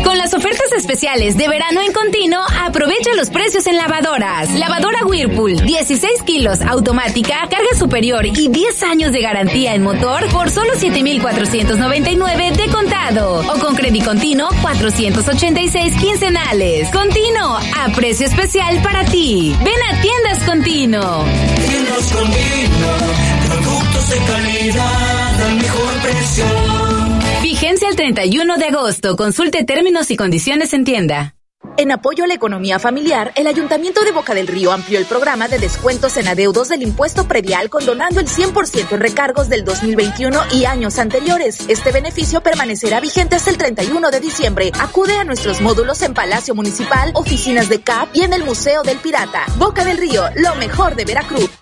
Con 0.04 0.18
las 0.18 0.34
ofertas 0.34 0.72
especiales 0.76 1.36
de 1.36 1.48
verano 1.48 1.80
en 1.80 1.92
continuo, 1.92 2.40
aprovecha 2.60 3.14
los 3.16 3.30
precios 3.30 3.66
en 3.66 3.76
lavadoras. 3.76 4.50
Lavadora 4.58 5.04
Whirlpool, 5.06 5.56
16 5.64 6.22
kilos, 6.22 6.60
automática, 6.60 7.40
carga 7.48 7.76
superior 7.78 8.26
y 8.26 8.48
10 8.48 8.82
años 8.82 9.12
de 9.12 9.22
garantía 9.22 9.74
en 9.74 9.82
motor 9.82 10.26
por 10.30 10.50
solo 10.50 10.72
7,499 10.76 12.52
de 12.52 12.68
contado. 12.72 13.40
O 13.40 13.58
con 13.60 13.74
crédito 13.74 14.06
continuo, 14.06 14.48
486 14.60 15.94
quincenales. 15.96 16.88
Continuo, 16.90 17.56
a 17.56 17.88
precio 17.94 18.26
especial 18.26 18.82
para 18.82 19.04
ti. 19.04 19.56
Ven 19.62 19.74
a 19.90 20.00
Tiendas 20.00 20.38
Continuo. 20.44 21.24
Tiendas 21.66 22.12
Continuo, 22.12 22.96
productos 23.48 24.10
de 24.10 24.18
calidad 24.18 25.42
al 25.42 25.54
mejor 25.56 25.92
precio. 26.02 26.91
Vigencia 27.62 27.88
el 27.88 27.94
31 27.94 28.56
de 28.56 28.64
agosto. 28.64 29.14
Consulte 29.14 29.62
términos 29.62 30.10
y 30.10 30.16
condiciones 30.16 30.72
en 30.72 30.82
tienda. 30.82 31.36
En 31.76 31.92
apoyo 31.92 32.24
a 32.24 32.26
la 32.26 32.34
economía 32.34 32.80
familiar, 32.80 33.30
el 33.36 33.46
Ayuntamiento 33.46 34.02
de 34.02 34.10
Boca 34.10 34.34
del 34.34 34.48
Río 34.48 34.72
amplió 34.72 34.98
el 34.98 35.06
programa 35.06 35.46
de 35.46 35.60
descuentos 35.60 36.16
en 36.16 36.26
adeudos 36.26 36.70
del 36.70 36.82
impuesto 36.82 37.28
predial 37.28 37.70
condonando 37.70 38.18
el 38.18 38.26
100% 38.26 38.90
en 38.90 39.00
recargos 39.00 39.48
del 39.48 39.64
2021 39.64 40.40
y 40.50 40.64
años 40.64 40.98
anteriores. 40.98 41.60
Este 41.68 41.92
beneficio 41.92 42.42
permanecerá 42.42 42.98
vigente 42.98 43.36
hasta 43.36 43.50
el 43.50 43.58
31 43.58 44.10
de 44.10 44.18
diciembre. 44.18 44.72
Acude 44.80 45.16
a 45.16 45.22
nuestros 45.22 45.60
módulos 45.60 46.02
en 46.02 46.14
Palacio 46.14 46.56
Municipal, 46.56 47.12
oficinas 47.14 47.68
de 47.68 47.80
CAP 47.80 48.08
y 48.12 48.22
en 48.22 48.32
el 48.32 48.42
Museo 48.42 48.82
del 48.82 48.98
Pirata. 48.98 49.44
Boca 49.56 49.84
del 49.84 49.98
Río, 49.98 50.24
lo 50.34 50.56
mejor 50.56 50.96
de 50.96 51.04
Veracruz. 51.04 51.61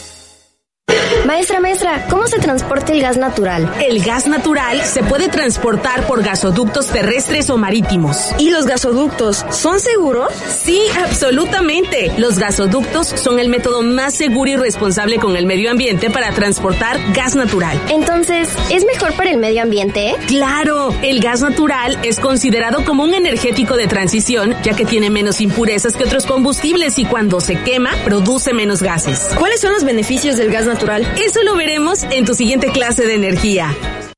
Maestra, 1.25 1.59
maestra, 1.59 2.07
¿cómo 2.09 2.27
se 2.27 2.39
transporta 2.39 2.93
el 2.93 3.01
gas 3.01 3.17
natural? 3.17 3.73
El 3.81 4.03
gas 4.03 4.27
natural 4.27 4.81
se 4.81 5.03
puede 5.03 5.29
transportar 5.29 6.05
por 6.07 6.23
gasoductos 6.23 6.87
terrestres 6.87 7.49
o 7.49 7.57
marítimos. 7.57 8.31
¿Y 8.37 8.49
los 8.49 8.65
gasoductos 8.65 9.45
son 9.51 9.79
seguros? 9.79 10.33
Sí, 10.63 10.81
absolutamente. 11.03 12.11
Los 12.17 12.39
gasoductos 12.39 13.07
son 13.07 13.39
el 13.39 13.49
método 13.49 13.81
más 13.83 14.13
seguro 14.13 14.51
y 14.51 14.55
responsable 14.55 15.19
con 15.19 15.37
el 15.37 15.45
medio 15.45 15.71
ambiente 15.71 16.09
para 16.09 16.31
transportar 16.31 16.99
gas 17.13 17.35
natural. 17.35 17.79
Entonces, 17.89 18.49
¿es 18.69 18.83
mejor 18.85 19.13
para 19.13 19.31
el 19.31 19.37
medio 19.37 19.61
ambiente? 19.61 20.15
Claro, 20.27 20.93
el 21.01 21.21
gas 21.21 21.41
natural 21.41 21.99
es 22.03 22.19
considerado 22.19 22.83
como 22.83 23.03
un 23.03 23.13
energético 23.13 23.77
de 23.77 23.87
transición, 23.87 24.55
ya 24.63 24.73
que 24.73 24.85
tiene 24.85 25.09
menos 25.09 25.39
impurezas 25.39 25.95
que 25.95 26.03
otros 26.03 26.25
combustibles 26.25 26.97
y 26.99 27.05
cuando 27.05 27.39
se 27.39 27.55
quema, 27.61 27.91
produce 28.03 28.53
menos 28.53 28.81
gases. 28.81 29.29
¿Cuáles 29.37 29.61
son 29.61 29.71
los 29.71 29.83
beneficios 29.83 30.37
del 30.37 30.51
gas 30.51 30.65
natural? 30.65 30.80
Eso 30.89 31.43
lo 31.43 31.55
veremos 31.55 32.03
en 32.03 32.25
tu 32.25 32.33
siguiente 32.33 32.71
clase 32.71 33.05
de 33.05 33.13
energía. 33.13 33.75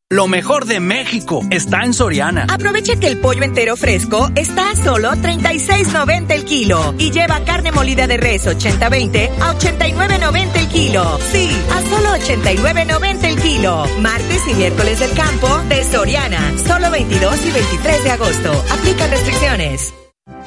Lo 0.09 0.27
mejor 0.27 0.65
de 0.65 0.79
México 0.79 1.41
está 1.49 1.83
en 1.83 1.93
Soriana. 1.93 2.45
Aprovecha 2.47 2.97
que 2.97 3.07
el 3.07 3.17
pollo 3.17 3.43
entero 3.43 3.75
fresco 3.75 4.29
está 4.35 4.69
a 4.69 4.75
solo 4.75 5.11
36.90 5.11 6.31
el 6.31 6.45
kilo 6.45 6.93
y 6.99 7.11
lleva 7.11 7.43
carne 7.43 7.71
molida 7.71 8.05
de 8.05 8.17
res 8.17 8.45
80-20 8.45 9.31
a 9.41 9.57
89.90 9.57 10.55
el 10.55 10.67
kilo. 10.67 11.19
Sí, 11.31 11.49
a 11.71 11.81
solo 11.81 12.09
89.90 12.23 13.23
el 13.23 13.41
kilo. 13.41 13.85
Martes 13.99 14.47
y 14.47 14.53
miércoles 14.53 14.99
del 14.99 15.11
campo 15.13 15.49
de 15.67 15.83
Soriana. 15.83 16.53
Solo 16.65 16.91
22 16.91 17.45
y 17.45 17.51
23 17.51 18.03
de 18.03 18.11
agosto. 18.11 18.65
Aplica 18.71 19.07
restricciones. 19.07 19.93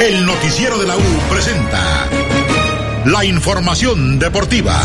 El 0.00 0.26
noticiero 0.26 0.78
de 0.78 0.86
la 0.86 0.94
U 0.94 1.02
presenta 1.30 2.06
la 3.06 3.24
información 3.24 4.18
deportiva. 4.18 4.78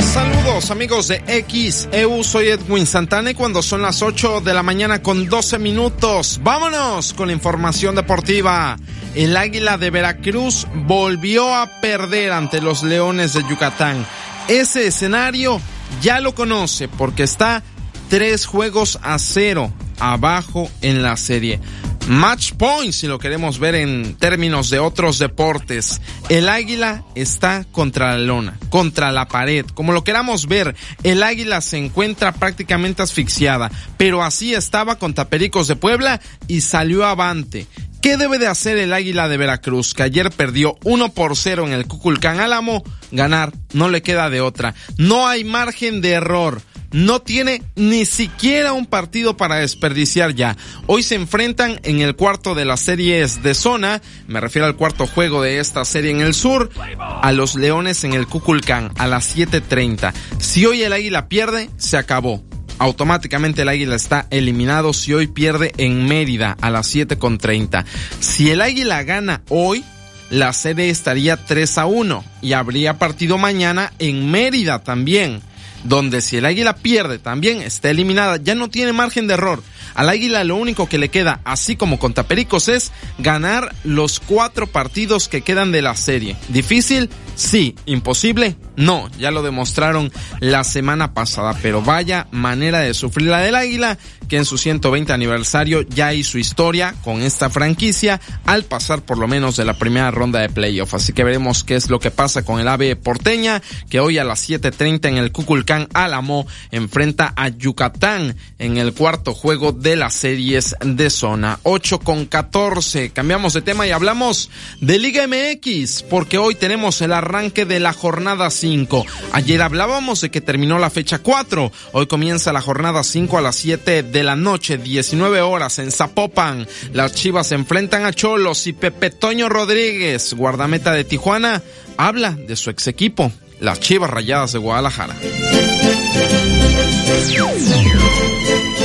Saludos 0.00 0.70
amigos 0.70 1.08
de 1.08 1.44
XEU, 1.46 2.24
soy 2.24 2.48
Edwin 2.48 2.86
Santana 2.86 3.32
y 3.32 3.34
cuando 3.34 3.62
son 3.62 3.82
las 3.82 4.00
8 4.00 4.40
de 4.40 4.54
la 4.54 4.62
mañana 4.62 5.02
con 5.02 5.28
12 5.28 5.58
minutos, 5.58 6.40
vámonos 6.42 7.12
con 7.12 7.26
la 7.26 7.34
información 7.34 7.94
deportiva. 7.94 8.78
El 9.14 9.36
Águila 9.36 9.76
de 9.76 9.90
Veracruz 9.90 10.66
volvió 10.74 11.54
a 11.54 11.80
perder 11.82 12.32
ante 12.32 12.62
los 12.62 12.82
Leones 12.82 13.34
de 13.34 13.42
Yucatán. 13.42 14.06
Ese 14.48 14.86
escenario 14.86 15.60
ya 16.02 16.20
lo 16.20 16.34
conoce 16.34 16.88
porque 16.88 17.22
está 17.22 17.62
tres 18.08 18.46
juegos 18.46 18.98
a 19.02 19.18
cero 19.18 19.72
abajo 19.98 20.70
en 20.80 21.02
la 21.02 21.16
serie. 21.16 21.60
Match 22.08 22.52
point, 22.54 22.92
si 22.92 23.06
lo 23.06 23.18
queremos 23.18 23.58
ver 23.58 23.74
en 23.74 24.14
términos 24.14 24.70
de 24.70 24.78
otros 24.78 25.18
deportes. 25.18 26.00
El 26.30 26.48
águila 26.48 27.04
está 27.14 27.66
contra 27.70 28.12
la 28.12 28.18
lona, 28.18 28.58
contra 28.70 29.12
la 29.12 29.28
pared. 29.28 29.66
Como 29.74 29.92
lo 29.92 30.04
queramos 30.04 30.46
ver, 30.46 30.74
el 31.02 31.22
águila 31.22 31.60
se 31.60 31.76
encuentra 31.76 32.32
prácticamente 32.32 33.02
asfixiada, 33.02 33.70
pero 33.98 34.22
así 34.22 34.54
estaba 34.54 34.96
contra 34.98 35.28
Pericos 35.28 35.68
de 35.68 35.76
Puebla 35.76 36.18
y 36.46 36.62
salió 36.62 37.04
avante. 37.04 37.66
¿Qué 38.00 38.16
debe 38.16 38.38
de 38.38 38.46
hacer 38.46 38.78
el 38.78 38.92
Águila 38.92 39.28
de 39.28 39.36
Veracruz, 39.36 39.92
que 39.92 40.04
ayer 40.04 40.30
perdió 40.30 40.76
1 40.84 41.12
por 41.14 41.36
0 41.36 41.66
en 41.66 41.72
el 41.72 41.86
Cuculcán 41.86 42.38
Álamo? 42.38 42.84
Ganar, 43.10 43.52
no 43.72 43.88
le 43.88 44.02
queda 44.02 44.30
de 44.30 44.40
otra. 44.40 44.74
No 44.98 45.26
hay 45.26 45.42
margen 45.42 46.00
de 46.00 46.10
error. 46.10 46.62
No 46.92 47.20
tiene 47.20 47.62
ni 47.74 48.06
siquiera 48.06 48.72
un 48.72 48.86
partido 48.86 49.36
para 49.36 49.56
desperdiciar 49.56 50.34
ya. 50.34 50.56
Hoy 50.86 51.02
se 51.02 51.16
enfrentan 51.16 51.80
en 51.82 52.00
el 52.00 52.14
cuarto 52.14 52.54
de 52.54 52.64
las 52.64 52.80
series 52.80 53.42
de 53.42 53.54
zona, 53.54 54.00
me 54.26 54.40
refiero 54.40 54.66
al 54.66 54.76
cuarto 54.76 55.06
juego 55.06 55.42
de 55.42 55.58
esta 55.58 55.84
serie 55.84 56.12
en 56.12 56.20
el 56.20 56.32
sur, 56.32 56.70
a 56.98 57.32
los 57.32 57.56
Leones 57.56 58.04
en 58.04 58.14
el 58.14 58.26
Cuculcán 58.26 58.92
a 58.96 59.06
las 59.06 59.36
7.30. 59.36 60.14
Si 60.38 60.64
hoy 60.64 60.82
el 60.82 60.92
Águila 60.94 61.28
pierde, 61.28 61.68
se 61.76 61.98
acabó 61.98 62.42
automáticamente 62.78 63.62
el 63.62 63.68
Águila 63.68 63.96
está 63.96 64.26
eliminado 64.30 64.92
si 64.92 65.12
hoy 65.12 65.26
pierde 65.26 65.72
en 65.78 66.06
Mérida 66.06 66.56
a 66.60 66.70
las 66.70 66.94
7.30. 66.94 67.84
Si 68.20 68.50
el 68.50 68.60
Águila 68.60 69.02
gana 69.02 69.42
hoy, 69.48 69.84
la 70.30 70.52
serie 70.52 70.90
estaría 70.90 71.36
3 71.36 71.78
a 71.78 71.86
1 71.86 72.24
y 72.42 72.52
habría 72.52 72.98
partido 72.98 73.38
mañana 73.38 73.92
en 73.98 74.30
Mérida 74.30 74.80
también, 74.80 75.40
donde 75.88 76.20
si 76.20 76.36
el 76.36 76.44
Águila 76.44 76.76
pierde 76.76 77.18
también 77.18 77.62
está 77.62 77.90
eliminada, 77.90 78.36
ya 78.36 78.54
no 78.54 78.68
tiene 78.68 78.92
margen 78.92 79.26
de 79.26 79.34
error. 79.34 79.62
Al 79.94 80.08
Águila 80.10 80.44
lo 80.44 80.56
único 80.56 80.88
que 80.88 80.98
le 80.98 81.08
queda, 81.08 81.40
así 81.44 81.74
como 81.74 81.98
con 81.98 82.14
Tapericos, 82.14 82.68
es 82.68 82.92
ganar 83.18 83.74
los 83.84 84.20
cuatro 84.20 84.66
partidos 84.66 85.28
que 85.28 85.40
quedan 85.40 85.72
de 85.72 85.82
la 85.82 85.96
serie. 85.96 86.36
¿Difícil? 86.48 87.08
Sí. 87.34 87.74
¿Imposible? 87.86 88.56
No. 88.76 89.08
Ya 89.18 89.30
lo 89.30 89.42
demostraron 89.42 90.12
la 90.40 90.64
semana 90.64 91.14
pasada. 91.14 91.56
Pero 91.62 91.82
vaya 91.82 92.28
manera 92.30 92.80
de 92.80 92.94
sufrir 92.94 93.28
la 93.28 93.40
del 93.40 93.54
Águila, 93.54 93.98
que 94.28 94.36
en 94.36 94.44
su 94.44 94.58
120 94.58 95.12
aniversario 95.12 95.82
ya 95.82 96.12
hizo 96.12 96.38
historia 96.38 96.94
con 97.02 97.22
esta 97.22 97.48
franquicia 97.48 98.20
al 98.44 98.64
pasar 98.64 99.02
por 99.02 99.18
lo 99.18 99.26
menos 99.26 99.56
de 99.56 99.64
la 99.64 99.74
primera 99.74 100.10
ronda 100.10 100.40
de 100.40 100.48
playoff. 100.48 100.94
Así 100.94 101.12
que 101.12 101.24
veremos 101.24 101.64
qué 101.64 101.76
es 101.76 101.90
lo 101.90 102.00
que 102.00 102.10
pasa 102.10 102.44
con 102.44 102.60
el 102.60 102.68
AVE 102.68 102.96
Porteña, 102.96 103.62
que 103.88 104.00
hoy 104.00 104.18
a 104.18 104.24
las 104.24 104.48
7.30 104.48 105.08
en 105.08 105.16
el 105.16 105.32
Cuculcán 105.32 105.77
Álamo 105.92 106.46
enfrenta 106.70 107.32
a 107.36 107.48
Yucatán 107.48 108.34
en 108.58 108.78
el 108.78 108.94
cuarto 108.94 109.34
juego 109.34 109.72
de 109.72 109.96
las 109.96 110.14
series 110.14 110.74
de 110.82 111.10
zona. 111.10 111.60
8 111.62 112.00
con 112.00 112.26
14. 112.26 113.10
Cambiamos 113.10 113.52
de 113.52 113.62
tema 113.62 113.86
y 113.86 113.90
hablamos 113.90 114.50
de 114.80 114.98
Liga 114.98 115.26
MX, 115.26 116.04
porque 116.04 116.38
hoy 116.38 116.54
tenemos 116.54 117.00
el 117.02 117.12
arranque 117.12 117.64
de 117.64 117.80
la 117.80 117.92
jornada 117.92 118.50
5. 118.50 119.06
Ayer 119.32 119.62
hablábamos 119.62 120.20
de 120.20 120.30
que 120.30 120.40
terminó 120.40 120.78
la 120.78 120.90
fecha 120.90 121.18
4. 121.18 121.70
Hoy 121.92 122.06
comienza 122.06 122.52
la 122.52 122.60
jornada 122.60 123.04
5 123.04 123.38
a 123.38 123.42
las 123.42 123.56
7 123.56 124.02
de 124.02 124.22
la 124.22 124.36
noche, 124.36 124.78
19 124.78 125.40
horas 125.40 125.78
en 125.78 125.92
Zapopan. 125.92 126.66
Las 126.92 127.14
Chivas 127.14 127.48
se 127.48 127.54
enfrentan 127.54 128.04
a 128.04 128.12
Cholos 128.12 128.66
y 128.66 128.72
Pepe 128.72 129.10
Toño 129.10 129.48
Rodríguez, 129.48 130.34
guardameta 130.34 130.92
de 130.92 131.04
Tijuana, 131.04 131.62
habla 131.96 132.32
de 132.32 132.56
su 132.56 132.70
ex 132.70 132.86
equipo, 132.86 133.32
las 133.60 133.80
Chivas 133.80 134.10
Rayadas 134.10 134.52
de 134.52 134.58
Guadalajara. 134.58 135.14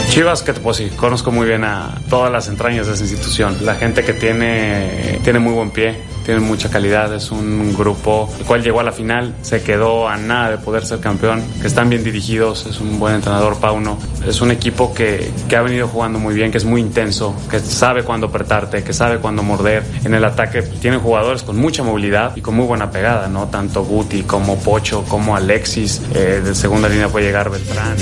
Chivas, 0.10 0.44
que 0.44 0.54
pues 0.54 0.78
sí, 0.78 0.90
conozco 0.96 1.32
muy 1.32 1.48
bien 1.48 1.64
a 1.64 1.96
todas 2.10 2.32
las 2.32 2.48
entrañas 2.48 2.88
de 2.88 2.94
esa 2.94 3.04
institución. 3.04 3.58
La 3.62 3.76
gente 3.76 4.04
que 4.04 4.14
tiene, 4.14 5.20
tiene 5.24 5.40
muy 5.40 5.54
buen 5.54 5.72
pie, 5.72 5.98
tiene 6.24 6.40
mucha 6.40 6.70
calidad, 6.70 7.14
es 7.14 7.32
un 7.32 7.74
grupo 7.74 8.30
el 8.40 8.46
cual 8.46 8.64
llegó 8.64 8.80
a 8.80 8.84
la 8.84 8.92
final, 8.92 9.36
se 9.42 9.62
quedó 9.62 10.08
a 10.08 10.18
nada 10.18 10.52
de 10.52 10.58
poder 10.58 10.86
ser 10.86 11.00
campeón, 11.00 11.44
que 11.62 11.68
están 11.68 11.90
bien 11.90 12.04
dirigidos, 12.04 12.66
es 12.66 12.80
un 12.80 13.00
buen 13.00 13.16
entrenador 13.16 13.60
Pauno, 13.60 13.98
es 14.26 14.42
un 14.42 14.52
equipo 14.52 14.94
que, 14.94 15.32
que 15.48 15.56
ha 15.56 15.62
venido 15.62 15.88
jugando 15.88 16.20
muy 16.20 16.34
bien, 16.34 16.52
que 16.52 16.58
es 16.58 16.66
muy 16.66 16.82
intenso, 16.82 17.36
que 17.50 17.60
sabe 17.60 18.04
cuándo 18.04 18.28
apretarte, 18.28 18.84
que 18.84 18.94
sabe 18.94 19.20
cuándo 19.20 19.44
morder. 19.44 19.84
En 20.04 20.14
el 20.14 20.24
ataque 20.24 20.62
tienen 20.62 21.00
jugadores 21.00 21.44
con 21.44 21.58
mucha 21.58 21.84
movilidad 21.84 22.36
y 22.36 22.42
con 22.42 22.56
muy 22.56 22.66
buena 22.66 22.92
pegada, 22.92 23.28
¿no? 23.28 23.48
Tanto 23.48 23.84
Guti 23.84 24.24
como 24.24 24.60
Pocho, 24.60 25.04
como 25.08 25.36
Alexis, 25.36 26.02
eh, 26.14 26.42
de 26.44 26.56
segunda 26.56 26.90
línea 26.90 27.08
puede 27.10 27.26
llegar 27.26 27.50
Beltrán. 27.50 27.96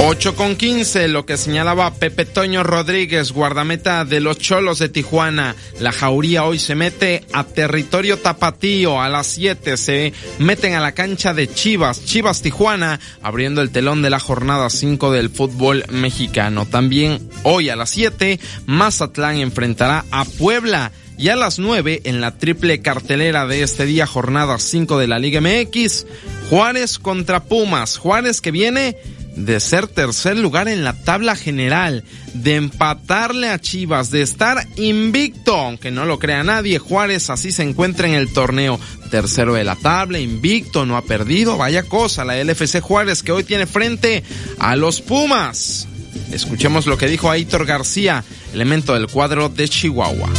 8 0.00 0.36
con 0.36 0.54
15, 0.54 1.08
lo 1.08 1.26
que 1.26 1.36
señalaba 1.36 1.92
Pepe 1.92 2.24
Toño 2.24 2.62
Rodríguez, 2.62 3.32
guardameta 3.32 4.04
de 4.04 4.20
los 4.20 4.38
Cholos 4.38 4.78
de 4.78 4.88
Tijuana. 4.88 5.56
La 5.80 5.90
jauría 5.90 6.44
hoy 6.44 6.58
se 6.60 6.76
mete 6.76 6.97
a 7.32 7.44
territorio 7.44 8.18
tapatío 8.18 9.00
a 9.00 9.08
las 9.08 9.28
7, 9.28 9.76
se 9.76 10.12
meten 10.38 10.74
a 10.74 10.80
la 10.80 10.92
cancha 10.92 11.32
de 11.32 11.48
Chivas, 11.48 12.04
Chivas 12.04 12.42
Tijuana, 12.42 12.98
abriendo 13.22 13.62
el 13.62 13.70
telón 13.70 14.02
de 14.02 14.10
la 14.10 14.18
jornada 14.18 14.68
5 14.68 15.12
del 15.12 15.30
fútbol 15.30 15.84
mexicano. 15.90 16.66
También 16.66 17.30
hoy 17.44 17.68
a 17.68 17.76
las 17.76 17.90
7, 17.90 18.40
Mazatlán 18.66 19.36
enfrentará 19.38 20.04
a 20.10 20.24
Puebla. 20.24 20.92
Y 21.16 21.30
a 21.30 21.36
las 21.36 21.58
9, 21.58 22.02
en 22.04 22.20
la 22.20 22.38
triple 22.38 22.80
cartelera 22.80 23.46
de 23.48 23.62
este 23.62 23.86
día, 23.86 24.06
jornada 24.06 24.56
5 24.58 24.98
de 24.98 25.08
la 25.08 25.18
Liga 25.18 25.40
MX, 25.40 26.06
Juárez 26.48 27.00
contra 27.00 27.42
Pumas. 27.42 27.98
Juárez 27.98 28.40
que 28.40 28.52
viene 28.52 28.96
de 29.38 29.60
ser 29.60 29.86
tercer 29.86 30.36
lugar 30.36 30.68
en 30.68 30.84
la 30.84 30.92
tabla 30.92 31.36
general, 31.36 32.04
de 32.34 32.56
empatarle 32.56 33.48
a 33.48 33.58
Chivas, 33.58 34.10
de 34.10 34.22
estar 34.22 34.66
invicto, 34.76 35.56
aunque 35.56 35.90
no 35.90 36.04
lo 36.04 36.18
crea 36.18 36.42
nadie, 36.42 36.78
Juárez 36.78 37.30
así 37.30 37.52
se 37.52 37.62
encuentra 37.62 38.08
en 38.08 38.14
el 38.14 38.32
torneo, 38.32 38.78
tercero 39.10 39.54
de 39.54 39.64
la 39.64 39.76
tabla, 39.76 40.18
invicto, 40.18 40.84
no 40.84 40.96
ha 40.96 41.02
perdido, 41.02 41.56
vaya 41.56 41.82
cosa, 41.82 42.24
la 42.24 42.42
LFC 42.42 42.80
Juárez 42.80 43.22
que 43.22 43.32
hoy 43.32 43.44
tiene 43.44 43.66
frente 43.66 44.22
a 44.58 44.76
los 44.76 45.00
Pumas. 45.00 45.88
Escuchemos 46.32 46.86
lo 46.86 46.98
que 46.98 47.06
dijo 47.06 47.30
Aitor 47.30 47.64
García, 47.64 48.24
elemento 48.52 48.94
del 48.94 49.06
cuadro 49.06 49.48
de 49.48 49.68
Chihuahua. 49.68 50.30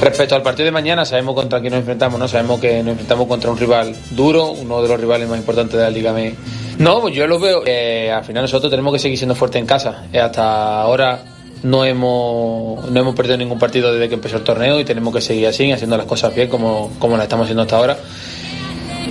Respecto 0.00 0.34
al 0.34 0.42
partido 0.42 0.64
de 0.64 0.72
mañana, 0.72 1.04
sabemos 1.04 1.34
contra 1.34 1.60
quién 1.60 1.72
nos 1.72 1.80
enfrentamos, 1.80 2.18
¿no? 2.18 2.26
Sabemos 2.26 2.58
que 2.58 2.82
nos 2.82 2.92
enfrentamos 2.92 3.26
contra 3.26 3.50
un 3.50 3.58
rival 3.58 3.94
duro, 4.10 4.52
uno 4.52 4.82
de 4.82 4.88
los 4.88 4.98
rivales 4.98 5.28
más 5.28 5.38
importantes 5.38 5.76
de 5.76 5.82
la 5.82 5.90
Liga 5.90 6.10
M. 6.10 6.34
No, 6.78 7.02
pues 7.02 7.14
yo 7.14 7.26
lo 7.26 7.38
veo. 7.38 7.62
Eh, 7.66 8.10
al 8.10 8.24
final 8.24 8.44
nosotros 8.44 8.70
tenemos 8.70 8.94
que 8.94 8.98
seguir 8.98 9.18
siendo 9.18 9.34
fuertes 9.34 9.60
en 9.60 9.66
casa. 9.66 10.06
Eh, 10.10 10.18
hasta 10.18 10.80
ahora 10.80 11.22
no 11.62 11.84
hemos, 11.84 12.90
no 12.90 13.00
hemos 13.00 13.14
perdido 13.14 13.36
ningún 13.36 13.58
partido 13.58 13.92
desde 13.92 14.08
que 14.08 14.14
empezó 14.14 14.38
el 14.38 14.42
torneo 14.42 14.80
y 14.80 14.84
tenemos 14.84 15.14
que 15.14 15.20
seguir 15.20 15.46
así, 15.46 15.70
haciendo 15.70 15.98
las 15.98 16.06
cosas 16.06 16.34
bien 16.34 16.48
como, 16.48 16.90
como 16.98 17.18
las 17.18 17.24
estamos 17.24 17.44
haciendo 17.44 17.62
hasta 17.62 17.76
ahora 17.76 17.98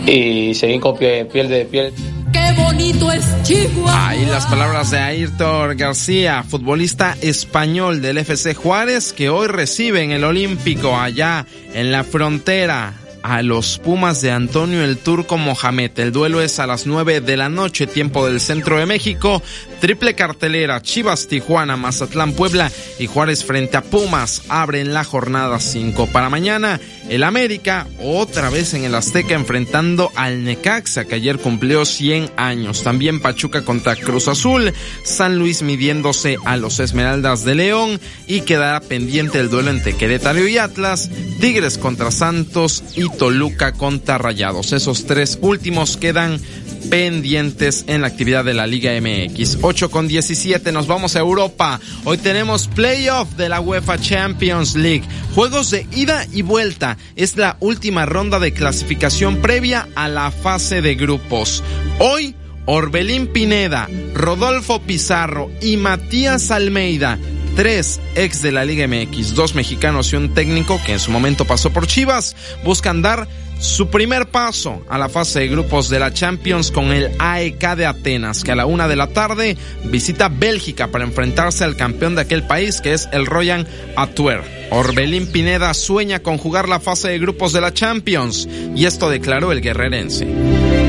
y 0.07 0.53
seguir 0.55 0.79
con 0.79 0.97
piel, 0.97 1.27
piel 1.27 1.49
de 1.49 1.65
piel. 1.65 1.93
Qué 2.31 2.53
bonito 2.57 3.11
es 3.11 3.25
Chihuahua. 3.43 4.09
Ahí 4.09 4.25
las 4.25 4.45
palabras 4.45 4.91
de 4.91 4.99
Ayrton 4.99 5.75
García, 5.77 6.43
futbolista 6.43 7.17
español 7.21 8.01
del 8.01 8.17
FC 8.19 8.53
Juárez, 8.53 9.13
que 9.13 9.29
hoy 9.29 9.47
recibe 9.47 10.03
en 10.03 10.11
el 10.11 10.23
Olímpico 10.23 10.97
allá 10.97 11.45
en 11.73 11.91
la 11.91 12.03
frontera 12.03 12.93
a 13.23 13.41
los 13.41 13.79
Pumas 13.79 14.21
de 14.21 14.31
Antonio 14.31 14.83
el 14.83 14.97
Turco 14.97 15.37
Mohamed. 15.37 15.91
El 15.97 16.11
duelo 16.11 16.41
es 16.41 16.59
a 16.59 16.67
las 16.67 16.85
9 16.85 17.21
de 17.21 17.37
la 17.37 17.49
noche, 17.49 17.87
tiempo 17.87 18.25
del 18.25 18.39
centro 18.39 18.77
de 18.79 18.85
México. 18.85 19.41
Triple 19.81 20.15
cartelera, 20.15 20.81
Chivas, 20.81 21.27
Tijuana, 21.27 21.77
Mazatlán, 21.77 22.33
Puebla 22.33 22.71
y 22.99 23.07
Juárez 23.07 23.43
frente 23.43 23.77
a 23.77 23.81
Pumas 23.81 24.43
abren 24.49 24.93
la 24.93 25.03
jornada 25.03 25.59
5. 25.59 26.07
Para 26.07 26.29
mañana, 26.29 26.79
el 27.09 27.23
América 27.23 27.87
otra 28.01 28.49
vez 28.49 28.73
en 28.73 28.83
el 28.83 28.95
Azteca 28.95 29.35
enfrentando 29.35 30.11
al 30.15 30.43
Necaxa 30.43 31.05
que 31.05 31.15
ayer 31.15 31.39
cumplió 31.39 31.85
100 31.85 32.31
años. 32.37 32.83
También 32.83 33.19
Pachuca 33.19 33.63
contra 33.63 33.95
Cruz 33.95 34.27
Azul, 34.27 34.73
San 35.03 35.37
Luis 35.37 35.61
midiéndose 35.61 36.37
a 36.45 36.57
los 36.57 36.79
Esmeraldas 36.79 37.43
de 37.43 37.55
León 37.55 37.99
y 38.27 38.41
quedará 38.41 38.79
pendiente 38.81 39.39
el 39.39 39.49
duelo 39.49 39.71
entre 39.71 39.95
Querétaro 39.95 40.47
y 40.47 40.57
Atlas, 40.57 41.09
Tigres 41.39 41.77
contra 41.77 42.11
Santos 42.11 42.83
y 42.95 43.08
Toluca 43.17 43.73
contra 43.73 44.17
Rayados. 44.17 44.73
Esos 44.73 45.05
tres 45.05 45.39
últimos 45.41 45.97
quedan 45.97 46.39
pendientes 46.89 47.85
en 47.87 48.01
la 48.01 48.07
actividad 48.07 48.43
de 48.45 48.53
la 48.53 48.67
Liga 48.67 48.91
MX. 48.99 49.59
8 49.61 49.91
con 49.91 50.07
17, 50.07 50.71
nos 50.71 50.87
vamos 50.87 51.15
a 51.15 51.19
Europa. 51.19 51.79
Hoy 52.05 52.17
tenemos 52.17 52.67
playoff 52.67 53.29
de 53.35 53.49
la 53.49 53.61
UEFA 53.61 53.99
Champions 53.99 54.75
League. 54.75 55.03
Juegos 55.35 55.71
de 55.71 55.87
ida 55.91 56.25
y 56.31 56.41
vuelta. 56.41 56.97
Es 57.15 57.37
la 57.37 57.57
última 57.59 58.05
ronda 58.05 58.39
de 58.39 58.53
clasificación 58.53 59.37
previa 59.37 59.87
a 59.95 60.07
la 60.07 60.31
fase 60.31 60.81
de 60.81 60.95
grupos. 60.95 61.63
Hoy, 61.99 62.35
Orbelín 62.65 63.27
Pineda, 63.27 63.87
Rodolfo 64.13 64.81
Pizarro 64.81 65.51
y 65.61 65.77
Matías 65.77 66.51
Almeida 66.51 67.17
tres 67.55 67.99
ex 68.15 68.41
de 68.41 68.51
la 68.51 68.65
Liga 68.65 68.87
MX, 68.87 69.35
dos 69.35 69.55
mexicanos 69.55 70.13
y 70.13 70.15
un 70.15 70.33
técnico 70.33 70.79
que 70.85 70.93
en 70.93 70.99
su 70.99 71.11
momento 71.11 71.45
pasó 71.45 71.71
por 71.71 71.87
Chivas, 71.87 72.35
buscan 72.63 73.01
dar 73.01 73.27
su 73.59 73.89
primer 73.89 74.27
paso 74.27 74.83
a 74.89 74.97
la 74.97 75.09
fase 75.09 75.41
de 75.41 75.47
grupos 75.49 75.89
de 75.89 75.99
la 75.99 76.13
Champions 76.13 76.71
con 76.71 76.91
el 76.93 77.11
AEK 77.19 77.75
de 77.75 77.85
Atenas, 77.85 78.43
que 78.43 78.53
a 78.53 78.55
la 78.55 78.65
una 78.65 78.87
de 78.87 78.95
la 78.95 79.07
tarde 79.07 79.57
visita 79.83 80.29
Bélgica 80.29 80.87
para 80.87 81.03
enfrentarse 81.03 81.65
al 81.65 81.75
campeón 81.75 82.15
de 82.15 82.21
aquel 82.21 82.43
país, 82.43 82.79
que 82.79 82.93
es 82.93 83.09
el 83.11 83.25
Royan 83.25 83.67
Atuer. 83.97 84.41
Orbelín 84.71 85.27
Pineda 85.27 85.73
sueña 85.73 86.19
con 86.19 86.37
jugar 86.37 86.69
la 86.69 86.79
fase 86.79 87.09
de 87.09 87.19
grupos 87.19 87.51
de 87.51 87.61
la 87.61 87.73
Champions, 87.73 88.47
y 88.75 88.85
esto 88.85 89.09
declaró 89.09 89.51
el 89.51 89.61
guerrerense. 89.61 90.88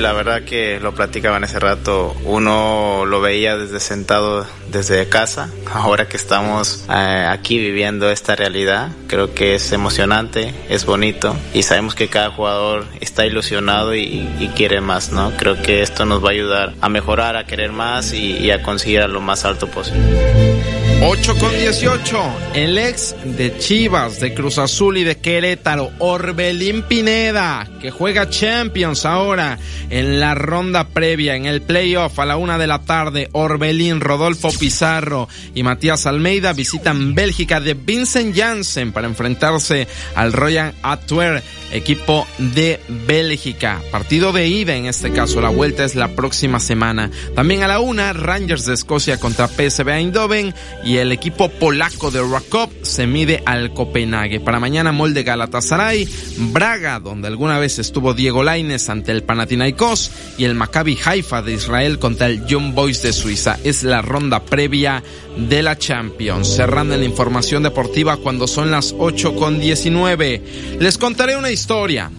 La 0.00 0.12
verdad 0.12 0.42
que 0.42 0.80
lo 0.80 0.94
platicaban 0.94 1.44
ese 1.44 1.58
rato. 1.60 2.16
Uno 2.24 3.04
lo 3.06 3.20
veía 3.20 3.56
desde 3.56 3.80
sentado 3.80 4.46
desde 4.70 5.08
casa. 5.08 5.50
Ahora 5.72 6.08
que 6.08 6.16
estamos 6.16 6.84
eh, 6.90 7.26
aquí 7.28 7.58
viviendo 7.58 8.10
esta 8.10 8.36
realidad, 8.36 8.90
creo 9.06 9.34
que 9.34 9.54
es 9.54 9.72
emocionante, 9.72 10.54
es 10.68 10.84
bonito 10.84 11.36
y 11.54 11.62
sabemos 11.62 11.94
que 11.94 12.08
cada 12.08 12.30
jugador 12.30 12.86
está 13.00 13.26
ilusionado 13.26 13.94
y, 13.94 14.28
quiere 14.56 14.80
más, 14.80 15.12
¿no? 15.12 15.32
Creo 15.36 15.62
que 15.62 15.80
esto 15.82 16.04
nos 16.04 16.22
va 16.22 16.28
a 16.28 16.32
ayudar 16.32 16.74
a 16.80 16.88
mejorar, 16.88 17.36
a 17.36 17.44
querer 17.44 17.72
más 17.72 18.12
y, 18.12 18.36
y 18.36 18.50
a 18.50 18.62
conseguir 18.62 19.00
a 19.00 19.08
lo 19.08 19.20
más 19.20 19.44
alto 19.44 19.68
posible. 19.68 20.79
8 21.02 21.38
con 21.38 21.50
18. 21.58 22.36
El 22.52 22.76
ex 22.76 23.16
de 23.24 23.56
Chivas, 23.56 24.20
de 24.20 24.34
Cruz 24.34 24.58
Azul 24.58 24.98
y 24.98 25.04
de 25.04 25.16
Querétaro, 25.16 25.90
Orbelín 25.98 26.82
Pineda, 26.82 27.66
que 27.80 27.90
juega 27.90 28.28
Champions 28.28 29.06
ahora 29.06 29.58
en 29.88 30.20
la 30.20 30.34
ronda 30.34 30.88
previa, 30.88 31.36
en 31.36 31.46
el 31.46 31.62
playoff 31.62 32.18
a 32.18 32.26
la 32.26 32.36
una 32.36 32.58
de 32.58 32.66
la 32.66 32.80
tarde. 32.80 33.30
Orbelín, 33.32 34.00
Rodolfo 34.00 34.50
Pizarro 34.52 35.26
y 35.54 35.62
Matías 35.62 36.04
Almeida 36.04 36.52
visitan 36.52 37.14
Bélgica 37.14 37.60
de 37.60 37.72
Vincent 37.72 38.36
Janssen 38.36 38.92
para 38.92 39.06
enfrentarse 39.06 39.88
al 40.14 40.34
Royal 40.34 40.74
Antwerp 40.82 41.42
equipo 41.72 42.26
de 42.38 42.80
Bélgica. 43.06 43.80
Partido 43.90 44.32
de 44.32 44.48
ida 44.48 44.74
en 44.74 44.86
este 44.86 45.12
caso, 45.12 45.40
la 45.40 45.48
vuelta 45.48 45.84
es 45.84 45.94
la 45.94 46.08
próxima 46.08 46.60
semana. 46.60 47.10
También 47.34 47.62
a 47.62 47.68
la 47.68 47.80
una, 47.80 48.12
Rangers 48.12 48.66
de 48.66 48.74
Escocia 48.74 49.18
contra 49.18 49.48
PSV 49.48 49.88
Eindhoven 49.88 50.54
y 50.84 50.89
el 50.96 51.12
equipo 51.12 51.48
polaco 51.48 52.10
de 52.10 52.22
Rakov 52.22 52.70
se 52.82 53.06
mide 53.06 53.42
al 53.46 53.72
Copenhague. 53.74 54.40
Para 54.40 54.60
mañana 54.60 54.92
molde 54.92 55.22
Galatasaray, 55.22 56.08
Braga, 56.52 57.00
donde 57.00 57.28
alguna 57.28 57.58
vez 57.58 57.78
estuvo 57.78 58.14
Diego 58.14 58.42
Laines 58.42 58.88
ante 58.88 59.12
el 59.12 59.22
Panathinaikos 59.22 60.10
y 60.38 60.44
el 60.44 60.54
Maccabi 60.54 60.98
Haifa 61.04 61.42
de 61.42 61.54
Israel 61.54 61.98
contra 61.98 62.26
el 62.26 62.46
Young 62.46 62.74
Boys 62.74 63.02
de 63.02 63.12
Suiza. 63.12 63.58
Es 63.64 63.82
la 63.82 64.02
ronda 64.02 64.44
previa 64.44 65.02
de 65.36 65.62
la 65.62 65.76
Champions. 65.76 66.56
Cerrando 66.56 66.96
la 66.96 67.04
información 67.04 67.62
deportiva 67.62 68.16
cuando 68.16 68.46
son 68.46 68.70
las 68.70 68.94
8 68.98 69.36
con 69.36 69.60
19. 69.60 70.42
Les 70.78 70.98
contaré 70.98 71.36
una 71.36 71.50
historia. 71.50 72.10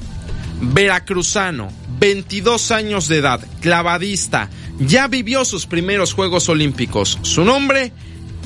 Veracruzano, 0.62 1.72
22 2.00 2.72
años 2.72 3.08
de 3.08 3.18
edad, 3.18 3.42
clavadista, 3.62 4.50
ya 4.80 5.08
vivió 5.08 5.44
sus 5.46 5.66
primeros 5.66 6.14
Juegos 6.14 6.50
Olímpicos. 6.50 7.18
Su 7.24 7.44
nombre, 7.44 7.92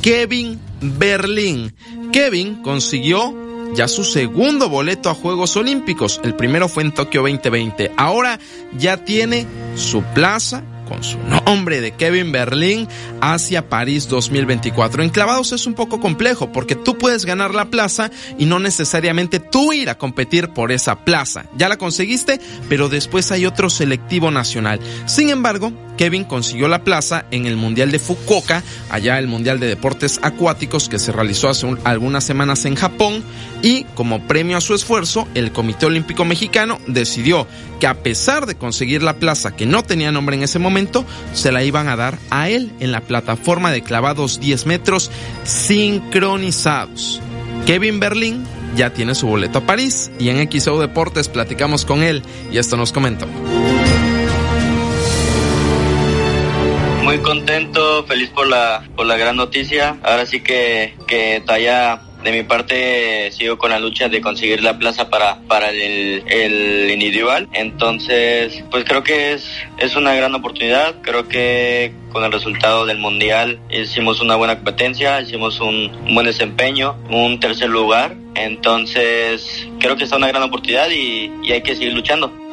Kevin 0.06 0.62
Berlín. 0.82 1.74
Kevin 2.14 2.62
consiguió 2.62 3.74
ya 3.74 3.88
su 3.88 4.04
segundo 4.04 4.70
boleto 4.70 5.10
a 5.10 5.16
Juegos 5.16 5.58
Olímpicos. 5.58 6.22
El 6.24 6.36
primero 6.36 6.70
fue 6.70 6.84
en 6.84 6.94
Tokio 6.94 7.24
2020. 7.24 7.92
Ahora 7.98 8.40
ya 8.78 8.98
tiene 8.98 9.48
su 9.76 10.04
plaza 10.04 10.64
con 10.88 11.04
su 11.04 11.18
nombre 11.18 11.82
de 11.82 11.94
Kevin 11.94 12.32
Berlín 12.32 12.88
hacia 13.20 13.68
París 13.68 14.08
2024. 14.08 15.02
En 15.02 15.10
clavados 15.10 15.52
es 15.54 15.66
un 15.66 15.74
poco 15.74 16.00
complejo 16.00 16.52
porque 16.52 16.76
tú 16.76 17.00
puedes 17.00 17.26
ganar 17.26 17.56
la 17.56 17.72
plaza 17.72 18.12
y 18.38 18.46
no 18.46 18.60
necesariamente 18.60 19.40
tú 19.40 19.74
ir 19.74 19.90
a 19.90 19.98
competir 19.98 20.50
por 20.50 20.72
esa 20.72 21.04
plaza. 21.04 21.48
Ya 21.58 21.68
la 21.68 21.78
conseguiste, 21.78 22.40
pero 22.70 22.90
después 22.90 23.32
hay 23.32 23.48
otro 23.48 23.72
selectivo 23.72 24.30
nacional. 24.30 24.80
Sin 25.08 25.32
embargo, 25.32 25.74
Kevin 25.98 26.24
consiguió 26.24 26.68
la 26.68 26.84
plaza 26.84 27.26
en 27.32 27.46
el 27.46 27.56
Mundial 27.56 27.92
de 27.92 28.00
Fukuoka, 28.00 28.64
allá 28.90 29.20
el 29.20 29.28
Mundial 29.28 29.60
de 29.60 29.68
Deportes 29.68 30.20
Acuáticos 30.22 30.90
que 30.90 31.00
se 31.00 31.12
realizó 31.12 31.50
hace 31.50 31.68
algunas 31.84 32.24
semanas 32.24 32.66
en 32.66 32.76
Japón 32.76 33.24
y 33.62 33.84
como 33.96 34.28
premio 34.28 34.58
a 34.58 34.62
su 34.62 34.74
esfuerzo, 34.74 35.28
el 35.34 35.52
Comité 35.52 35.86
Olímpico 35.86 36.26
Mexicano 36.26 36.80
decidió 36.88 37.48
que 37.80 37.88
a 37.88 37.96
pesar 38.04 38.46
de 38.46 38.56
conseguir 38.56 39.04
la 39.04 39.18
plaza 39.18 39.56
que 39.56 39.66
no 39.66 39.84
tenía 39.84 40.12
nombre 40.12 40.36
en 40.36 40.44
ese 40.44 40.60
momento, 40.60 41.06
se 41.34 41.52
la 41.52 41.64
iban 41.64 41.88
a 41.88 41.96
dar 41.96 42.18
a 42.30 42.50
él 42.50 42.72
en 42.80 42.92
la 42.92 43.02
plataforma 43.02 43.72
de 43.72 43.82
clavados 43.82 44.40
10 44.40 44.66
metros 44.66 45.12
sincronizados. 45.44 47.22
Kevin 47.66 48.00
Berlín 48.00 48.46
ya 48.76 48.94
tiene 48.94 49.16
su 49.16 49.28
boleto 49.28 49.60
a 49.60 49.66
París 49.66 50.12
y 50.20 50.30
en 50.30 50.50
XO 50.52 50.80
Deportes 50.80 51.30
platicamos 51.30 51.86
con 51.86 52.04
él 52.04 52.22
y 52.52 52.58
esto 52.58 52.78
nos 52.78 52.92
comentó. 52.92 53.28
Muy 57.16 57.24
contento, 57.24 58.04
feliz 58.04 58.30
por 58.32 58.46
la, 58.46 58.84
por 58.94 59.06
la 59.06 59.16
gran 59.16 59.38
noticia. 59.38 59.98
Ahora 60.04 60.26
sí 60.26 60.42
que, 60.42 60.96
que 61.08 61.42
todavía 61.46 62.02
de 62.26 62.32
mi 62.34 62.44
parte 62.44 63.32
sigo 63.32 63.58
con 63.58 63.72
la 63.72 63.80
lucha 63.80 64.10
de 64.10 64.20
conseguir 64.20 64.62
la 64.62 64.78
plaza 64.78 65.10
para, 65.10 65.40
para 65.48 65.70
el, 65.70 66.26
el, 66.28 66.92
individual. 66.92 67.48
Entonces, 67.54 68.66
pues 68.70 68.84
creo 68.84 69.02
que 69.02 69.32
es, 69.32 69.50
es 69.78 69.96
una 69.96 70.14
gran 70.14 70.36
oportunidad. 70.36 70.96
Creo 71.04 71.30
que 71.30 71.94
con 72.12 72.26
el 72.26 72.34
resultado 72.34 72.86
del 72.86 72.98
mundial 72.98 73.62
hicimos 73.70 74.20
una 74.20 74.36
buena 74.36 74.56
competencia, 74.56 75.22
hicimos 75.22 75.62
un, 75.62 75.96
un 75.96 76.16
buen 76.16 76.26
desempeño, 76.26 76.98
un 77.10 77.40
tercer 77.40 77.70
lugar. 77.70 78.14
Entonces, 78.36 79.70
creo 79.80 79.96
que 79.96 80.04
está 80.04 80.18
una 80.18 80.28
gran 80.28 80.44
oportunidad 80.44 80.90
y, 80.90 81.32
y 81.44 81.54
hay 81.54 81.62
que 81.62 81.76
seguir 81.76 81.94
luchando. 81.94 82.45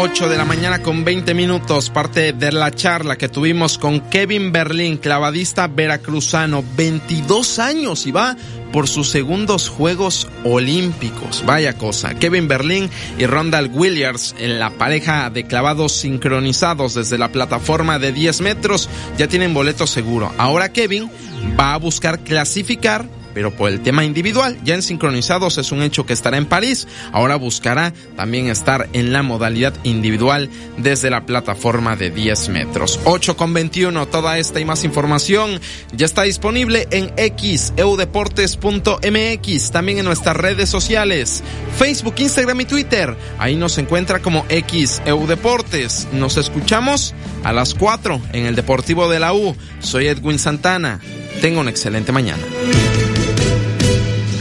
8 0.00 0.28
de 0.28 0.36
la 0.36 0.44
mañana 0.44 0.80
con 0.80 1.04
20 1.04 1.34
minutos, 1.34 1.90
parte 1.90 2.32
de 2.32 2.52
la 2.52 2.70
charla 2.70 3.16
que 3.18 3.28
tuvimos 3.28 3.78
con 3.78 3.98
Kevin 3.98 4.52
Berlín, 4.52 4.96
clavadista 4.96 5.66
veracruzano, 5.66 6.62
22 6.76 7.58
años 7.58 8.06
y 8.06 8.12
va 8.12 8.36
por 8.72 8.86
sus 8.86 9.10
segundos 9.10 9.68
Juegos 9.68 10.28
Olímpicos. 10.44 11.42
Vaya 11.44 11.76
cosa. 11.76 12.14
Kevin 12.14 12.46
Berlín 12.46 12.88
y 13.18 13.26
Rondal 13.26 13.72
Williams 13.74 14.36
en 14.38 14.60
la 14.60 14.70
pareja 14.70 15.30
de 15.30 15.48
clavados 15.48 15.94
sincronizados 15.94 16.94
desde 16.94 17.18
la 17.18 17.32
plataforma 17.32 17.98
de 17.98 18.12
10 18.12 18.40
metros 18.42 18.88
ya 19.16 19.26
tienen 19.26 19.52
boleto 19.52 19.88
seguro. 19.88 20.32
Ahora 20.38 20.68
Kevin 20.68 21.10
va 21.58 21.74
a 21.74 21.78
buscar 21.78 22.20
clasificar 22.20 23.17
pero 23.38 23.52
por 23.52 23.70
el 23.70 23.82
tema 23.82 24.04
individual. 24.04 24.58
Ya 24.64 24.74
en 24.74 24.82
sincronizados 24.82 25.58
es 25.58 25.70
un 25.70 25.80
hecho 25.80 26.04
que 26.04 26.12
estará 26.12 26.38
en 26.38 26.46
París. 26.46 26.88
Ahora 27.12 27.36
buscará 27.36 27.92
también 28.16 28.48
estar 28.48 28.88
en 28.94 29.12
la 29.12 29.22
modalidad 29.22 29.74
individual 29.84 30.50
desde 30.76 31.08
la 31.08 31.24
plataforma 31.24 31.94
de 31.94 32.10
10 32.10 32.48
metros. 32.48 32.98
8 33.04 33.36
con 33.36 33.54
21. 33.54 34.08
Toda 34.08 34.38
esta 34.38 34.58
y 34.58 34.64
más 34.64 34.82
información 34.82 35.60
ya 35.92 36.04
está 36.04 36.24
disponible 36.24 36.88
en 36.90 37.12
xeudeportes.mx. 37.16 39.70
También 39.70 39.98
en 39.98 40.04
nuestras 40.04 40.36
redes 40.36 40.68
sociales. 40.68 41.44
Facebook, 41.78 42.16
Instagram 42.18 42.62
y 42.62 42.64
Twitter. 42.64 43.16
Ahí 43.38 43.54
nos 43.54 43.78
encuentra 43.78 44.18
como 44.18 44.44
xeudeportes. 44.48 46.08
Nos 46.10 46.38
escuchamos 46.38 47.14
a 47.44 47.52
las 47.52 47.74
4 47.74 48.20
en 48.32 48.46
el 48.46 48.56
Deportivo 48.56 49.08
de 49.08 49.20
la 49.20 49.32
U. 49.32 49.54
Soy 49.78 50.08
Edwin 50.08 50.40
Santana. 50.40 50.98
Tenga 51.40 51.60
una 51.60 51.70
excelente 51.70 52.10
mañana. 52.10 52.42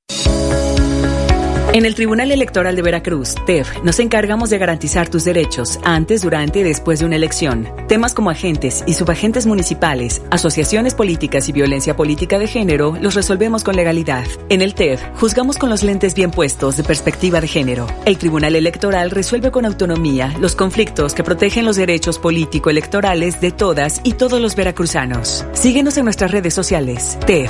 En 1.73 1.85
el 1.85 1.95
Tribunal 1.95 2.33
Electoral 2.33 2.75
de 2.75 2.81
Veracruz, 2.81 3.33
TEF, 3.45 3.81
nos 3.81 3.99
encargamos 3.99 4.49
de 4.49 4.57
garantizar 4.57 5.07
tus 5.07 5.23
derechos 5.23 5.79
antes, 5.83 6.21
durante 6.21 6.59
y 6.59 6.63
después 6.63 6.99
de 6.99 7.05
una 7.05 7.15
elección. 7.15 7.65
Temas 7.87 8.13
como 8.13 8.29
agentes 8.29 8.83
y 8.87 8.93
subagentes 8.93 9.45
municipales, 9.45 10.21
asociaciones 10.31 10.95
políticas 10.95 11.47
y 11.47 11.53
violencia 11.53 11.95
política 11.95 12.39
de 12.39 12.47
género 12.47 12.97
los 12.99 13.15
resolvemos 13.15 13.63
con 13.63 13.77
legalidad. 13.77 14.25
En 14.49 14.61
el 14.61 14.75
TEF, 14.75 15.01
juzgamos 15.15 15.57
con 15.57 15.69
los 15.69 15.81
lentes 15.81 16.13
bien 16.13 16.31
puestos 16.31 16.75
de 16.75 16.83
perspectiva 16.83 17.39
de 17.39 17.47
género. 17.47 17.87
El 18.03 18.17
Tribunal 18.17 18.57
Electoral 18.57 19.09
resuelve 19.09 19.49
con 19.51 19.65
autonomía 19.65 20.35
los 20.41 20.57
conflictos 20.57 21.13
que 21.13 21.23
protegen 21.23 21.63
los 21.63 21.77
derechos 21.77 22.19
político-electorales 22.19 23.39
de 23.39 23.51
todas 23.51 24.01
y 24.03 24.15
todos 24.15 24.41
los 24.41 24.57
veracruzanos. 24.57 25.45
Síguenos 25.53 25.95
en 25.95 26.03
nuestras 26.03 26.31
redes 26.31 26.53
sociales. 26.53 27.17
TEF. 27.25 27.49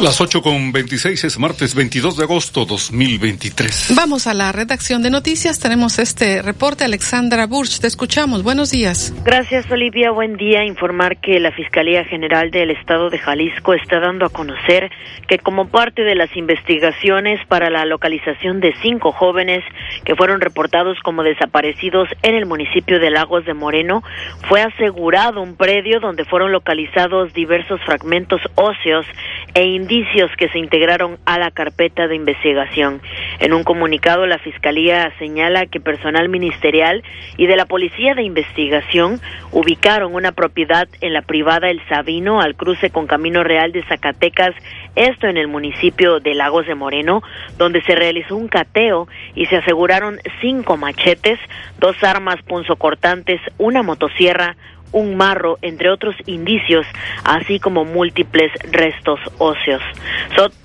Las 0.00 0.20
8 0.20 0.42
con 0.42 0.72
26 0.72 1.22
es 1.24 1.38
martes 1.38 1.74
22 1.74 2.16
de 2.16 2.24
agosto 2.24 2.64
2023. 2.64 3.94
Vamos 3.96 4.26
a 4.26 4.34
la 4.34 4.50
redacción 4.50 5.02
de 5.02 5.08
noticias. 5.08 5.60
Tenemos 5.60 6.00
este 6.00 6.42
reporte. 6.42 6.84
Alexandra 6.84 7.46
Burch, 7.46 7.78
te 7.78 7.86
escuchamos. 7.86 8.42
Buenos 8.42 8.72
días. 8.72 9.14
Gracias, 9.24 9.70
Olivia. 9.70 10.10
Buen 10.10 10.36
día. 10.36 10.64
Informar 10.64 11.18
que 11.18 11.38
la 11.38 11.52
Fiscalía 11.52 12.04
General 12.04 12.50
del 12.50 12.70
Estado 12.70 13.08
de 13.08 13.18
Jalisco 13.18 13.72
está 13.72 14.00
dando 14.00 14.26
a 14.26 14.30
conocer 14.30 14.90
que 15.28 15.38
como 15.38 15.68
parte 15.68 16.02
de 16.02 16.16
las 16.16 16.36
investigaciones 16.36 17.40
para 17.46 17.70
la 17.70 17.86
localización 17.86 18.60
de 18.60 18.74
cinco 18.82 19.12
jóvenes 19.12 19.62
que 20.04 20.16
fueron 20.16 20.40
reportados 20.40 20.98
como 21.04 21.22
desaparecidos 21.22 22.08
en 22.22 22.34
el 22.34 22.46
municipio 22.46 22.98
de 22.98 23.10
Lagos 23.10 23.46
de 23.46 23.54
Moreno, 23.54 24.02
fue 24.48 24.60
asegurado 24.60 25.40
un 25.40 25.56
predio 25.56 26.00
donde 26.00 26.24
fueron 26.24 26.50
localizados 26.52 27.32
diversos 27.32 27.80
fragmentos 27.86 28.40
óseos 28.56 29.06
e 29.54 29.64
indicios 29.84 30.30
que 30.38 30.48
se 30.48 30.58
integraron 30.58 31.18
a 31.26 31.38
la 31.38 31.50
carpeta 31.50 32.08
de 32.08 32.16
investigación. 32.16 33.02
En 33.38 33.52
un 33.52 33.64
comunicado, 33.64 34.26
la 34.26 34.38
Fiscalía 34.38 35.12
señala 35.18 35.66
que 35.66 35.78
personal 35.78 36.30
ministerial 36.30 37.02
y 37.36 37.46
de 37.46 37.56
la 37.56 37.66
Policía 37.66 38.14
de 38.14 38.22
Investigación 38.22 39.20
ubicaron 39.52 40.14
una 40.14 40.32
propiedad 40.32 40.88
en 41.02 41.12
la 41.12 41.20
privada 41.20 41.68
El 41.68 41.86
Sabino 41.86 42.40
al 42.40 42.54
cruce 42.56 42.88
con 42.88 43.06
Camino 43.06 43.44
Real 43.44 43.72
de 43.72 43.84
Zacatecas, 43.84 44.54
esto 44.96 45.26
en 45.26 45.36
el 45.36 45.48
municipio 45.48 46.18
de 46.18 46.34
Lagos 46.34 46.66
de 46.66 46.74
Moreno, 46.74 47.22
donde 47.58 47.82
se 47.82 47.94
realizó 47.94 48.36
un 48.36 48.48
cateo 48.48 49.06
y 49.34 49.46
se 49.46 49.56
aseguraron 49.56 50.18
cinco 50.40 50.78
machetes, 50.78 51.38
dos 51.78 52.02
armas 52.02 52.40
punzocortantes, 52.42 53.40
una 53.58 53.82
motosierra, 53.82 54.56
un 54.94 55.16
marro, 55.16 55.58
entre 55.60 55.90
otros 55.90 56.14
indicios, 56.24 56.86
así 57.24 57.58
como 57.58 57.84
múltiples 57.84 58.50
restos 58.70 59.20
óseos. 59.38 59.82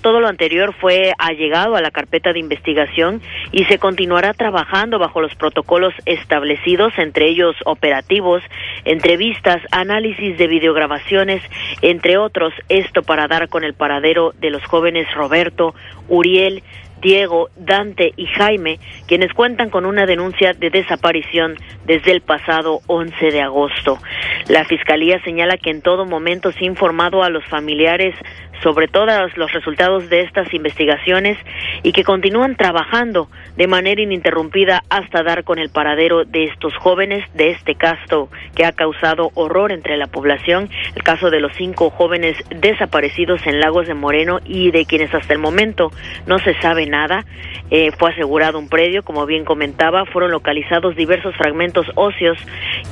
todo 0.00 0.20
lo 0.20 0.28
anterior 0.28 0.72
fue 0.80 1.12
allegado 1.18 1.74
a 1.76 1.82
la 1.82 1.90
carpeta 1.90 2.32
de 2.32 2.38
investigación 2.38 3.20
y 3.50 3.64
se 3.64 3.78
continuará 3.78 4.32
trabajando 4.32 4.98
bajo 4.98 5.20
los 5.20 5.34
protocolos 5.34 5.92
establecidos, 6.06 6.92
entre 6.96 7.28
ellos 7.28 7.56
operativos, 7.64 8.42
entrevistas, 8.84 9.60
análisis 9.72 10.38
de 10.38 10.46
videograbaciones, 10.46 11.42
entre 11.82 12.16
otros, 12.16 12.54
esto 12.68 13.02
para 13.02 13.26
dar 13.26 13.48
con 13.48 13.64
el 13.64 13.74
paradero 13.74 14.32
de 14.38 14.50
los 14.50 14.64
jóvenes 14.64 15.12
Roberto, 15.12 15.74
Uriel, 16.08 16.62
Diego, 17.00 17.48
Dante 17.56 18.12
y 18.16 18.26
Jaime, 18.26 18.78
quienes 19.06 19.32
cuentan 19.32 19.70
con 19.70 19.86
una 19.86 20.06
denuncia 20.06 20.52
de 20.52 20.70
desaparición 20.70 21.56
desde 21.86 22.12
el 22.12 22.20
pasado 22.20 22.80
11 22.86 23.30
de 23.30 23.40
agosto. 23.40 23.98
La 24.48 24.64
Fiscalía 24.64 25.22
señala 25.24 25.56
que 25.56 25.70
en 25.70 25.82
todo 25.82 26.04
momento 26.04 26.52
se 26.52 26.64
ha 26.64 26.66
informado 26.66 27.22
a 27.22 27.30
los 27.30 27.44
familiares 27.46 28.14
sobre 28.62 28.88
todos 28.88 29.36
los 29.36 29.52
resultados 29.52 30.08
de 30.10 30.22
estas 30.22 30.52
investigaciones 30.52 31.38
y 31.82 31.92
que 31.92 32.04
continúan 32.04 32.56
trabajando 32.56 33.28
de 33.56 33.66
manera 33.66 34.02
ininterrumpida 34.02 34.82
hasta 34.90 35.22
dar 35.22 35.44
con 35.44 35.58
el 35.58 35.70
paradero 35.70 36.24
de 36.24 36.44
estos 36.44 36.76
jóvenes 36.76 37.24
de 37.34 37.50
este 37.50 37.74
caso 37.74 38.28
que 38.54 38.64
ha 38.64 38.72
causado 38.72 39.30
horror 39.34 39.72
entre 39.72 39.96
la 39.96 40.06
población, 40.06 40.68
el 40.94 41.02
caso 41.02 41.30
de 41.30 41.40
los 41.40 41.52
cinco 41.56 41.90
jóvenes 41.90 42.36
desaparecidos 42.50 43.46
en 43.46 43.60
Lagos 43.60 43.86
de 43.86 43.94
Moreno 43.94 44.40
y 44.44 44.70
de 44.70 44.84
quienes 44.84 45.12
hasta 45.14 45.32
el 45.32 45.38
momento 45.38 45.90
no 46.26 46.38
se 46.38 46.54
sabe 46.60 46.86
nada. 46.86 47.24
Eh, 47.70 47.92
fue 47.98 48.10
asegurado 48.10 48.58
un 48.58 48.68
predio, 48.68 49.02
como 49.02 49.26
bien 49.26 49.44
comentaba, 49.44 50.04
fueron 50.06 50.30
localizados 50.30 50.96
diversos 50.96 51.34
fragmentos 51.36 51.86
óseos 51.94 52.38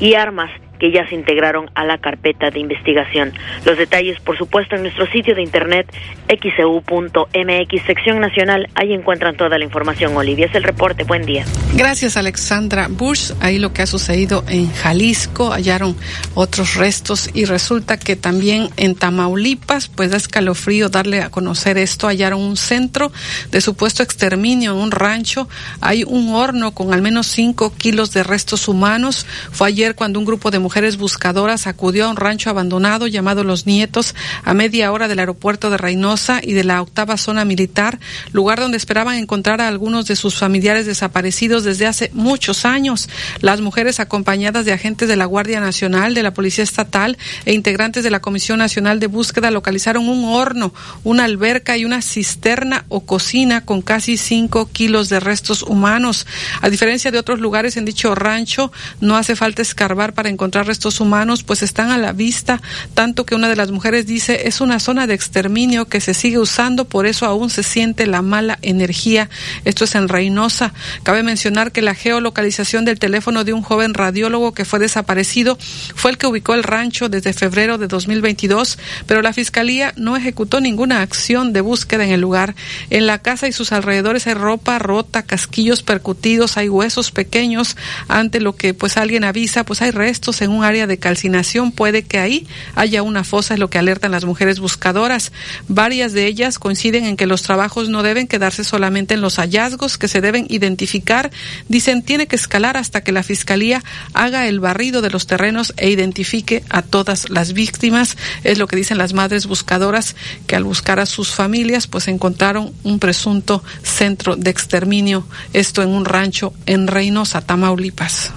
y 0.00 0.14
armas 0.14 0.50
que 0.78 0.90
ya 0.90 1.06
se 1.08 1.14
integraron 1.14 1.70
a 1.74 1.84
la 1.84 1.98
carpeta 1.98 2.50
de 2.50 2.60
investigación. 2.60 3.32
Los 3.64 3.78
detalles, 3.78 4.20
por 4.20 4.36
supuesto, 4.36 4.76
en 4.76 4.82
nuestro 4.82 5.06
sitio 5.06 5.34
de 5.34 5.42
internet 5.42 5.86
xeu.mx, 6.28 7.86
sección 7.86 8.20
nacional. 8.20 8.68
Ahí 8.74 8.92
encuentran 8.92 9.36
toda 9.36 9.58
la 9.58 9.64
información. 9.64 10.16
Olivia, 10.16 10.46
es 10.46 10.54
el 10.54 10.62
reporte. 10.62 11.04
Buen 11.04 11.24
día. 11.24 11.44
Gracias, 11.74 12.16
Alexandra 12.16 12.88
Bush. 12.88 13.32
Ahí 13.40 13.58
lo 13.58 13.72
que 13.72 13.82
ha 13.82 13.86
sucedido 13.86 14.44
en 14.48 14.70
Jalisco, 14.72 15.50
hallaron 15.50 15.96
otros 16.34 16.74
restos 16.74 17.30
y 17.34 17.44
resulta 17.44 17.98
que 17.98 18.16
también 18.16 18.68
en 18.76 18.94
Tamaulipas, 18.94 19.88
pues 19.88 20.10
da 20.10 20.16
escalofrío 20.16 20.88
darle 20.88 21.20
a 21.20 21.30
conocer 21.30 21.78
esto. 21.78 22.08
Hallaron 22.08 22.40
un 22.40 22.56
centro 22.56 23.12
de 23.50 23.60
supuesto 23.60 24.02
exterminio 24.02 24.72
en 24.72 24.78
un 24.78 24.90
rancho. 24.90 25.48
Hay 25.80 26.04
un 26.04 26.34
horno 26.34 26.72
con 26.72 26.92
al 26.92 27.02
menos 27.02 27.26
cinco 27.26 27.72
kilos 27.74 28.12
de 28.12 28.22
restos 28.22 28.68
humanos. 28.68 29.26
Fue 29.52 29.68
ayer 29.68 29.94
cuando 29.94 30.18
un 30.18 30.24
grupo 30.24 30.50
de 30.50 30.58
mujeres 30.68 30.98
buscadoras 30.98 31.66
acudió 31.66 32.04
a 32.04 32.10
un 32.10 32.16
rancho 32.16 32.50
abandonado 32.50 33.06
llamado 33.06 33.42
Los 33.42 33.64
Nietos 33.66 34.14
a 34.44 34.52
media 34.52 34.92
hora 34.92 35.08
del 35.08 35.18
aeropuerto 35.18 35.70
de 35.70 35.78
Reynosa 35.78 36.40
y 36.42 36.52
de 36.52 36.62
la 36.62 36.82
octava 36.82 37.16
zona 37.16 37.46
militar, 37.46 37.98
lugar 38.32 38.60
donde 38.60 38.76
esperaban 38.76 39.16
encontrar 39.16 39.62
a 39.62 39.68
algunos 39.68 40.04
de 40.04 40.14
sus 40.14 40.34
familiares 40.34 40.84
desaparecidos 40.84 41.64
desde 41.64 41.86
hace 41.86 42.10
muchos 42.12 42.66
años. 42.66 43.08
Las 43.40 43.62
mujeres 43.62 43.98
acompañadas 43.98 44.66
de 44.66 44.74
agentes 44.74 45.08
de 45.08 45.16
la 45.16 45.24
Guardia 45.24 45.58
Nacional, 45.58 46.12
de 46.12 46.22
la 46.22 46.34
Policía 46.34 46.64
Estatal 46.64 47.16
e 47.46 47.54
integrantes 47.54 48.04
de 48.04 48.10
la 48.10 48.20
Comisión 48.20 48.58
Nacional 48.58 49.00
de 49.00 49.06
Búsqueda 49.06 49.50
localizaron 49.50 50.06
un 50.06 50.26
horno, 50.26 50.74
una 51.02 51.24
alberca 51.24 51.78
y 51.78 51.86
una 51.86 52.02
cisterna 52.02 52.84
o 52.90 53.06
cocina 53.06 53.64
con 53.64 53.80
casi 53.80 54.18
cinco 54.18 54.68
kilos 54.70 55.08
de 55.08 55.18
restos 55.18 55.62
humanos. 55.62 56.26
A 56.60 56.68
diferencia 56.68 57.10
de 57.10 57.18
otros 57.18 57.40
lugares 57.40 57.78
en 57.78 57.86
dicho 57.86 58.14
rancho, 58.14 58.70
no 59.00 59.16
hace 59.16 59.34
falta 59.34 59.62
escarbar 59.62 60.12
para 60.12 60.28
encontrar 60.28 60.57
restos 60.66 61.00
humanos, 61.00 61.42
pues 61.42 61.62
están 61.62 61.90
a 61.90 61.98
la 61.98 62.12
vista, 62.12 62.60
tanto 62.94 63.24
que 63.24 63.34
una 63.34 63.48
de 63.48 63.56
las 63.56 63.70
mujeres 63.70 64.06
dice 64.06 64.48
es 64.48 64.60
una 64.60 64.80
zona 64.80 65.06
de 65.06 65.14
exterminio 65.14 65.86
que 65.86 66.00
se 66.00 66.14
sigue 66.14 66.38
usando, 66.38 66.84
por 66.86 67.06
eso 67.06 67.26
aún 67.26 67.50
se 67.50 67.62
siente 67.62 68.06
la 68.06 68.22
mala 68.22 68.58
energía. 68.62 69.30
Esto 69.64 69.84
es 69.84 69.94
en 69.94 70.08
Reynosa. 70.08 70.72
Cabe 71.02 71.22
mencionar 71.22 71.72
que 71.72 71.82
la 71.82 71.94
geolocalización 71.94 72.84
del 72.84 72.98
teléfono 72.98 73.44
de 73.44 73.52
un 73.52 73.62
joven 73.62 73.94
radiólogo 73.94 74.52
que 74.52 74.64
fue 74.64 74.78
desaparecido 74.78 75.58
fue 75.94 76.10
el 76.10 76.18
que 76.18 76.26
ubicó 76.26 76.54
el 76.54 76.62
rancho 76.62 77.08
desde 77.08 77.32
febrero 77.32 77.78
de 77.78 77.88
2022, 77.88 78.78
pero 79.06 79.22
la 79.22 79.32
fiscalía 79.32 79.92
no 79.96 80.16
ejecutó 80.16 80.60
ninguna 80.60 81.02
acción 81.02 81.52
de 81.52 81.60
búsqueda 81.60 82.04
en 82.04 82.10
el 82.10 82.20
lugar. 82.20 82.54
En 82.90 83.06
la 83.06 83.18
casa 83.18 83.48
y 83.48 83.52
sus 83.52 83.72
alrededores 83.72 84.26
hay 84.26 84.34
ropa 84.34 84.78
rota, 84.78 85.22
casquillos 85.22 85.82
percutidos, 85.82 86.56
hay 86.56 86.68
huesos 86.68 87.10
pequeños. 87.10 87.76
Ante 88.08 88.40
lo 88.40 88.56
que 88.56 88.74
pues 88.74 88.96
alguien 88.96 89.24
avisa, 89.24 89.64
pues 89.64 89.82
hay 89.82 89.90
restos 89.90 90.42
en 90.42 90.47
un 90.48 90.64
área 90.64 90.86
de 90.86 90.98
calcinación, 90.98 91.72
puede 91.72 92.02
que 92.02 92.18
ahí 92.18 92.46
haya 92.74 93.02
una 93.02 93.24
fosa, 93.24 93.54
es 93.54 93.60
lo 93.60 93.70
que 93.70 93.78
alertan 93.78 94.10
las 94.10 94.24
mujeres 94.24 94.60
buscadoras. 94.60 95.32
Varias 95.68 96.12
de 96.12 96.26
ellas 96.26 96.58
coinciden 96.58 97.04
en 97.04 97.16
que 97.16 97.26
los 97.26 97.42
trabajos 97.42 97.88
no 97.88 98.02
deben 98.02 98.26
quedarse 98.26 98.64
solamente 98.64 99.14
en 99.14 99.20
los 99.20 99.36
hallazgos, 99.36 99.98
que 99.98 100.08
se 100.08 100.20
deben 100.20 100.46
identificar. 100.48 101.30
Dicen, 101.68 102.02
tiene 102.02 102.26
que 102.26 102.36
escalar 102.36 102.76
hasta 102.76 103.02
que 103.02 103.12
la 103.12 103.22
Fiscalía 103.22 103.82
haga 104.14 104.46
el 104.46 104.60
barrido 104.60 105.02
de 105.02 105.10
los 105.10 105.26
terrenos 105.26 105.74
e 105.76 105.90
identifique 105.90 106.64
a 106.68 106.82
todas 106.82 107.30
las 107.30 107.52
víctimas. 107.52 108.16
Es 108.44 108.58
lo 108.58 108.66
que 108.66 108.76
dicen 108.76 108.98
las 108.98 109.12
madres 109.12 109.46
buscadoras, 109.46 110.16
que 110.46 110.56
al 110.56 110.64
buscar 110.64 111.00
a 111.00 111.06
sus 111.06 111.34
familias, 111.34 111.86
pues 111.86 112.08
encontraron 112.08 112.72
un 112.82 112.98
presunto 112.98 113.62
centro 113.82 114.36
de 114.36 114.50
exterminio, 114.50 115.26
esto 115.52 115.82
en 115.82 115.90
un 115.90 116.04
rancho 116.04 116.52
en 116.66 116.86
Reynosa, 116.86 117.40
Tamaulipas. 117.40 118.32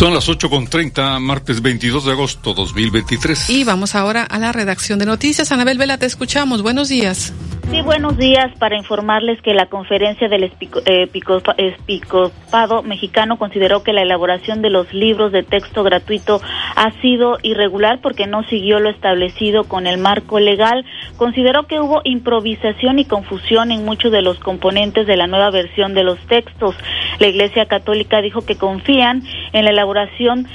Son 0.00 0.14
las 0.14 0.30
8.30, 0.30 1.20
martes 1.20 1.60
22 1.60 2.06
de 2.06 2.12
agosto 2.12 2.54
2023. 2.54 3.50
Y 3.50 3.64
vamos 3.64 3.94
ahora 3.94 4.22
a 4.22 4.38
la 4.38 4.50
redacción 4.50 4.98
de 4.98 5.04
noticias. 5.04 5.52
Anabel 5.52 5.76
Vela, 5.76 5.98
te 5.98 6.06
escuchamos. 6.06 6.62
Buenos 6.62 6.88
días. 6.88 7.34
Sí, 7.70 7.82
buenos 7.82 8.18
días. 8.18 8.50
Para 8.58 8.76
informarles 8.76 9.40
que 9.42 9.54
la 9.54 9.66
conferencia 9.66 10.28
del 10.28 10.42
Episcopado 10.42 12.82
Mexicano 12.82 13.38
consideró 13.38 13.84
que 13.84 13.92
la 13.92 14.02
elaboración 14.02 14.60
de 14.60 14.70
los 14.70 14.92
libros 14.92 15.30
de 15.30 15.44
texto 15.44 15.84
gratuito 15.84 16.40
ha 16.74 16.90
sido 17.00 17.38
irregular 17.42 18.00
porque 18.02 18.26
no 18.26 18.42
siguió 18.42 18.80
lo 18.80 18.90
establecido 18.90 19.62
con 19.64 19.86
el 19.86 19.98
marco 19.98 20.40
legal. 20.40 20.84
Consideró 21.16 21.68
que 21.68 21.78
hubo 21.78 22.00
improvisación 22.02 22.98
y 22.98 23.04
confusión 23.04 23.70
en 23.70 23.84
muchos 23.84 24.10
de 24.10 24.22
los 24.22 24.40
componentes 24.40 25.06
de 25.06 25.16
la 25.16 25.28
nueva 25.28 25.50
versión 25.50 25.94
de 25.94 26.02
los 26.02 26.18
textos. 26.26 26.74
La 27.20 27.28
Iglesia 27.28 27.66
Católica 27.66 28.20
dijo 28.20 28.44
que 28.44 28.56
confían 28.56 29.22
en 29.52 29.64
la 29.64 29.70
elaboración 29.70 30.48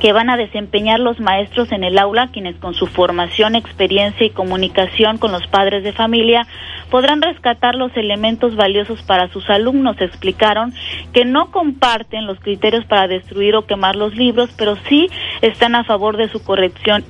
que 0.00 0.12
van 0.12 0.30
a 0.30 0.36
desempeñar 0.36 1.00
los 1.00 1.20
maestros 1.20 1.72
en 1.72 1.84
el 1.84 1.98
aula, 1.98 2.28
quienes 2.32 2.56
con 2.56 2.74
su 2.74 2.86
formación, 2.86 3.54
experiencia 3.54 4.26
y 4.26 4.30
comunicación 4.30 5.18
con 5.18 5.32
los 5.32 5.46
padres 5.48 5.82
de 5.82 5.92
familia 5.92 6.46
podrán 6.90 7.20
rescatar 7.20 7.74
los 7.74 7.96
elementos 7.96 8.56
valiosos 8.56 9.02
para 9.02 9.28
sus 9.28 9.48
alumnos. 9.50 10.00
Explicaron 10.00 10.72
que 11.12 11.24
no 11.24 11.50
comparten 11.50 12.26
los 12.26 12.38
criterios 12.40 12.84
para 12.86 13.08
destruir 13.08 13.56
o 13.56 13.66
quemar 13.66 13.96
los 13.96 14.14
libros, 14.14 14.50
pero 14.56 14.76
sí 14.88 15.08
están 15.42 15.74
a 15.74 15.84
favor 15.84 16.16
de 16.16 16.28
su 16.28 16.42
corrección 16.42 17.04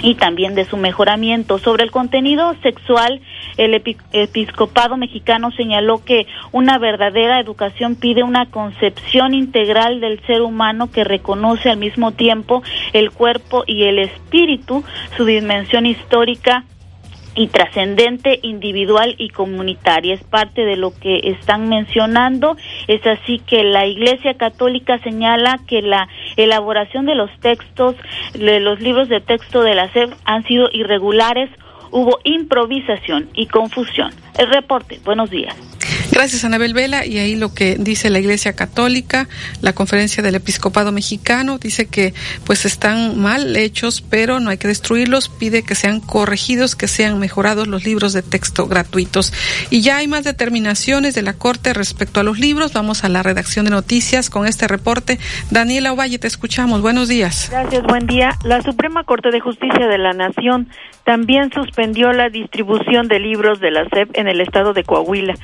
y 0.00 0.14
también 0.14 0.54
de 0.54 0.64
su 0.64 0.76
mejoramiento. 0.76 1.58
Sobre 1.58 1.84
el 1.84 1.90
contenido 1.90 2.54
sexual, 2.62 3.20
el 3.56 3.74
episcopado 4.12 4.96
mexicano 4.96 5.50
señaló 5.52 6.04
que 6.04 6.26
una 6.52 6.78
verdadera 6.78 7.40
educación 7.40 7.96
pide 7.96 8.22
una 8.22 8.46
concepción 8.46 9.34
integral 9.34 10.00
del 10.00 10.20
ser 10.26 10.42
humano 10.42 10.90
que 10.90 11.04
reconoce 11.04 11.70
al 11.70 11.76
mismo 11.76 12.12
tiempo 12.12 12.62
el 12.92 13.10
cuerpo 13.10 13.64
y 13.66 13.84
el 13.84 13.98
espíritu, 13.98 14.84
su 15.16 15.24
dimensión 15.24 15.86
histórica 15.86 16.64
y 17.34 17.48
trascendente 17.48 18.38
individual 18.42 19.14
y 19.18 19.30
comunitaria. 19.30 20.14
Es 20.14 20.24
parte 20.24 20.64
de 20.64 20.76
lo 20.76 20.92
que 20.92 21.20
están 21.24 21.68
mencionando. 21.68 22.56
Es 22.88 23.06
así 23.06 23.38
que 23.38 23.64
la 23.64 23.86
Iglesia 23.86 24.34
Católica 24.34 24.98
señala 24.98 25.58
que 25.66 25.82
la 25.82 26.08
elaboración 26.36 27.06
de 27.06 27.14
los 27.14 27.30
textos, 27.40 27.96
de 28.34 28.60
los 28.60 28.80
libros 28.80 29.08
de 29.08 29.20
texto 29.20 29.62
de 29.62 29.74
la 29.74 29.92
SEP 29.92 30.10
han 30.24 30.44
sido 30.44 30.68
irregulares 30.72 31.50
hubo 31.92 32.18
improvisación 32.24 33.28
y 33.34 33.46
confusión. 33.46 34.10
El 34.38 34.48
reporte, 34.48 34.98
buenos 35.04 35.30
días. 35.30 35.54
Gracias, 36.12 36.44
Anabel 36.44 36.74
Vela. 36.74 37.06
Y 37.06 37.18
ahí 37.18 37.36
lo 37.36 37.54
que 37.54 37.76
dice 37.78 38.10
la 38.10 38.18
Iglesia 38.18 38.52
Católica, 38.52 39.28
la 39.62 39.72
Conferencia 39.72 40.22
del 40.22 40.34
Episcopado 40.34 40.92
Mexicano, 40.92 41.56
dice 41.56 41.86
que 41.86 42.12
pues 42.44 42.66
están 42.66 43.18
mal 43.18 43.56
hechos, 43.56 44.02
pero 44.02 44.38
no 44.38 44.50
hay 44.50 44.58
que 44.58 44.68
destruirlos. 44.68 45.30
Pide 45.30 45.62
que 45.62 45.74
sean 45.74 46.00
corregidos, 46.00 46.76
que 46.76 46.86
sean 46.86 47.18
mejorados 47.18 47.66
los 47.66 47.84
libros 47.86 48.12
de 48.12 48.20
texto 48.20 48.66
gratuitos. 48.66 49.32
Y 49.70 49.80
ya 49.80 49.96
hay 49.96 50.06
más 50.06 50.22
determinaciones 50.22 51.14
de 51.14 51.22
la 51.22 51.32
Corte 51.32 51.72
respecto 51.72 52.20
a 52.20 52.24
los 52.24 52.38
libros. 52.38 52.74
Vamos 52.74 53.04
a 53.04 53.08
la 53.08 53.22
redacción 53.22 53.64
de 53.64 53.70
noticias 53.70 54.28
con 54.28 54.46
este 54.46 54.68
reporte. 54.68 55.18
Daniela 55.50 55.94
Ovalle, 55.94 56.18
te 56.18 56.26
escuchamos. 56.26 56.82
Buenos 56.82 57.08
días. 57.08 57.48
Gracias, 57.50 57.82
buen 57.84 58.06
día. 58.06 58.36
La 58.44 58.60
Suprema 58.60 59.04
Corte 59.04 59.30
de 59.30 59.40
Justicia 59.40 59.88
de 59.88 59.96
la 59.96 60.12
Nación 60.12 60.68
también 61.04 61.50
suspendió 61.54 62.12
la 62.12 62.28
distribución 62.28 63.08
de 63.08 63.18
libros 63.18 63.60
de 63.60 63.70
la 63.70 63.88
SEP 63.88 64.10
en 64.18 64.28
el 64.28 64.42
estado 64.42 64.74
de 64.74 64.84
Coahuila 64.84 65.34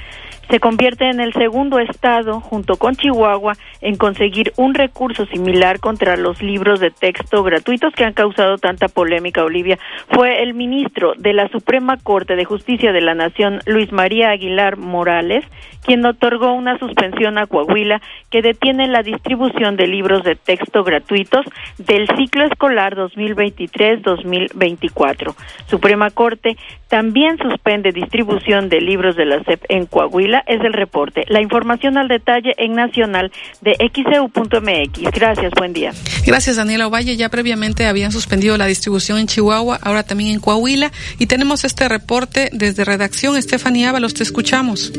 se 0.51 0.61
convierte 0.61 1.09
en 1.09 1.21
el 1.21 1.33
segundo 1.35 1.79
estado, 1.79 2.41
junto 2.41 2.77
con 2.77 2.97
Chihuahua, 2.97 3.55
en 3.81 3.97
conseguir 3.97 4.53
un 4.57 4.75
recurso 4.75 5.27
similar 5.27 5.79
contra 5.81 6.17
los 6.17 6.43
libros 6.43 6.81
de 6.81 6.91
texto 6.91 7.43
gratuitos 7.43 7.93
que 7.95 8.05
han 8.05 8.15
causado 8.15 8.57
tanta 8.57 8.89
polémica, 8.89 9.45
Olivia. 9.45 9.79
Fue 10.11 10.43
el 10.43 10.55
ministro 10.55 11.13
de 11.19 11.35
la 11.35 11.49
Suprema 11.49 11.97
Corte 11.97 12.37
de 12.37 12.45
Justicia 12.45 12.93
de 12.93 13.01
la 13.01 13.15
Nación, 13.15 13.61
Luis 13.67 13.91
María 13.93 14.31
Aguilar 14.31 14.77
Morales, 14.77 15.45
quien 15.85 16.05
otorgó 16.05 16.53
una 16.53 16.77
suspensión 16.79 17.39
a 17.39 17.47
Coahuila 17.47 18.03
que 18.31 18.43
detiene 18.43 18.89
la 18.89 19.03
distribución 19.03 19.77
de 19.77 19.87
libros 19.87 20.23
de 20.23 20.37
texto 20.37 20.85
gratuitos 20.85 21.47
del 21.79 22.07
ciclo 22.17 22.45
escolar 22.45 22.95
2023-2024. 22.97 25.35
Suprema 25.67 26.11
Corte 26.11 26.59
también 26.89 27.39
suspende 27.39 27.93
distribución 27.93 28.69
de 28.69 28.81
libros 28.81 29.15
de 29.17 29.27
la 29.27 29.45
SEP 29.45 29.65
en 29.69 29.87
Coahuila, 29.87 30.38
es 30.47 30.61
el 30.63 30.73
reporte. 30.73 31.25
La 31.29 31.41
información 31.41 31.99
al 31.99 32.09
detalle 32.09 32.55
en 32.57 32.75
Nacional 32.75 33.33
de 33.61 33.77
xeu.mx. 33.79 35.11
Gracias, 35.13 35.53
buen 35.57 35.73
día. 35.73 35.93
Gracias, 36.27 36.57
Daniela 36.57 36.87
Ovalle. 36.87 37.17
Ya 37.17 37.29
previamente 37.29 37.87
habían 37.87 38.13
suspendido 38.13 38.57
la 38.57 38.67
distribución 38.67 39.19
en 39.19 39.27
Chihuahua, 39.27 39.79
ahora 39.83 40.03
también 40.03 40.31
en 40.31 40.41
Coahuila. 40.41 40.93
Y 41.19 41.27
tenemos 41.27 41.65
este 41.65 41.89
reporte 41.89 42.51
desde 42.53 42.85
redacción. 42.85 43.37
Estefanía 43.37 43.91
Ábalos, 43.91 44.15
te 44.15 44.23
escuchamos. 44.23 44.93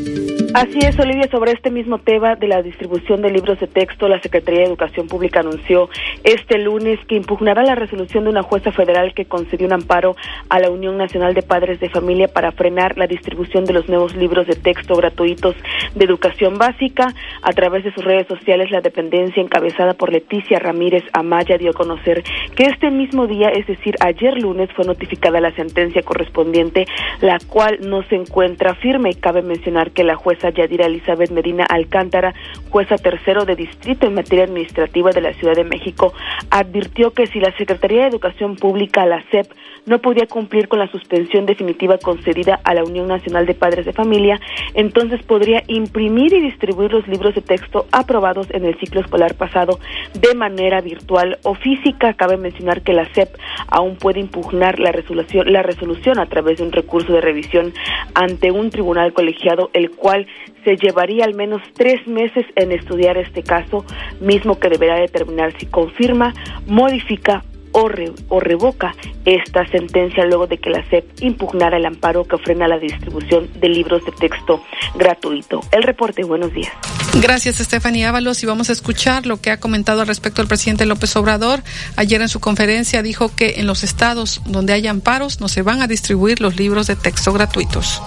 Así 0.54 0.78
es, 0.82 0.98
Olivia, 0.98 1.28
sobre 1.30 1.52
este 1.52 1.70
mismo 1.70 1.98
tema 1.98 2.34
de 2.34 2.48
la 2.48 2.62
distribución 2.62 3.22
de 3.22 3.30
libros 3.30 3.60
de 3.60 3.66
texto, 3.66 4.08
la 4.08 4.20
Secretaría 4.20 4.60
de 4.60 4.66
Educación 4.66 5.06
Pública 5.06 5.40
anunció 5.40 5.88
este 6.24 6.58
lunes 6.58 6.98
que 7.06 7.14
impugnará 7.16 7.62
la 7.62 7.76
resolución 7.76 8.24
de 8.24 8.30
una 8.30 8.42
jueza 8.42 8.72
federal 8.72 9.14
que 9.14 9.26
concedió 9.26 9.66
un 9.66 9.72
amparo 9.72 10.16
a 10.48 10.58
la 10.58 10.70
Unión 10.70 10.96
Nacional 10.96 11.34
de 11.34 11.42
Padres 11.42 11.78
de 11.80 11.88
Familia 11.88 12.28
para 12.28 12.52
frenar 12.52 12.98
la 12.98 13.06
distribución 13.06 13.64
de 13.64 13.72
los 13.72 13.88
nuevos 13.88 14.16
libros 14.16 14.46
de 14.46 14.56
texto 14.56 14.96
gratuitos 14.96 15.29
de 15.36 16.04
educación 16.04 16.58
básica. 16.58 17.14
A 17.42 17.52
través 17.52 17.84
de 17.84 17.92
sus 17.92 18.04
redes 18.04 18.26
sociales, 18.26 18.70
la 18.70 18.80
dependencia 18.80 19.42
encabezada 19.42 19.94
por 19.94 20.12
Leticia 20.12 20.58
Ramírez 20.58 21.04
Amaya 21.12 21.58
dio 21.58 21.70
a 21.70 21.74
conocer 21.74 22.22
que 22.54 22.64
este 22.64 22.90
mismo 22.90 23.26
día, 23.26 23.48
es 23.48 23.66
decir, 23.66 23.96
ayer 24.00 24.40
lunes, 24.40 24.70
fue 24.74 24.84
notificada 24.84 25.40
la 25.40 25.54
sentencia 25.54 26.02
correspondiente, 26.02 26.86
la 27.20 27.38
cual 27.46 27.78
no 27.82 28.02
se 28.04 28.16
encuentra 28.16 28.74
firme. 28.74 29.14
Cabe 29.14 29.42
mencionar 29.42 29.90
que 29.92 30.04
la 30.04 30.16
jueza 30.16 30.50
Yadira 30.50 30.86
Elizabeth 30.86 31.30
Medina 31.30 31.64
Alcántara, 31.64 32.34
jueza 32.70 32.96
tercero 32.96 33.44
de 33.44 33.56
distrito 33.56 34.06
en 34.06 34.14
materia 34.14 34.44
administrativa 34.44 35.10
de 35.10 35.20
la 35.20 35.32
Ciudad 35.34 35.54
de 35.54 35.64
México, 35.64 36.12
advirtió 36.50 37.12
que 37.12 37.26
si 37.26 37.40
la 37.40 37.56
Secretaría 37.56 38.02
de 38.02 38.08
Educación 38.08 38.56
Pública, 38.56 39.06
la 39.06 39.22
SEP, 39.30 39.46
no 39.86 39.98
podía 40.00 40.26
cumplir 40.26 40.68
con 40.68 40.78
la 40.78 40.90
suspensión 40.90 41.46
definitiva 41.46 41.98
concedida 41.98 42.60
a 42.64 42.74
la 42.74 42.84
Unión 42.84 43.08
Nacional 43.08 43.46
de 43.46 43.54
Padres 43.54 43.86
de 43.86 43.92
Familia, 43.92 44.40
entonces 44.74 45.22
podría 45.22 45.62
imprimir 45.66 46.32
y 46.32 46.40
distribuir 46.40 46.92
los 46.92 47.06
libros 47.08 47.34
de 47.34 47.42
texto 47.42 47.86
aprobados 47.92 48.48
en 48.50 48.64
el 48.64 48.78
ciclo 48.78 49.00
escolar 49.00 49.34
pasado 49.34 49.78
de 50.14 50.34
manera 50.34 50.80
virtual 50.80 51.38
o 51.42 51.54
física. 51.54 52.14
Cabe 52.14 52.36
mencionar 52.36 52.82
que 52.82 52.92
la 52.92 53.12
SEP 53.12 53.34
aún 53.68 53.96
puede 53.96 54.20
impugnar 54.20 54.78
la 54.78 54.92
resolución, 54.92 55.52
la 55.52 55.62
resolución 55.62 56.18
a 56.18 56.26
través 56.26 56.58
de 56.58 56.64
un 56.64 56.72
recurso 56.72 57.12
de 57.12 57.20
revisión 57.20 57.72
ante 58.14 58.50
un 58.50 58.70
tribunal 58.70 59.12
colegiado, 59.12 59.70
el 59.72 59.90
cual 59.90 60.26
se 60.64 60.76
llevaría 60.76 61.24
al 61.24 61.34
menos 61.34 61.62
tres 61.74 62.06
meses 62.06 62.44
en 62.56 62.72
estudiar 62.72 63.16
este 63.16 63.42
caso, 63.42 63.84
mismo 64.20 64.58
que 64.58 64.68
deberá 64.68 64.96
determinar 64.96 65.52
si 65.58 65.66
confirma, 65.66 66.34
modifica 66.66 67.44
o, 67.72 67.88
o, 68.28 68.40
revoca 68.40 68.94
esta 69.24 69.66
sentencia 69.68 70.24
luego 70.24 70.46
de 70.46 70.58
que 70.58 70.70
la 70.70 70.82
SEP 70.88 71.04
impugnara 71.20 71.76
el 71.76 71.86
amparo 71.86 72.24
que 72.24 72.38
frena 72.38 72.66
la 72.66 72.78
distribución 72.78 73.48
de 73.60 73.68
libros 73.68 74.04
de 74.04 74.12
texto 74.12 74.62
gratuito. 74.94 75.60
El 75.72 75.82
reporte, 75.82 76.24
buenos 76.24 76.52
días. 76.52 76.72
Gracias, 77.14 77.60
Estefanía 77.60 78.08
Ábalos. 78.08 78.42
Y 78.42 78.46
vamos 78.46 78.70
a 78.70 78.72
escuchar 78.72 79.26
lo 79.26 79.40
que 79.40 79.50
ha 79.50 79.60
comentado 79.60 80.00
al 80.00 80.06
respecto 80.06 80.42
el 80.42 80.48
presidente 80.48 80.86
López 80.86 81.14
Obrador. 81.16 81.62
Ayer 81.96 82.20
en 82.22 82.28
su 82.28 82.40
conferencia 82.40 83.02
dijo 83.02 83.34
que 83.34 83.54
en 83.58 83.66
los 83.66 83.84
estados 83.84 84.42
donde 84.46 84.72
hay 84.72 84.86
amparos 84.86 85.40
no 85.40 85.48
se 85.48 85.62
van 85.62 85.82
a 85.82 85.86
distribuir 85.86 86.40
los 86.40 86.56
libros 86.56 86.86
de 86.86 86.96
texto 86.96 87.32
gratuitos. 87.32 88.02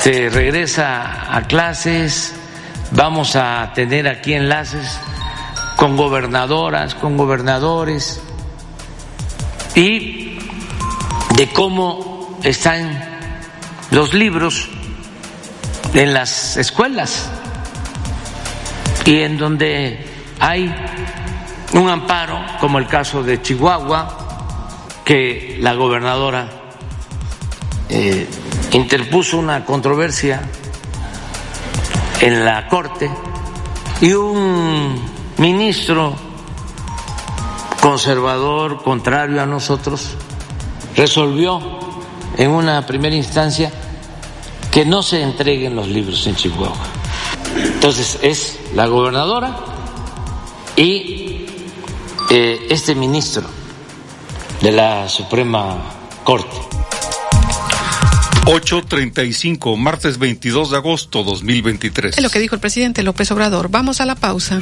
Se 0.00 0.30
regresa 0.30 1.34
a 1.34 1.46
clases, 1.46 2.34
vamos 2.92 3.36
a 3.36 3.72
tener 3.74 4.08
aquí 4.08 4.34
enlaces 4.34 4.98
con 5.76 5.96
gobernadoras, 5.96 6.94
con 6.94 7.16
gobernadores 7.16 8.20
y 9.74 10.38
de 11.36 11.48
cómo 11.52 12.38
están 12.42 13.00
los 13.90 14.14
libros 14.14 14.68
en 15.94 16.14
las 16.14 16.56
escuelas 16.56 17.30
y 19.04 19.20
en 19.20 19.38
donde 19.38 20.06
hay 20.38 20.74
un 21.72 21.88
amparo, 21.88 22.40
como 22.60 22.78
el 22.78 22.86
caso 22.86 23.22
de 23.22 23.40
Chihuahua, 23.40 24.18
que 25.04 25.56
la 25.60 25.74
gobernadora 25.74 26.48
eh, 27.88 28.26
interpuso 28.72 29.38
una 29.38 29.64
controversia 29.64 30.42
en 32.20 32.44
la 32.44 32.68
Corte 32.68 33.10
y 34.00 34.12
un 34.12 35.02
ministro 35.38 36.31
conservador, 37.82 38.80
contrario 38.84 39.42
a 39.42 39.46
nosotros, 39.46 40.10
resolvió 40.94 41.60
en 42.38 42.50
una 42.52 42.86
primera 42.86 43.16
instancia 43.16 43.72
que 44.70 44.86
no 44.86 45.02
se 45.02 45.20
entreguen 45.20 45.74
los 45.74 45.88
libros 45.88 46.24
en 46.28 46.36
Chihuahua. 46.36 46.86
Entonces 47.56 48.20
es 48.22 48.60
la 48.76 48.86
gobernadora 48.86 49.56
y 50.76 51.44
eh, 52.30 52.66
este 52.70 52.94
ministro 52.94 53.42
de 54.60 54.70
la 54.70 55.08
Suprema 55.08 55.76
Corte. 56.22 56.56
8.35, 58.44 59.76
martes 59.76 60.18
22 60.18 60.70
de 60.70 60.76
agosto 60.76 61.24
2023. 61.24 62.16
Es 62.16 62.22
lo 62.22 62.30
que 62.30 62.38
dijo 62.38 62.54
el 62.54 62.60
presidente 62.60 63.02
López 63.02 63.32
Obrador. 63.32 63.70
Vamos 63.70 64.00
a 64.00 64.06
la 64.06 64.14
pausa. 64.14 64.60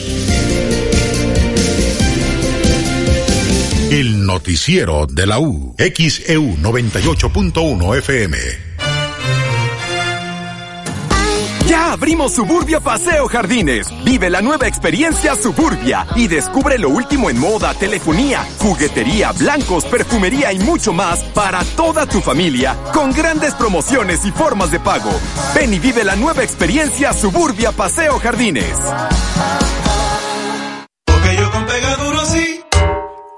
El 3.94 4.26
noticiero 4.26 5.06
de 5.06 5.28
la 5.28 5.38
U. 5.38 5.76
XEU 5.78 6.58
98.1 6.58 7.98
FM. 8.00 8.38
Ya 11.68 11.92
abrimos 11.92 12.34
Suburbia 12.34 12.80
Paseo 12.80 13.28
Jardines. 13.28 13.88
Vive 14.04 14.32
la 14.32 14.42
nueva 14.42 14.68
experiencia 14.68 15.36
Suburbia 15.36 16.08
y 16.16 16.28
descubre 16.28 16.80
lo 16.80 16.90
último 16.90 17.30
en 17.30 17.38
moda, 17.38 17.76
telefonía, 17.76 18.44
juguetería, 18.58 19.32
blancos, 19.34 19.86
perfumería 19.86 20.52
y 20.52 20.58
mucho 20.58 20.92
más 20.92 21.20
para 21.26 21.64
toda 21.76 22.08
tu 22.08 22.20
familia 22.20 22.76
con 22.96 23.12
grandes 23.12 23.54
promociones 23.54 24.26
y 24.26 24.32
formas 24.32 24.72
de 24.72 24.80
pago. 24.80 25.12
Ven 25.54 25.72
y 25.72 25.78
vive 25.78 26.04
la 26.04 26.16
nueva 26.16 26.44
experiencia 26.44 27.14
Suburbia 27.14 27.72
Paseo 27.72 28.18
Jardines. 28.18 28.76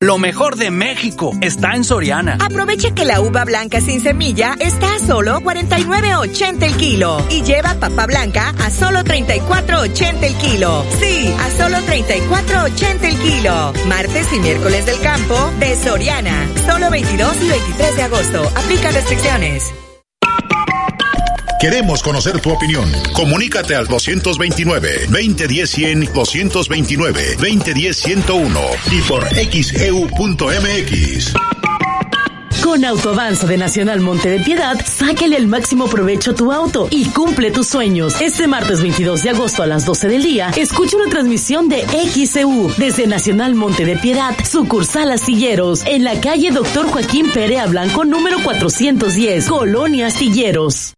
Lo 0.00 0.16
mejor 0.16 0.54
de 0.54 0.70
México 0.70 1.32
está 1.40 1.74
en 1.74 1.82
Soriana. 1.82 2.38
Aprovecha 2.40 2.94
que 2.94 3.04
la 3.04 3.20
uva 3.20 3.44
blanca 3.44 3.80
sin 3.80 4.00
semilla 4.00 4.54
está 4.60 4.94
a 4.94 4.98
solo 5.00 5.40
49.80 5.40 6.62
el 6.62 6.76
kilo 6.76 7.20
y 7.28 7.42
lleva 7.42 7.74
papa 7.74 8.06
blanca 8.06 8.54
a 8.60 8.70
solo 8.70 9.00
34.80 9.00 10.22
el 10.22 10.34
kilo. 10.36 10.84
Sí, 11.00 11.34
a 11.40 11.50
solo 11.50 11.78
34.80 11.78 13.02
el 13.02 13.18
kilo. 13.18 13.72
Martes 13.88 14.32
y 14.32 14.38
miércoles 14.38 14.86
del 14.86 15.00
campo 15.00 15.34
de 15.58 15.74
Soriana. 15.74 16.46
Solo 16.64 16.90
22 16.90 17.42
y 17.42 17.48
23 17.48 17.96
de 17.96 18.02
agosto. 18.04 18.52
Aplica 18.54 18.92
restricciones. 18.92 19.64
Queremos 21.58 22.04
conocer 22.04 22.40
tu 22.40 22.52
opinión. 22.52 22.88
Comunícate 23.12 23.74
al 23.74 23.88
229-2010-100, 23.88 26.12
229-2010-101 26.12 28.60
y 28.92 29.00
por 29.02 29.26
xeu.mx. 29.28 31.34
Con 32.62 32.84
Autoavanza 32.84 33.46
de 33.46 33.56
Nacional 33.56 34.00
Monte 34.00 34.28
de 34.28 34.40
Piedad, 34.40 34.76
sáquele 34.84 35.36
el 35.36 35.48
máximo 35.48 35.88
provecho 35.88 36.32
a 36.32 36.34
tu 36.34 36.52
auto 36.52 36.88
y 36.90 37.06
cumple 37.06 37.50
tus 37.50 37.66
sueños. 37.66 38.20
Este 38.20 38.46
martes 38.46 38.82
22 38.82 39.22
de 39.22 39.30
agosto 39.30 39.62
a 39.62 39.66
las 39.66 39.84
12 39.84 40.08
del 40.08 40.22
día, 40.22 40.50
escucha 40.56 40.96
una 40.96 41.10
transmisión 41.10 41.68
de 41.68 41.86
XEU 41.86 42.72
desde 42.76 43.06
Nacional 43.06 43.54
Monte 43.54 43.84
de 43.84 43.96
Piedad, 43.96 44.34
sucursal 44.44 45.10
Astilleros, 45.10 45.84
en 45.86 46.04
la 46.04 46.20
calle 46.20 46.50
Doctor 46.50 46.88
Joaquín 46.88 47.30
Perea 47.32 47.66
Blanco, 47.66 48.04
número 48.04 48.42
410, 48.42 49.48
Colonia 49.48 50.08
Astilleros. 50.08 50.97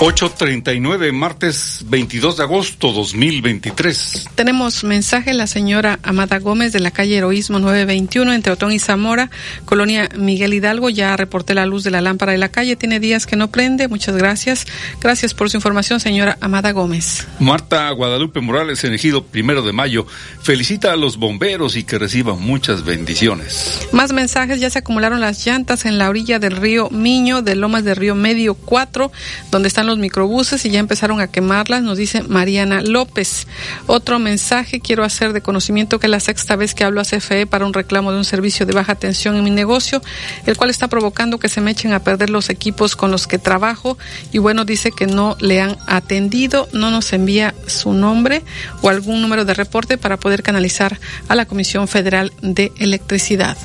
8.39, 0.00 1.10
martes 1.12 1.84
22 1.88 2.36
de 2.36 2.44
agosto 2.44 2.92
2023. 2.92 4.28
Tenemos 4.36 4.84
mensaje 4.84 5.34
la 5.34 5.48
señora 5.48 5.98
Amada 6.04 6.38
Gómez 6.38 6.72
de 6.72 6.78
la 6.78 6.92
calle 6.92 7.16
Heroísmo 7.16 7.58
921 7.58 8.32
entre 8.32 8.52
Otón 8.52 8.70
y 8.70 8.78
Zamora, 8.78 9.28
colonia 9.64 10.08
Miguel 10.16 10.54
Hidalgo. 10.54 10.88
Ya 10.88 11.16
reporté 11.16 11.52
la 11.52 11.66
luz 11.66 11.82
de 11.82 11.90
la 11.90 12.00
lámpara 12.00 12.30
de 12.30 12.38
la 12.38 12.48
calle, 12.48 12.76
tiene 12.76 13.00
días 13.00 13.26
que 13.26 13.34
no 13.34 13.50
prende. 13.50 13.88
Muchas 13.88 14.16
gracias. 14.16 14.68
Gracias 15.00 15.34
por 15.34 15.50
su 15.50 15.56
información, 15.56 15.98
señora 15.98 16.38
Amada 16.40 16.70
Gómez. 16.70 17.26
Marta 17.40 17.90
Guadalupe 17.90 18.40
Morales, 18.40 18.84
elegido 18.84 19.24
primero 19.24 19.62
de 19.62 19.72
mayo, 19.72 20.06
felicita 20.40 20.92
a 20.92 20.96
los 20.96 21.16
bomberos 21.16 21.74
y 21.74 21.82
que 21.82 21.98
reciban 21.98 22.40
muchas 22.40 22.84
bendiciones. 22.84 23.88
Más 23.90 24.12
mensajes, 24.12 24.60
ya 24.60 24.70
se 24.70 24.78
acumularon 24.78 25.18
las 25.18 25.44
llantas 25.44 25.86
en 25.86 25.98
la 25.98 26.08
orilla 26.08 26.38
del 26.38 26.52
río 26.52 26.88
Miño, 26.90 27.42
de 27.42 27.56
Lomas 27.56 27.82
del 27.82 27.96
Río 27.96 28.14
Medio 28.14 28.54
4, 28.54 29.10
donde 29.50 29.66
están 29.66 29.87
los 29.88 29.98
microbuses 29.98 30.64
y 30.64 30.70
ya 30.70 30.78
empezaron 30.78 31.20
a 31.20 31.26
quemarlas, 31.26 31.82
nos 31.82 31.98
dice 31.98 32.22
Mariana 32.22 32.80
López. 32.82 33.46
Otro 33.86 34.18
mensaje 34.18 34.80
quiero 34.80 35.02
hacer 35.02 35.32
de 35.32 35.40
conocimiento 35.40 35.98
que 35.98 36.06
es 36.06 36.10
la 36.10 36.20
sexta 36.20 36.56
vez 36.56 36.74
que 36.74 36.84
hablo 36.84 37.00
a 37.00 37.04
CFE 37.04 37.46
para 37.46 37.66
un 37.66 37.74
reclamo 37.74 38.12
de 38.12 38.18
un 38.18 38.24
servicio 38.24 38.66
de 38.66 38.72
baja 38.72 38.94
tensión 38.94 39.36
en 39.36 39.44
mi 39.44 39.50
negocio, 39.50 40.00
el 40.46 40.56
cual 40.56 40.70
está 40.70 40.88
provocando 40.88 41.38
que 41.38 41.48
se 41.48 41.60
me 41.60 41.70
echen 41.72 41.92
a 41.92 42.00
perder 42.00 42.30
los 42.30 42.50
equipos 42.50 42.94
con 42.94 43.10
los 43.10 43.26
que 43.26 43.38
trabajo 43.38 43.98
y 44.32 44.38
bueno, 44.38 44.64
dice 44.64 44.92
que 44.92 45.06
no 45.06 45.36
le 45.40 45.60
han 45.60 45.76
atendido, 45.86 46.68
no 46.72 46.90
nos 46.90 47.12
envía 47.12 47.54
su 47.66 47.92
nombre 47.92 48.42
o 48.82 48.88
algún 48.88 49.22
número 49.22 49.44
de 49.44 49.54
reporte 49.54 49.98
para 49.98 50.18
poder 50.18 50.42
canalizar 50.42 51.00
a 51.28 51.34
la 51.34 51.46
Comisión 51.46 51.88
Federal 51.88 52.32
de 52.42 52.72
Electricidad. 52.78 53.56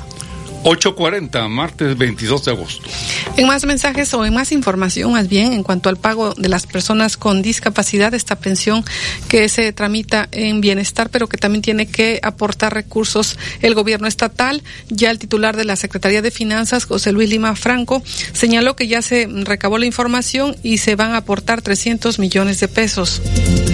8.40, 0.64 1.48
martes 1.48 1.96
22 1.96 2.44
de 2.46 2.50
agosto. 2.50 2.88
En 3.36 3.46
más 3.46 3.66
mensajes 3.66 4.12
o 4.14 4.24
en 4.24 4.32
más 4.32 4.50
información, 4.50 5.12
más 5.12 5.28
bien, 5.28 5.52
en 5.52 5.62
cuanto 5.62 5.90
al 5.90 5.98
pago 5.98 6.32
de 6.34 6.48
las 6.48 6.66
personas 6.66 7.16
con 7.18 7.42
discapacidad, 7.42 8.14
esta 8.14 8.36
pensión 8.36 8.82
que 9.28 9.48
se 9.50 9.72
tramita 9.72 10.26
en 10.32 10.62
bienestar, 10.62 11.10
pero 11.10 11.28
que 11.28 11.36
también 11.36 11.60
tiene 11.60 11.86
que 11.86 12.18
aportar 12.22 12.72
recursos 12.72 13.38
el 13.60 13.74
gobierno 13.74 14.06
estatal. 14.06 14.62
Ya 14.88 15.10
el 15.10 15.18
titular 15.18 15.56
de 15.56 15.64
la 15.64 15.76
Secretaría 15.76 16.22
de 16.22 16.30
Finanzas, 16.30 16.86
José 16.86 17.12
Luis 17.12 17.28
Lima 17.28 17.54
Franco, 17.56 18.02
señaló 18.32 18.74
que 18.74 18.88
ya 18.88 19.02
se 19.02 19.28
recabó 19.44 19.76
la 19.76 19.86
información 19.86 20.56
y 20.62 20.78
se 20.78 20.96
van 20.96 21.12
a 21.12 21.18
aportar 21.18 21.60
300 21.60 22.18
millones 22.18 22.60
de 22.60 22.68
pesos. 22.68 23.20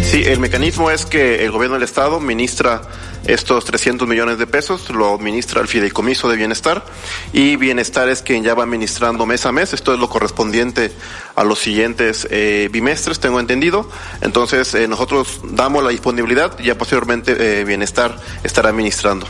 Sí, 0.03 0.23
el 0.25 0.41
mecanismo 0.41 0.91
es 0.91 1.07
que 1.07 1.45
el 1.45 1.53
gobierno 1.53 1.75
del 1.75 1.85
Estado 1.85 2.19
ministra 2.19 2.83
estos 3.25 3.65
300 3.65 4.09
millones 4.09 4.39
de 4.39 4.47
pesos, 4.47 4.91
lo 4.91 5.15
administra 5.15 5.61
el 5.61 5.69
Fideicomiso 5.69 6.29
de 6.29 6.37
Bienestar 6.37 6.85
y 7.33 7.57
Bienestar 7.57 8.09
es 8.09 8.23
quien 8.23 8.43
ya 8.43 8.55
va 8.55 8.65
administrando 8.65 9.27
mes 9.27 9.47
a 9.47 9.53
mes. 9.53 9.73
Esto 9.73 9.93
es 9.93 10.01
lo 10.01 10.09
correspondiente 10.09 10.93
a 11.35 11.45
los 11.45 11.59
siguientes 11.59 12.27
eh, 12.31 12.69
bimestres, 12.73 13.21
tengo 13.21 13.41
entendido. 13.41 13.89
Entonces, 14.21 14.75
eh, 14.75 14.89
nosotros 14.89 15.41
damos 15.45 15.83
la 15.83 15.91
disponibilidad 15.91 16.59
y 16.59 16.65
ya 16.65 16.79
posteriormente 16.79 17.61
eh, 17.61 17.65
Bienestar 17.65 18.19
estará 18.43 18.71
administrando. 18.71 19.27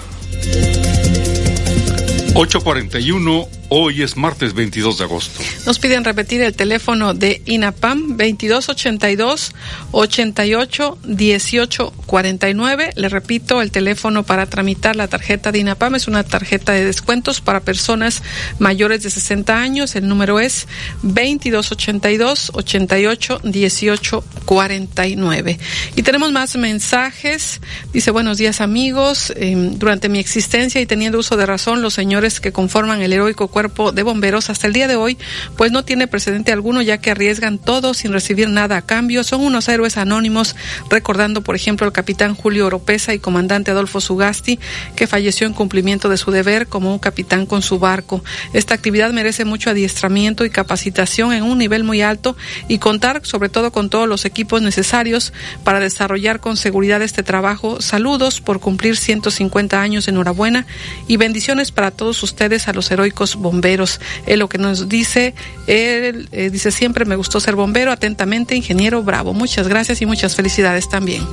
841 2.41 3.61
Hoy 3.73 4.03
es 4.03 4.17
martes 4.17 4.53
22 4.53 4.99
de 4.99 5.05
agosto. 5.05 5.41
Nos 5.65 5.79
piden 5.79 6.03
repetir 6.03 6.43
el 6.43 6.55
teléfono 6.55 7.15
de 7.15 7.41
INAPAM 7.47 8.17
2282 8.17 9.53
88 9.93 10.99
18 11.05 11.93
49. 12.05 12.91
Le 12.97 13.09
repito, 13.09 13.63
el 13.63 13.71
teléfono 13.71 14.25
para 14.25 14.47
tramitar 14.47 14.97
la 14.97 15.07
tarjeta 15.07 15.53
de 15.53 15.61
INAPAM 15.61 15.95
es 15.95 16.09
una 16.09 16.25
tarjeta 16.25 16.73
de 16.73 16.85
descuentos 16.85 17.41
para 17.41 17.61
personas 17.61 18.25
mayores 18.59 19.05
de 19.05 19.11
60 19.11 19.57
años. 19.57 19.95
El 19.95 20.09
número 20.09 20.41
es 20.41 20.67
2282 21.03 22.51
88 22.53 23.41
18 23.45 24.25
49. 24.47 25.61
Y 25.95 26.03
tenemos 26.03 26.33
más 26.33 26.57
mensajes. 26.57 27.61
Dice, 27.93 28.11
buenos 28.11 28.37
días 28.37 28.61
amigos. 28.61 29.33
Em, 29.37 29.79
durante 29.79 30.09
mi 30.09 30.19
existencia 30.19 30.81
y 30.81 30.87
teniendo 30.87 31.21
uso 31.21 31.37
de 31.37 31.47
razón, 31.47 31.83
los 31.83 31.95
señores 31.95 32.30
que 32.39 32.53
conforman 32.53 33.03
el 33.03 33.13
heroico 33.13 33.49
cuerpo 33.49 33.91
de 33.91 34.05
bomberos 34.05 34.51
hasta 34.51 34.69
el 34.69 34.73
día 34.73 34.87
de 34.87 34.95
hoy, 34.95 35.19
pues 35.57 35.73
no 35.73 35.85
tiene 35.85 36.07
precedente 36.07 36.53
alguno 36.53 36.83
ya 36.83 36.99
que 36.99 37.11
arriesgan 37.11 37.59
todo 37.59 37.95
sin 37.95 38.13
recibir 38.13 38.49
nada 38.49 38.77
a 38.77 38.83
cambio. 38.83 39.25
Son 39.25 39.41
unos 39.41 39.69
héroes 39.69 39.97
anónimos, 39.97 40.55
recordando 40.89 41.43
por 41.43 41.57
ejemplo 41.57 41.87
al 41.87 41.93
capitán 41.93 42.35
Julio 42.35 42.67
Oropesa 42.67 43.15
y 43.15 43.19
comandante 43.19 43.71
Adolfo 43.71 44.01
Sugasti, 44.01 44.61
que 44.95 45.07
falleció 45.07 45.47
en 45.47 45.55
cumplimiento 45.55 46.09
de 46.09 46.19
su 46.19 46.31
deber 46.31 46.69
como 46.69 46.93
un 46.93 46.99
capitán 46.99 47.47
con 47.47 47.63
su 47.63 47.79
barco. 47.79 48.23
Esta 48.53 48.75
actividad 48.75 49.13
merece 49.13 49.45
mucho 49.45 49.71
adiestramiento 49.71 50.45
y 50.45 50.51
capacitación 50.51 51.33
en 51.33 51.43
un 51.43 51.59
nivel 51.59 51.85
muy 51.85 52.03
alto 52.03 52.37
y 52.69 52.79
contar 52.79 53.21
sobre 53.25 53.49
todo 53.49 53.73
con 53.73 53.89
todos 53.89 54.09
los 54.09 54.25
equipos 54.25 54.63
necesarios 54.63 55.33
para 55.65 55.81
desarrollar 55.81 56.41
con 56.41 56.57
seguridad 56.57 57.03
este 57.03 57.23
trabajo. 57.23 57.81
Saludos 57.81 58.41
por 58.41 58.61
cumplir 58.61 58.97
150 58.97 59.81
años, 59.81 60.09
enhorabuena 60.09 60.67
y 61.07 61.17
bendiciones 61.17 61.71
para 61.73 61.91
todos 61.91 62.17
ustedes, 62.23 62.69
a 62.69 62.73
los 62.73 62.91
heroicos 62.91 63.37
bomberos. 63.37 64.01
Él 64.27 64.41
lo 64.41 64.49
que 64.49 64.59
nos 64.59 64.89
dice, 64.89 65.35
él 65.67 66.29
eh, 66.33 66.51
dice 66.51 66.71
siempre 66.71 67.05
me 67.05 67.17
gustó 67.17 67.41
ser 67.41 67.57
bombero, 67.57 67.93
atentamente, 67.93 68.57
ingeniero 68.57 69.03
Bravo. 69.03 69.33
Muchas 69.33 69.69
gracias 69.69 70.03
y 70.03 70.07
muchas 70.07 70.35
felicidades 70.35 70.89
también. 70.89 71.27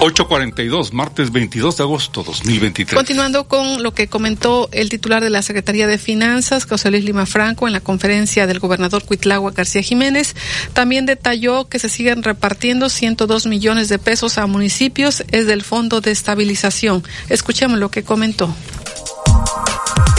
842, 0.00 0.92
martes 0.92 1.32
22 1.32 1.78
de 1.78 1.82
agosto 1.82 2.22
2023. 2.22 2.94
Continuando 2.94 3.48
con 3.48 3.82
lo 3.82 3.94
que 3.94 4.06
comentó 4.06 4.68
el 4.72 4.90
titular 4.90 5.22
de 5.22 5.30
la 5.30 5.40
Secretaría 5.40 5.86
de 5.86 5.96
Finanzas, 5.96 6.66
José 6.66 6.90
Luis 6.90 7.04
Lima 7.04 7.24
Franco, 7.24 7.66
en 7.66 7.72
la 7.72 7.80
conferencia 7.80 8.46
del 8.46 8.58
gobernador 8.58 9.04
Cuitlagua 9.04 9.52
García 9.52 9.80
Jiménez, 9.80 10.36
también 10.74 11.06
detalló 11.06 11.68
que 11.68 11.78
se 11.78 11.88
siguen 11.88 12.22
repartiendo 12.22 12.90
102 12.90 13.46
millones 13.46 13.88
de 13.88 13.98
pesos 13.98 14.36
a 14.36 14.46
municipios, 14.46 15.24
es 15.30 15.46
del 15.46 15.62
Fondo 15.62 16.02
de 16.02 16.10
Estabilización. 16.10 17.02
Escuchemos 17.30 17.78
lo 17.78 17.90
que 17.90 18.02
comentó 18.02 18.54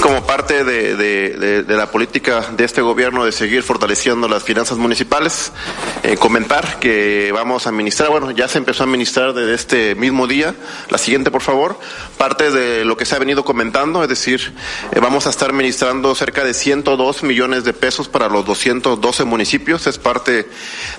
como 0.05 0.23
parte 0.23 0.63
de, 0.63 1.65
la 1.67 1.89
política 1.89 2.51
de 2.55 2.63
este 2.63 2.81
gobierno 2.81 3.25
de 3.25 3.31
seguir 3.31 3.63
fortaleciendo 3.63 4.27
las 4.27 4.43
finanzas 4.43 4.77
municipales, 4.77 5.51
eh, 6.03 6.15
comentar 6.15 6.77
que 6.79 7.31
vamos 7.33 7.65
a 7.65 7.69
administrar, 7.69 8.11
bueno, 8.11 8.29
ya 8.29 8.47
se 8.47 8.59
empezó 8.59 8.83
a 8.83 8.85
administrar 8.85 9.33
desde 9.33 9.55
este 9.55 9.95
mismo 9.95 10.27
día, 10.27 10.53
la 10.89 10.99
siguiente 10.99 11.31
por 11.31 11.41
favor, 11.41 11.79
parte 12.19 12.51
de 12.51 12.85
lo 12.85 12.97
que 12.97 13.05
se 13.05 13.15
ha 13.15 13.19
venido 13.19 13.43
comentando, 13.43 14.03
es 14.03 14.09
decir, 14.09 14.53
eh, 14.91 14.99
vamos 14.99 15.25
a 15.25 15.31
estar 15.31 15.49
administrando 15.49 16.13
cerca 16.13 16.43
de 16.43 16.53
102 16.53 17.23
millones 17.23 17.63
de 17.63 17.73
pesos 17.73 18.07
para 18.07 18.29
los 18.29 18.45
212 18.45 19.23
municipios, 19.23 19.87
es 19.87 19.97
parte 19.97 20.47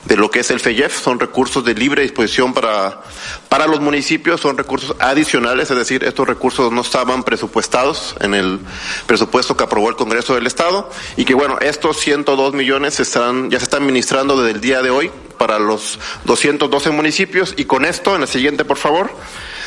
de 0.04 0.16
lo 0.16 0.30
que 0.30 0.40
es 0.40 0.50
el 0.50 0.58
FEYEF, 0.58 1.00
son 1.00 1.20
recursos 1.20 1.64
de 1.64 1.74
libre 1.74 2.02
disposición 2.02 2.52
para, 2.52 3.02
para 3.48 3.68
los 3.68 3.80
municipios, 3.80 4.40
son 4.40 4.58
recursos 4.58 4.96
adicionales, 4.98 5.70
es 5.70 5.76
decir, 5.76 6.02
estos 6.02 6.26
recursos 6.26 6.72
no 6.72 6.80
estaban 6.80 7.22
presupuestados 7.22 8.05
en 8.20 8.34
el 8.34 8.60
presupuesto 9.06 9.56
que 9.56 9.64
aprobó 9.64 9.88
el 9.88 9.96
Congreso 9.96 10.34
del 10.34 10.46
Estado 10.46 10.90
y 11.16 11.24
que 11.24 11.34
bueno, 11.34 11.58
estos 11.60 11.98
102 11.98 12.54
millones 12.54 13.00
están, 13.00 13.50
ya 13.50 13.58
se 13.58 13.64
están 13.64 13.82
administrando 13.82 14.36
desde 14.40 14.56
el 14.56 14.60
día 14.60 14.82
de 14.82 14.90
hoy 14.90 15.10
para 15.38 15.58
los 15.58 15.98
212 16.24 16.90
municipios. 16.90 17.54
Y 17.56 17.64
con 17.64 17.84
esto, 17.84 18.14
en 18.16 18.22
el 18.22 18.28
siguiente 18.28 18.64
por 18.64 18.76
favor, 18.76 19.10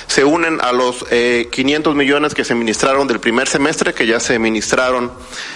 se 0.10 0.26
unen 0.26 0.60
a 0.62 0.72
los 0.72 1.06
eh, 1.12 1.50
500 1.52 1.96
millones 1.96 2.34
que 2.34 2.44
se 2.44 2.56
ministraron 2.56 3.08
del 3.08 3.20
primer 3.20 3.48
semestre, 3.48 3.94
que 3.94 4.08
ya 4.08 4.20
se 4.20 4.40
ministraron 4.40 5.12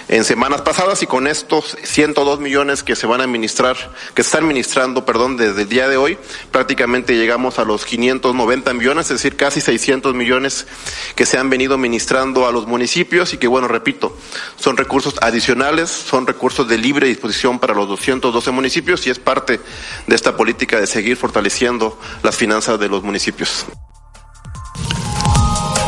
en 0.08 0.22
semanas 0.22 0.62
pasadas, 0.62 1.02
y 1.02 1.08
con 1.08 1.26
estos 1.26 1.76
102 1.82 2.38
millones 2.38 2.84
que 2.84 2.94
se 2.94 3.08
van 3.08 3.20
a 3.20 3.24
administrar, 3.24 3.76
que 4.14 4.22
se 4.22 4.28
están 4.28 4.46
ministrando, 4.46 5.04
perdón, 5.04 5.36
desde 5.36 5.62
el 5.62 5.68
día 5.68 5.88
de 5.88 5.96
hoy, 5.96 6.16
prácticamente 6.52 7.16
llegamos 7.16 7.58
a 7.58 7.64
los 7.64 7.84
590 7.84 8.72
millones, 8.74 9.06
es 9.06 9.16
decir, 9.20 9.36
casi 9.36 9.60
600 9.60 10.14
millones 10.14 10.68
que 11.16 11.26
se 11.26 11.36
han 11.36 11.50
venido 11.50 11.76
ministrando 11.76 12.46
a 12.46 12.52
los 12.52 12.68
municipios 12.68 13.34
y 13.34 13.38
que, 13.38 13.48
bueno, 13.48 13.66
repito, 13.66 14.16
son 14.54 14.76
recursos 14.76 15.16
adicionales, 15.20 15.90
son 15.90 16.28
recursos 16.28 16.68
de 16.68 16.78
libre 16.78 17.08
disposición 17.08 17.58
para 17.58 17.74
los 17.74 17.88
212 17.88 18.52
municipios 18.52 19.04
y 19.08 19.10
es 19.10 19.18
parte 19.18 19.58
de 20.06 20.14
esta 20.14 20.36
política 20.36 20.78
de 20.78 20.86
seguir 20.86 21.16
fortaleciendo 21.16 21.98
las 22.22 22.36
finanzas 22.36 22.78
de 22.78 22.88
los 22.88 23.02
municipios. 23.02 23.66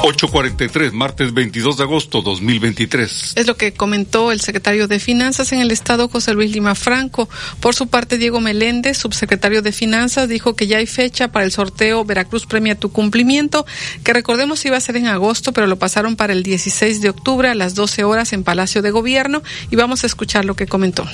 843, 0.06 0.92
martes 0.92 1.34
22 1.34 1.78
de 1.78 1.82
agosto 1.82 2.22
2023. 2.22 3.32
Es 3.34 3.46
lo 3.48 3.56
que 3.56 3.72
comentó 3.72 4.30
el 4.30 4.40
secretario 4.40 4.86
de 4.86 5.00
Finanzas 5.00 5.50
en 5.50 5.58
el 5.58 5.72
Estado, 5.72 6.08
José 6.08 6.32
Luis 6.32 6.52
Lima 6.52 6.76
Franco. 6.76 7.28
Por 7.58 7.74
su 7.74 7.88
parte, 7.88 8.16
Diego 8.16 8.40
Meléndez, 8.40 8.98
subsecretario 8.98 9.62
de 9.62 9.72
Finanzas, 9.72 10.28
dijo 10.28 10.54
que 10.54 10.68
ya 10.68 10.78
hay 10.78 10.86
fecha 10.86 11.32
para 11.32 11.44
el 11.44 11.50
sorteo 11.50 12.04
Veracruz 12.04 12.46
Premia 12.46 12.78
Tu 12.78 12.92
Cumplimiento, 12.92 13.66
que 14.04 14.12
recordemos 14.12 14.64
iba 14.64 14.76
a 14.76 14.80
ser 14.80 14.96
en 14.96 15.08
agosto, 15.08 15.52
pero 15.52 15.66
lo 15.66 15.76
pasaron 15.76 16.14
para 16.14 16.34
el 16.34 16.44
16 16.44 17.00
de 17.00 17.10
octubre 17.10 17.48
a 17.48 17.56
las 17.56 17.74
12 17.74 18.04
horas 18.04 18.32
en 18.32 18.44
Palacio 18.44 18.82
de 18.82 18.92
Gobierno 18.92 19.42
y 19.72 19.76
vamos 19.76 20.04
a 20.04 20.06
escuchar 20.06 20.44
lo 20.44 20.54
que 20.54 20.68
comentó. 20.68 21.04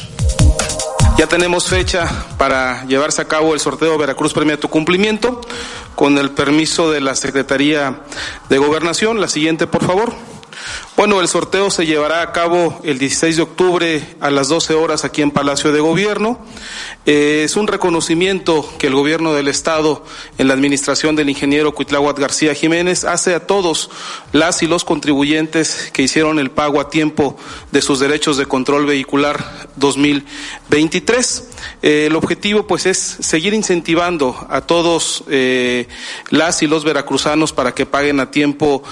Ya 1.18 1.26
tenemos 1.28 1.68
fecha 1.68 2.08
para 2.38 2.84
llevarse 2.86 3.22
a 3.22 3.28
cabo 3.28 3.54
el 3.54 3.60
sorteo 3.60 3.96
Veracruz 3.98 4.32
Premia 4.32 4.58
Tu 4.58 4.68
Cumplimiento 4.68 5.40
con 5.94 6.18
el 6.18 6.30
permiso 6.30 6.90
de 6.90 7.00
la 7.00 7.14
Secretaría 7.14 8.00
de 8.48 8.58
Gobernación. 8.58 9.20
La 9.20 9.28
siguiente, 9.28 9.66
por 9.66 9.84
favor. 9.84 10.12
Bueno, 10.96 11.20
el 11.20 11.28
sorteo 11.28 11.70
se 11.70 11.86
llevará 11.86 12.22
a 12.22 12.32
cabo 12.32 12.78
el 12.84 12.98
16 12.98 13.36
de 13.36 13.42
octubre 13.42 14.16
a 14.20 14.30
las 14.30 14.48
12 14.48 14.74
horas 14.74 15.04
aquí 15.04 15.22
en 15.22 15.30
Palacio 15.30 15.72
de 15.72 15.80
Gobierno. 15.80 16.38
Eh, 17.06 17.42
es 17.44 17.56
un 17.56 17.66
reconocimiento 17.66 18.72
que 18.78 18.86
el 18.86 18.94
gobierno 18.94 19.32
del 19.32 19.48
Estado, 19.48 20.04
en 20.38 20.46
la 20.46 20.54
administración 20.54 21.16
del 21.16 21.30
ingeniero 21.30 21.74
Cuitláhuac 21.74 22.18
García 22.18 22.54
Jiménez, 22.54 23.04
hace 23.04 23.34
a 23.34 23.46
todos 23.46 23.90
las 24.32 24.62
y 24.62 24.66
los 24.66 24.84
contribuyentes 24.84 25.90
que 25.92 26.02
hicieron 26.02 26.38
el 26.38 26.50
pago 26.50 26.80
a 26.80 26.90
tiempo 26.90 27.36
de 27.72 27.82
sus 27.82 27.98
derechos 27.98 28.36
de 28.36 28.46
control 28.46 28.86
vehicular 28.86 29.68
2023. 29.76 31.48
Eh, 31.82 32.06
el 32.06 32.14
objetivo, 32.14 32.66
pues, 32.66 32.86
es 32.86 32.98
seguir 32.98 33.54
incentivando 33.54 34.46
a 34.48 34.60
todos 34.60 35.24
eh, 35.28 35.88
las 36.30 36.62
y 36.62 36.66
los 36.66 36.84
veracruzanos 36.84 37.52
para 37.52 37.74
que 37.74 37.86
paguen 37.86 38.20
a 38.20 38.30
tiempo 38.30 38.82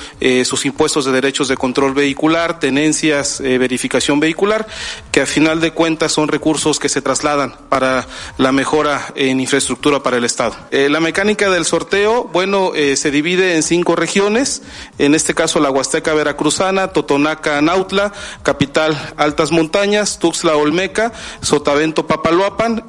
sus 0.44 0.64
impuestos 0.66 1.04
de 1.04 1.12
derechos 1.12 1.48
de 1.48 1.56
control 1.60 1.92
vehicular, 1.92 2.58
tenencias, 2.58 3.40
eh, 3.40 3.58
verificación 3.58 4.18
vehicular, 4.18 4.66
que 5.12 5.20
a 5.20 5.26
final 5.26 5.60
de 5.60 5.72
cuentas 5.72 6.10
son 6.10 6.26
recursos 6.26 6.78
que 6.78 6.88
se 6.88 7.02
trasladan 7.02 7.54
para 7.68 8.06
la 8.38 8.50
mejora 8.50 9.12
en 9.14 9.40
infraestructura 9.40 10.02
para 10.02 10.16
el 10.16 10.24
Estado. 10.24 10.56
Eh, 10.70 10.88
la 10.88 11.00
mecánica 11.00 11.50
del 11.50 11.66
sorteo, 11.66 12.24
bueno, 12.32 12.72
eh, 12.74 12.96
se 12.96 13.10
divide 13.10 13.56
en 13.56 13.62
cinco 13.62 13.94
regiones, 13.94 14.62
en 14.98 15.14
este 15.14 15.34
caso 15.34 15.60
la 15.60 15.70
Huasteca 15.70 16.14
Veracruzana, 16.14 16.88
Totonaca 16.88 17.60
Nautla, 17.60 18.12
Capital 18.42 19.12
Altas 19.18 19.52
Montañas, 19.52 20.18
Tuxtla 20.18 20.56
Olmeca, 20.56 21.12
Sotavento 21.42 22.06
Papaloapan, 22.06 22.86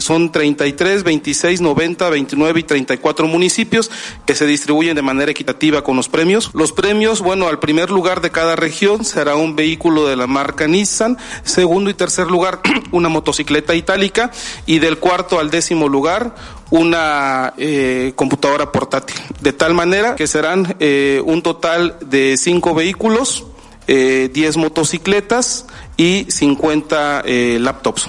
son 0.00 0.32
33, 0.32 1.04
26, 1.04 1.60
90, 1.60 2.08
29 2.08 2.60
y 2.60 2.62
34 2.62 3.26
municipios 3.26 3.90
que 4.24 4.34
se 4.34 4.46
distribuyen 4.46 4.96
de 4.96 5.02
manera 5.02 5.30
equitativa 5.30 5.84
con 5.84 5.96
los 5.96 6.08
premios. 6.08 6.50
Los 6.54 6.72
premios, 6.72 7.20
bueno, 7.20 7.48
al 7.48 7.58
primer 7.58 7.90
lugar 7.90 8.13
de 8.20 8.30
cada 8.30 8.56
región 8.56 9.04
será 9.04 9.36
un 9.36 9.56
vehículo 9.56 10.06
de 10.06 10.16
la 10.16 10.26
marca 10.26 10.66
Nissan, 10.66 11.18
segundo 11.42 11.90
y 11.90 11.94
tercer 11.94 12.26
lugar 12.26 12.60
una 12.92 13.08
motocicleta 13.08 13.74
itálica 13.74 14.30
y 14.66 14.78
del 14.78 14.98
cuarto 14.98 15.38
al 15.38 15.50
décimo 15.50 15.88
lugar 15.88 16.34
una 16.70 17.54
eh, 17.56 18.12
computadora 18.16 18.72
portátil. 18.72 19.16
De 19.40 19.52
tal 19.52 19.74
manera 19.74 20.16
que 20.16 20.26
serán 20.26 20.76
eh, 20.80 21.22
un 21.24 21.42
total 21.42 21.96
de 22.00 22.36
cinco 22.36 22.74
vehículos, 22.74 23.44
eh, 23.86 24.30
10 24.32 24.56
motocicletas 24.56 25.66
y 25.96 26.26
50 26.28 27.22
eh, 27.24 27.58
laptops. 27.60 28.08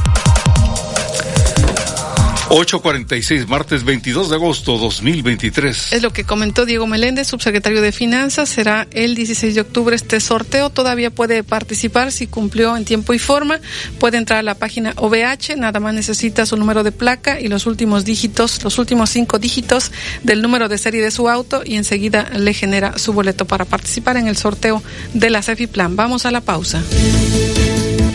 846, 2.49 3.47
martes 3.47 3.83
22 3.83 4.29
de 4.29 4.35
agosto 4.35 4.77
2023. 4.77 5.93
Es 5.93 6.01
lo 6.01 6.11
que 6.11 6.25
comentó 6.25 6.65
Diego 6.65 6.85
Meléndez, 6.85 7.27
subsecretario 7.27 7.81
de 7.81 7.91
Finanzas. 7.91 8.49
Será 8.49 8.87
el 8.91 9.15
16 9.15 9.55
de 9.55 9.61
octubre 9.61 9.95
este 9.95 10.19
sorteo. 10.19 10.69
Todavía 10.69 11.09
puede 11.09 11.43
participar 11.43 12.11
si 12.11 12.27
cumplió 12.27 12.77
en 12.77 12.85
tiempo 12.85 13.13
y 13.13 13.19
forma. 13.19 13.59
Puede 13.99 14.17
entrar 14.17 14.39
a 14.39 14.43
la 14.43 14.55
página 14.55 14.93
OVH. 14.97 15.55
Nada 15.57 15.79
más 15.79 15.93
necesita 15.93 16.45
su 16.45 16.57
número 16.57 16.83
de 16.83 16.91
placa 16.91 17.39
y 17.39 17.47
los 17.47 17.65
últimos 17.65 18.05
dígitos, 18.05 18.63
los 18.63 18.77
últimos 18.77 19.09
cinco 19.09 19.39
dígitos 19.39 19.91
del 20.23 20.41
número 20.41 20.69
de 20.69 20.77
serie 20.77 21.01
de 21.01 21.11
su 21.11 21.29
auto 21.29 21.63
y 21.65 21.75
enseguida 21.75 22.29
le 22.35 22.53
genera 22.53 22.97
su 22.97 23.13
boleto 23.13 23.45
para 23.45 23.65
participar 23.65 24.17
en 24.17 24.27
el 24.27 24.37
sorteo 24.37 24.83
de 25.13 25.29
la 25.29 25.41
Plan. 25.71 25.95
Vamos 25.95 26.25
a 26.25 26.31
la 26.31 26.41
pausa. 26.41 26.83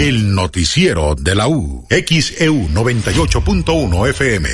El 0.00 0.34
noticiero 0.34 1.14
de 1.14 1.34
la 1.34 1.46
U. 1.46 1.86
XEU 1.90 2.68
98.1 2.70 4.08
FM. 4.08 4.48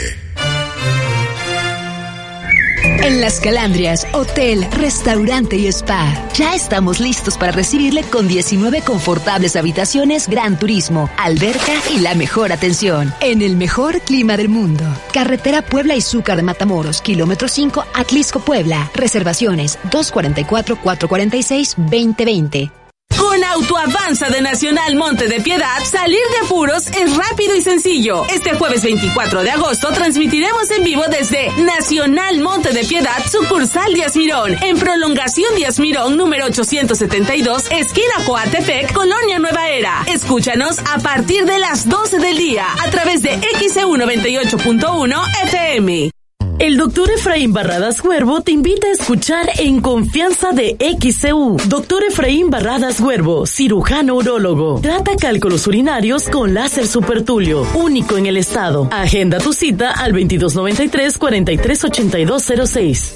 En 3.05 3.20
Las 3.20 3.39
Calandrias, 3.39 4.09
hotel, 4.12 4.66
restaurante 4.73 5.55
y 5.55 5.68
spa. 5.68 6.27
Ya 6.35 6.56
estamos 6.56 6.98
listos 6.98 7.39
para 7.39 7.52
recibirle 7.52 8.02
con 8.02 8.27
19 8.27 8.82
confortables 8.82 9.55
habitaciones, 9.55 10.27
gran 10.27 10.59
turismo, 10.59 11.09
alberca 11.16 11.74
y 11.94 12.01
la 12.01 12.16
mejor 12.16 12.51
atención. 12.51 13.14
En 13.20 13.40
el 13.40 13.56
mejor 13.56 14.01
clima 14.01 14.36
del 14.36 14.48
mundo. 14.48 14.82
Carretera 15.12 15.62
Puebla 15.62 15.94
y 15.94 16.01
Zúcar 16.01 16.39
de 16.39 16.43
Matamoros, 16.43 17.01
kilómetro 17.01 17.47
5, 17.47 17.86
Atlisco, 17.94 18.40
Puebla. 18.40 18.90
Reservaciones 18.94 19.78
244-446-2020. 19.90 22.73
Con 23.37 23.45
Autoavanza 23.45 24.31
de 24.31 24.41
Nacional 24.41 24.97
Monte 24.97 25.29
de 25.29 25.43
Piedad, 25.43 25.85
salir 25.85 26.23
de 26.31 26.47
apuros 26.47 26.87
es 26.87 27.15
rápido 27.15 27.55
y 27.55 27.61
sencillo. 27.61 28.25
Este 28.33 28.55
jueves 28.55 28.83
24 28.83 29.43
de 29.43 29.51
agosto 29.51 29.89
transmitiremos 29.89 30.71
en 30.71 30.83
vivo 30.83 31.03
desde 31.11 31.51
Nacional 31.63 32.41
Monte 32.41 32.73
de 32.73 32.83
Piedad, 32.85 33.19
sucursal 33.31 33.93
Díaz 33.93 34.17
Mirón, 34.17 34.57
en 34.63 34.79
prolongación 34.79 35.55
Díaz 35.55 35.79
Mirón, 35.79 36.17
número 36.17 36.47
872, 36.47 37.65
esquina 37.73 38.15
Coatepec, 38.25 38.95
Colonia 38.95 39.39
Nueva 39.39 39.69
Era. 39.69 40.03
Escúchanos 40.07 40.79
a 40.79 40.99
partir 41.01 41.45
de 41.45 41.59
las 41.59 41.87
12 41.87 42.19
del 42.19 42.39
día 42.39 42.65
a 42.83 42.91
través 42.91 43.21
de 43.21 43.39
XEU 43.61 43.97
98.1 43.97 45.23
FM. 45.45 46.16
El 46.59 46.78
doctor 46.78 47.11
Efraín 47.11 47.53
Barradas 47.53 48.03
Huervo 48.03 48.41
te 48.41 48.51
invita 48.51 48.87
a 48.87 48.93
escuchar 48.93 49.47
En 49.59 49.83
Confianza 49.83 50.53
de 50.53 50.77
XCU. 50.78 51.59
Doctor 51.66 52.03
Efraín 52.05 52.49
Barradas 52.49 52.99
Huervo, 52.99 53.47
cirujano 53.47 54.15
urólogo. 54.15 54.81
Trata 54.81 55.16
cálculos 55.16 55.66
urinarios 55.66 56.31
con 56.31 56.55
láser 56.55 56.87
supertulio, 56.87 57.66
único 57.74 58.16
en 58.16 58.24
el 58.27 58.39
estado. 58.39 58.89
Agenda 58.91 59.39
tu 59.39 59.53
cita 59.53 59.91
al 59.91 60.12
2293 60.12 61.19
438206. 61.19 63.15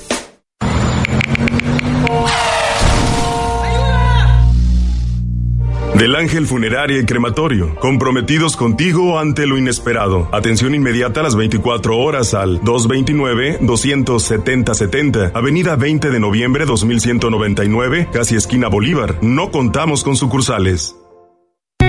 Del 6.00 6.16
Ángel 6.16 6.46
Funeraria 6.46 6.98
y 6.98 7.04
Crematorio, 7.04 7.74
comprometidos 7.74 8.56
contigo 8.56 9.18
ante 9.18 9.46
lo 9.46 9.58
inesperado. 9.58 10.30
Atención 10.32 10.74
inmediata 10.74 11.20
a 11.20 11.24
las 11.24 11.36
24 11.36 11.98
horas 11.98 12.32
al 12.32 12.62
229-270-70, 12.62 15.32
Avenida 15.34 15.76
20 15.76 16.08
de 16.08 16.18
noviembre 16.18 16.64
2199, 16.64 18.08
casi 18.10 18.34
esquina 18.34 18.68
Bolívar. 18.68 19.18
No 19.20 19.50
contamos 19.50 20.02
con 20.02 20.16
sucursales. 20.16 20.96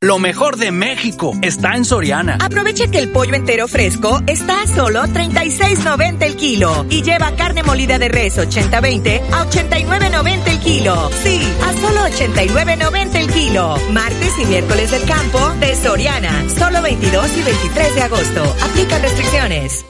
Lo 0.00 0.20
mejor 0.20 0.58
de 0.58 0.70
México 0.70 1.32
está 1.42 1.74
en 1.74 1.84
Soriana. 1.84 2.38
Aprovecha 2.40 2.88
que 2.88 3.00
el 3.00 3.10
pollo 3.10 3.34
entero 3.34 3.66
fresco 3.66 4.20
está 4.28 4.62
a 4.62 4.66
solo 4.68 5.02
36.90 5.02 6.22
el 6.22 6.36
kilo 6.36 6.86
y 6.88 7.02
lleva 7.02 7.34
carne 7.34 7.64
molida 7.64 7.98
de 7.98 8.06
res 8.08 8.38
80-20 8.38 9.20
a 9.32 9.44
89.90 9.50 10.46
el 10.46 10.60
kilo. 10.60 11.10
Sí, 11.24 11.40
a 11.64 11.72
solo 11.72 12.00
89.90 12.16 13.14
el 13.16 13.26
kilo. 13.28 13.76
Martes 13.90 14.38
y 14.38 14.46
miércoles 14.46 14.92
del 14.92 15.02
campo 15.02 15.40
de 15.58 15.74
Soriana. 15.74 16.48
Solo 16.48 16.80
22 16.80 17.36
y 17.36 17.42
23 17.42 17.94
de 17.96 18.02
agosto. 18.02 18.56
Aplica 18.62 19.00
restricciones. 19.00 19.84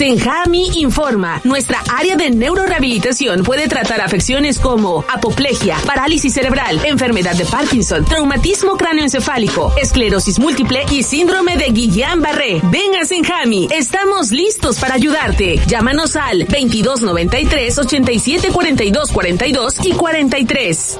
Senjami 0.00 0.70
informa, 0.76 1.42
nuestra 1.44 1.82
área 1.94 2.16
de 2.16 2.30
neurorehabilitación 2.30 3.42
puede 3.42 3.68
tratar 3.68 4.00
afecciones 4.00 4.58
como 4.58 5.04
apoplejia, 5.06 5.76
parálisis 5.84 6.32
cerebral, 6.32 6.80
enfermedad 6.86 7.34
de 7.34 7.44
Parkinson, 7.44 8.06
traumatismo 8.06 8.78
cráneoencefálico, 8.78 9.74
esclerosis 9.76 10.38
múltiple 10.38 10.86
y 10.90 11.02
síndrome 11.02 11.58
de 11.58 11.66
Guillain-Barré. 11.66 12.62
Ven 12.70 12.96
a 12.98 13.04
Senjami, 13.04 13.68
estamos 13.70 14.30
listos 14.30 14.78
para 14.78 14.94
ayudarte. 14.94 15.60
Llámanos 15.66 16.16
al 16.16 16.46
2293 16.46 17.76
87 17.76 18.52
42 18.52 19.10
42 19.10 19.74
y 19.84 19.92
43. 19.92 20.98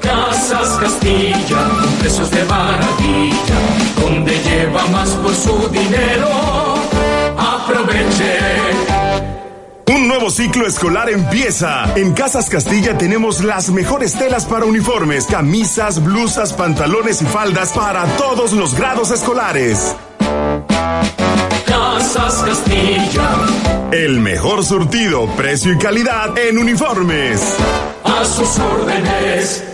Casas 0.00 0.78
Castilla, 0.80 1.70
precios 2.00 2.30
de 2.32 2.44
maravilla, 2.46 3.58
donde 4.00 4.32
lleva 4.42 4.84
más 4.88 5.10
por 5.10 5.34
su 5.34 5.68
dinero. 5.68 6.63
Aproveche. 7.74 8.38
Un 9.86 10.06
nuevo 10.06 10.30
ciclo 10.30 10.66
escolar 10.66 11.10
empieza. 11.10 11.92
En 11.96 12.14
Casas 12.14 12.48
Castilla 12.48 12.96
tenemos 12.96 13.42
las 13.42 13.70
mejores 13.70 14.14
telas 14.14 14.44
para 14.44 14.64
uniformes, 14.64 15.26
camisas, 15.26 16.02
blusas, 16.02 16.52
pantalones 16.52 17.20
y 17.20 17.24
faldas 17.26 17.72
para 17.72 18.06
todos 18.16 18.52
los 18.52 18.74
grados 18.74 19.10
escolares. 19.10 19.96
Casas 21.66 22.44
Castilla. 22.46 23.30
El 23.90 24.20
mejor 24.20 24.64
surtido, 24.64 25.26
precio 25.36 25.72
y 25.72 25.78
calidad 25.78 26.38
en 26.38 26.58
uniformes. 26.58 27.40
A 28.04 28.24
sus 28.24 28.56
órdenes. 28.58 29.73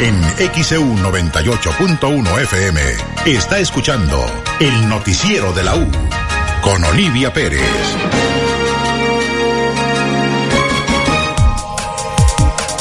En 0.00 0.18
XEU 0.54 0.96
98.1 0.96 2.42
FM 2.44 2.80
está 3.26 3.58
escuchando 3.58 4.24
el 4.58 4.88
noticiero 4.88 5.52
de 5.52 5.62
la 5.62 5.76
U 5.76 5.86
con 6.62 6.82
Olivia 6.84 7.30
Pérez. 7.30 7.60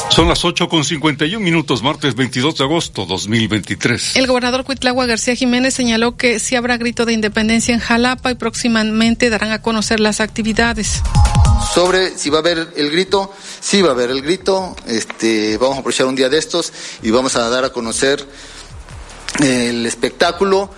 Son 0.08 0.30
las 0.30 0.46
8 0.46 0.70
con 0.70 0.86
51 0.86 1.44
minutos, 1.44 1.84
martes 1.84 2.16
22 2.16 2.58
de 2.58 2.64
agosto 2.64 3.06
2023. 3.06 4.16
El 4.16 4.26
gobernador 4.26 4.64
Cuitlagua 4.64 5.06
García 5.06 5.36
Jiménez 5.36 5.74
señaló 5.74 6.16
que 6.16 6.40
sí 6.40 6.56
habrá 6.56 6.78
grito 6.78 7.06
de 7.06 7.12
independencia 7.12 7.74
en 7.74 7.82
Jalapa 7.82 8.32
y 8.32 8.36
próximamente 8.36 9.30
darán 9.30 9.52
a 9.52 9.62
conocer 9.62 10.00
las 10.00 10.22
actividades. 10.22 11.04
Sobre 11.74 12.18
si 12.18 12.30
va 12.30 12.38
a 12.38 12.42
haber 12.42 12.74
el 12.76 12.92
grito, 12.92 13.32
sí 13.60 13.82
va 13.82 13.90
a 13.90 13.92
haber 13.92 14.10
el 14.10 14.22
grito. 14.22 14.76
Este, 14.88 15.58
vamos 15.58 15.78
a 15.78 15.80
aprovechar 15.80 16.08
un 16.08 16.16
día 16.16 16.30
de 16.30 16.38
estos 16.38 16.74
y 17.02 17.12
vamos 17.12 17.36
a 17.36 17.48
dar 17.50 17.64
a 17.64 17.72
conocer 17.72 18.26
el 19.40 19.86
espectáculo 19.86 20.70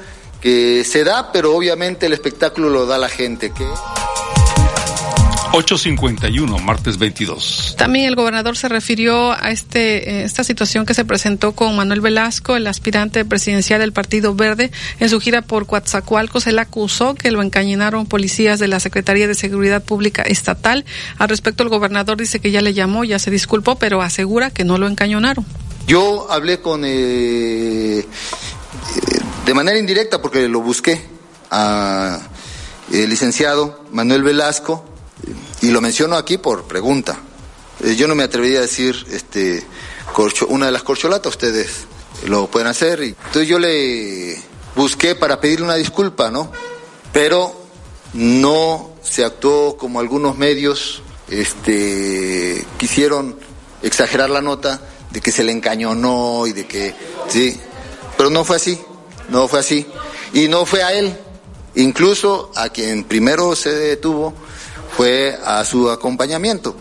que 0.41 0.83
se 0.83 1.03
da, 1.03 1.31
pero 1.31 1.55
obviamente 1.55 2.07
el 2.07 2.13
espectáculo 2.13 2.69
lo 2.69 2.85
da 2.85 2.97
la 2.97 3.09
gente. 3.09 3.51
Que 3.51 3.65
8.51, 5.53 6.61
martes 6.61 6.97
22. 6.97 7.75
También 7.77 8.05
el 8.05 8.15
gobernador 8.15 8.55
se 8.55 8.69
refirió 8.69 9.33
a 9.33 9.51
este, 9.51 10.09
eh, 10.09 10.23
esta 10.23 10.45
situación 10.45 10.85
que 10.85 10.93
se 10.93 11.03
presentó 11.03 11.51
con 11.51 11.75
Manuel 11.75 11.99
Velasco, 11.99 12.55
el 12.55 12.67
aspirante 12.67 13.25
presidencial 13.25 13.81
del 13.81 13.91
Partido 13.91 14.33
Verde, 14.33 14.71
en 15.01 15.09
su 15.09 15.19
gira 15.19 15.41
por 15.41 15.67
Coatzacoalcos. 15.67 16.47
Él 16.47 16.57
acusó 16.57 17.15
que 17.15 17.31
lo 17.31 17.41
encañonaron 17.41 18.05
policías 18.05 18.59
de 18.59 18.69
la 18.69 18.79
Secretaría 18.79 19.27
de 19.27 19.35
Seguridad 19.35 19.83
Pública 19.83 20.21
Estatal. 20.21 20.85
Al 21.17 21.27
respecto, 21.27 21.63
el 21.63 21.69
gobernador 21.69 22.17
dice 22.17 22.39
que 22.39 22.51
ya 22.51 22.61
le 22.61 22.73
llamó, 22.73 23.03
ya 23.03 23.19
se 23.19 23.29
disculpó, 23.29 23.75
pero 23.75 24.01
asegura 24.01 24.51
que 24.51 24.63
no 24.63 24.77
lo 24.77 24.87
encañonaron. 24.87 25.45
Yo 25.85 26.31
hablé 26.31 26.61
con, 26.61 26.83
eh, 26.85 28.05
de 29.45 29.53
manera 29.53 29.77
indirecta, 29.77 30.21
porque 30.21 30.47
lo 30.47 30.61
busqué, 30.61 31.01
a 31.49 32.19
el 32.93 33.09
licenciado 33.09 33.85
Manuel 33.91 34.23
Velasco, 34.23 34.90
y 35.61 35.69
lo 35.69 35.81
menciono 35.81 36.15
aquí 36.15 36.37
por 36.37 36.63
pregunta. 36.63 37.19
Eh, 37.83 37.95
yo 37.95 38.07
no 38.07 38.15
me 38.15 38.23
atrevería 38.23 38.59
a 38.59 38.63
decir 38.63 39.05
este, 39.11 39.63
corcho, 40.13 40.47
una 40.47 40.67
de 40.67 40.71
las 40.71 40.83
corcholatas, 40.83 41.31
ustedes 41.31 41.85
lo 42.27 42.47
pueden 42.47 42.67
hacer. 42.67 43.01
Entonces 43.01 43.47
yo 43.47 43.59
le 43.59 44.41
busqué 44.75 45.15
para 45.15 45.39
pedirle 45.39 45.65
una 45.65 45.75
disculpa, 45.75 46.29
¿no? 46.29 46.51
Pero 47.11 47.55
no 48.13 48.91
se 49.01 49.23
actuó 49.23 49.77
como 49.77 49.99
algunos 49.99 50.37
medios 50.37 51.01
este, 51.29 52.65
quisieron 52.77 53.37
exagerar 53.81 54.29
la 54.29 54.41
nota 54.41 54.81
de 55.11 55.21
que 55.21 55.31
se 55.31 55.43
le 55.43 55.51
encañonó 55.51 56.45
y 56.45 56.53
de 56.53 56.65
que, 56.65 56.93
sí, 57.27 57.59
pero 58.17 58.29
no 58.29 58.43
fue 58.43 58.57
así, 58.57 58.79
no 59.29 59.47
fue 59.47 59.59
así. 59.59 59.87
Y 60.33 60.47
no 60.47 60.65
fue 60.65 60.83
a 60.83 60.93
él, 60.93 61.17
incluso 61.75 62.51
a 62.55 62.69
quien 62.69 63.03
primero 63.03 63.55
se 63.55 63.73
detuvo 63.73 64.33
fue 64.95 65.37
a 65.43 65.63
su 65.65 65.89
acompañamiento 65.89 66.75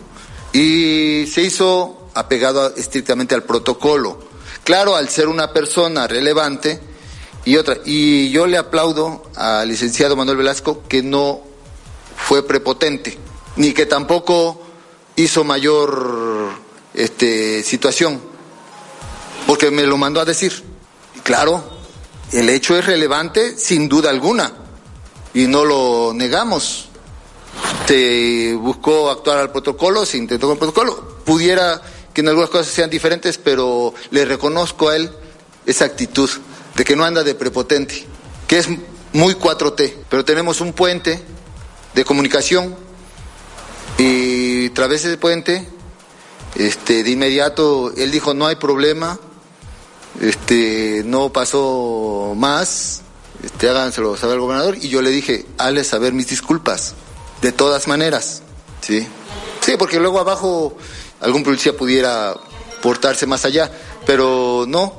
y 0.53 1.25
se 1.27 1.41
hizo 1.41 2.09
apegado 2.13 2.75
estrictamente 2.75 3.35
al 3.35 3.43
protocolo. 3.43 4.19
Claro, 4.63 4.95
al 4.95 5.09
ser 5.09 5.27
una 5.27 5.53
persona 5.53 6.07
relevante 6.07 6.79
y 7.45 7.57
otra. 7.57 7.77
Y 7.85 8.29
yo 8.31 8.47
le 8.47 8.57
aplaudo 8.57 9.23
al 9.35 9.67
licenciado 9.67 10.15
Manuel 10.15 10.37
Velasco 10.37 10.83
que 10.87 11.01
no 11.01 11.41
fue 12.15 12.45
prepotente, 12.45 13.17
ni 13.55 13.73
que 13.73 13.85
tampoco 13.85 14.61
hizo 15.15 15.43
mayor 15.43 16.49
este, 16.93 17.63
situación, 17.63 18.21
porque 19.47 19.71
me 19.71 19.83
lo 19.83 19.97
mandó 19.97 20.19
a 20.21 20.25
decir. 20.25 20.63
Claro, 21.23 21.63
el 22.31 22.49
hecho 22.49 22.77
es 22.77 22.85
relevante 22.85 23.57
sin 23.57 23.89
duda 23.89 24.09
alguna, 24.09 24.53
y 25.33 25.47
no 25.47 25.65
lo 25.65 26.13
negamos 26.13 26.90
se 27.87 28.53
buscó 28.55 29.09
actuar 29.09 29.39
al 29.39 29.51
protocolo, 29.51 30.05
se 30.05 30.17
intentó 30.17 30.47
con 30.47 30.53
el 30.53 30.59
protocolo. 30.59 31.17
Pudiera 31.25 31.81
que 32.13 32.21
en 32.21 32.29
algunas 32.29 32.49
cosas 32.49 32.67
sean 32.67 32.89
diferentes, 32.89 33.37
pero 33.37 33.93
le 34.11 34.23
reconozco 34.23 34.87
a 34.87 34.95
él 34.95 35.11
esa 35.65 35.85
actitud 35.85 36.29
de 36.75 36.83
que 36.85 36.95
no 36.95 37.03
anda 37.03 37.23
de 37.23 37.35
prepotente, 37.35 38.05
que 38.47 38.59
es 38.59 38.67
muy 39.11 39.33
4T, 39.33 39.93
pero 40.09 40.23
tenemos 40.23 40.61
un 40.61 40.71
puente 40.71 41.21
de 41.93 42.05
comunicación 42.05 42.75
y 43.97 44.69
través 44.69 45.03
de 45.03 45.09
ese 45.09 45.17
puente, 45.17 45.67
este, 46.55 47.03
de 47.03 47.11
inmediato 47.11 47.91
él 47.97 48.11
dijo 48.11 48.33
no 48.33 48.47
hay 48.47 48.55
problema, 48.55 49.19
este, 50.21 51.03
no 51.05 51.33
pasó 51.33 52.33
más, 52.37 53.01
este, 53.43 53.69
háganselo 53.69 54.15
saber 54.15 54.35
al 54.35 54.41
gobernador 54.41 54.77
y 54.81 54.87
yo 54.87 55.01
le 55.01 55.09
dije, 55.09 55.45
hazle 55.57 55.83
saber 55.83 56.13
mis 56.13 56.27
disculpas 56.27 56.95
de 57.41 57.51
todas 57.51 57.87
maneras, 57.87 58.41
¿sí? 58.81 59.07
Sí, 59.61 59.75
porque 59.77 59.99
luego 59.99 60.19
abajo 60.19 60.77
algún 61.19 61.43
policía 61.43 61.75
pudiera 61.75 62.35
portarse 62.81 63.25
más 63.25 63.45
allá, 63.45 63.71
pero 64.05 64.65
no. 64.67 64.93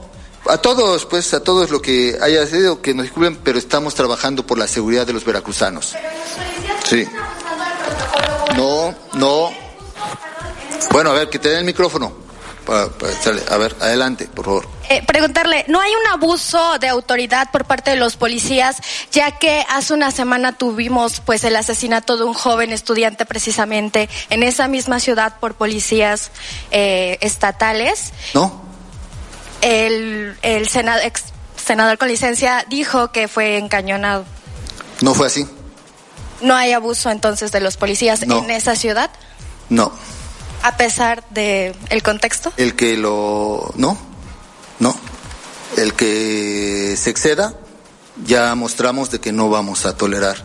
A 0.48 0.58
todos, 0.58 1.06
pues, 1.06 1.34
a 1.34 1.42
todos 1.42 1.70
lo 1.70 1.80
que 1.80 2.18
haya 2.20 2.46
sido, 2.46 2.82
que 2.82 2.94
nos 2.94 3.04
disculpen, 3.04 3.36
pero 3.44 3.58
estamos 3.58 3.94
trabajando 3.94 4.44
por 4.44 4.58
la 4.58 4.66
seguridad 4.66 5.06
de 5.06 5.12
los 5.12 5.24
veracruzanos. 5.24 5.94
Sí. 6.88 7.06
No, 8.56 8.94
no. 9.14 9.50
Bueno, 10.90 11.10
a 11.10 11.14
ver, 11.14 11.30
que 11.30 11.38
te 11.38 11.48
den 11.48 11.58
el 11.58 11.64
micrófono. 11.64 12.12
A 12.68 13.56
ver, 13.56 13.76
adelante, 13.80 14.28
por 14.32 14.44
favor. 14.44 14.68
Eh, 14.88 15.02
preguntarle, 15.06 15.64
¿no 15.68 15.80
hay 15.80 15.90
un 15.94 16.06
abuso 16.12 16.78
de 16.78 16.88
autoridad 16.88 17.50
por 17.50 17.64
parte 17.64 17.90
de 17.90 17.96
los 17.96 18.16
policías, 18.16 18.76
ya 19.10 19.38
que 19.38 19.64
hace 19.68 19.94
una 19.94 20.10
semana 20.10 20.56
tuvimos 20.56 21.20
pues 21.20 21.44
el 21.44 21.56
asesinato 21.56 22.16
de 22.16 22.24
un 22.24 22.34
joven 22.34 22.72
estudiante 22.72 23.26
precisamente 23.26 24.08
en 24.30 24.42
esa 24.42 24.68
misma 24.68 25.00
ciudad 25.00 25.38
por 25.40 25.54
policías 25.54 26.30
eh, 26.70 27.18
estatales? 27.20 28.12
No. 28.34 28.62
El, 29.60 30.36
el 30.42 30.68
ex 31.02 31.24
senador 31.64 31.98
con 31.98 32.08
licencia 32.08 32.64
dijo 32.68 33.12
que 33.12 33.28
fue 33.28 33.58
encañonado. 33.58 34.24
No 35.00 35.14
fue 35.14 35.26
así. 35.26 35.46
¿No 36.40 36.54
hay 36.54 36.72
abuso 36.72 37.10
entonces 37.10 37.52
de 37.52 37.60
los 37.60 37.76
policías 37.76 38.22
en 38.22 38.50
esa 38.50 38.74
ciudad? 38.74 39.10
No. 39.68 39.92
A 40.62 40.76
pesar 40.76 41.24
de 41.30 41.74
el 41.90 42.02
contexto. 42.02 42.52
El 42.56 42.74
que 42.74 42.96
lo 42.96 43.72
no, 43.76 43.98
no, 44.78 44.96
el 45.76 45.94
que 45.94 46.94
se 46.96 47.10
exceda 47.10 47.54
ya 48.24 48.54
mostramos 48.54 49.10
de 49.10 49.20
que 49.20 49.32
no 49.32 49.48
vamos 49.48 49.86
a 49.86 49.96
tolerar. 49.96 50.44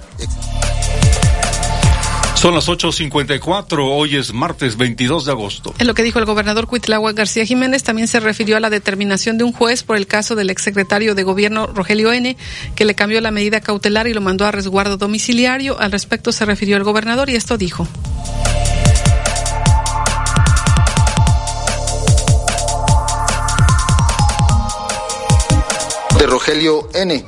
Son 2.35 2.53
las 2.53 2.67
8.54, 2.67 3.79
hoy 3.79 4.15
es 4.15 4.31
martes 4.31 4.77
22 4.77 5.25
de 5.25 5.31
agosto. 5.31 5.73
En 5.79 5.87
lo 5.87 5.95
que 5.95 6.03
dijo 6.03 6.19
el 6.19 6.25
gobernador 6.25 6.67
Cuitlagua 6.67 7.11
García 7.13 7.45
Jiménez, 7.45 7.81
también 7.81 8.07
se 8.07 8.19
refirió 8.19 8.57
a 8.57 8.59
la 8.59 8.69
determinación 8.69 9.39
de 9.39 9.43
un 9.43 9.51
juez 9.51 9.81
por 9.81 9.97
el 9.97 10.05
caso 10.05 10.35
del 10.35 10.51
exsecretario 10.51 11.15
de 11.15 11.23
gobierno 11.23 11.65
Rogelio 11.65 12.13
N., 12.13 12.37
que 12.75 12.85
le 12.85 12.93
cambió 12.93 13.19
la 13.21 13.31
medida 13.31 13.59
cautelar 13.59 14.07
y 14.07 14.13
lo 14.13 14.21
mandó 14.21 14.45
a 14.45 14.51
resguardo 14.51 14.97
domiciliario. 14.97 15.79
Al 15.79 15.91
respecto 15.91 16.31
se 16.31 16.45
refirió 16.45 16.77
el 16.77 16.83
gobernador 16.83 17.31
y 17.31 17.35
esto 17.35 17.57
dijo. 17.57 17.87
De 26.17 26.25
Rogelio 26.25 26.89
N. 26.93 27.25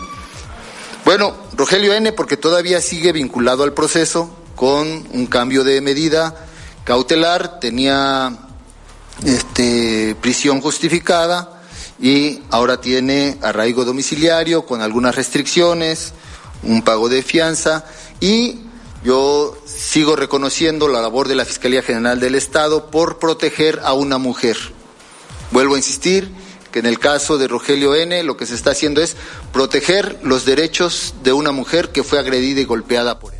Bueno, 1.06 1.36
Rogelio 1.56 1.94
N 1.94 2.12
porque 2.14 2.38
todavía 2.38 2.82
sigue 2.82 3.12
vinculado 3.12 3.64
al 3.64 3.74
proceso 3.74 4.30
con 4.56 5.08
un 5.12 5.28
cambio 5.28 5.64
de 5.64 5.82
medida 5.82 6.48
cautelar, 6.84 7.60
tenía 7.60 8.36
este, 9.24 10.16
prisión 10.22 10.62
justificada 10.62 11.62
y 12.00 12.42
ahora 12.50 12.82
tiene 12.82 13.38
arraigo 13.42 13.86
domiciliario 13.86 14.66
con 14.66 14.82
algunas 14.82 15.16
restricciones, 15.16 16.14
un 16.64 16.82
pago 16.82 17.10
de 17.10 17.22
fianza 17.22 17.86
y 18.20 18.62
yo 19.04 19.58
sigo 19.66 20.16
reconociendo 20.16 20.88
la 20.88 21.02
labor 21.02 21.28
de 21.28 21.36
la 21.36 21.46
Fiscalía 21.46 21.84
General 21.84 22.20
del 22.20 22.36
Estado 22.36 22.90
por 22.90 23.20
proteger 23.20 23.82
a 23.84 23.94
una 23.94 24.18
mujer. 24.18 24.58
Vuelvo 25.52 25.76
a 25.76 25.78
insistir, 25.78 26.32
que 26.72 26.80
en 26.80 26.86
el 26.86 27.00
caso 27.00 27.38
de 27.38 27.48
Rogelio 27.48 27.96
N 27.96 28.24
lo 28.24 28.38
que 28.38 28.46
se 28.46 28.56
está 28.56 28.72
haciendo 28.72 29.02
es 29.02 29.16
proteger 29.52 30.20
los 30.24 30.46
derechos 30.46 31.14
de 31.24 31.34
una 31.34 31.52
mujer 31.52 31.90
que 31.90 32.04
fue 32.04 32.20
agredida 32.20 32.62
y 32.62 32.66
golpeada 32.66 33.20
por 33.20 33.34
él. 33.34 33.39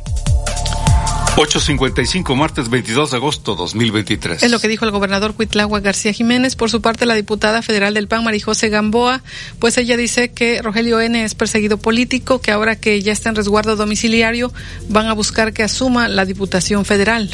8.55, 1.36 2.34
martes 2.34 2.68
22 2.68 3.12
de 3.12 3.16
agosto 3.16 3.54
2023. 3.54 4.42
Es 4.42 4.50
lo 4.50 4.58
que 4.58 4.68
dijo 4.68 4.84
el 4.84 4.90
gobernador 4.90 5.34
Cuitlagua 5.34 5.80
García 5.80 6.12
Jiménez. 6.12 6.56
Por 6.56 6.70
su 6.70 6.82
parte, 6.82 7.06
la 7.06 7.14
diputada 7.14 7.62
federal 7.62 7.94
del 7.94 8.08
PAN, 8.08 8.24
Marijose 8.24 8.68
Gamboa, 8.68 9.22
pues 9.58 9.78
ella 9.78 9.96
dice 9.96 10.32
que 10.32 10.60
Rogelio 10.60 11.00
N. 11.00 11.24
es 11.24 11.34
perseguido 11.34 11.78
político, 11.78 12.40
que 12.40 12.50
ahora 12.50 12.76
que 12.76 13.00
ya 13.00 13.12
está 13.12 13.30
en 13.30 13.36
resguardo 13.36 13.76
domiciliario, 13.76 14.52
van 14.88 15.06
a 15.06 15.12
buscar 15.14 15.52
que 15.52 15.62
asuma 15.62 16.08
la 16.08 16.24
diputación 16.24 16.84
federal. 16.84 17.30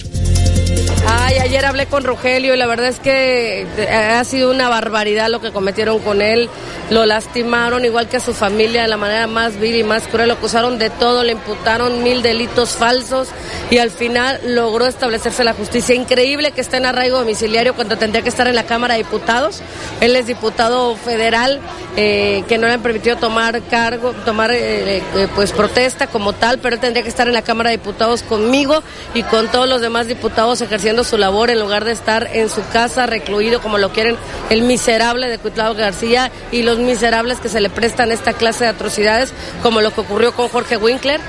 Ay, 1.09 1.39
ayer 1.39 1.65
hablé 1.65 1.87
con 1.87 2.03
Rogelio 2.03 2.53
y 2.53 2.57
la 2.57 2.67
verdad 2.67 2.89
es 2.89 2.99
que 2.99 3.63
eh, 3.63 3.89
ha 3.89 4.25
sido 4.25 4.51
una 4.51 4.69
barbaridad 4.69 5.29
lo 5.29 5.41
que 5.41 5.53
cometieron 5.53 6.01
con 6.01 6.21
él. 6.21 6.51
Lo 6.91 7.07
lastimaron 7.07 7.85
igual 7.85 8.09
que 8.09 8.17
a 8.17 8.21
su 8.21 8.35
familia 8.35 8.83
de 8.83 8.89
la 8.89 8.97
manera 8.97 9.29
más 9.29 9.59
vil 9.59 9.77
y 9.77 9.85
más 9.85 10.09
cruel. 10.09 10.29
Lo 10.29 10.35
acusaron 10.35 10.79
de 10.79 10.91
todo, 10.91 11.23
le 11.23 11.33
imputaron 11.33 12.03
mil 12.03 12.23
delitos 12.23 12.71
falsos 12.71 13.29
y 13.71 13.79
al 13.79 13.86
final 13.91 14.41
logró 14.45 14.87
establecerse 14.87 15.45
la 15.45 15.55
justicia. 15.55 15.95
Increíble 15.95 16.53
que 16.53 16.61
esté 16.61 16.77
en 16.79 16.87
arraigo 16.87 17.19
domiciliario 17.19 17.75
cuando 17.75 17.97
tendría 17.97 18.23
que 18.23 18.29
estar 18.29 18.49
en 18.49 18.55
la 18.55 18.65
Cámara 18.65 18.95
de 18.95 18.99
Diputados. 19.03 19.61
Él 20.01 20.17
es 20.17 20.27
diputado 20.27 20.97
federal 20.97 21.61
eh, 21.97 22.45
que 22.49 22.59
no 22.59 22.67
le 22.67 22.75
han 22.75 22.83
permitido 22.83 23.17
tomar 23.17 23.63
cargo, 23.63 24.13
tomar 24.25 24.51
eh, 24.53 25.03
pues 25.35 25.53
protesta 25.53 26.07
como 26.07 26.33
tal, 26.33 26.59
pero 26.59 26.75
él 26.75 26.81
tendría 26.81 27.03
que 27.03 27.09
estar 27.09 27.27
en 27.27 27.35
la 27.35 27.43
Cámara 27.43 27.71
de 27.71 27.79
Diputados 27.79 28.23
conmigo 28.23 28.83
y 29.15 29.23
con 29.23 29.49
todos 29.49 29.69
los 29.69 29.81
demás 29.81 30.07
diputados 30.07 30.61
ejerciendo 30.61 31.05
su 31.05 31.19
labor 31.19 31.51
en 31.51 31.61
lugar 31.61 31.85
de 31.85 31.93
estar 31.93 32.29
en 32.33 32.49
su 32.49 32.67
casa 32.69 33.07
recluido 33.07 33.61
como 33.61 33.79
lo 33.79 33.91
quieren 33.93 34.17
el 34.51 34.63
miserable 34.63 35.29
de 35.29 35.39
Cuitlao 35.39 35.75
García 35.75 36.31
y 36.53 36.63
los 36.63 36.79
miserables 36.79 37.41
que 37.41 37.49
se 37.49 37.61
le 37.61 37.71
prestan 37.71 38.13
esta 38.13 38.33
clase 38.33 38.65
de 38.65 38.71
atrocidades 38.71 39.33
como 39.63 39.81
lo 39.81 39.93
que 39.93 40.01
ocurrió 40.01 40.35
con 40.35 40.49
Jorge 40.49 40.77
Winkler 40.77 41.21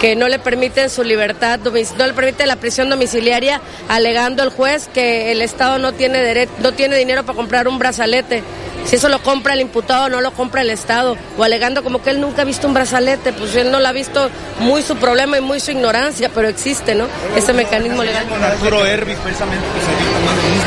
que 0.00 0.14
no 0.14 0.28
le 0.28 0.38
permiten 0.38 0.90
su 0.90 1.02
libertad, 1.04 1.58
no 1.64 1.70
permite 2.14 2.46
la 2.46 2.56
prisión 2.56 2.90
domiciliaria, 2.90 3.60
alegando 3.88 4.42
el 4.42 4.50
juez 4.50 4.88
que 4.92 5.32
el 5.32 5.42
Estado 5.42 5.78
no 5.78 5.92
tiene 5.92 6.48
no 6.62 6.72
tiene 6.72 6.96
dinero 6.96 7.24
para 7.24 7.36
comprar 7.36 7.68
un 7.68 7.78
brazalete. 7.78 8.42
Si 8.86 8.96
eso 8.96 9.08
lo 9.08 9.20
compra 9.20 9.54
el 9.54 9.60
imputado, 9.60 10.08
no 10.08 10.20
lo 10.20 10.32
compra 10.32 10.62
el 10.62 10.70
Estado. 10.70 11.16
O 11.36 11.42
alegando 11.42 11.82
como 11.82 12.02
que 12.02 12.10
él 12.10 12.20
nunca 12.20 12.42
ha 12.42 12.44
visto 12.44 12.68
un 12.68 12.74
brazalete, 12.74 13.32
pues 13.32 13.54
él 13.56 13.72
no 13.72 13.80
lo 13.80 13.88
ha 13.88 13.92
visto 13.92 14.30
muy 14.60 14.82
su 14.82 14.96
problema 14.96 15.38
y 15.38 15.40
muy 15.40 15.58
su 15.58 15.72
ignorancia, 15.72 16.30
pero 16.32 16.48
existe, 16.48 16.94
¿no? 16.94 17.06
Ese 17.36 17.52
mecanismo 17.52 18.04
legal. 18.04 18.26
Arturo 18.42 18.86
Herbis, 18.86 19.16
precisamente, 19.18 19.66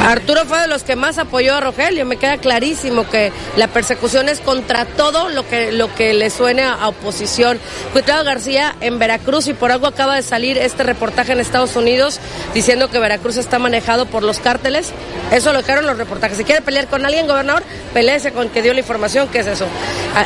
Arturo 0.06 0.46
fue 0.46 0.60
de 0.60 0.68
los 0.68 0.84
que 0.84 0.96
más 0.96 1.18
apoyó 1.18 1.56
a 1.56 1.60
Rogelio. 1.60 2.06
Me 2.06 2.18
queda 2.18 2.38
clarísimo 2.38 3.10
que 3.10 3.32
la 3.58 3.68
persecución 3.68 4.30
es 4.30 4.40
contra 4.40 4.86
todo 4.86 5.30
lo 5.30 5.48
que, 5.48 5.72
lo 5.72 5.94
que 5.94 6.14
le 6.14 6.30
suene 6.30 6.64
a 6.64 6.88
oposición. 6.88 7.60
Cuitlao 7.94 8.24
García 8.24 8.76
en 8.82 9.00
Veracruz 9.00 9.48
y 9.48 9.54
por 9.54 9.72
algo 9.72 9.88
acaba 9.88 10.16
de 10.16 10.24
salir 10.24 10.58
este 10.58 10.84
reportaje 10.84 11.34
en 11.34 11.40
Estados 11.40 11.76
Unidos 11.76 12.20
diciendo 12.54 12.90
que 12.90 13.00
Veracruz 13.00 13.38
está 13.38 13.60
manejado 13.60 14.06
por 14.06 14.24
los 14.24 14.40
cárteles. 14.40 14.92
Eso 15.32 15.54
lo 15.54 15.60
dijeron 15.60 15.86
los 15.86 15.98
reportajes. 15.98 16.38
Si 16.38 16.44
quiere 16.44 16.62
pelear 16.62 16.88
con 16.88 17.06
alguien, 17.06 17.28
gobernador, 17.28 17.64
peleese 18.10 18.32
con 18.32 18.50
que 18.50 18.64
dio 18.64 18.74
la 18.74 18.80
información, 18.80 19.28
¿qué 19.28 19.40
es 19.40 19.48
eso? 19.48 19.68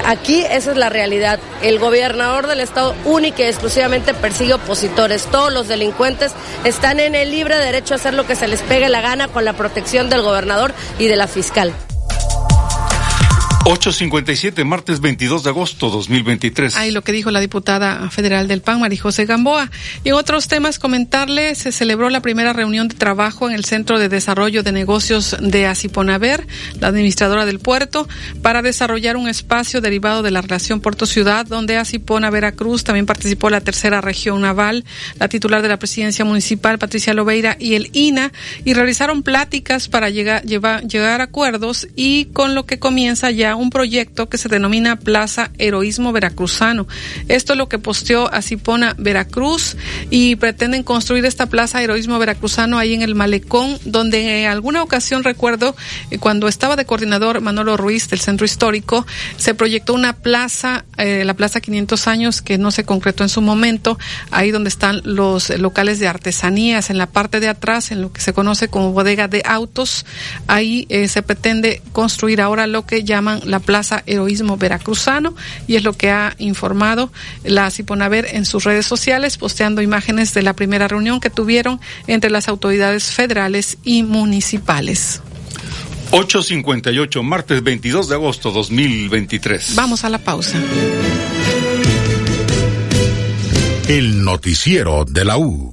Aquí 0.06 0.46
esa 0.50 0.72
es 0.72 0.78
la 0.78 0.88
realidad. 0.88 1.38
El 1.62 1.80
gobernador 1.80 2.48
del 2.48 2.62
Estado 2.62 2.96
única 3.04 3.44
y 3.44 3.48
exclusivamente 3.48 4.14
persigue 4.14 4.54
opositores. 4.54 5.26
Todos 5.26 5.52
los 5.52 5.68
delincuentes 5.68 6.32
están 6.64 7.02
en 7.02 7.14
el 7.14 7.32
libre 7.32 7.58
derecho 7.58 7.94
a 7.94 7.98
hacer 7.98 8.14
lo 8.14 8.26
que 8.26 8.38
se 8.38 8.48
les 8.48 8.62
pegue 8.62 8.88
la 8.88 9.02
gana 9.02 9.28
con 9.28 9.44
la 9.44 9.52
protección 9.52 10.10
del 10.10 10.22
gobernador 10.22 10.74
y 10.98 11.08
de 11.08 11.18
la 11.18 11.28
fiscal. 11.28 11.74
857, 13.66 14.66
martes 14.66 15.00
22 15.00 15.42
de 15.46 15.50
agosto 15.50 15.90
2023. 15.90 16.76
Ahí 16.76 16.92
lo 16.92 17.02
que 17.02 17.14
dijo 17.14 17.32
la 17.32 17.40
diputada 17.40 18.10
federal 18.10 18.50
del 18.50 18.62
PAN, 18.62 18.82
Marijose 18.82 19.26
Gamboa. 19.26 19.72
Y 20.04 20.10
en 20.10 20.16
otros 20.16 20.50
temas, 20.50 20.80
comentarle, 20.80 21.56
se 21.56 21.72
celebró 21.72 22.10
la 22.10 22.20
primera 22.20 22.52
reunión 22.52 22.90
de 22.90 22.96
trabajo 22.96 23.48
en 23.48 23.56
el 23.56 23.64
Centro 23.64 24.00
de 24.00 24.10
Desarrollo 24.10 24.64
de 24.64 24.74
Negocios 24.74 25.38
de 25.40 25.66
Asiponaver, 25.66 26.46
la 26.82 26.90
administradora 26.90 27.46
del 27.46 27.60
puerto, 27.60 28.06
para 28.42 28.62
desarrollar 28.62 29.16
un 29.16 29.30
espacio 29.30 29.80
derivado 29.80 30.24
de 30.24 30.32
la 30.32 30.42
relación 30.42 30.82
puerto-ciudad, 30.82 31.46
donde 31.46 31.78
Asipona 31.78 32.30
Veracruz 32.30 32.84
también 32.84 33.06
participó 33.06 33.50
la 33.50 33.62
tercera 33.62 34.02
región 34.02 34.42
naval, 34.42 34.84
la 35.20 35.30
titular 35.30 35.62
de 35.62 35.70
la 35.70 35.80
presidencia 35.80 36.26
municipal, 36.26 36.80
Patricia 36.80 37.14
Lobeira, 37.14 37.56
y 37.58 37.76
el 37.76 37.92
INA, 37.94 38.34
y 38.66 38.74
realizaron 38.74 39.24
pláticas 39.24 39.88
para 39.88 40.10
llegar, 40.10 40.44
llegar 40.44 41.22
a 41.22 41.24
acuerdos 41.24 41.88
y 41.96 42.26
con 42.26 42.56
lo 42.56 42.66
que 42.66 42.78
comienza 42.78 43.32
ya 43.32 43.53
un 43.56 43.70
proyecto 43.70 44.30
que 44.30 44.38
se 44.38 44.50
denomina 44.50 44.98
Plaza 44.98 45.52
Heroísmo 45.58 46.12
Veracruzano. 46.12 46.88
Esto 47.28 47.54
es 47.54 47.58
lo 47.58 47.70
que 47.70 47.80
posteó 47.80 48.32
Asipona 48.34 48.96
Veracruz 48.98 49.78
y 50.10 50.36
pretenden 50.36 50.84
construir 50.84 51.26
esta 51.26 51.48
Plaza 51.48 51.82
Heroísmo 51.82 52.20
Veracruzano 52.20 52.78
ahí 52.78 52.94
en 52.94 53.02
el 53.02 53.16
Malecón, 53.16 53.78
donde 53.86 54.44
en 54.44 54.50
alguna 54.50 54.84
ocasión 54.84 55.24
recuerdo 55.24 55.76
eh, 56.12 56.18
cuando 56.18 56.48
estaba 56.48 56.76
de 56.76 56.86
coordinador 56.86 57.42
Manolo 57.42 57.78
Ruiz 57.78 58.10
del 58.10 58.20
Centro 58.20 58.46
Histórico, 58.46 59.06
se 59.38 59.54
proyectó 59.54 59.94
una 59.94 60.14
plaza, 60.14 60.86
eh, 60.98 61.24
la 61.26 61.34
Plaza 61.34 61.62
500 61.62 62.08
años, 62.08 62.42
que 62.42 62.58
no 62.58 62.72
se 62.72 62.84
concretó 62.84 63.24
en 63.24 63.30
su 63.30 63.42
momento, 63.42 63.98
ahí 64.32 64.52
donde 64.52 64.70
están 64.70 65.02
los 65.04 65.50
locales 65.58 66.00
de 66.00 66.08
artesanías, 66.08 66.90
en 66.90 66.98
la 66.98 67.08
parte 67.08 67.40
de 67.40 67.48
atrás, 67.48 67.92
en 67.92 68.02
lo 68.02 68.12
que 68.12 68.22
se 68.22 68.34
conoce 68.34 68.68
como 68.68 68.92
bodega 68.92 69.28
de 69.28 69.42
autos, 69.46 70.06
ahí 70.48 70.86
eh, 70.90 71.08
se 71.08 71.22
pretende 71.22 71.82
construir 71.92 72.42
ahora 72.42 72.68
lo 72.68 72.86
que 72.86 73.04
llaman 73.04 73.42
la 73.46 73.60
Plaza 73.60 74.04
Heroísmo 74.06 74.58
Veracruzano 74.58 75.36
y 75.68 75.76
es 75.76 75.84
lo 75.84 75.94
que 75.94 76.12
ha 76.12 76.36
informado 76.38 77.12
la 77.44 77.70
Ciponaver 77.72 78.28
en 78.32 78.46
sus 78.46 78.64
redes 78.64 78.86
sociales, 78.86 79.38
posteando 79.38 79.82
imágenes 79.82 80.34
de 80.34 80.42
la 80.42 80.54
primera 80.54 80.88
reunión 80.88 81.20
que 81.20 81.30
tuvieron 81.30 81.80
entre 82.08 82.30
las 82.30 82.48
autoridades 82.48 83.12
federales 83.12 83.78
y 83.84 84.04
municipales. 84.04 85.22
858, 86.12 87.24
martes 87.24 87.64
22 87.64 88.10
de 88.10 88.16
agosto 88.16 88.52
2023. 88.52 89.74
Vamos 89.76 90.04
a 90.04 90.10
la 90.10 90.20
pausa. 90.20 90.60
El 93.88 94.24
noticiero 94.24 95.06
de 95.06 95.26
la 95.26 95.38
U. 95.38 95.73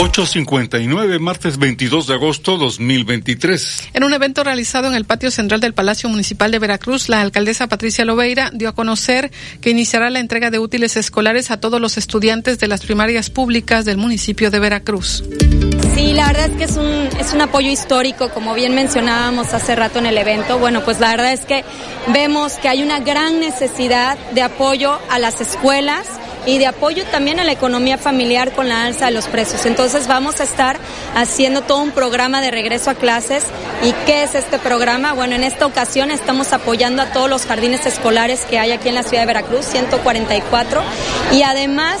859, 0.00 1.18
martes 1.18 1.58
22 1.58 2.06
de 2.06 2.14
agosto 2.14 2.56
2023. 2.56 3.88
En 3.94 4.04
un 4.04 4.14
evento 4.14 4.44
realizado 4.44 4.86
en 4.86 4.94
el 4.94 5.04
patio 5.04 5.32
central 5.32 5.60
del 5.60 5.74
Palacio 5.74 6.08
Municipal 6.08 6.52
de 6.52 6.60
Veracruz, 6.60 7.08
la 7.08 7.20
alcaldesa 7.20 7.66
Patricia 7.66 8.04
Lobeira 8.04 8.52
dio 8.54 8.68
a 8.68 8.76
conocer 8.76 9.32
que 9.60 9.70
iniciará 9.70 10.08
la 10.10 10.20
entrega 10.20 10.52
de 10.52 10.60
útiles 10.60 10.96
escolares 10.96 11.50
a 11.50 11.58
todos 11.58 11.80
los 11.80 11.98
estudiantes 11.98 12.60
de 12.60 12.68
las 12.68 12.86
primarias 12.86 13.28
públicas 13.28 13.84
del 13.84 13.96
municipio 13.96 14.52
de 14.52 14.60
Veracruz. 14.60 15.24
Sí, 15.96 16.12
la 16.12 16.28
verdad 16.28 16.50
es 16.50 16.56
que 16.56 16.64
es 16.64 16.76
un, 16.76 17.08
es 17.18 17.32
un 17.32 17.40
apoyo 17.40 17.68
histórico, 17.68 18.28
como 18.30 18.54
bien 18.54 18.76
mencionábamos 18.76 19.52
hace 19.52 19.74
rato 19.74 19.98
en 19.98 20.06
el 20.06 20.16
evento. 20.16 20.60
Bueno, 20.60 20.84
pues 20.84 21.00
la 21.00 21.10
verdad 21.10 21.32
es 21.32 21.40
que 21.40 21.64
vemos 22.12 22.52
que 22.52 22.68
hay 22.68 22.84
una 22.84 23.00
gran 23.00 23.40
necesidad 23.40 24.16
de 24.30 24.42
apoyo 24.42 24.96
a 25.10 25.18
las 25.18 25.40
escuelas 25.40 26.06
y 26.46 26.58
de 26.58 26.66
apoyo 26.66 27.04
también 27.06 27.40
a 27.40 27.44
la 27.44 27.52
economía 27.52 27.98
familiar 27.98 28.52
con 28.52 28.68
la 28.68 28.84
alza 28.84 29.06
de 29.06 29.12
los 29.12 29.26
precios. 29.26 29.66
Entonces 29.66 30.06
vamos 30.06 30.40
a 30.40 30.44
estar 30.44 30.78
haciendo 31.14 31.62
todo 31.62 31.78
un 31.78 31.90
programa 31.90 32.40
de 32.40 32.50
regreso 32.50 32.90
a 32.90 32.94
clases. 32.94 33.44
¿Y 33.82 33.92
qué 34.06 34.22
es 34.22 34.34
este 34.34 34.58
programa? 34.58 35.12
Bueno, 35.12 35.36
en 35.36 35.44
esta 35.44 35.66
ocasión 35.66 36.10
estamos 36.10 36.52
apoyando 36.52 37.02
a 37.02 37.12
todos 37.12 37.30
los 37.30 37.46
jardines 37.46 37.86
escolares 37.86 38.44
que 38.44 38.58
hay 38.58 38.72
aquí 38.72 38.88
en 38.88 38.94
la 38.94 39.02
ciudad 39.02 39.22
de 39.22 39.26
Veracruz, 39.26 39.66
144, 39.66 40.82
y 41.32 41.42
además 41.42 42.00